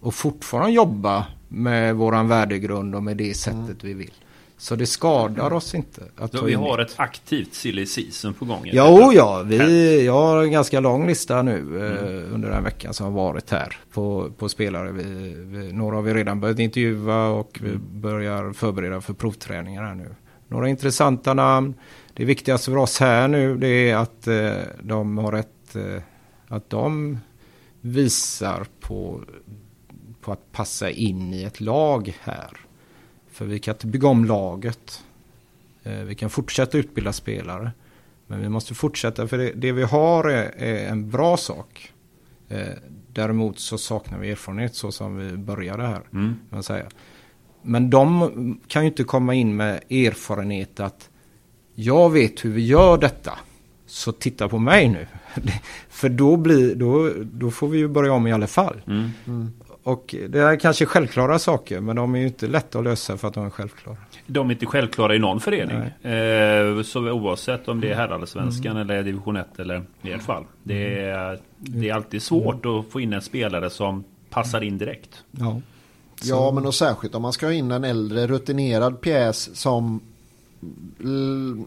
Och 0.00 0.14
fortfarande 0.14 0.72
jobba 0.72 1.26
med 1.48 1.96
våran 1.96 2.28
värdegrund 2.28 2.94
och 2.94 3.02
med 3.02 3.16
det 3.16 3.34
sättet 3.34 3.84
vi 3.84 3.94
vill. 3.94 4.12
Så 4.56 4.76
det 4.76 4.86
skadar 4.86 5.52
oss 5.52 5.74
inte. 5.74 6.02
Att 6.16 6.42
vi 6.42 6.54
har 6.54 6.78
ett 6.78 6.94
aktivt 6.96 7.54
silly 7.54 7.86
season 7.86 8.34
på 8.34 8.44
gång. 8.44 8.60
Ja, 8.64 8.88
oh 8.88 9.14
ja, 9.14 9.42
vi, 9.42 10.04
jag 10.04 10.12
har 10.12 10.42
en 10.42 10.52
ganska 10.52 10.80
lång 10.80 11.06
lista 11.06 11.42
nu 11.42 11.58
eh, 11.58 12.34
under 12.34 12.50
den 12.50 12.64
veckan 12.64 12.94
som 12.94 13.06
har 13.06 13.12
varit 13.12 13.50
här 13.50 13.76
på, 13.92 14.30
på 14.38 14.48
spelare. 14.48 14.92
Vi, 14.92 15.34
vi, 15.36 15.72
några 15.72 15.96
har 15.96 16.02
vi 16.02 16.14
redan 16.14 16.40
börjat 16.40 16.58
intervjua 16.58 17.26
och 17.26 17.58
vi 17.62 17.76
börjar 17.76 18.52
förbereda 18.52 19.00
för 19.00 19.14
provträningar 19.14 19.82
här 19.82 19.94
nu. 19.94 20.14
Några 20.48 20.68
intressanta 20.68 21.34
namn. 21.34 21.74
Det 22.14 22.24
viktigaste 22.24 22.70
för 22.70 22.76
oss 22.76 23.00
här 23.00 23.28
nu 23.28 23.56
det 23.56 23.90
är 23.90 23.96
att 23.96 24.26
eh, 24.26 24.52
de 24.82 25.18
har 25.18 25.32
ett, 25.32 25.48
eh, 25.76 26.02
att 26.48 26.70
de 26.70 27.18
visar 27.80 28.66
på, 28.80 29.20
på 30.20 30.32
att 30.32 30.52
passa 30.52 30.90
in 30.90 31.34
i 31.34 31.42
ett 31.42 31.60
lag 31.60 32.16
här. 32.20 32.56
För 33.30 33.44
vi 33.44 33.58
kan 33.58 33.74
inte 33.74 33.86
bygga 33.86 34.08
om 34.08 34.24
laget. 34.24 35.04
Eh, 35.82 35.98
Vi 36.00 36.14
kan 36.14 36.30
fortsätta 36.30 36.78
utbilda 36.78 37.12
spelare. 37.12 37.72
Men 38.26 38.40
vi 38.40 38.48
måste 38.48 38.74
fortsätta 38.74 39.28
för 39.28 39.38
det, 39.38 39.52
det 39.52 39.72
vi 39.72 39.82
har 39.82 40.24
är, 40.24 40.54
är 40.56 40.88
en 40.88 41.10
bra 41.10 41.36
sak. 41.36 41.92
Eh, 42.48 42.66
däremot 43.12 43.58
så 43.58 43.78
saknar 43.78 44.18
vi 44.18 44.30
erfarenhet 44.30 44.74
så 44.74 44.92
som 44.92 45.16
vi 45.16 45.36
började 45.36 45.82
här. 45.86 46.02
Mm. 46.12 46.34
Man 46.50 46.62
säga. 46.62 46.86
Men 47.62 47.90
de 47.90 48.60
kan 48.68 48.82
ju 48.82 48.88
inte 48.88 49.04
komma 49.04 49.34
in 49.34 49.56
med 49.56 49.74
erfarenhet 49.90 50.80
att 50.80 51.10
jag 51.74 52.10
vet 52.10 52.44
hur 52.44 52.52
vi 52.52 52.66
gör 52.66 52.98
detta. 52.98 53.38
Så 53.86 54.12
titta 54.12 54.48
på 54.48 54.58
mig 54.58 54.88
nu. 54.88 55.06
för 55.88 56.08
då, 56.08 56.36
blir, 56.36 56.74
då, 56.74 57.10
då 57.24 57.50
får 57.50 57.68
vi 57.68 57.78
ju 57.78 57.88
börja 57.88 58.12
om 58.12 58.26
i 58.26 58.32
alla 58.32 58.46
fall. 58.46 58.76
Mm. 58.86 59.52
Och 59.82 60.14
det 60.28 60.40
är 60.40 60.56
kanske 60.56 60.86
självklara 60.86 61.38
saker 61.38 61.80
men 61.80 61.96
de 61.96 62.14
är 62.14 62.18
ju 62.18 62.26
inte 62.26 62.46
lätta 62.46 62.78
att 62.78 62.84
lösa 62.84 63.16
för 63.16 63.28
att 63.28 63.34
de 63.34 63.46
är 63.46 63.50
självklara. 63.50 63.96
De 64.26 64.48
är 64.50 64.54
inte 64.54 64.66
självklara 64.66 65.14
i 65.14 65.18
någon 65.18 65.40
förening. 65.40 65.76
Eh, 65.76 66.82
så 66.82 67.10
oavsett 67.10 67.68
om 67.68 67.80
det 67.80 67.90
är 67.90 67.94
herrallsvenskan 67.94 68.76
eller 68.76 69.02
division 69.02 69.36
1 69.36 69.58
eller 69.58 69.82
i 70.02 70.12
ert 70.12 70.22
fall. 70.22 70.44
Det 70.62 71.00
är, 71.04 71.38
det 71.56 71.88
är 71.88 71.94
alltid 71.94 72.22
svårt 72.22 72.66
att 72.66 72.92
få 72.92 73.00
in 73.00 73.12
en 73.12 73.22
spelare 73.22 73.70
som 73.70 74.04
passar 74.30 74.60
in 74.60 74.78
direkt. 74.78 75.24
Ja. 75.30 75.60
Ja, 76.22 76.50
men 76.50 76.66
och 76.66 76.74
särskilt 76.74 77.14
om 77.14 77.22
man 77.22 77.32
ska 77.32 77.46
ha 77.46 77.52
in 77.52 77.70
en 77.70 77.84
äldre 77.84 78.26
rutinerad 78.26 79.00
pjäs 79.00 79.56
som 79.56 80.00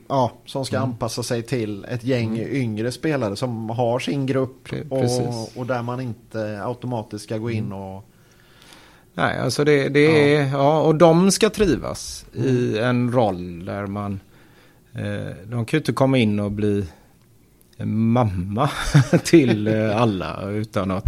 ja, 0.08 0.32
som 0.46 0.66
ska 0.66 0.80
anpassa 0.80 1.24
sig 1.24 1.44
till 1.44 1.86
ett 1.86 2.04
gäng 2.04 2.38
yngre 2.40 2.92
spelare 2.92 3.36
som 3.36 3.70
har 3.70 4.00
sin 4.00 4.26
grupp 4.26 4.68
och, 4.90 5.58
och 5.60 5.66
där 5.66 5.82
man 5.84 6.02
inte 6.02 6.62
automatiskt 6.64 7.24
ska 7.26 7.38
gå 7.38 7.52
in 7.52 7.72
och 7.72 8.04
Nej, 9.14 9.40
alltså 9.40 9.64
det, 9.64 9.90
det 9.90 10.36
är, 10.36 10.48
ja, 10.52 10.82
och 10.82 10.96
de 10.96 11.32
ska 11.32 11.50
trivas 11.50 12.26
i 12.34 12.78
en 12.78 13.12
roll 13.12 13.66
där 13.66 13.88
man, 13.88 14.20
eh, 14.94 15.36
de 15.46 15.66
kan 15.66 15.78
ju 15.78 15.78
inte 15.78 15.94
komma 15.94 16.18
in 16.18 16.40
och 16.40 16.52
bli 16.52 16.86
mamma 17.86 18.70
till 19.24 19.68
eh, 19.68 20.02
alla 20.02 20.50
utan 20.50 20.92
att, 20.92 21.06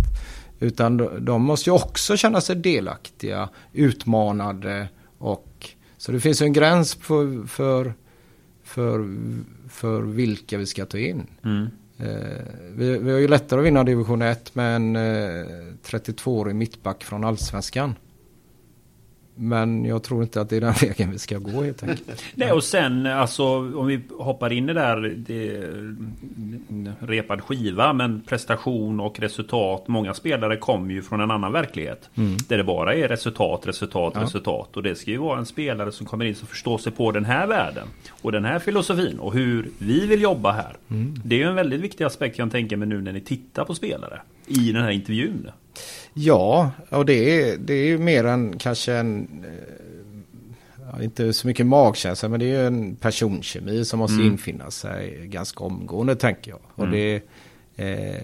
utan 0.59 0.97
de- 0.97 1.25
de 1.25 1.41
måste 1.43 1.69
ju 1.69 1.73
också 1.75 2.17
känna 2.17 2.41
sig 2.41 2.55
delaktiga, 2.55 3.49
utmanade 3.73 4.87
och, 5.17 5.69
så 5.99 6.11
det 6.11 6.19
finns 6.19 6.41
en 6.41 6.53
gräns 6.53 6.95
för, 6.95 7.47
för, 7.47 7.93
för, 8.63 9.17
för 9.69 10.01
vilka 10.01 10.57
vi 10.57 10.65
ska 10.65 10.85
ta 10.85 10.97
in. 10.97 11.27
Mm. 11.43 11.67
Eh, 11.97 12.43
vi, 12.75 12.97
vi 12.97 13.11
har 13.11 13.19
ju 13.19 13.27
lättare 13.27 13.59
att 13.59 13.65
vinna 13.65 13.83
division 13.83 14.21
1 14.21 14.55
med 14.55 14.75
en 14.75 14.95
eh, 14.95 15.45
32-årig 15.83 16.55
mittback 16.55 17.03
från 17.03 17.23
allsvenskan. 17.23 17.95
Men 19.41 19.85
jag 19.85 20.03
tror 20.03 20.23
inte 20.23 20.41
att 20.41 20.49
det 20.49 20.57
är 20.57 20.61
den 20.61 20.73
vägen 20.81 21.11
vi 21.11 21.19
ska 21.19 21.37
gå 21.37 21.63
helt 21.63 21.83
enkelt. 21.83 22.23
Nej 22.35 22.51
och 22.51 22.63
sen 22.63 23.05
alltså 23.05 23.45
om 23.79 23.87
vi 23.87 23.99
hoppar 24.17 24.51
in 24.53 24.69
i 24.69 24.73
det 24.73 24.79
där 24.79 25.13
det, 25.17 25.63
repad 26.99 27.41
skiva 27.41 27.93
men 27.93 28.21
prestation 28.21 28.99
och 28.99 29.19
resultat. 29.19 29.87
Många 29.87 30.13
spelare 30.13 30.57
kommer 30.57 30.93
ju 30.93 31.01
från 31.01 31.21
en 31.21 31.31
annan 31.31 31.51
verklighet. 31.51 32.09
Där 32.47 32.57
det 32.57 32.63
bara 32.63 32.95
är 32.95 33.07
resultat, 33.07 33.67
resultat, 33.67 34.13
Ja. 34.15 34.21
resultat. 34.21 34.77
Och 34.77 34.83
det 34.83 34.95
ska 34.95 35.11
ju 35.11 35.17
vara 35.17 35.39
en 35.39 35.45
spelare 35.45 35.91
som 35.91 36.05
kommer 36.05 36.25
in 36.25 36.35
som 36.35 36.47
förstår 36.47 36.77
sig 36.77 36.91
på 36.91 37.11
den 37.11 37.25
här 37.25 37.47
världen. 37.47 37.87
Och 38.21 38.31
den 38.31 38.45
här 38.45 38.59
filosofin 38.59 39.19
och 39.19 39.33
hur 39.33 39.69
vi 39.77 40.07
vill 40.07 40.21
jobba 40.21 40.51
här. 40.51 40.77
Det 41.23 41.35
är 41.35 41.39
ju 41.39 41.45
en 41.45 41.55
väldigt 41.55 41.81
viktig 41.81 42.03
aspekt 42.03 42.37
jag 42.37 42.51
tänker 42.51 42.77
mig 42.77 42.87
nu 42.87 43.01
när 43.01 43.13
ni 43.13 43.21
tittar 43.21 43.65
på 43.65 43.75
spelare. 43.75 44.21
I 44.47 44.71
den 44.71 44.83
här 44.83 44.91
intervjun. 44.91 45.49
Ja, 46.13 46.71
och 46.89 47.05
det 47.05 47.41
är, 47.41 47.57
det 47.57 47.73
är 47.73 47.85
ju 47.85 47.97
mer 47.97 48.23
än 48.23 48.57
kanske 48.57 48.93
en, 48.93 49.45
eh, 49.45 51.03
inte 51.03 51.33
så 51.33 51.47
mycket 51.47 51.65
magkänsla, 51.65 52.29
men 52.29 52.39
det 52.39 52.45
är 52.45 52.61
ju 52.61 52.67
en 52.67 52.95
personkemi 52.95 53.85
som 53.85 53.99
måste 53.99 54.21
infinna 54.23 54.71
sig 54.71 55.27
ganska 55.27 55.63
omgående 55.63 56.15
tänker 56.15 56.51
jag. 56.51 56.59
Och 56.75 56.87
det 56.87 57.21
är 57.75 58.15
eh, 58.15 58.21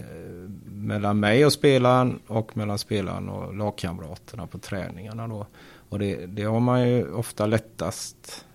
mellan 0.65 1.19
mig 1.19 1.45
och 1.45 1.53
spelaren 1.53 2.19
och 2.27 2.57
mellan 2.57 2.77
spelaren 2.77 3.29
och 3.29 3.55
lagkamraterna 3.55 4.47
på 4.47 4.57
träningarna 4.57 5.27
då. 5.27 5.47
Och 5.89 5.99
det, 5.99 6.25
det 6.25 6.43
har 6.43 6.59
man 6.59 6.89
ju 6.89 7.13
ofta 7.13 7.45
lättast 7.45 8.45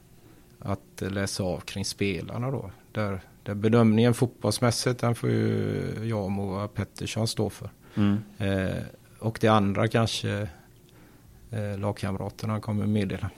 att 0.58 1.02
läsa 1.10 1.42
av 1.42 1.60
kring 1.60 1.84
spelarna 1.84 2.50
då. 2.50 2.70
Där, 2.92 3.20
där 3.42 3.54
bedömningen 3.54 4.14
fotbollsmässigt 4.14 5.00
den 5.00 5.14
får 5.14 5.30
ju 5.30 5.82
jag 6.02 6.24
och 6.24 6.30
Moa 6.30 6.68
Pettersson 6.68 7.28
stå 7.28 7.50
för. 7.50 7.70
Mm. 7.94 8.18
Eh, 8.38 8.82
och 9.20 9.38
det 9.40 9.48
andra 9.48 9.88
kanske 9.88 10.48
eh, 11.50 11.78
lagkamraterna 11.78 12.60
kommer 12.60 12.86
meddela. 12.86 13.30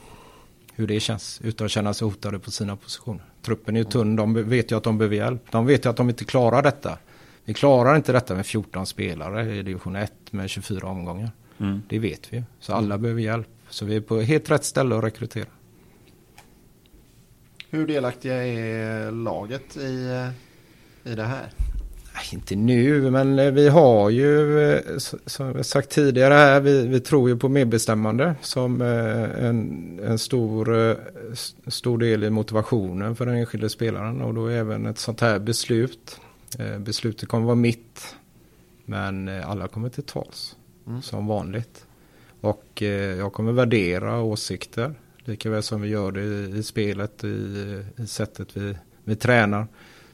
Hur 0.74 0.86
det 0.86 1.00
känns 1.00 1.40
utan 1.44 1.64
att 1.64 1.70
känna 1.70 1.94
sig 1.94 2.04
hotade 2.04 2.38
på 2.38 2.50
sina 2.50 2.76
positioner. 2.76 3.24
Truppen 3.42 3.76
är 3.76 3.80
ju 3.80 3.84
tunn, 3.84 4.16
de 4.16 4.48
vet 4.48 4.72
ju 4.72 4.76
att 4.76 4.84
de 4.84 4.98
behöver 4.98 5.16
hjälp. 5.16 5.42
De 5.50 5.66
vet 5.66 5.84
ju 5.84 5.90
att 5.90 5.96
de 5.96 6.08
inte 6.08 6.24
klarar 6.24 6.62
detta 6.62 6.98
Vi 7.44 7.54
klarar 7.54 7.96
inte 7.96 8.12
detta 8.12 8.34
med 8.34 8.46
14 8.46 8.86
spelare 8.86 9.56
i 9.56 9.62
division 9.62 9.96
1 9.96 10.12
med 10.30 10.50
24 10.50 10.88
omgångar. 10.88 11.30
Mm. 11.58 11.82
Det 11.88 11.98
vet 11.98 12.32
vi. 12.32 12.42
Så 12.60 12.72
alla 12.72 12.98
behöver 12.98 13.22
hjälp. 13.22 13.48
Så 13.68 13.84
vi 13.84 13.96
är 13.96 14.00
på 14.00 14.20
helt 14.20 14.50
rätt 14.50 14.64
ställe 14.64 14.96
att 14.98 15.04
rekrytera. 15.04 15.46
Hur 17.70 17.86
delaktiga 17.86 18.46
är 18.46 19.10
laget 19.10 19.76
i, 19.76 20.28
i 21.04 21.14
det 21.14 21.24
här? 21.24 21.48
Inte 22.32 22.56
nu, 22.56 23.10
men 23.10 23.38
eh, 23.38 23.52
vi 23.52 23.68
har 23.68 24.10
ju, 24.10 24.60
eh, 24.70 24.80
som 25.26 25.46
jag 25.56 25.66
sagt 25.66 25.90
tidigare 25.90 26.34
här, 26.34 26.60
vi, 26.60 26.86
vi 26.86 27.00
tror 27.00 27.28
ju 27.28 27.36
på 27.36 27.48
medbestämmande 27.48 28.34
som 28.42 28.82
eh, 28.82 29.44
en, 29.44 30.00
en 30.04 30.18
stor, 30.18 30.96
stor 31.70 31.98
del 31.98 32.24
i 32.24 32.30
motivationen 32.30 33.16
för 33.16 33.26
den 33.26 33.34
enskilde 33.34 33.68
spelaren 33.68 34.20
och 34.20 34.34
då 34.34 34.46
även 34.48 34.86
ett 34.86 34.98
sånt 34.98 35.20
här 35.20 35.38
beslut. 35.38 36.20
Beslutet 36.78 37.28
kommer 37.28 37.46
vara 37.46 37.54
mitt, 37.54 38.14
men 38.84 39.28
alla 39.28 39.68
kommer 39.68 39.88
till 39.88 40.02
tals 40.02 40.56
Mm. 40.86 41.02
som 41.02 41.26
vanligt. 41.26 41.86
Och 42.40 42.82
jag 43.18 43.32
kommer 43.32 43.52
värdera 43.52 44.20
åsikter, 44.20 44.94
lika 45.24 45.50
väl 45.50 45.62
som 45.62 45.80
vi 45.80 45.88
gör 45.88 46.12
det 46.12 46.22
i, 46.22 46.58
i 46.58 46.62
spelet, 46.62 47.24
i, 47.24 47.84
i 47.96 48.06
sättet 48.06 48.56
vi, 48.56 48.74
vi 49.04 49.16
tränar 49.16 49.66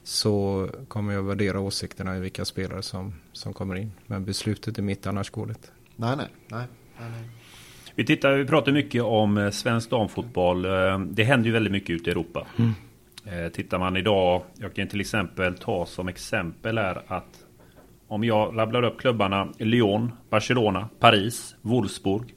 så 0.09 0.67
kommer 0.87 1.13
jag 1.13 1.23
värdera 1.23 1.59
åsikterna 1.59 2.17
i 2.17 2.19
vilka 2.19 2.45
spelare 2.45 2.81
som, 2.81 3.13
som 3.31 3.53
kommer 3.53 3.75
in. 3.75 3.91
Men 4.07 4.25
beslutet 4.25 4.77
är 4.77 4.81
mitt, 4.81 5.07
annars 5.07 5.29
går 5.29 5.45
det. 5.45 5.55
Nej, 5.95 6.17
nej. 6.17 6.27
nej, 6.47 6.65
nej. 6.99 7.29
Vi, 7.95 8.05
tittar, 8.05 8.33
vi 8.37 8.45
pratar 8.45 8.71
mycket 8.71 9.03
om 9.03 9.37
eh, 9.37 9.49
svensk 9.51 9.89
damfotboll. 9.89 10.65
Eh, 10.65 10.99
Det 10.99 11.23
händer 11.23 11.45
ju 11.47 11.51
väldigt 11.53 11.71
mycket 11.71 11.89
ute 11.89 12.09
i 12.09 12.11
Europa. 12.11 12.47
Eh, 13.25 13.49
Tittar 13.53 13.79
man 13.79 13.97
idag, 13.97 14.41
jag 14.57 14.73
kan 14.75 14.87
till 14.87 15.01
exempel 15.01 15.57
ta 15.57 15.85
som 15.85 16.07
exempel 16.07 16.77
är 16.77 17.01
att 17.07 17.45
om 18.07 18.23
jag 18.23 18.57
rabblar 18.57 18.83
upp 18.83 18.99
klubbarna 18.99 19.53
Lyon, 19.57 20.11
Barcelona, 20.29 20.89
Paris, 20.99 21.55
Wolfsburg, 21.61 22.33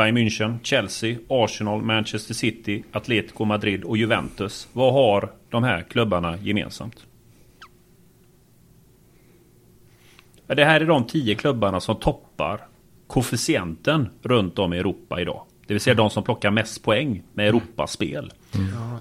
Bayern 0.00 0.16
München, 0.16 0.58
Chelsea, 0.62 1.18
Arsenal, 1.28 1.82
Manchester 1.82 2.34
City, 2.34 2.84
Atletico 2.92 3.44
Madrid 3.44 3.84
och 3.84 3.96
Juventus. 3.96 4.68
Vad 4.72 4.92
har 4.92 5.32
de 5.50 5.64
här 5.64 5.82
klubbarna 5.82 6.36
gemensamt? 6.36 7.06
Det 10.46 10.64
här 10.64 10.80
är 10.80 10.86
de 10.86 11.06
tio 11.06 11.34
klubbarna 11.34 11.80
som 11.80 11.96
toppar 11.96 12.60
koefficienten 13.06 14.08
runt 14.22 14.58
om 14.58 14.72
i 14.72 14.78
Europa 14.78 15.20
idag. 15.20 15.42
Det 15.66 15.74
vill 15.74 15.80
säga 15.80 15.94
de 15.94 16.10
som 16.10 16.22
plockar 16.22 16.50
mest 16.50 16.82
poäng 16.82 17.22
med 17.32 17.48
Europaspel. 17.48 18.32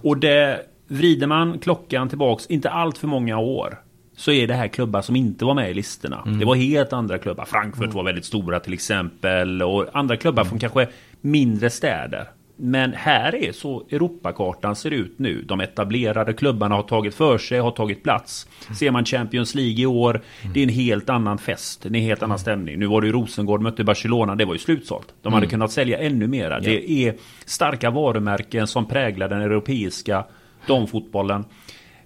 Och 0.03 0.17
det 0.17 0.65
vrider 0.87 1.27
man 1.27 1.59
klockan 1.59 2.09
tillbaks 2.09 2.45
inte 2.45 2.69
allt 2.69 2.97
för 2.97 3.07
många 3.07 3.37
år 3.37 3.79
så 4.19 4.31
är 4.31 4.47
det 4.47 4.53
här 4.53 4.67
klubbar 4.67 5.01
som 5.01 5.15
inte 5.15 5.45
var 5.45 5.53
med 5.53 5.71
i 5.71 5.73
listorna. 5.73 6.23
Det 6.39 6.45
var 6.45 6.55
helt 6.55 6.93
andra 6.93 7.17
klubbar. 7.17 7.45
Frankfurt 7.45 7.93
var 7.93 8.03
väldigt 8.03 8.25
stora 8.25 8.59
till 8.59 8.73
exempel 8.73 9.61
och 9.61 9.85
andra 9.93 10.17
klubbar 10.17 10.43
från 10.43 10.59
kanske 10.59 10.87
mindre 11.21 11.69
städer. 11.69 12.27
Men 12.55 12.93
här 12.93 13.35
är 13.35 13.51
så 13.51 13.83
Europakartan 13.89 14.75
ser 14.75 14.91
ut 14.91 15.19
nu. 15.19 15.41
De 15.41 15.59
etablerade 15.61 16.33
klubbarna 16.33 16.75
har 16.75 16.83
tagit 16.83 17.15
för 17.15 17.37
sig, 17.37 17.59
har 17.59 17.71
tagit 17.71 18.03
plats. 18.03 18.47
Ser 18.79 18.91
man 18.91 19.05
Champions 19.05 19.55
League 19.55 19.81
i 19.81 19.85
år, 19.85 20.21
det 20.53 20.59
är 20.59 20.63
en 20.63 20.69
helt 20.69 21.09
annan 21.09 21.37
fest, 21.37 21.81
det 21.83 21.89
är 21.89 22.01
en 22.01 22.07
helt 22.07 22.23
annan 22.23 22.39
stämning. 22.39 22.79
Nu 22.79 22.85
var 22.85 23.01
det 23.01 23.07
ju 23.07 23.13
Rosengård 23.13 23.61
mötte 23.61 23.83
Barcelona, 23.83 24.35
det 24.35 24.45
var 24.45 24.53
ju 24.53 24.59
slutsålt. 24.59 25.13
De 25.21 25.33
hade 25.33 25.47
kunnat 25.47 25.71
sälja 25.71 25.97
ännu 25.97 26.27
mera. 26.27 26.59
Det 26.59 26.91
är 26.91 27.15
starka 27.45 27.89
varumärken 27.89 28.67
som 28.67 28.85
präglar 28.85 29.29
den 29.29 29.41
europeiska 29.41 30.25
damfotbollen. 30.67 31.45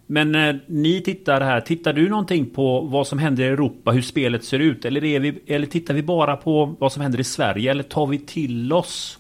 Men 0.08 0.36
eh, 0.36 0.56
ni 0.68 1.02
tittar 1.02 1.42
här, 1.42 1.62
tittar 1.62 1.94
du 1.94 2.10
någonting 2.10 2.46
på 2.46 2.82
vad 2.82 3.08
som 3.08 3.20
händer 3.20 3.44
i 3.44 3.48
Europa, 3.48 3.92
hur 3.92 4.02
spelet 4.02 4.44
ser 4.44 4.60
ut? 4.60 4.86
Eller, 4.86 5.04
är 5.04 5.20
vi, 5.20 5.40
eller 5.48 5.68
tittar 5.68 5.94
vi 5.94 6.04
bara 6.04 6.38
på 6.38 6.76
vad 6.80 6.92
som 6.92 7.02
händer 7.02 7.20
i 7.20 7.24
Sverige? 7.24 7.72
Eller 7.72 7.84
tar 7.84 8.08
vi 8.08 8.18
till 8.18 8.74
oss 8.74 9.20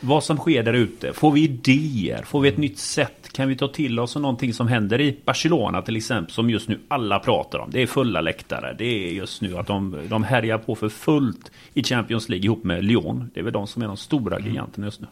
vad 0.00 0.24
som 0.24 0.36
sker 0.36 0.62
där 0.62 0.72
ute? 0.72 1.12
Får 1.12 1.30
vi 1.30 1.44
idéer? 1.44 2.22
Får 2.22 2.40
vi 2.40 2.48
ett 2.48 2.56
nytt 2.56 2.78
sätt? 2.78 3.32
Kan 3.32 3.48
vi 3.48 3.56
ta 3.56 3.68
till 3.68 4.00
oss 4.00 4.16
någonting 4.16 4.54
som 4.54 4.68
händer 4.68 5.00
i 5.00 5.16
Barcelona 5.24 5.82
till 5.82 5.96
exempel, 5.96 6.34
som 6.34 6.50
just 6.50 6.68
nu 6.68 6.78
alla 6.88 7.18
pratar 7.18 7.58
om? 7.58 7.70
Det 7.70 7.82
är 7.82 7.86
fulla 7.86 8.20
läktare. 8.20 8.74
Det 8.78 8.84
är 8.84 9.12
just 9.12 9.42
nu 9.42 9.56
att 9.56 9.66
de, 9.66 9.98
de 10.08 10.24
härjar 10.24 10.58
på 10.58 10.74
för 10.74 10.88
fullt 10.88 11.50
i 11.74 11.82
Champions 11.82 12.28
League 12.28 12.44
ihop 12.44 12.64
med 12.64 12.84
Lyon. 12.84 13.30
Det 13.34 13.40
är 13.40 13.44
väl 13.44 13.52
de 13.52 13.66
som 13.66 13.82
är 13.82 13.86
de 13.86 13.96
stora 13.96 14.40
giganterna 14.40 14.86
just 14.86 15.00
nu. 15.00 15.06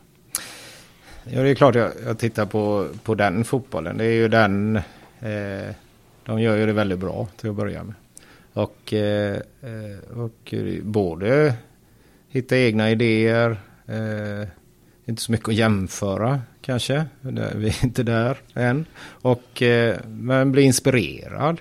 Ja, 1.24 1.42
det 1.42 1.50
är 1.50 1.54
klart 1.54 1.74
jag, 1.74 1.92
jag 2.04 2.18
tittar 2.18 2.46
på, 2.46 2.88
på 3.02 3.14
den 3.14 3.44
fotbollen. 3.44 3.98
Det 3.98 4.04
är 4.04 4.12
ju 4.12 4.28
den, 4.28 4.76
eh, 5.20 5.74
de 6.24 6.40
gör 6.40 6.56
ju 6.56 6.66
det 6.66 6.72
väldigt 6.72 6.98
bra 6.98 7.28
till 7.36 7.50
att 7.50 7.56
börja 7.56 7.84
med. 7.84 7.94
Och, 8.52 8.92
eh, 8.92 9.36
eh 9.62 10.18
och 10.18 10.54
både 10.82 11.54
hitta 12.28 12.58
egna 12.58 12.90
idéer, 12.90 13.60
eh, 13.86 14.48
inte 15.04 15.22
så 15.22 15.32
mycket 15.32 15.48
att 15.48 15.54
jämföra 15.54 16.40
kanske, 16.60 17.04
vi 17.54 17.68
är 17.68 17.84
inte 17.84 18.02
där 18.02 18.38
än. 18.54 18.86
Och, 19.06 19.62
eh, 19.62 19.96
men 20.06 20.52
bli 20.52 20.62
inspirerad. 20.62 21.60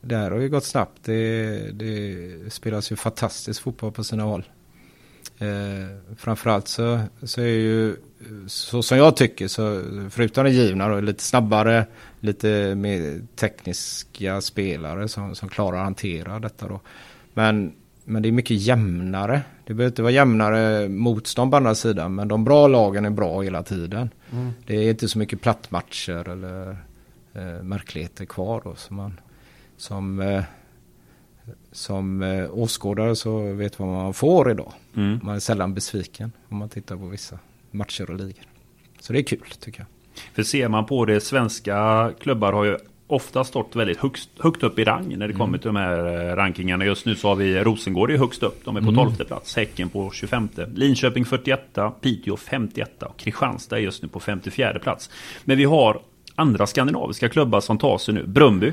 Där 0.00 0.30
har 0.30 0.38
ju 0.38 0.48
gått 0.48 0.64
snabbt. 0.64 1.04
Det, 1.04 1.58
det 1.72 2.52
spelas 2.52 2.92
ju 2.92 2.96
fantastisk 2.96 3.62
fotboll 3.62 3.92
på 3.92 4.04
sina 4.04 4.22
håll. 4.22 4.44
Eh, 5.38 6.16
framförallt 6.16 6.68
så, 6.68 7.00
så 7.22 7.40
är 7.40 7.46
ju, 7.46 7.96
så 8.46 8.82
som 8.82 8.98
jag 8.98 9.16
tycker, 9.16 9.48
så 9.48 9.82
förutom 10.10 10.44
det 10.44 10.50
givna 10.50 10.88
då, 10.88 11.00
lite 11.00 11.22
snabbare, 11.22 11.86
lite 12.20 12.74
mer 12.74 13.20
tekniska 13.36 14.40
spelare 14.40 15.08
som, 15.08 15.34
som 15.34 15.48
klarar 15.48 15.78
att 15.78 15.84
hantera 15.84 16.38
detta 16.38 16.68
då. 16.68 16.80
Men, 17.34 17.72
men 18.04 18.22
det 18.22 18.28
är 18.28 18.32
mycket 18.32 18.56
jämnare. 18.56 19.42
Det 19.64 19.74
behöver 19.74 19.90
inte 19.92 20.02
vara 20.02 20.12
jämnare 20.12 20.88
motstånd 20.88 21.50
på 21.50 21.56
andra 21.56 21.74
sidan, 21.74 22.14
men 22.14 22.28
de 22.28 22.44
bra 22.44 22.68
lagen 22.68 23.04
är 23.04 23.10
bra 23.10 23.40
hela 23.40 23.62
tiden. 23.62 24.10
Det 24.66 24.76
är 24.76 24.90
inte 24.90 25.08
så 25.08 25.18
mycket 25.18 25.40
plattmatcher 25.40 26.28
eller 26.28 26.76
eh, 27.34 27.62
märkligheter 27.62 28.24
kvar 28.24 28.60
då 28.64 28.74
som 28.74 28.96
man 28.96 29.20
som 29.76 30.20
eh, 30.20 30.44
som 31.72 32.22
eh, 32.22 32.58
åskådare 32.58 33.16
så 33.16 33.52
vet 33.52 33.78
vad 33.78 33.88
man 33.88 34.14
får 34.14 34.50
idag. 34.50 34.72
Mm. 34.96 35.20
Man 35.22 35.34
är 35.34 35.40
sällan 35.40 35.74
besviken 35.74 36.32
om 36.48 36.56
man 36.56 36.68
tittar 36.68 36.96
på 36.96 37.06
vissa 37.06 37.38
matcher 37.76 38.10
och 38.10 38.16
ligor. 38.16 38.44
Så 39.00 39.12
det 39.12 39.18
är 39.18 39.22
kul 39.22 39.46
tycker 39.60 39.80
jag. 39.80 39.86
För 40.34 40.42
ser 40.42 40.68
man 40.68 40.86
på 40.86 41.04
det, 41.04 41.20
svenska 41.20 42.12
klubbar 42.20 42.52
har 42.52 42.64
ju 42.64 42.78
ofta 43.06 43.44
stått 43.44 43.76
väldigt 43.76 43.98
högst, 43.98 44.30
högt 44.38 44.62
upp 44.62 44.78
i 44.78 44.84
rang 44.84 45.18
när 45.18 45.28
det 45.28 45.34
kommer 45.34 45.58
till 45.58 45.66
de 45.66 45.76
här 45.76 46.28
eh, 46.30 46.36
rankingarna. 46.36 46.84
Just 46.84 47.06
nu 47.06 47.14
så 47.14 47.28
har 47.28 47.36
vi 47.36 47.58
Rosengård 47.64 48.10
är 48.10 48.18
högst 48.18 48.42
upp. 48.42 48.64
De 48.64 48.76
är 48.76 48.80
på 48.80 48.92
12 48.92 49.14
plats. 49.24 49.56
Häcken 49.56 49.88
på 49.88 50.10
25. 50.10 50.48
Linköping 50.74 51.24
41. 51.24 51.78
Piteå 52.00 52.36
51. 52.36 53.02
Och 53.02 53.16
Kristianstad 53.16 53.76
är 53.76 53.80
just 53.80 54.02
nu 54.02 54.08
på 54.08 54.20
54 54.20 54.78
plats. 54.78 55.10
Men 55.44 55.58
vi 55.58 55.64
har 55.64 56.00
andra 56.34 56.66
skandinaviska 56.66 57.28
klubbar 57.28 57.60
som 57.60 57.78
tar 57.78 57.98
sig 57.98 58.14
nu. 58.14 58.26
Brumby 58.26 58.72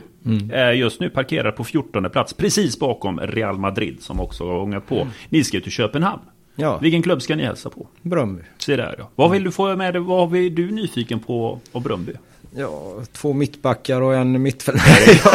är 0.52 0.72
just 0.72 1.00
nu 1.00 1.10
parkerad 1.10 1.56
på 1.56 1.64
14 1.64 2.10
plats. 2.10 2.34
Precis 2.34 2.80
bakom 2.80 3.20
Real 3.20 3.58
Madrid 3.58 3.98
som 4.02 4.20
också 4.20 4.48
har 4.48 4.58
ångat 4.58 4.88
på. 4.88 5.08
Ni 5.30 5.44
ska 5.44 5.60
till 5.60 5.72
Köpenhamn. 5.72 6.22
Ja. 6.56 6.78
Vilken 6.78 7.02
klubb 7.04 7.22
ska 7.22 7.36
ni 7.36 7.44
hälsa 7.44 7.70
på? 7.70 7.88
Bröndby. 8.02 8.42
Se 8.58 8.76
där 8.76 8.96
ja. 8.98 9.10
Vad 9.16 9.32
vill 9.32 9.44
du 9.44 9.52
få 9.52 9.76
med 9.76 9.94
dig? 9.94 10.02
Vad 10.02 10.36
är 10.36 10.50
du 10.50 10.72
nyfiken 10.72 11.20
på 11.20 11.60
av 11.72 11.82
Brumby? 11.82 12.14
Ja, 12.56 12.94
två 13.12 13.34
mittbackar 13.34 14.02
och 14.02 14.16
en 14.16 14.42
mittfältare. 14.42 14.84
Nej, 15.08 15.22
jag. 15.24 15.34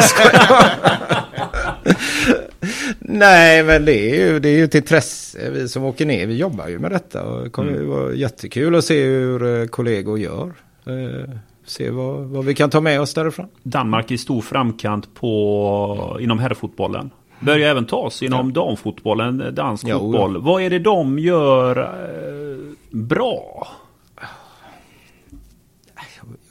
Nej, 2.98 3.62
men 3.62 3.84
det 3.84 4.10
är 4.10 4.14
ju, 4.26 4.38
det 4.40 4.48
är 4.48 4.56
ju 4.56 4.64
ett 4.64 4.74
intresse. 4.74 5.50
Vi 5.50 5.68
som 5.68 5.84
åker 5.84 6.06
ner, 6.06 6.26
vi 6.26 6.36
jobbar 6.36 6.68
ju 6.68 6.78
med 6.78 6.90
detta. 6.90 7.22
Och 7.24 7.44
det 7.44 7.50
kommer 7.50 7.72
ju 7.72 7.84
vara 7.84 8.14
jättekul 8.14 8.74
att 8.74 8.84
se 8.84 9.02
hur 9.04 9.60
eh, 9.60 9.66
kollegor 9.66 10.18
gör. 10.18 10.52
Eh, 10.86 11.34
Se 11.66 11.90
vad, 11.90 12.16
vad 12.24 12.44
vi 12.44 12.54
kan 12.54 12.70
ta 12.70 12.80
med 12.80 13.00
oss 13.00 13.14
därifrån. 13.14 13.46
Danmark 13.62 14.10
i 14.10 14.18
stor 14.18 14.40
framkant 14.40 15.14
på, 15.14 16.18
inom 16.20 16.38
herrfotbollen. 16.38 17.10
Börjar 17.40 17.70
även 17.70 17.86
tas 17.86 18.23
inom 18.23 18.52
damfotbollen, 18.52 19.55
dansk 19.55 19.85
Jo, 19.89 19.98
fotboll. 19.98 20.43
Vad 20.43 20.62
är 20.62 20.70
det 20.70 20.78
de 20.78 21.19
gör 21.19 21.78
eh, 21.78 22.59
bra? 22.90 23.69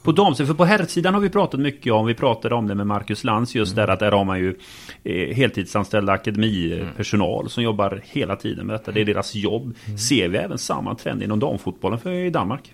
På 0.04 0.12
damsidan, 0.12 0.48
för 0.48 0.54
på 0.54 0.66
herrsidan 0.66 1.14
har 1.14 1.22
vi 1.22 1.30
pratat 1.30 1.60
mycket 1.60 1.94
om, 1.94 2.06
vi 2.06 2.14
pratade 2.14 2.56
om 2.56 2.68
det 2.68 2.76
med 2.76 2.88
Marcus 2.88 3.24
Lantz 3.24 3.56
just 3.56 3.76
där 3.76 3.88
att 3.88 4.00
där 4.00 4.12
har 4.12 4.24
man 4.26 4.40
ju 4.40 4.56
eh, 5.04 5.36
heltidsanställda 5.36 6.14
akademipersonal 6.14 7.50
som 7.50 7.64
jobbar 7.64 8.02
hela 8.04 8.36
tiden 8.36 8.68
med 8.68 8.74
detta. 8.76 8.92
Det 8.92 9.02
är 9.02 9.06
deras 9.06 9.36
jobb. 9.36 9.76
Ser 10.10 10.28
vi 10.28 10.38
även 10.38 10.58
samma 10.58 10.96
trend 10.96 11.24
inom 11.24 11.40
damfotbollen 11.40 12.00
för 12.00 12.12
i 12.12 12.30
Danmark? 12.30 12.74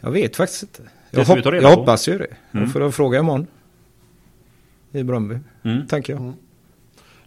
Jag 0.00 0.10
vet 0.10 0.36
faktiskt 0.36 0.62
inte. 0.62 0.82
Jag, 1.10 1.24
hopp, 1.24 1.44
jag 1.44 1.76
hoppas 1.76 2.08
ju 2.08 2.18
det. 2.18 2.26
Mm. 2.52 2.64
Jag 2.64 2.72
får 2.72 2.90
fråga 2.90 3.18
imorgon. 3.18 3.46
I 4.92 5.02
Bröndby, 5.02 5.38
Mm. 5.62 5.86
tänker 5.86 6.12
jag. 6.12 6.32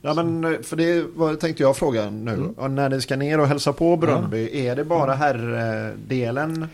Ja, 0.01 0.13
men 0.13 0.57
för 0.63 0.76
det 0.76 1.05
var, 1.15 1.35
tänkte 1.35 1.63
jag 1.63 1.77
fråga 1.77 2.09
nu. 2.09 2.34
Mm. 2.34 2.76
När 2.76 2.89
ni 2.89 3.01
ska 3.01 3.15
ner 3.15 3.39
och 3.39 3.47
hälsa 3.47 3.73
på 3.73 3.97
Bröndby, 3.97 4.67
är 4.67 4.76
det 4.76 4.84
bara 4.84 5.13
herrdelen 5.13 6.67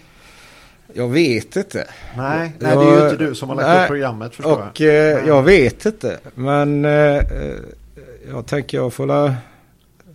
Jag 0.93 1.10
vet 1.10 1.56
inte. 1.56 1.88
Nej, 2.18 2.53
nej 2.60 2.76
det 2.77 2.84
är 2.84 2.99
ju 2.99 3.10
inte 3.10 3.26
du 3.26 3.35
som 3.35 3.49
har 3.49 3.56
lagt 3.56 3.81
upp 3.81 3.88
programmet 3.88 4.35
förstår 4.35 4.52
och, 4.53 4.60
jag. 4.60 4.69
Och 4.69 4.81
eh, 4.81 5.27
jag 5.27 5.43
vet 5.43 5.85
inte. 5.85 6.19
Men 6.35 6.85
eh, 6.85 7.22
jag 8.30 8.45
tänker 8.45 8.77
jag 8.77 8.93
får 8.93 9.06
la 9.06 9.35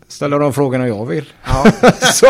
ställa 0.08 0.38
de 0.38 0.52
frågorna 0.52 0.88
jag 0.88 1.06
vill. 1.06 1.32
Ja. 1.44 1.72
så, 1.92 2.26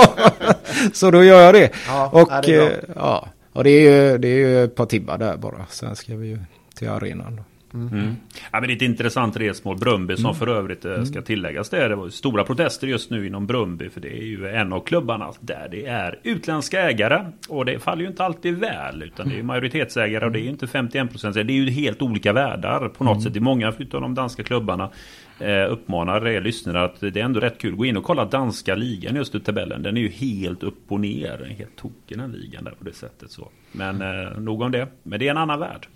så 0.93 1.11
då 1.11 1.25
gör 1.25 1.41
jag 1.41 1.55
det. 1.55 1.71
Ja, 1.87 2.09
och, 2.13 2.31
det 2.43 2.55
är 2.55 2.71
eh, 2.71 2.77
ja, 2.97 3.29
och 3.53 3.65
det 3.65 3.71
är 3.71 3.81
ju 3.81 4.19
det 4.19 4.29
är 4.29 4.39
ju 4.39 4.65
ett 4.65 4.75
par 4.75 4.87
timmar 4.87 5.19
där 5.19 5.37
bara. 5.37 5.67
Sen 5.71 5.97
ska 5.97 6.17
vi 6.17 6.27
ju 6.27 6.39
till 6.75 6.89
arenan. 6.89 7.37
Då. 7.37 7.43
Mm. 7.75 7.89
Mm. 7.89 8.17
Ja, 8.53 8.61
men 8.61 8.63
det 8.63 8.73
är 8.73 8.77
ett 8.77 8.83
intressant 8.83 9.37
resmål. 9.37 9.79
Brumby 9.79 10.17
som 10.17 10.25
mm. 10.25 10.35
för 10.35 10.47
övrigt 10.47 10.85
eh, 10.85 11.03
ska 11.03 11.15
mm. 11.15 11.25
tilläggas 11.25 11.71
det. 11.71 11.89
Det 11.89 11.97
var 11.97 12.09
stora 12.09 12.45
protester 12.45 12.87
just 12.87 13.11
nu 13.11 13.27
inom 13.27 13.47
Brumby. 13.47 13.91
För 13.91 14.01
det 14.01 14.19
är 14.19 14.25
ju 14.25 14.49
en 14.49 14.73
av 14.73 14.81
klubbarna 14.81 15.33
där 15.41 15.69
det 15.71 15.87
är 15.87 16.19
utländska 16.23 16.81
ägare. 16.91 17.27
Och 17.49 17.65
det 17.65 17.79
faller 17.79 18.03
ju 18.03 18.09
inte 18.09 18.25
alltid 18.25 18.59
väl. 18.59 19.03
Utan 19.03 19.29
det 19.29 19.39
är 19.39 19.43
majoritetsägare 19.43 20.25
och 20.25 20.33
det 20.33 20.41
är 20.41 20.43
ju 20.43 20.51
inte 20.51 20.67
51 20.67 21.11
procent. 21.11 21.35
Det 21.35 21.41
är 21.41 21.51
ju 21.51 21.71
helt 21.71 22.03
olika 22.03 22.33
världar 22.33 22.89
på 22.89 23.05
något 23.05 23.13
mm. 23.13 23.23
sätt. 23.23 23.37
I 23.37 23.41
många 23.41 23.69
av 23.69 23.75
de 23.91 24.15
danska 24.15 24.43
klubbarna 24.43 24.91
eh, 25.39 25.73
uppmanar 25.73 26.29
er 26.29 26.41
lyssnare 26.41 26.85
att 26.85 27.01
det 27.01 27.17
är 27.17 27.25
ändå 27.25 27.41
rätt 27.41 27.59
kul. 27.59 27.77
Gå 27.77 27.85
in 27.85 27.97
och 27.97 28.05
kolla 28.05 28.25
danska 28.25 28.75
ligan 28.75 29.17
just 29.17 29.35
i 29.35 29.41
tabellen. 29.41 29.83
Den 29.83 29.97
är 29.97 30.01
ju 30.01 30.09
helt 30.09 30.63
upp 30.63 30.93
och 30.93 31.01
ner. 31.01 31.39
Den 31.39 31.51
är 31.51 31.55
helt 31.55 31.77
tokig 31.77 32.19
den 32.19 32.33
ligan 32.33 32.65
där 32.65 32.73
på 32.73 32.85
det 32.85 32.93
sättet. 32.93 33.31
Så. 33.31 33.49
Men 33.73 34.03
eh, 34.03 34.39
nog 34.39 34.63
om 34.63 34.73
det. 34.73 34.89
Men 35.03 35.19
det 35.19 35.27
är 35.27 35.31
en 35.31 35.37
annan 35.37 35.61
värld. 35.61 35.87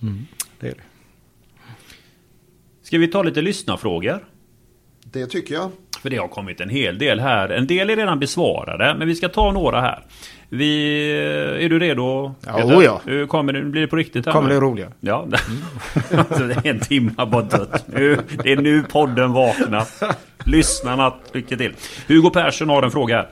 Det 0.61 0.69
är 0.69 0.75
det. 0.75 0.94
Ska 2.85 2.99
vi 2.99 3.09
ta 3.09 3.23
lite 3.23 3.43
lyssnarfrågor? 3.43 4.25
Det 5.05 5.27
tycker 5.27 5.55
jag. 5.55 5.71
För 6.03 6.11
det 6.11 6.17
har 6.17 6.29
kommit 6.29 6.61
en 6.61 6.69
hel 6.69 6.99
del 6.99 7.21
här. 7.21 7.49
En 7.49 7.67
del 7.67 7.91
är 7.91 7.97
redan 7.97 8.19
besvarade, 8.19 8.95
men 8.99 9.09
vi 9.09 9.15
ska 9.15 9.29
ta 9.29 9.53
några 9.53 9.81
här. 9.81 10.05
Vi, 10.49 11.11
är 11.65 11.69
du 11.69 11.79
redo? 11.79 12.35
Ja, 12.47 12.65
oh 12.65 12.85
ja. 12.85 13.01
Hur 13.05 13.27
kommer 13.27 13.53
det, 13.53 13.63
blir 13.63 13.81
det 13.83 13.87
på 13.87 13.97
riktigt? 13.97 14.27
Här 14.27 14.33
kommer 14.33 14.51
det 14.51 14.61
roliga? 14.61 14.93
Ja. 15.01 15.23
Mm. 15.23 15.39
alltså, 16.29 16.47
det 16.47 16.55
är 16.55 16.67
en 16.67 16.81
timme 16.81 17.13
bara 17.17 17.43
dött. 17.43 17.85
Nu, 17.87 18.19
det 18.45 18.53
är 18.53 18.57
nu 18.57 18.83
podden 18.83 19.33
vaknar. 19.33 19.85
Lyssnarna, 20.49 21.15
lycka 21.33 21.57
till. 21.57 21.75
Hugo 22.09 22.31
Persson 22.31 22.69
har 22.69 22.83
en 22.83 22.91
fråga 22.91 23.17
här. 23.17 23.29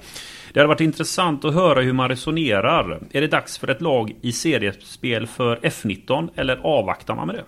Det 0.53 0.61
hade 0.61 0.69
varit 0.69 0.81
intressant 0.81 1.45
att 1.45 1.55
höra 1.55 1.81
hur 1.81 1.93
man 1.93 2.09
resonerar. 2.09 3.01
Är 3.12 3.20
det 3.20 3.27
dags 3.27 3.59
för 3.59 3.69
ett 3.69 3.81
lag 3.81 4.12
i 4.20 4.33
seriespel 4.33 5.27
för 5.27 5.57
F19 5.57 6.29
eller 6.37 6.57
avvaktar 6.62 7.15
man 7.15 7.27
med 7.27 7.37
det? 7.37 7.45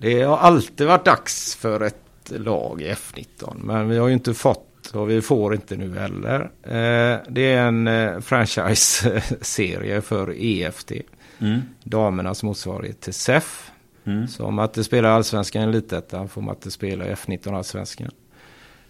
Det 0.00 0.22
har 0.22 0.36
alltid 0.36 0.86
varit 0.86 1.04
dags 1.04 1.56
för 1.56 1.80
ett 1.80 2.32
lag 2.36 2.82
i 2.82 2.92
F19. 2.92 3.56
Men 3.64 3.88
vi 3.88 3.98
har 3.98 4.08
ju 4.08 4.14
inte 4.14 4.34
fått 4.34 4.90
och 4.94 5.10
vi 5.10 5.22
får 5.22 5.54
inte 5.54 5.76
nu 5.76 5.98
heller. 5.98 6.40
Eh, 6.62 7.20
det 7.28 7.52
är 7.52 7.66
en 7.66 7.88
eh, 7.88 8.20
franchise-serie 8.20 10.00
för 10.00 10.34
EFT. 10.36 10.92
Mm. 11.38 11.60
Damernas 11.84 12.42
motsvarighet 12.42 13.00
till 13.00 13.14
SEF. 13.14 13.70
Mm. 14.04 14.28
Så 14.28 14.44
om 14.44 14.54
Matte 14.54 14.84
spelar 14.84 15.10
allsvenskan 15.10 15.62
i 15.62 15.64
elitettan 15.64 16.28
får 16.28 16.42
Matte 16.42 16.70
spela 16.70 17.04
F19 17.04 17.56
allsvenskan. 17.56 18.10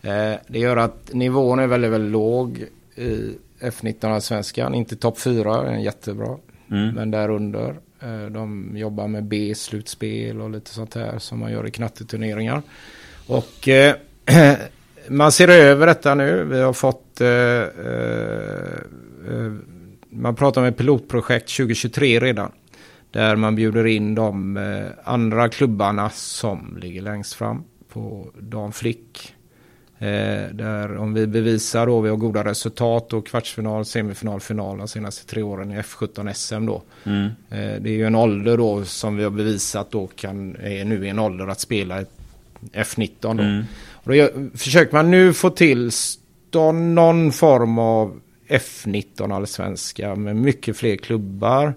Eh, 0.03 0.35
det 0.49 0.59
gör 0.59 0.77
att 0.77 1.15
nivån 1.15 1.59
är 1.59 1.67
väldigt, 1.67 1.91
väldigt 1.91 2.13
låg 2.13 2.65
i 2.95 3.39
F19 3.61 4.15
allsvenskan. 4.15 4.75
Inte 4.75 4.97
topp 4.97 5.21
4, 5.21 5.79
jättebra. 5.79 6.37
Mm. 6.71 6.95
Men 6.95 7.11
där 7.11 7.31
under. 7.31 7.69
Eh, 7.71 7.96
Eh, 8.01 8.27
de 8.31 8.73
jobbar 8.77 9.09
med 9.09 9.25
B-slutspel 9.25 10.41
och 10.41 10.51
lite 10.51 10.71
sånt 10.71 10.95
här 10.95 11.19
som 11.19 11.39
man 11.39 11.53
gör 11.53 11.67
i 11.67 11.71
knatteturneringar. 11.71 12.63
Och 13.27 13.69
eh, 13.69 13.95
man 15.09 15.33
ser 15.33 15.49
över 15.49 15.87
detta 15.87 16.15
nu. 16.15 16.45
Vi 16.45 16.61
har 16.61 16.73
fått... 16.73 17.21
Eh, 17.21 17.29
eh, 17.29 17.63
eh 19.29 19.53
man 20.11 20.35
pratar 20.35 20.61
om 20.61 20.67
ett 20.67 20.77
pilotprojekt 20.77 21.57
2023 21.57 22.21
redan. 22.21 22.53
Där 23.11 23.37
man 23.37 23.55
bjuder 23.57 23.87
in 23.87 24.15
de 24.15 24.57
eh, 24.57 24.87
andra 25.05 25.49
klubbarna 25.49 26.11
som 26.11 26.79
ligger 26.81 27.03
längst 27.03 27.35
fram 27.35 27.65
på 27.89 28.31
Dan 28.39 28.73
Flick 28.73 29.35
Eh, 29.99 30.51
där 30.53 30.97
om 30.97 31.15
vi 31.15 31.27
bevisar 31.27 31.87
då 31.87 32.01
vi 32.01 32.09
har 32.09 32.17
goda 32.17 32.45
resultat 32.45 33.13
och 33.13 33.27
kvartsfinal, 33.27 33.85
semifinal, 33.85 34.41
final 34.41 34.79
de 34.79 34.89
senaste 34.89 35.27
tre 35.27 35.43
åren 35.43 35.73
i 35.73 35.75
F17 35.75 36.33
SM 36.33 36.67
då. 36.67 36.83
Mm. 37.05 37.25
Eh, 37.51 37.81
det 37.81 37.91
är 37.91 37.95
ju 37.95 38.07
en 38.07 38.15
ålder 38.15 38.57
då 38.57 38.85
som 38.85 39.17
vi 39.17 39.25
har 39.25 39.31
bevisat 39.31 39.91
då 39.91 40.07
kan, 40.07 40.57
är 40.57 40.85
nu 40.85 41.07
i 41.07 41.09
en 41.09 41.19
ålder 41.19 41.47
att 41.47 41.61
spela 41.61 42.05
F19 42.73 43.11
då. 43.21 43.29
Mm. 43.31 43.65
Och 43.93 44.13
då 44.13 44.29
försöker 44.59 44.93
man 44.93 45.11
nu 45.11 45.33
få 45.33 45.51
till 45.51 45.91
någon 46.73 47.33
form 47.33 47.79
av 47.79 48.21
F19 48.49 49.35
allsvenska 49.35 50.15
med 50.15 50.37
mycket 50.37 50.77
fler 50.77 50.97
klubbar. 50.97 51.75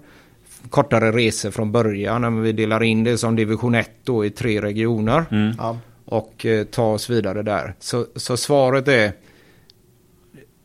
Kortare 0.70 1.12
resor 1.12 1.52
från 1.52 1.72
början 1.72 2.22
när 2.22 2.30
vi 2.30 2.52
delar 2.52 2.84
in 2.84 3.04
det 3.04 3.18
som 3.18 3.36
division 3.36 3.76
1 3.76 3.92
då 4.04 4.26
i 4.26 4.30
tre 4.30 4.62
regioner. 4.62 5.26
Mm. 5.32 5.56
Ja 5.58 5.78
och 6.10 6.46
eh, 6.46 6.66
ta 6.66 6.94
oss 6.94 7.10
vidare 7.10 7.44
där. 7.44 7.74
Så, 7.80 8.06
så 8.16 8.38
svaret 8.38 8.88
är 8.88 9.12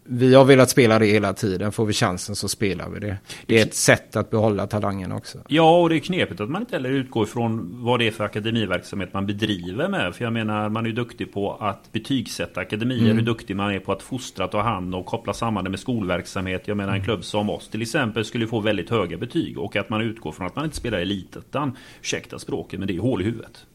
vi 0.07 0.35
har 0.35 0.45
velat 0.45 0.71
spela 0.71 0.99
det 0.99 1.07
hela 1.07 1.33
tiden. 1.33 1.73
Får 1.73 1.87
vi 1.87 1.93
chansen 1.93 2.37
så 2.37 2.49
spelar 2.49 2.89
vi 2.89 3.01
det. 3.01 3.17
Det 3.47 3.59
är 3.59 3.63
ett 3.63 3.75
sätt 3.75 4.17
att 4.17 4.31
behålla 4.31 4.67
talangen 4.67 5.13
också. 5.13 5.39
Ja, 5.49 5.81
och 5.81 5.89
det 5.89 5.97
är 5.97 6.01
knepigt 6.01 6.41
att 6.41 6.51
man 6.51 6.63
inte 6.63 6.77
heller 6.77 6.91
utgår 6.91 7.27
från 7.27 7.85
vad 7.85 8.01
det 8.01 8.07
är 8.07 8.11
för 8.11 8.25
akademiverksamhet 8.25 9.13
man 9.13 9.27
bedriver 9.27 9.89
med. 9.89 10.15
För 10.15 10.25
jag 10.25 10.33
menar, 10.33 10.69
man 10.69 10.85
är 10.85 10.89
ju 10.89 10.95
duktig 10.95 11.33
på 11.33 11.53
att 11.53 11.93
betygsätta 11.93 12.61
akademier. 12.61 13.05
Mm. 13.05 13.17
Hur 13.17 13.25
duktig 13.25 13.57
man 13.57 13.73
är 13.73 13.79
på 13.79 13.93
att 13.93 14.03
fostra, 14.03 14.49
ta 14.49 14.61
hand 14.61 14.95
och 14.95 15.07
koppla 15.07 15.33
samman 15.33 15.65
det 15.65 15.71
med 15.71 15.81
skolverksamhet. 15.81 16.69
Jag 16.69 16.77
menar, 16.77 16.93
en 16.93 16.97
mm. 16.97 17.05
klubb 17.05 17.25
som 17.25 17.51
oss 17.51 17.69
till 17.69 17.83
exempel 17.83 18.25
skulle 18.25 18.47
få 18.47 18.61
väldigt 18.61 18.91
höga 18.91 19.17
betyg. 19.17 19.59
Och 19.59 19.77
att 19.77 19.91
man 19.91 20.01
utgår 20.01 20.33
från 20.33 20.47
att 20.47 20.57
man 20.57 20.65
inte 20.65 20.77
spelar 20.77 20.99
elitettan. 20.99 21.77
Ursäkta 22.01 22.39
språket, 22.39 22.79
men 22.79 22.89
det 22.89 22.97
är 22.97 23.01
hål 23.01 23.23
i 23.23 23.25
huvudet. 23.25 23.67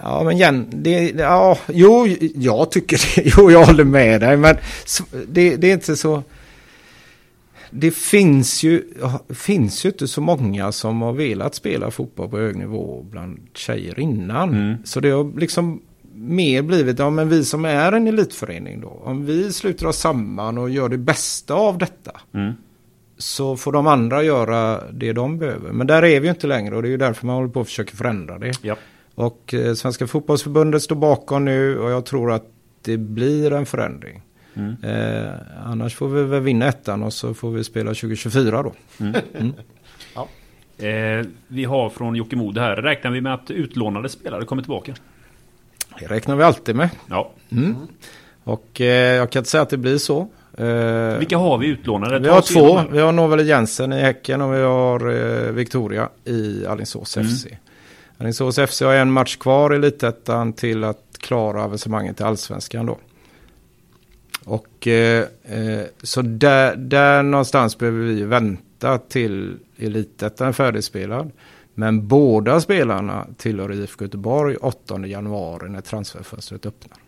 Ja, 0.00 0.22
men 0.24 0.36
igen, 0.36 0.66
det, 0.70 1.10
ja, 1.10 1.58
jo, 1.68 2.06
jag 2.34 2.70
tycker 2.70 2.96
det. 2.96 3.30
Jo, 3.36 3.50
jag 3.50 3.64
håller 3.64 3.84
med 3.84 4.20
dig, 4.20 4.36
men 4.36 4.56
det, 5.28 5.56
det 5.56 5.70
är 5.70 5.72
inte 5.72 5.96
så... 5.96 6.22
Det 7.70 7.90
finns 7.90 8.62
ju, 8.62 8.82
finns 9.28 9.84
ju 9.84 9.88
inte 9.88 10.08
så 10.08 10.20
många 10.20 10.72
som 10.72 11.02
har 11.02 11.12
velat 11.12 11.54
spela 11.54 11.90
fotboll 11.90 12.28
på 12.28 12.38
hög 12.38 12.56
nivå 12.56 13.06
bland 13.10 13.38
tjejer 13.54 14.00
innan. 14.00 14.48
Mm. 14.48 14.76
Så 14.84 15.00
det 15.00 15.10
har 15.10 15.40
liksom 15.40 15.80
mer 16.14 16.62
blivit, 16.62 16.98
ja 16.98 17.10
men 17.10 17.28
vi 17.28 17.44
som 17.44 17.64
är 17.64 17.92
en 17.92 18.06
elitförening 18.06 18.80
då, 18.80 19.02
om 19.04 19.26
vi 19.26 19.52
sluter 19.52 19.86
oss 19.86 19.98
samman 19.98 20.58
och 20.58 20.70
gör 20.70 20.88
det 20.88 20.98
bästa 20.98 21.54
av 21.54 21.78
detta. 21.78 22.20
Mm. 22.34 22.52
Så 23.18 23.56
får 23.56 23.72
de 23.72 23.86
andra 23.86 24.22
göra 24.22 24.80
det 24.92 25.12
de 25.12 25.38
behöver. 25.38 25.72
Men 25.72 25.86
där 25.86 26.04
är 26.04 26.20
vi 26.20 26.26
ju 26.26 26.30
inte 26.30 26.46
längre 26.46 26.76
och 26.76 26.82
det 26.82 26.88
är 26.88 26.90
ju 26.90 26.96
därför 26.96 27.26
man 27.26 27.36
håller 27.36 27.48
på 27.48 27.60
att 27.60 27.66
försöka 27.66 27.96
förändra 27.96 28.38
det. 28.38 28.52
Ja. 28.62 28.76
Och 29.16 29.54
eh, 29.54 29.74
Svenska 29.74 30.06
fotbollsförbundet 30.06 30.82
står 30.82 30.96
bakom 30.96 31.44
nu 31.44 31.78
och 31.78 31.90
jag 31.90 32.04
tror 32.04 32.32
att 32.32 32.44
det 32.82 32.96
blir 32.96 33.52
en 33.52 33.66
förändring. 33.66 34.22
Mm. 34.54 34.76
Eh, 34.82 35.32
annars 35.64 35.94
får 35.94 36.08
vi 36.08 36.24
väl 36.24 36.40
vinna 36.40 36.66
ettan 36.66 37.02
och 37.02 37.12
så 37.12 37.34
får 37.34 37.50
vi 37.50 37.64
spela 37.64 37.90
2024 37.90 38.62
då. 38.62 38.72
Mm. 39.00 39.14
Mm. 39.34 39.52
ja. 40.14 40.28
eh, 40.86 41.26
vi 41.48 41.64
har 41.64 41.90
från 41.90 42.14
Jocke 42.14 42.36
Mode 42.36 42.60
här. 42.60 42.76
Räknar 42.76 43.10
vi 43.10 43.20
med 43.20 43.34
att 43.34 43.50
utlånade 43.50 44.08
spelare 44.08 44.44
kommer 44.44 44.62
tillbaka? 44.62 44.94
Det 46.00 46.06
räknar 46.06 46.36
vi 46.36 46.42
alltid 46.42 46.76
med. 46.76 46.90
Ja. 47.06 47.32
Mm. 47.50 47.76
Och 48.44 48.80
eh, 48.80 49.14
jag 49.16 49.30
kan 49.30 49.40
inte 49.40 49.50
säga 49.50 49.62
att 49.62 49.70
det 49.70 49.76
blir 49.76 49.98
så. 49.98 50.28
Eh, 50.58 51.18
Vilka 51.18 51.38
har 51.38 51.58
vi 51.58 51.66
utlånade? 51.66 52.18
Vi 52.18 52.28
har 52.28 52.40
två. 52.40 52.82
Vi 52.92 53.00
har 53.00 53.12
Novelle 53.12 53.42
Jensen 53.42 53.92
i 53.92 54.00
Häcken 54.00 54.40
och 54.40 54.54
vi 54.54 54.62
har 54.62 55.08
eh, 55.08 55.52
Victoria 55.52 56.08
i 56.24 56.66
Alingsås 56.66 57.14
FC. 57.14 57.46
Alingsås 58.18 58.58
FC 58.58 58.80
har 58.80 58.94
en 58.94 59.12
match 59.12 59.36
kvar 59.36 59.72
i 59.72 59.76
Elitettan 59.76 60.52
till 60.52 60.84
att 60.84 61.18
klara 61.18 61.64
avancemanget 61.64 62.16
till 62.16 62.26
Allsvenskan 62.26 62.86
då. 62.86 62.98
Och 64.44 64.86
eh, 64.86 65.24
eh, 65.44 65.84
så 66.02 66.22
där, 66.22 66.76
där 66.76 67.22
någonstans 67.22 67.78
behöver 67.78 67.98
vi 67.98 68.22
vänta 68.22 68.98
till 68.98 69.58
Elitettan 69.76 70.48
är 70.48 70.52
färdigspelad. 70.52 71.30
Men 71.74 72.08
båda 72.08 72.60
spelarna 72.60 73.26
tillhör 73.36 73.72
IFK 73.72 74.04
Göteborg 74.04 74.56
8 74.56 75.06
januari 75.06 75.68
när 75.68 75.80
transferfönstret 75.80 76.66
öppnar. 76.66 76.98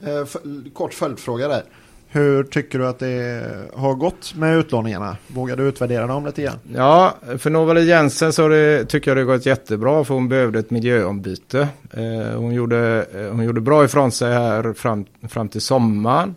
Eh, 0.00 0.26
kort 0.72 0.94
följdfråga 0.94 1.48
där. 1.48 1.62
Hur 2.08 2.44
tycker 2.44 2.78
du 2.78 2.86
att 2.86 2.98
det 2.98 3.44
har 3.74 3.94
gått 3.94 4.34
med 4.34 4.58
utlåningarna? 4.58 5.16
Vågar 5.26 5.56
du 5.56 5.62
utvärdera 5.68 6.06
dem 6.06 6.26
lite 6.26 6.42
grann? 6.42 6.58
Ja, 6.74 7.16
för 7.38 7.50
Novali 7.50 7.84
Jensen 7.84 8.32
så 8.32 8.48
det, 8.48 8.84
tycker 8.84 9.10
jag 9.10 9.16
det 9.16 9.20
har 9.20 9.36
gått 9.36 9.46
jättebra 9.46 10.04
för 10.04 10.14
hon 10.14 10.28
behövde 10.28 10.58
ett 10.58 10.70
miljöombyte. 10.70 11.68
Eh, 11.90 12.38
hon, 12.38 12.54
gjorde, 12.54 13.06
eh, 13.14 13.30
hon 13.30 13.44
gjorde 13.44 13.60
bra 13.60 13.84
ifrån 13.84 14.12
sig 14.12 14.32
här 14.32 14.72
fram, 14.72 15.04
fram 15.28 15.48
till 15.48 15.60
sommaren. 15.60 16.34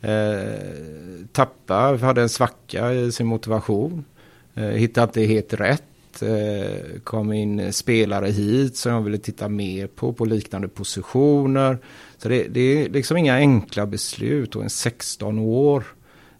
Eh, 0.00 1.26
tappa, 1.32 1.98
hade 2.02 2.22
en 2.22 2.28
svacka 2.28 2.92
i 2.92 3.12
sin 3.12 3.26
motivation. 3.26 4.04
Eh, 4.54 4.64
hittade 4.64 5.04
inte 5.04 5.20
helt 5.34 5.54
rätt. 5.54 6.22
Eh, 6.22 7.00
kom 7.04 7.32
in 7.32 7.72
spelare 7.72 8.26
hit 8.26 8.76
som 8.76 8.92
jag 8.92 9.00
ville 9.00 9.18
titta 9.18 9.48
mer 9.48 9.86
på, 9.86 10.12
på 10.12 10.24
liknande 10.24 10.68
positioner. 10.68 11.78
Så 12.22 12.28
det, 12.28 12.48
det, 12.48 12.60
är 12.60 12.88
liksom 12.88 13.16
inga 13.16 13.34
enkla 13.34 13.86
beslut 13.86 14.56
och 14.56 14.62
en 14.62 14.70
16 14.70 15.38
år. 15.38 15.84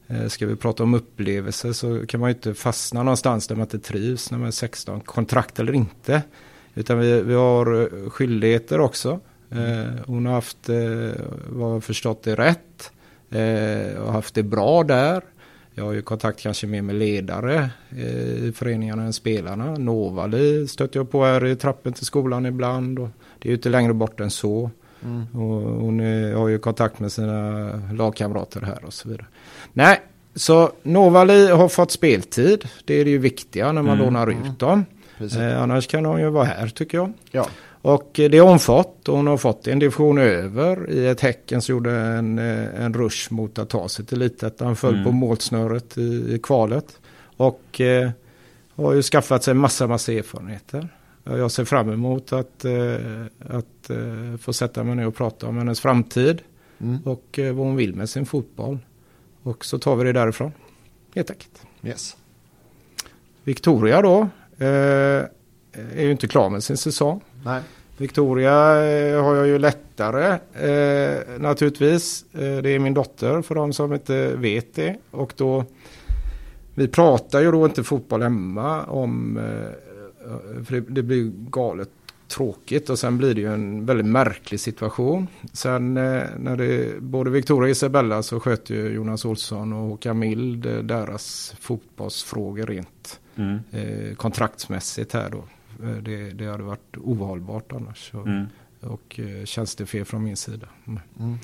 Eh, 0.06 0.26
ska 0.26 0.46
vi 0.46 0.56
prata 0.56 0.82
om 0.82 0.94
upplevelser 0.94 1.72
så 1.72 2.06
kan 2.06 2.20
man 2.20 2.30
ju 2.30 2.34
inte 2.34 2.54
fastna 2.54 3.02
någonstans 3.02 3.46
där 3.46 3.56
man 3.56 3.62
inte 3.62 3.78
trivs 3.78 4.30
när 4.30 4.38
man 4.38 4.46
är 4.46 4.50
16, 4.50 5.00
kontrakt 5.00 5.58
eller 5.58 5.72
inte. 5.72 6.22
Utan 6.74 6.98
vi, 6.98 7.22
vi 7.22 7.34
har 7.34 7.82
eh, 7.82 8.10
skyldigheter 8.10 8.80
också. 8.80 9.20
Eh, 9.50 9.94
hon 10.06 10.26
har 10.26 10.32
haft, 10.32 10.68
eh, 10.68 11.10
vad 11.48 11.74
jag 11.74 11.84
förstått 11.84 12.22
det 12.22 12.34
rätt, 12.34 12.92
och 13.98 14.12
haft 14.12 14.34
det 14.34 14.42
bra 14.42 14.82
där. 14.82 15.22
Jag 15.74 15.84
har 15.84 15.92
ju 15.92 16.02
kontakt 16.02 16.40
kanske 16.40 16.66
mer 16.66 16.82
med 16.82 16.94
ledare 16.94 17.70
i 18.38 18.52
föreningarna 18.52 19.02
än 19.02 19.12
spelarna. 19.12 19.74
Novali 19.74 20.68
stöter 20.68 21.00
jag 21.00 21.10
på 21.10 21.24
här 21.24 21.46
i 21.46 21.56
trappen 21.56 21.92
till 21.92 22.06
skolan 22.06 22.46
ibland. 22.46 22.98
Och 22.98 23.08
det 23.38 23.48
är 23.48 23.50
ju 23.50 23.56
inte 23.56 23.68
längre 23.68 23.94
bort 23.94 24.20
än 24.20 24.30
så. 24.30 24.70
Mm. 25.04 25.26
Och 25.32 25.60
hon 25.80 26.00
är, 26.00 26.34
har 26.34 26.48
ju 26.48 26.58
kontakt 26.58 27.00
med 27.00 27.12
sina 27.12 27.62
lagkamrater 27.92 28.60
här 28.60 28.84
och 28.84 28.92
så 28.92 29.08
vidare. 29.08 29.26
Nej, 29.72 30.00
så 30.34 30.72
Novali 30.82 31.50
har 31.50 31.68
fått 31.68 31.90
speltid. 31.90 32.68
Det 32.84 32.94
är 32.94 33.04
det 33.04 33.10
ju 33.10 33.18
viktiga 33.18 33.72
när 33.72 33.82
man 33.82 33.94
mm. 33.94 34.04
lånar 34.04 34.30
ut 34.30 34.58
dem. 34.58 34.84
Eh, 35.38 35.62
annars 35.62 35.86
kan 35.86 36.04
hon 36.04 36.20
ju 36.20 36.30
vara 36.30 36.44
här 36.44 36.68
tycker 36.68 36.98
jag. 36.98 37.12
Ja. 37.30 37.46
Och 37.82 38.10
det 38.14 38.38
har 38.38 38.48
hon 38.48 38.58
fått. 38.58 39.06
Hon 39.06 39.26
har 39.26 39.36
fått 39.36 39.66
en 39.66 39.78
division 39.78 40.18
över 40.18 40.90
i 40.90 41.06
ett 41.06 41.20
Häcken 41.20 41.62
som 41.62 41.74
gjorde 41.74 41.92
en, 41.92 42.38
eh, 42.38 42.84
en 42.84 42.94
rush 42.94 43.32
mot 43.32 43.58
att 43.58 43.68
ta 43.68 43.88
sig 43.88 44.04
till 44.04 44.22
elitettan. 44.22 44.66
Han 44.66 44.76
föll 44.76 44.94
mm. 44.94 45.04
på 45.04 45.12
målsnöret 45.12 45.98
i, 45.98 46.34
i 46.34 46.38
kvalet. 46.42 46.98
Och 47.36 47.80
eh, 47.80 48.10
har 48.74 48.92
ju 48.92 49.02
skaffat 49.02 49.44
sig 49.44 49.54
massa, 49.54 49.86
massa 49.86 50.12
erfarenheter. 50.12 50.88
Jag 51.24 51.50
ser 51.50 51.64
fram 51.64 51.90
emot 51.90 52.32
att, 52.32 52.64
eh, 52.64 52.94
att 53.38 53.90
eh, 53.90 54.36
få 54.40 54.52
sätta 54.52 54.84
mig 54.84 54.94
ner 54.94 55.06
och 55.06 55.14
prata 55.14 55.46
om 55.46 55.58
hennes 55.58 55.80
framtid. 55.80 56.42
Mm. 56.80 56.98
Och 57.04 57.38
vad 57.38 57.66
hon 57.66 57.76
vill 57.76 57.94
med 57.94 58.08
sin 58.08 58.26
fotboll. 58.26 58.78
Och 59.42 59.64
så 59.64 59.78
tar 59.78 59.96
vi 59.96 60.04
det 60.04 60.12
därifrån. 60.12 60.52
Helt 61.14 61.30
enkelt. 61.30 61.62
Yes. 61.82 62.16
Victoria 63.44 64.02
då. 64.02 64.28
Eh, 64.58 65.24
är 65.72 66.02
ju 66.02 66.10
inte 66.10 66.28
klar 66.28 66.50
med 66.50 66.64
sin 66.64 66.76
säsong. 66.76 67.20
Nej. 67.44 67.62
Victoria 67.96 68.84
eh, 68.84 69.22
har 69.22 69.34
jag 69.34 69.46
ju 69.46 69.58
lättare 69.58 70.38
eh, 70.54 71.40
naturligtvis. 71.40 72.24
Eh, 72.32 72.56
det 72.62 72.70
är 72.70 72.78
min 72.78 72.94
dotter 72.94 73.42
för 73.42 73.54
de 73.54 73.72
som 73.72 73.92
inte 73.92 74.36
vet 74.36 74.74
det. 74.74 74.96
Och 75.10 75.32
då, 75.36 75.64
vi 76.74 76.88
pratar 76.88 77.40
ju 77.40 77.52
då 77.52 77.64
inte 77.64 77.84
fotboll 77.84 78.22
hemma 78.22 78.84
om, 78.84 79.36
eh, 79.36 79.91
för 80.64 80.72
det, 80.72 80.80
det 80.80 81.02
blir 81.02 81.32
galet 81.50 81.90
tråkigt 82.28 82.90
och 82.90 82.98
sen 82.98 83.18
blir 83.18 83.34
det 83.34 83.40
ju 83.40 83.54
en 83.54 83.86
väldigt 83.86 84.06
märklig 84.06 84.60
situation. 84.60 85.28
Sen 85.52 85.96
eh, 85.96 86.24
när 86.38 86.56
det 86.56 87.00
både 87.00 87.30
Victoria 87.30 87.64
och 87.64 87.70
Isabella 87.70 88.22
så 88.22 88.40
sköter 88.40 88.74
ju 88.74 88.88
Jonas 88.88 89.24
Olsson 89.24 89.72
och 89.72 89.88
Håkan 89.88 90.18
Mild 90.18 90.62
deras 90.62 91.54
fotbollsfrågor 91.60 92.66
rent 92.66 93.20
mm. 93.36 93.58
eh, 93.70 94.14
kontraktsmässigt 94.14 95.12
här 95.12 95.30
då. 95.30 95.44
Eh, 95.86 95.96
det, 95.96 96.30
det 96.30 96.46
hade 96.46 96.62
varit 96.62 96.96
ohållbart 96.96 97.72
annars. 97.72 98.10
Och, 98.14 98.26
mm. 98.26 98.46
och 98.80 99.20
eh, 99.20 99.44
tjänstefel 99.44 100.04
från 100.04 100.24
min 100.24 100.36
sida. 100.36 100.66
Mm. 100.86 101.38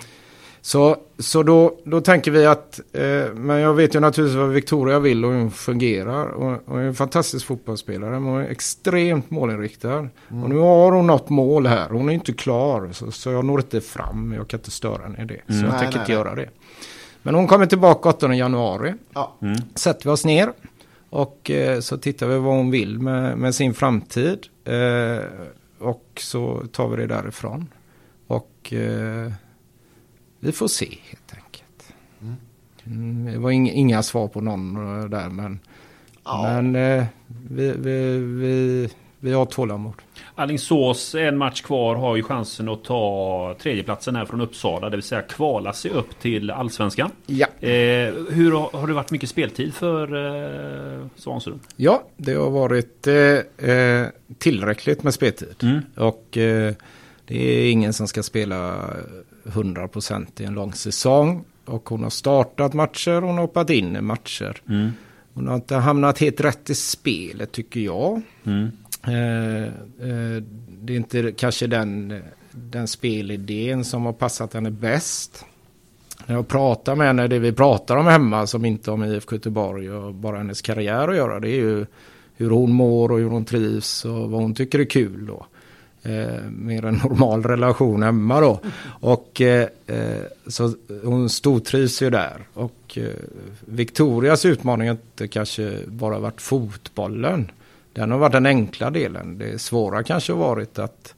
Så, 0.68 0.96
så 1.18 1.42
då, 1.42 1.78
då 1.84 2.00
tänker 2.00 2.30
vi 2.30 2.46
att, 2.46 2.80
eh, 2.92 3.34
men 3.34 3.58
jag 3.58 3.74
vet 3.74 3.94
ju 3.94 4.00
naturligtvis 4.00 4.38
vad 4.38 4.50
Victoria 4.50 4.98
vill 4.98 5.24
och 5.24 5.32
hon 5.32 5.50
fungerar. 5.50 6.26
Och, 6.26 6.68
och 6.68 6.80
är 6.80 6.84
en 6.84 6.94
fantastisk 6.94 7.46
fotbollsspelare, 7.46 8.10
men 8.10 8.24
hon 8.24 8.40
är 8.40 8.48
extremt 8.48 9.30
målinriktad. 9.30 10.08
Mm. 10.28 10.42
Och 10.42 10.50
nu 10.50 10.56
har 10.56 10.92
hon 10.92 11.06
något 11.06 11.28
mål 11.28 11.66
här, 11.66 11.88
hon 11.88 12.08
är 12.08 12.12
inte 12.12 12.32
klar. 12.32 12.88
Så, 12.92 13.10
så 13.10 13.30
jag 13.30 13.44
når 13.44 13.60
inte 13.60 13.80
fram, 13.80 14.32
jag 14.32 14.48
kan 14.48 14.60
inte 14.60 14.70
störa 14.70 15.02
henne 15.02 15.22
i 15.22 15.24
det. 15.24 15.40
Mm. 15.48 15.60
Så 15.60 15.66
jag 15.66 15.70
nej, 15.70 15.80
tänker 15.80 15.98
nej, 15.98 16.02
inte 16.02 16.12
nej. 16.12 16.18
göra 16.18 16.34
det. 16.34 16.48
Men 17.22 17.34
hon 17.34 17.46
kommer 17.46 17.66
tillbaka 17.66 18.08
8 18.08 18.34
januari. 18.34 18.94
Ja. 19.14 19.36
Mm. 19.42 19.56
Sätter 19.74 20.04
vi 20.04 20.10
oss 20.10 20.24
ner. 20.24 20.52
Och 21.10 21.50
eh, 21.50 21.80
så 21.80 21.98
tittar 21.98 22.26
vi 22.26 22.38
vad 22.38 22.56
hon 22.56 22.70
vill 22.70 22.98
med, 22.98 23.38
med 23.38 23.54
sin 23.54 23.74
framtid. 23.74 24.46
Eh, 24.64 25.24
och 25.78 26.04
så 26.16 26.62
tar 26.72 26.88
vi 26.88 26.96
det 26.96 27.06
därifrån. 27.06 27.66
Och 28.26 28.72
eh, 28.72 29.32
vi 30.40 30.52
får 30.52 30.68
se 30.68 30.98
helt 31.08 31.34
enkelt. 31.34 31.94
Mm. 32.86 33.24
Det 33.32 33.38
var 33.38 33.50
inga, 33.50 33.72
inga 33.72 34.02
svar 34.02 34.28
på 34.28 34.40
någon 34.40 34.74
där 35.10 35.28
men, 35.28 35.60
ja. 36.24 36.42
men 36.42 36.76
eh, 36.76 37.04
vi, 37.50 37.72
vi, 37.72 38.18
vi, 38.18 38.88
vi 39.20 39.32
har 39.32 39.46
tålamod. 39.46 39.94
Alingsås, 40.34 41.14
en 41.14 41.38
match 41.38 41.62
kvar, 41.62 41.94
har 41.94 42.16
ju 42.16 42.22
chansen 42.22 42.68
att 42.68 42.84
ta 42.84 43.56
tredjeplatsen 43.62 44.16
här 44.16 44.24
från 44.24 44.40
Uppsala. 44.40 44.90
Det 44.90 44.96
vill 44.96 45.02
säga 45.02 45.22
kvala 45.22 45.72
sig 45.72 45.90
upp 45.90 46.20
till 46.20 46.50
Allsvenskan. 46.50 47.10
Ja. 47.26 47.46
Eh, 47.60 48.14
hur 48.30 48.52
har, 48.52 48.78
har, 48.78 48.86
det 48.86 48.92
varit 48.92 49.10
mycket 49.10 49.28
speltid 49.28 49.74
för 49.74 50.14
eh, 51.00 51.06
Svansund? 51.16 51.60
Ja, 51.76 52.02
det 52.16 52.34
har 52.34 52.50
varit 52.50 53.06
eh, 53.06 53.68
eh 53.70 54.06
tillräckligt 54.38 55.02
med 55.02 55.14
speltid. 55.14 55.54
Mm. 55.62 55.80
Och 55.96 56.36
eh, 56.36 56.74
det 57.26 57.36
är 57.36 57.70
ingen 57.70 57.92
som 57.92 58.08
ska 58.08 58.22
spela 58.22 58.90
100% 59.48 60.42
i 60.42 60.44
en 60.44 60.54
lång 60.54 60.72
säsong. 60.72 61.44
Och 61.64 61.88
hon 61.88 62.02
har 62.02 62.10
startat 62.10 62.74
matcher, 62.74 63.20
hon 63.20 63.34
har 63.34 63.40
hoppat 63.40 63.70
in 63.70 63.96
i 63.96 64.00
matcher. 64.00 64.62
Mm. 64.68 64.90
Hon 65.34 65.48
har 65.48 65.54
inte 65.54 65.76
hamnat 65.76 66.18
helt 66.18 66.40
rätt 66.40 66.70
i 66.70 66.74
spelet 66.74 67.52
tycker 67.52 67.80
jag. 67.80 68.20
Mm. 68.44 68.68
Eh, 69.06 69.64
eh, 70.08 70.42
det 70.80 70.92
är 70.92 70.96
inte 70.96 71.32
kanske 71.32 71.66
den, 71.66 72.22
den 72.50 72.88
spelidén 72.88 73.84
som 73.84 74.06
har 74.06 74.12
passat 74.12 74.54
henne 74.54 74.70
bäst. 74.70 75.44
När 76.26 76.34
jag 76.34 76.48
pratar 76.48 76.96
med 76.96 77.06
henne, 77.06 77.28
det 77.28 77.38
vi 77.38 77.52
pratar 77.52 77.96
om 77.96 78.06
hemma 78.06 78.46
som 78.46 78.64
inte 78.64 78.90
har 78.90 78.96
med 78.96 79.12
IFK 79.12 79.36
Göteborg 79.36 79.90
och 79.90 80.14
bara 80.14 80.36
hennes 80.36 80.62
karriär 80.62 81.08
att 81.08 81.16
göra. 81.16 81.40
Det 81.40 81.50
är 81.50 81.60
ju 81.60 81.86
hur 82.36 82.50
hon 82.50 82.72
mår 82.72 83.12
och 83.12 83.18
hur 83.18 83.30
hon 83.30 83.44
trivs 83.44 84.04
och 84.04 84.30
vad 84.30 84.42
hon 84.42 84.54
tycker 84.54 84.78
är 84.78 84.84
kul 84.84 85.26
då 85.26 85.46
eh, 86.08 86.50
mer 86.50 86.84
en 86.84 86.94
normal 86.94 87.42
relation 87.42 88.02
hemma 88.02 88.40
då. 88.40 88.60
Och 89.00 89.40
eh, 89.40 89.68
eh, 89.86 90.22
så 90.46 90.74
hon 91.04 91.28
stortrivs 91.28 92.02
ju 92.02 92.10
där. 92.10 92.46
Och 92.54 92.98
eh, 92.98 93.10
Victorias 93.64 94.44
utmaning 94.44 94.88
har 94.88 94.94
inte 94.94 95.28
kanske 95.28 95.78
bara 95.86 96.18
varit 96.18 96.40
fotbollen. 96.40 97.50
Den 97.92 98.10
har 98.10 98.18
varit 98.18 98.32
den 98.32 98.46
enkla 98.46 98.90
delen. 98.90 99.38
Det 99.38 99.60
svåra 99.60 100.02
kanske 100.02 100.32
har 100.32 100.38
varit 100.40 100.78
att 100.78 101.14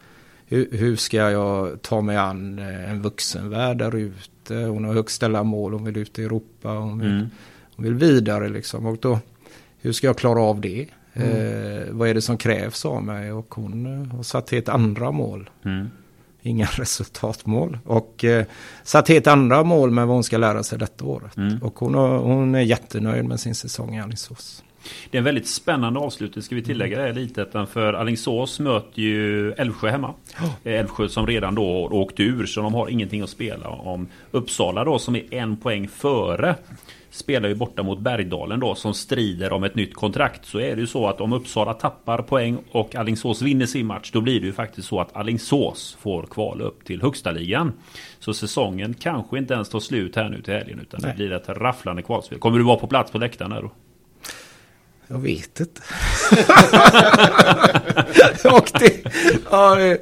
hur, 0.46 0.68
hur 0.72 0.96
ska 0.96 1.16
jag 1.16 1.82
ta 1.82 2.00
mig 2.00 2.16
an 2.16 2.58
eh, 2.58 2.90
en 2.90 3.02
vuxenvärld 3.02 3.78
där 3.78 3.96
ute? 3.96 4.54
Hon 4.54 4.84
har 4.84 4.94
högt 4.94 5.10
ställda 5.10 5.42
mål, 5.42 5.72
hon 5.72 5.84
vill 5.84 5.96
ut 5.96 6.18
i 6.18 6.24
Europa, 6.24 6.68
hon 6.68 6.98
vill, 6.98 7.10
mm. 7.10 7.26
hon 7.76 7.84
vill 7.84 7.94
vidare 7.94 8.48
liksom. 8.48 8.86
Och 8.86 8.96
då, 9.00 9.18
hur 9.80 9.92
ska 9.92 10.06
jag 10.06 10.18
klara 10.18 10.42
av 10.42 10.60
det? 10.60 10.86
Mm. 11.14 11.28
Eh, 11.28 11.88
vad 11.90 12.08
är 12.08 12.14
det 12.14 12.22
som 12.22 12.38
krävs 12.38 12.84
av 12.84 13.02
mig? 13.04 13.32
Och 13.32 13.54
hon 13.54 13.86
eh, 13.86 14.16
har 14.16 14.22
satt 14.22 14.50
helt 14.50 14.68
andra 14.68 15.10
mål. 15.10 15.50
Mm. 15.64 15.90
Inga 16.42 16.66
resultatmål. 16.72 17.78
Och 17.84 18.24
eh, 18.24 18.46
satt 18.82 19.08
helt 19.08 19.26
andra 19.26 19.62
mål 19.62 19.90
med 19.90 20.06
vad 20.06 20.16
hon 20.16 20.24
ska 20.24 20.38
lära 20.38 20.62
sig 20.62 20.78
detta 20.78 21.04
året. 21.04 21.36
Mm. 21.36 21.62
Och 21.62 21.78
hon, 21.78 21.94
har, 21.94 22.18
hon 22.18 22.54
är 22.54 22.60
jättenöjd 22.60 23.24
med 23.24 23.40
sin 23.40 23.54
säsong 23.54 23.96
i 23.96 24.00
Alingsås. 24.00 24.64
Det 25.10 25.16
är 25.16 25.18
en 25.18 25.24
väldigt 25.24 25.48
spännande 25.48 26.00
avslutning 26.00 26.42
ska 26.42 26.54
vi 26.54 26.62
tillägga 26.62 27.02
det 27.02 27.12
lite. 27.12 27.66
För 27.72 27.92
Alingsås 27.92 28.60
möter 28.60 29.02
ju 29.02 29.52
Älvsjö 29.52 29.90
hemma. 29.90 30.14
Oh. 30.40 30.50
Älvsjö 30.72 31.08
som 31.08 31.26
redan 31.26 31.54
då 31.54 31.88
åkt 31.92 32.20
ur 32.20 32.46
så 32.46 32.60
de 32.60 32.74
har 32.74 32.88
ingenting 32.88 33.22
att 33.22 33.30
spela 33.30 33.68
om. 33.68 34.08
Uppsala 34.30 34.84
då 34.84 34.98
som 34.98 35.16
är 35.16 35.34
en 35.34 35.56
poäng 35.56 35.88
före 35.88 36.54
spelar 37.10 37.48
ju 37.48 37.54
borta 37.54 37.82
mot 37.82 37.98
Bergdalen 37.98 38.60
då 38.60 38.74
som 38.74 38.94
strider 38.94 39.52
om 39.52 39.64
ett 39.64 39.74
nytt 39.74 39.94
kontrakt. 39.94 40.46
Så 40.46 40.60
är 40.60 40.74
det 40.76 40.80
ju 40.80 40.86
så 40.86 41.06
att 41.06 41.20
om 41.20 41.32
Uppsala 41.32 41.74
tappar 41.74 42.22
poäng 42.22 42.58
och 42.70 42.94
Allingsås 42.94 43.42
vinner 43.42 43.66
sin 43.66 43.86
match 43.86 44.10
då 44.12 44.20
blir 44.20 44.40
det 44.40 44.46
ju 44.46 44.52
faktiskt 44.52 44.88
så 44.88 45.00
att 45.00 45.16
Allingsås 45.16 45.96
får 46.00 46.22
kvala 46.22 46.64
upp 46.64 46.84
till 46.84 47.02
högsta 47.02 47.30
ligan. 47.30 47.72
Så 48.18 48.34
säsongen 48.34 48.94
kanske 48.94 49.38
inte 49.38 49.54
ens 49.54 49.68
tar 49.68 49.80
slut 49.80 50.16
här 50.16 50.28
nu 50.28 50.42
till 50.42 50.54
helgen 50.54 50.80
utan 50.80 51.00
Nej. 51.02 51.10
det 51.10 51.16
blir 51.16 51.32
ett 51.32 51.48
rafflande 51.48 52.02
kvalspel. 52.02 52.38
Kommer 52.38 52.58
du 52.58 52.64
vara 52.64 52.78
på 52.78 52.86
plats 52.86 53.12
på 53.12 53.18
läktaren 53.18 53.52
här 53.52 53.62
då? 53.62 53.70
Jag 55.12 55.18
vet 55.18 55.60
inte. 55.60 55.80
och 58.48 58.68
det, 58.78 58.92
ja, 59.50 59.74
det, 59.74 59.98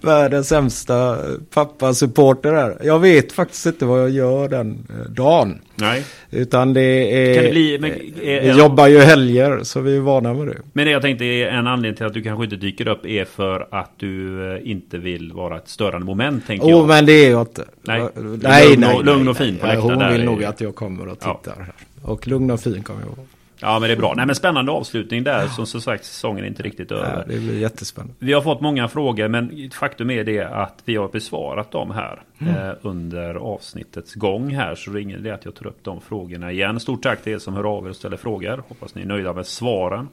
världens 0.06 0.48
sämsta 0.48 1.18
pappasupporter 1.54 2.52
här. 2.52 2.78
Jag 2.84 2.98
vet 2.98 3.32
faktiskt 3.32 3.66
inte 3.66 3.84
vad 3.84 4.00
jag 4.00 4.10
gör 4.10 4.48
den 4.48 4.86
eh, 4.90 5.10
dagen. 5.10 5.60
Nej. 5.74 6.04
Utan 6.30 6.74
det 6.74 6.80
är... 6.80 7.34
Kan 7.34 7.44
det 7.44 7.50
bli, 7.50 7.78
men, 7.78 7.90
är, 8.22 8.40
vi 8.40 8.58
jobbar 8.58 8.86
ju 8.86 8.98
helger 8.98 9.60
så 9.62 9.80
vi 9.80 9.96
är 9.96 10.00
vana 10.00 10.34
med 10.34 10.46
det. 10.46 10.58
Men 10.72 10.84
det 10.84 10.90
jag 10.90 11.02
tänkte 11.02 11.24
är 11.24 11.46
en 11.46 11.66
anledning 11.66 11.96
till 11.96 12.06
att 12.06 12.14
du 12.14 12.22
kanske 12.22 12.44
inte 12.44 12.56
dyker 12.56 12.88
upp 12.88 13.06
är 13.06 13.24
för 13.24 13.68
att 13.70 13.92
du 13.96 14.44
eh, 14.54 14.70
inte 14.70 14.98
vill 14.98 15.32
vara 15.32 15.56
ett 15.56 15.68
störande 15.68 16.06
moment 16.06 16.46
tänker 16.46 16.66
oh, 16.66 16.70
jag. 16.70 16.88
men 16.88 17.06
det 17.06 17.12
är 17.12 17.30
jag 17.30 17.40
inte. 17.40 17.64
Nej, 17.82 18.08
nej, 18.14 18.68
lugn, 18.68 18.80
nej, 18.80 18.96
och, 18.96 19.04
lugn 19.04 19.28
och 19.28 19.36
fin 19.36 19.56
på 19.56 19.66
läktaren. 19.66 20.00
Hon 20.00 20.12
vill 20.12 20.24
nog 20.24 20.44
att 20.44 20.60
jag 20.60 20.74
kommer 20.74 21.08
och 21.08 21.18
tittar 21.18 21.34
ja. 21.44 21.64
Och 22.02 22.26
lugn 22.26 22.50
och 22.50 22.60
fin 22.60 22.82
kommer 22.82 23.00
jag 23.00 23.06
vara. 23.06 23.26
Ja 23.60 23.78
men 23.78 23.88
det 23.88 23.94
är 23.94 23.98
bra. 23.98 24.14
Nej 24.16 24.26
men 24.26 24.34
spännande 24.34 24.72
avslutning 24.72 25.24
där. 25.24 25.48
Som, 25.48 25.66
som 25.66 25.80
sagt 25.80 26.04
säsongen 26.04 26.44
är 26.44 26.48
inte 26.48 26.62
riktigt 26.62 26.92
över. 26.92 27.16
Ja, 27.16 27.34
det 27.34 27.40
blir 27.40 27.58
jättespännande. 27.58 28.14
Vi 28.18 28.32
har 28.32 28.42
fått 28.42 28.60
många 28.60 28.88
frågor 28.88 29.28
men 29.28 29.70
faktum 29.70 30.10
är 30.10 30.24
det 30.24 30.44
att 30.44 30.82
vi 30.84 30.96
har 30.96 31.08
besvarat 31.08 31.70
dem 31.70 31.90
här 31.90 32.22
mm. 32.38 32.54
eh, 32.54 32.72
under 32.82 33.34
avsnittets 33.34 34.14
gång 34.14 34.54
här. 34.54 34.74
Så 34.74 34.90
det 34.90 35.00
är 35.00 35.02
ingen 35.02 35.18
idé 35.18 35.30
att 35.30 35.44
jag 35.44 35.54
tar 35.54 35.66
upp 35.66 35.78
de 35.82 36.00
frågorna 36.00 36.52
igen. 36.52 36.80
Stort 36.80 37.02
tack 37.02 37.22
till 37.22 37.32
er 37.32 37.38
som 37.38 37.54
hör 37.54 37.64
av 37.76 37.86
er 37.86 37.90
och 37.90 37.96
ställer 37.96 38.16
frågor. 38.16 38.62
Hoppas 38.68 38.94
ni 38.94 39.02
är 39.02 39.06
nöjda 39.06 39.32
med 39.32 39.46
svaren. 39.46 40.08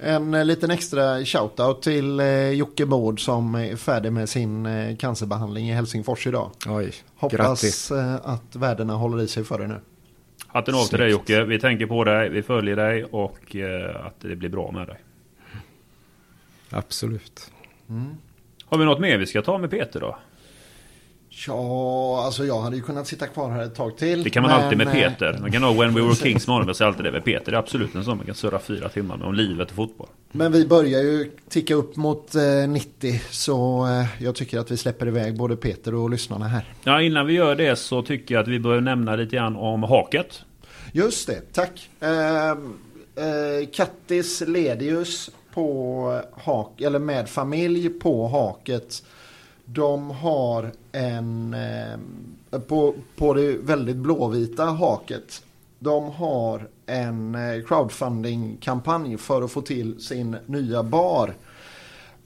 En 0.00 0.34
eh, 0.34 0.44
liten 0.44 0.70
extra 0.70 1.24
shoutout 1.24 1.82
till 1.82 2.20
eh, 2.20 2.50
Jocke 2.50 2.86
Bård 2.86 3.24
som 3.24 3.54
är 3.54 3.76
färdig 3.76 4.12
med 4.12 4.28
sin 4.28 4.66
eh, 4.66 4.96
cancerbehandling 4.96 5.68
i 5.70 5.72
Helsingfors 5.72 6.26
idag. 6.26 6.50
Oj, 6.66 6.92
Hoppas 7.16 7.38
grattis. 7.38 7.92
Att 8.22 8.56
värdena 8.56 8.94
håller 8.94 9.22
i 9.22 9.28
sig 9.28 9.44
för 9.44 9.58
dig 9.58 9.68
nu. 9.68 9.80
Hatten 10.48 10.74
av 10.74 10.84
till 10.84 10.98
dig 10.98 11.10
Jocke. 11.10 11.44
Vi 11.44 11.58
tänker 11.58 11.86
på 11.86 12.04
dig, 12.04 12.28
vi 12.28 12.42
följer 12.42 12.76
dig 12.76 13.04
och 13.04 13.56
eh, 13.56 14.06
att 14.06 14.20
det 14.20 14.36
blir 14.36 14.48
bra 14.48 14.70
med 14.70 14.86
dig. 14.86 14.96
Absolut. 16.70 17.50
Mm. 17.88 18.14
Har 18.64 18.78
vi 18.78 18.84
något 18.84 19.00
mer 19.00 19.18
vi 19.18 19.26
ska 19.26 19.42
ta 19.42 19.58
med 19.58 19.70
Peter 19.70 20.00
då? 20.00 20.18
Ja, 21.46 22.22
alltså 22.24 22.44
jag 22.44 22.60
hade 22.60 22.76
ju 22.76 22.82
kunnat 22.82 23.06
sitta 23.06 23.26
kvar 23.26 23.50
här 23.50 23.62
ett 23.62 23.74
tag 23.74 23.96
till. 23.96 24.22
Det 24.22 24.30
kan 24.30 24.42
man 24.42 24.52
men, 24.52 24.60
alltid 24.62 24.78
med 24.78 24.86
eh, 24.86 24.92
Peter. 24.92 25.38
Man 25.40 25.52
kan 25.52 25.62
ha 25.62 25.72
When 25.72 25.94
We 25.94 26.02
Were 26.02 26.14
Kings 26.14 26.46
med 26.46 26.56
honom, 26.56 26.74
alltid 26.80 27.04
det 27.04 27.12
med 27.12 27.24
Peter. 27.24 27.52
Det 27.52 27.56
är 27.56 27.58
absolut 27.58 27.94
en 27.94 28.04
sån 28.04 28.16
man 28.16 28.26
kan 28.26 28.34
surra 28.34 28.58
fyra 28.58 28.88
timmar 28.88 29.16
med 29.16 29.26
om 29.26 29.34
livet 29.34 29.68
och 29.68 29.76
fotboll. 29.76 30.08
Men 30.32 30.52
vi 30.52 30.66
börjar 30.66 31.02
ju 31.02 31.30
ticka 31.48 31.74
upp 31.74 31.96
mot 31.96 32.34
eh, 32.34 32.68
90 32.68 33.20
så 33.30 33.86
eh, 33.86 34.22
jag 34.24 34.34
tycker 34.34 34.58
att 34.58 34.70
vi 34.70 34.76
släpper 34.76 35.08
iväg 35.08 35.36
både 35.36 35.56
Peter 35.56 35.94
och 35.94 36.10
lyssnarna 36.10 36.48
här. 36.48 36.74
Ja, 36.84 37.02
innan 37.02 37.26
vi 37.26 37.32
gör 37.32 37.54
det 37.54 37.76
så 37.76 38.02
tycker 38.02 38.34
jag 38.34 38.42
att 38.42 38.48
vi 38.48 38.58
bör 38.58 38.80
nämna 38.80 39.16
lite 39.16 39.36
grann 39.36 39.56
om 39.56 39.82
haket. 39.82 40.42
Just 40.92 41.26
det, 41.26 41.52
tack. 41.52 41.90
Eh, 42.00 42.50
eh, 42.50 42.56
Kattis 43.72 44.42
Ledius 44.46 45.30
på 45.54 46.20
hak, 46.32 46.80
eller 46.80 46.98
med 46.98 47.28
familj 47.28 47.88
på 47.88 48.28
haket 48.28 49.02
de 49.72 50.10
har 50.10 50.72
en, 50.92 51.54
eh, 51.54 52.60
på, 52.60 52.94
på 53.16 53.34
det 53.34 53.56
väldigt 53.56 53.96
blåvita 53.96 54.64
haket, 54.64 55.42
de 55.78 56.10
har 56.10 56.68
en 56.86 57.34
eh, 57.34 57.64
crowdfunding-kampanj 57.66 59.18
för 59.18 59.42
att 59.42 59.50
få 59.50 59.60
till 59.60 60.00
sin 60.00 60.36
nya 60.46 60.82
bar. 60.82 61.34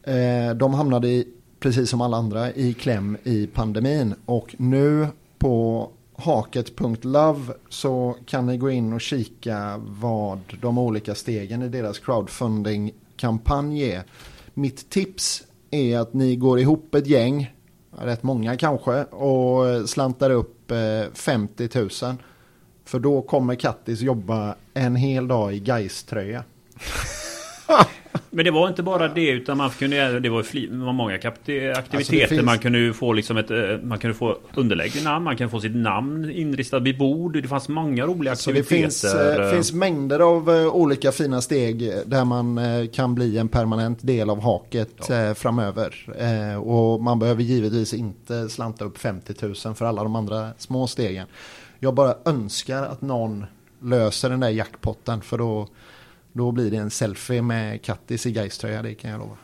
Eh, 0.03 0.55
de 0.57 0.75
hamnade 0.75 1.09
i, 1.09 1.29
precis 1.61 1.91
som 1.91 2.01
alla 2.01 2.17
andra 2.17 2.53
i 2.53 2.75
kläm 2.75 3.17
i 3.23 3.47
pandemin 3.47 4.15
och 4.25 4.55
nu 4.59 5.07
på 5.39 5.89
haket.love 6.17 7.53
så 7.69 8.17
kan 8.27 8.47
ni 8.47 8.57
gå 8.57 8.71
in 8.71 8.93
och 8.93 9.01
kika 9.01 9.81
vad 9.83 10.41
de 10.61 10.79
olika 10.79 11.15
stegen 11.15 11.63
i 11.63 11.69
deras 11.69 11.99
crowdfunding-kampanj 11.99 13.83
är. 13.83 14.03
Mitt 14.55 14.91
tips 14.91 15.43
är 15.71 15.99
att 15.99 16.15
ni 16.15 16.37
går 16.37 16.61
ihop 16.61 16.95
ett 16.95 17.07
gäng, 17.07 17.55
rätt 17.91 18.23
många 18.23 18.57
kanske, 18.57 19.05
och 19.05 19.89
slantar 19.89 20.31
upp 20.31 20.71
eh, 20.71 21.13
50 21.15 21.69
000. 21.75 22.17
För 22.93 22.99
då 22.99 23.23
kommer 23.23 23.55
Kattis 23.55 24.01
jobba 24.01 24.55
en 24.75 24.97
hel 24.97 25.29
dag 25.29 25.55
i 25.55 25.59
Gais-tröja. 25.59 26.45
Men 28.31 28.45
det 28.45 28.51
var 28.51 28.69
inte 28.69 28.83
bara 28.83 29.09
det 29.09 29.31
utan 29.31 29.57
man 29.57 29.71
kunde, 29.71 30.21
det 30.21 30.29
var, 30.29 30.43
fli, 30.43 30.69
var 30.71 30.93
många 30.93 31.15
aktiviteter. 31.15 31.97
Alltså 31.97 32.13
finns... 32.13 32.45
Man 32.45 32.59
kunde 32.59 32.93
få 32.93 33.13
liksom 33.13 33.37
ett, 33.37 33.51
eh, 33.51 33.59
man 33.83 33.99
kunde 33.99 34.15
få 34.15 34.39
underlägg 34.55 35.05
namn, 35.05 35.25
man 35.25 35.37
kan 35.37 35.51
få 35.51 35.61
sitt 35.61 35.77
namn 35.77 36.31
inristat 36.31 36.83
vid 36.83 36.99
bord. 36.99 37.43
Det 37.43 37.49
fanns 37.49 37.69
många 37.69 38.07
roliga 38.07 38.33
aktiviteter. 38.33 38.85
Alltså 38.85 39.09
det 39.09 39.23
finns, 39.23 39.39
äh, 39.39 39.51
finns 39.51 39.73
mängder 39.73 40.21
av 40.21 40.51
äh, 40.51 40.67
olika 40.67 41.13
fina 41.13 41.41
steg 41.41 41.93
där 42.07 42.25
man 42.25 42.61
kan 42.89 43.15
bli 43.15 43.39
en 43.39 43.49
permanent 43.49 43.99
del 44.03 44.31
av 44.31 44.41
haket 44.41 45.07
ja. 45.09 45.35
framöver. 45.35 45.95
och 46.59 47.03
man 47.03 47.19
behöver 47.19 47.43
givetvis 47.43 47.95
inte 47.95 48.49
slanta 48.49 48.85
upp 48.85 48.99
50 48.99 49.35
000 49.41 49.75
för 49.75 49.85
alla 49.85 50.03
de 50.03 50.17
andra 50.17 50.51
små 50.59 50.87
stegen. 50.87 51.27
Jag 51.85 51.95
bara 51.95 52.15
önskar 52.25 52.83
att 52.83 53.03
någon 53.03 53.47
löser 53.81 54.31
den 54.31 54.41
där 54.41 54.49
jackpotten 54.49 55.21
för 55.21 55.39
då 55.39 55.69
då 56.33 56.53
blir 56.53 56.71
det 56.71 56.77
en 56.77 56.91
selfie 56.91 57.43
med 57.43 57.83
Kattis 57.83 58.27
i 58.27 58.33
Gais-tröja, 58.33 58.83
det 58.83 58.95
kan 58.95 59.11
jag 59.11 59.21
lova. 59.21 59.37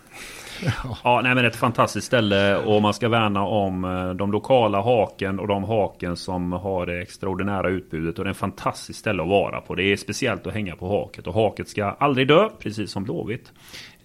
Ja, 1.05 1.21
nej 1.25 1.35
men 1.35 1.45
ett 1.45 1.57
fantastiskt 1.57 2.07
ställe 2.07 2.57
och 2.57 2.83
man 2.83 2.95
ska 2.95 3.09
värna 3.09 3.47
om 3.47 3.85
eh, 3.85 4.11
de 4.11 4.33
lokala 4.33 4.81
haken 4.81 5.41
och 5.41 5.49
de 5.49 5.65
haken 5.65 6.17
som 6.17 6.53
har 6.53 6.87
det 6.87 7.03
extraordinära 7.03 7.69
utbudet 7.69 8.19
och 8.19 8.25
det 8.25 8.29
är 8.29 8.33
en 8.33 8.35
fantastiskt 8.35 8.99
ställe 8.99 9.23
att 9.23 9.29
vara 9.29 9.61
på. 9.61 9.75
Det 9.75 9.83
är 9.83 9.97
speciellt 9.97 10.47
att 10.47 10.55
hänga 10.55 10.77
på 10.77 10.89
haket 10.89 11.27
och 11.27 11.35
haket 11.35 11.69
ska 11.69 11.85
aldrig 11.85 12.29
dö, 12.29 12.49
precis 12.59 12.91
som 12.91 13.05
Blåvitt. 13.05 13.53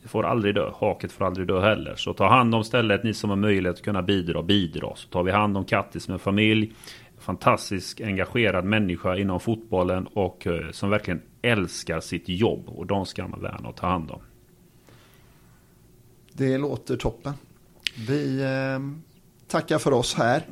Det 0.04 0.10
får 0.10 0.26
aldrig 0.26 0.56
dö. 0.56 0.72
Haket 0.80 1.12
får 1.12 1.26
aldrig 1.26 1.48
dö 1.48 1.62
heller. 1.62 1.96
Så 1.96 2.14
ta 2.14 2.28
hand 2.28 2.56
om 2.56 2.64
stället, 2.64 3.04
ni 3.04 3.14
som 3.14 3.30
har 3.30 3.38
möjlighet 3.38 3.76
att 3.76 3.86
kunna 3.86 4.02
bidra, 4.02 4.44
bidra. 4.44 4.96
Så 4.96 5.08
tar 5.08 5.24
vi 5.24 5.32
hand 5.32 5.58
om 5.58 5.66
Kattis 5.66 6.08
med 6.08 6.22
familj 6.22 6.72
fantastisk 7.24 8.02
engagerad 8.02 8.66
människa 8.66 9.16
inom 9.18 9.40
fotbollen 9.40 10.08
och 10.08 10.48
eh, 10.48 10.72
som 10.72 10.90
verkligen 10.90 11.22
älskar 11.42 12.00
sitt 12.00 12.30
jobb. 12.30 12.70
Och 12.70 12.86
de 12.86 13.06
ska 13.06 13.28
man 13.28 13.42
värna 13.42 13.70
och 13.70 13.76
ta 13.76 13.88
hand 13.88 14.12
om. 14.12 14.22
Det 16.34 16.58
låter 16.58 16.98
toppen. 16.98 17.34
Vi 18.08 18.42
eh, 18.42 18.80
tackar 19.48 19.80
för 19.80 19.94
oss 19.94 20.16
här. 20.16 20.44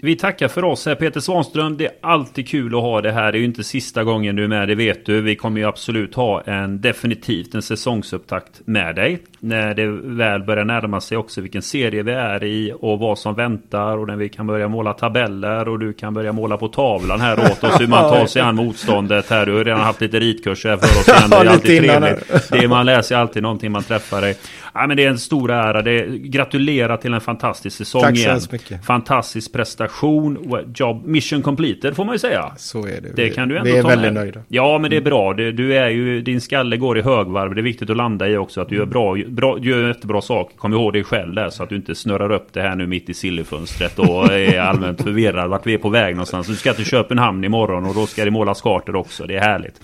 Vi 0.00 0.16
tackar 0.16 0.48
för 0.48 0.64
oss 0.64 0.86
här 0.86 0.94
Peter 0.94 1.20
Svanström. 1.20 1.76
Det 1.76 1.86
är 1.86 1.92
alltid 2.00 2.48
kul 2.48 2.74
att 2.74 2.80
ha 2.80 3.00
det 3.00 3.12
här. 3.12 3.32
Det 3.32 3.38
är 3.38 3.40
ju 3.40 3.44
inte 3.44 3.64
sista 3.64 4.04
gången 4.04 4.36
du 4.36 4.44
är 4.44 4.48
med, 4.48 4.68
det 4.68 4.74
vet 4.74 5.06
du. 5.06 5.20
Vi 5.20 5.36
kommer 5.36 5.60
ju 5.60 5.66
absolut 5.66 6.14
ha 6.14 6.42
en 6.42 6.80
definitivt 6.80 7.54
en 7.54 7.62
säsongsupptakt 7.62 8.60
med 8.64 8.94
dig. 8.94 9.18
När 9.40 9.74
det 9.74 9.86
väl 10.04 10.42
börjar 10.42 10.64
närma 10.64 11.00
sig 11.00 11.18
också 11.18 11.40
vilken 11.40 11.62
serie 11.62 12.02
vi 12.02 12.12
är 12.12 12.44
i 12.44 12.72
och 12.80 12.98
vad 12.98 13.18
som 13.18 13.34
väntar 13.34 13.96
och 13.96 14.06
när 14.06 14.16
vi 14.16 14.28
kan 14.28 14.46
börja 14.46 14.68
måla 14.68 14.92
tabeller 14.92 15.68
och 15.68 15.78
du 15.78 15.92
kan 15.92 16.14
börja 16.14 16.32
måla 16.32 16.56
på 16.56 16.68
tavlan 16.68 17.20
här 17.20 17.38
åt 17.38 17.64
oss 17.64 17.80
hur 17.80 17.86
man 17.86 18.10
tar 18.14 18.26
sig 18.26 18.42
an 18.42 18.56
motståndet 18.56 19.30
här. 19.30 19.46
Du 19.46 19.56
har 19.56 19.64
redan 19.64 19.80
haft 19.80 20.00
lite 20.00 20.20
ritkurser 20.20 20.68
här 20.68 20.76
för 20.76 20.86
oss. 20.86 21.06
Det 21.30 21.36
är 21.36 21.46
alltid 21.46 21.80
trevligt. 21.82 22.50
Det 22.50 22.58
är, 22.58 22.68
man 22.68 22.86
läser 22.86 23.16
alltid 23.16 23.42
någonting 23.42 23.72
man 23.72 23.82
träffar 23.82 24.20
dig. 24.20 24.36
Ja, 24.80 24.86
men 24.86 24.96
det 24.96 25.04
är 25.04 25.08
en 25.08 25.18
stor 25.18 25.50
ära. 25.50 25.82
Det 25.82 26.06
gratulerar 26.18 26.96
till 26.96 27.14
en 27.14 27.20
fantastisk 27.20 27.76
säsong 27.76 28.02
Tack 28.02 28.16
igen. 28.16 28.40
mycket. 28.52 28.84
Fantastisk 28.84 29.52
prestation. 29.52 30.54
Job 30.74 31.06
mission 31.06 31.42
completed 31.42 31.96
får 31.96 32.04
man 32.04 32.14
ju 32.14 32.18
säga. 32.18 32.52
Så 32.56 32.86
är 32.86 33.00
det. 33.00 33.12
Det 33.16 33.30
kan 33.30 33.48
du 33.48 33.56
ändå 33.58 33.70
Vi 33.70 33.78
är 33.78 33.82
ta 33.82 33.88
väldigt 33.88 34.12
med. 34.12 34.22
nöjda. 34.22 34.40
Ja, 34.48 34.78
men 34.78 34.90
det 34.90 34.96
är 34.96 35.00
bra. 35.00 35.32
Du 35.32 35.76
är 35.76 35.88
ju, 35.88 36.20
din 36.22 36.40
skalle 36.40 36.76
går 36.76 36.98
i 36.98 37.02
högvarv. 37.02 37.54
Det 37.54 37.60
är 37.60 37.62
viktigt 37.62 37.90
att 37.90 37.96
landa 37.96 38.28
i 38.28 38.36
också. 38.36 38.60
Att 38.60 38.68
du 38.68 38.76
gör 38.76 38.86
bra, 38.86 39.16
bra 39.28 39.56
du 39.58 39.70
gör 39.70 39.88
jättebra 39.88 40.20
saker. 40.20 40.56
Kom 40.58 40.72
ihåg 40.72 40.92
dig 40.92 41.04
själv 41.04 41.34
där 41.34 41.50
så 41.50 41.62
att 41.62 41.68
du 41.68 41.76
inte 41.76 41.94
snurrar 41.94 42.32
upp 42.32 42.48
det 42.52 42.60
här 42.62 42.76
nu 42.76 42.86
mitt 42.86 43.08
i 43.08 43.14
sillefönstret 43.14 43.98
och 43.98 44.32
är 44.32 44.60
allmänt 44.60 45.02
förvirrad 45.02 45.50
vart 45.50 45.66
vi 45.66 45.74
är 45.74 45.78
på 45.78 45.88
väg 45.88 46.14
någonstans. 46.14 46.46
Du 46.46 46.54
ska 46.54 46.72
till 46.72 46.84
Köpenhamn 46.86 47.44
imorgon 47.44 47.86
och 47.86 47.94
då 47.94 48.06
ska 48.06 48.24
det 48.24 48.30
målas 48.30 48.60
kartor 48.62 48.96
också. 48.96 49.26
Det 49.26 49.36
är 49.36 49.40
härligt. 49.40 49.80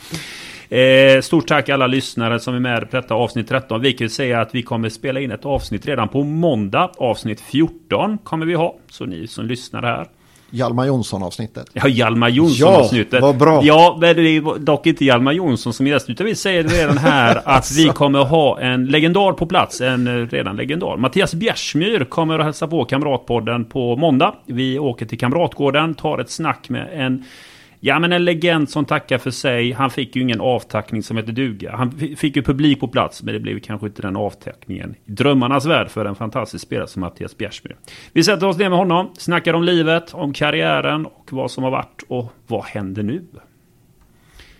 Eh, 0.73 1.21
stort 1.21 1.47
tack 1.49 1.69
alla 1.69 1.87
lyssnare 1.87 2.41
som 2.41 2.55
är 2.55 2.61
med 2.61 2.91
på 2.91 2.97
detta 2.97 3.15
avsnitt 3.15 3.49
13. 3.49 3.81
Vi 3.81 3.93
kan 3.93 4.09
säga 4.09 4.41
att 4.41 4.55
vi 4.55 4.63
kommer 4.63 4.89
spela 4.89 5.21
in 5.21 5.31
ett 5.31 5.45
avsnitt 5.45 5.87
redan 5.87 6.09
på 6.09 6.23
måndag. 6.23 6.91
Avsnitt 6.99 7.41
14 7.41 8.19
kommer 8.19 8.47
vi 8.47 8.55
ha. 8.55 8.77
Så 8.91 9.07
ni 9.07 9.27
som 9.27 9.47
lyssnar 9.47 9.83
här. 9.83 10.07
Hjalmar 10.51 10.87
Jonsson-avsnittet. 10.87 11.71
Ja, 11.73 11.89
Hjalmar 11.89 12.29
Jonsson-avsnittet. 12.29 13.21
Ja, 13.21 13.27
vad 13.27 13.37
bra. 13.37 13.61
Ja, 13.65 13.99
men 14.01 14.17
det 14.17 14.23
är 14.23 14.59
dock 14.59 14.87
inte 14.87 15.05
Hjalmar 15.05 15.33
Jonsson 15.33 15.73
som 15.73 15.87
gäst. 15.87 16.11
Utan 16.11 16.27
vi 16.27 16.35
säger 16.35 16.63
redan 16.63 16.99
här 16.99 17.43
att 17.45 17.73
vi 17.77 17.85
kommer 17.85 18.25
ha 18.25 18.61
en 18.61 18.87
legendar 18.87 19.33
på 19.33 19.47
plats. 19.47 19.81
En 19.81 20.07
eh, 20.07 20.27
redan 20.27 20.57
legendar. 20.57 20.97
Mattias 20.97 21.35
Bjärsmyr 21.35 22.05
kommer 22.05 22.39
att 22.39 22.45
hälsa 22.45 22.69
på 22.69 22.85
Kamratpodden 22.85 23.65
på 23.65 23.97
måndag. 23.97 24.35
Vi 24.47 24.79
åker 24.79 25.07
till 25.07 25.19
Kamratgården, 25.19 25.95
tar 25.95 26.19
ett 26.19 26.31
snack 26.31 26.69
med 26.69 26.89
en 26.93 27.25
Ja 27.85 27.99
men 27.99 28.13
en 28.13 28.25
legend 28.25 28.71
som 28.71 28.85
tackar 28.85 29.19
för 29.19 29.31
sig. 29.31 29.73
Han 29.73 29.91
fick 29.91 30.17
ju 30.17 30.23
ingen 30.23 30.41
avtackning 30.41 31.03
som 31.03 31.17
heter 31.17 31.33
duga. 31.33 31.77
Han 31.77 31.93
fick 31.93 32.37
ju 32.37 32.43
publik 32.43 32.81
på 32.81 32.89
plats 32.89 33.23
men 33.23 33.35
det 33.35 33.41
blev 33.41 33.61
kanske 33.61 33.87
inte 33.87 34.03
den 34.03 34.17
avtackningen. 34.17 34.95
Drömmarnas 35.05 35.67
värld 35.67 35.89
för 35.89 36.05
en 36.05 36.15
fantastisk 36.15 36.65
spelare 36.65 36.87
som 36.87 37.01
Mattias 37.01 37.37
Bjärsmyr. 37.37 37.77
Vi 38.13 38.25
sätter 38.25 38.47
oss 38.47 38.59
ner 38.59 38.69
med 38.69 38.79
honom, 38.79 39.11
snackar 39.19 39.55
om 39.55 39.63
livet, 39.63 40.15
om 40.15 40.33
karriären 40.33 41.07
och 41.07 41.29
vad 41.31 41.51
som 41.51 41.65
har 41.65 41.71
varit 41.71 42.03
och 42.09 42.33
vad 42.47 42.65
händer 42.65 43.03
nu? 43.03 43.25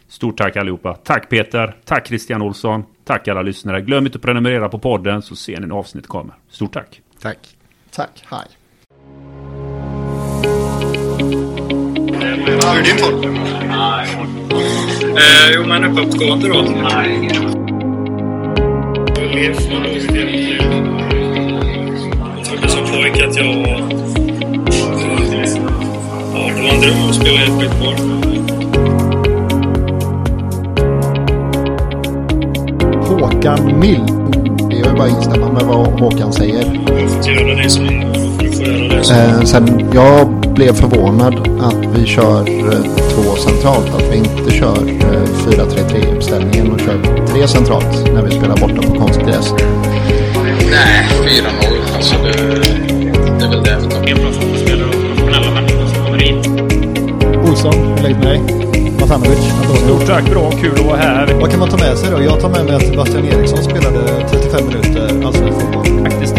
Stort 0.09 0.39
tack 0.39 0.57
allihopa. 0.57 0.95
Tack 0.95 1.29
Peter. 1.29 1.77
Tack 1.85 2.09
Christian 2.09 2.43
Olsson. 2.43 2.85
Tack 3.05 3.29
alla 3.29 3.43
lyssnare. 3.43 3.81
Glöm 3.81 4.07
inte 4.07 4.17
att 4.17 4.23
prenumerera 4.23 4.69
på 4.69 4.79
podden 4.79 5.23
så 5.23 5.37
ser 5.37 5.61
ni 5.61 5.67
när 5.67 5.75
avsnittet 5.75 6.09
kommer. 6.09 6.35
Stort 6.49 6.73
tack. 6.73 7.01
Tack. 7.21 7.57
Tack. 7.91 8.25
Hej. 8.31 8.62
Hur 12.47 12.55
är 12.55 12.83
din 12.83 12.99
form? 12.99 13.39
Nej. 13.69 14.07
Eh, 15.17 15.51
jo, 15.55 15.65
men 15.67 15.85
uppåtgående 15.85 16.49
då? 16.49 16.55
Jag 22.37 22.47
trodde 22.47 22.69
som 22.69 22.85
pojke 22.87 23.27
att 23.27 23.37
jag 23.37 23.45
var... 23.45 23.83
Ja, 26.35 26.51
det 26.57 26.63
var 26.63 26.75
en 26.75 26.81
dröm 26.81 27.09
att 27.09 27.15
spela 27.15 27.41
i 27.41 27.45
ett 27.45 27.61
skitbarn. 27.61 28.23
Håkan 33.03 33.81
Mild. 33.81 34.13
Det 34.71 34.79
är 34.79 34.97
bara 34.97 35.05
att 35.05 35.11
instämma 35.11 35.53
med 35.53 35.63
vad 35.63 36.01
Håkan 36.01 36.33
säger. 36.33 36.81
Jag 36.87 37.11
får 37.11 37.33
göra 37.33 37.55
det 37.55 37.71
som 37.71 37.87
Eh, 38.63 39.43
sen 39.43 39.91
jag 39.95 40.29
blev 40.55 40.73
förvånad 40.73 41.35
att 41.61 41.99
vi 41.99 42.07
kör 42.07 42.41
eh, 42.41 42.83
två 43.11 43.37
centralt. 43.37 43.95
Att 43.95 44.13
vi 44.13 44.17
inte 44.17 44.51
kör 44.51 44.77
eh, 44.77 45.51
4-3-3 45.51 46.17
uppställningen 46.17 46.73
och 46.73 46.81
kör 46.81 47.27
tre 47.27 47.49
centralt 47.49 48.13
när 48.15 48.23
vi 48.23 48.31
spelar 48.31 48.57
borta 48.57 48.83
på 48.89 48.99
konstgräs. 48.99 49.55
Nej, 50.71 51.09
4-0. 51.25 51.97
Alltså 51.97 52.15
det, 52.25 52.33
det 53.39 53.45
är 53.45 53.49
väl 53.51 53.63
det. 53.63 53.77
utan- 53.87 54.09
en 54.09 54.17
bra 54.17 54.33
fotbollsspelare 54.33 54.89
och 54.89 54.95
professionella 54.95 55.51
människor 55.55 55.87
som 55.95 56.05
kommer 56.05 56.19
hit. 56.19 56.47
Olsson, 57.51 57.75
hur 57.75 58.03
läget 58.03 58.19
med 58.19 58.27
dig? 58.27 58.41
Stort 59.87 60.07
tack, 60.07 60.31
bra, 60.31 60.51
kul 60.51 60.73
att 60.75 60.87
vara 60.87 60.97
här. 60.97 61.35
Vad 61.41 61.51
kan 61.51 61.61
man 61.61 61.69
ta 61.69 61.77
med 61.77 61.99
sig 61.99 62.09
då? 62.17 62.23
Jag 62.23 62.41
tar 62.41 62.49
med 62.49 62.65
mig 62.65 62.75
att 62.75 62.83
Sebastian 62.87 63.25
Eriksson 63.25 63.63
spelade 63.65 64.01
35 64.31 64.67
minuter 64.67 65.27
allsvensk 65.27 65.61
fotboll. 65.61 65.87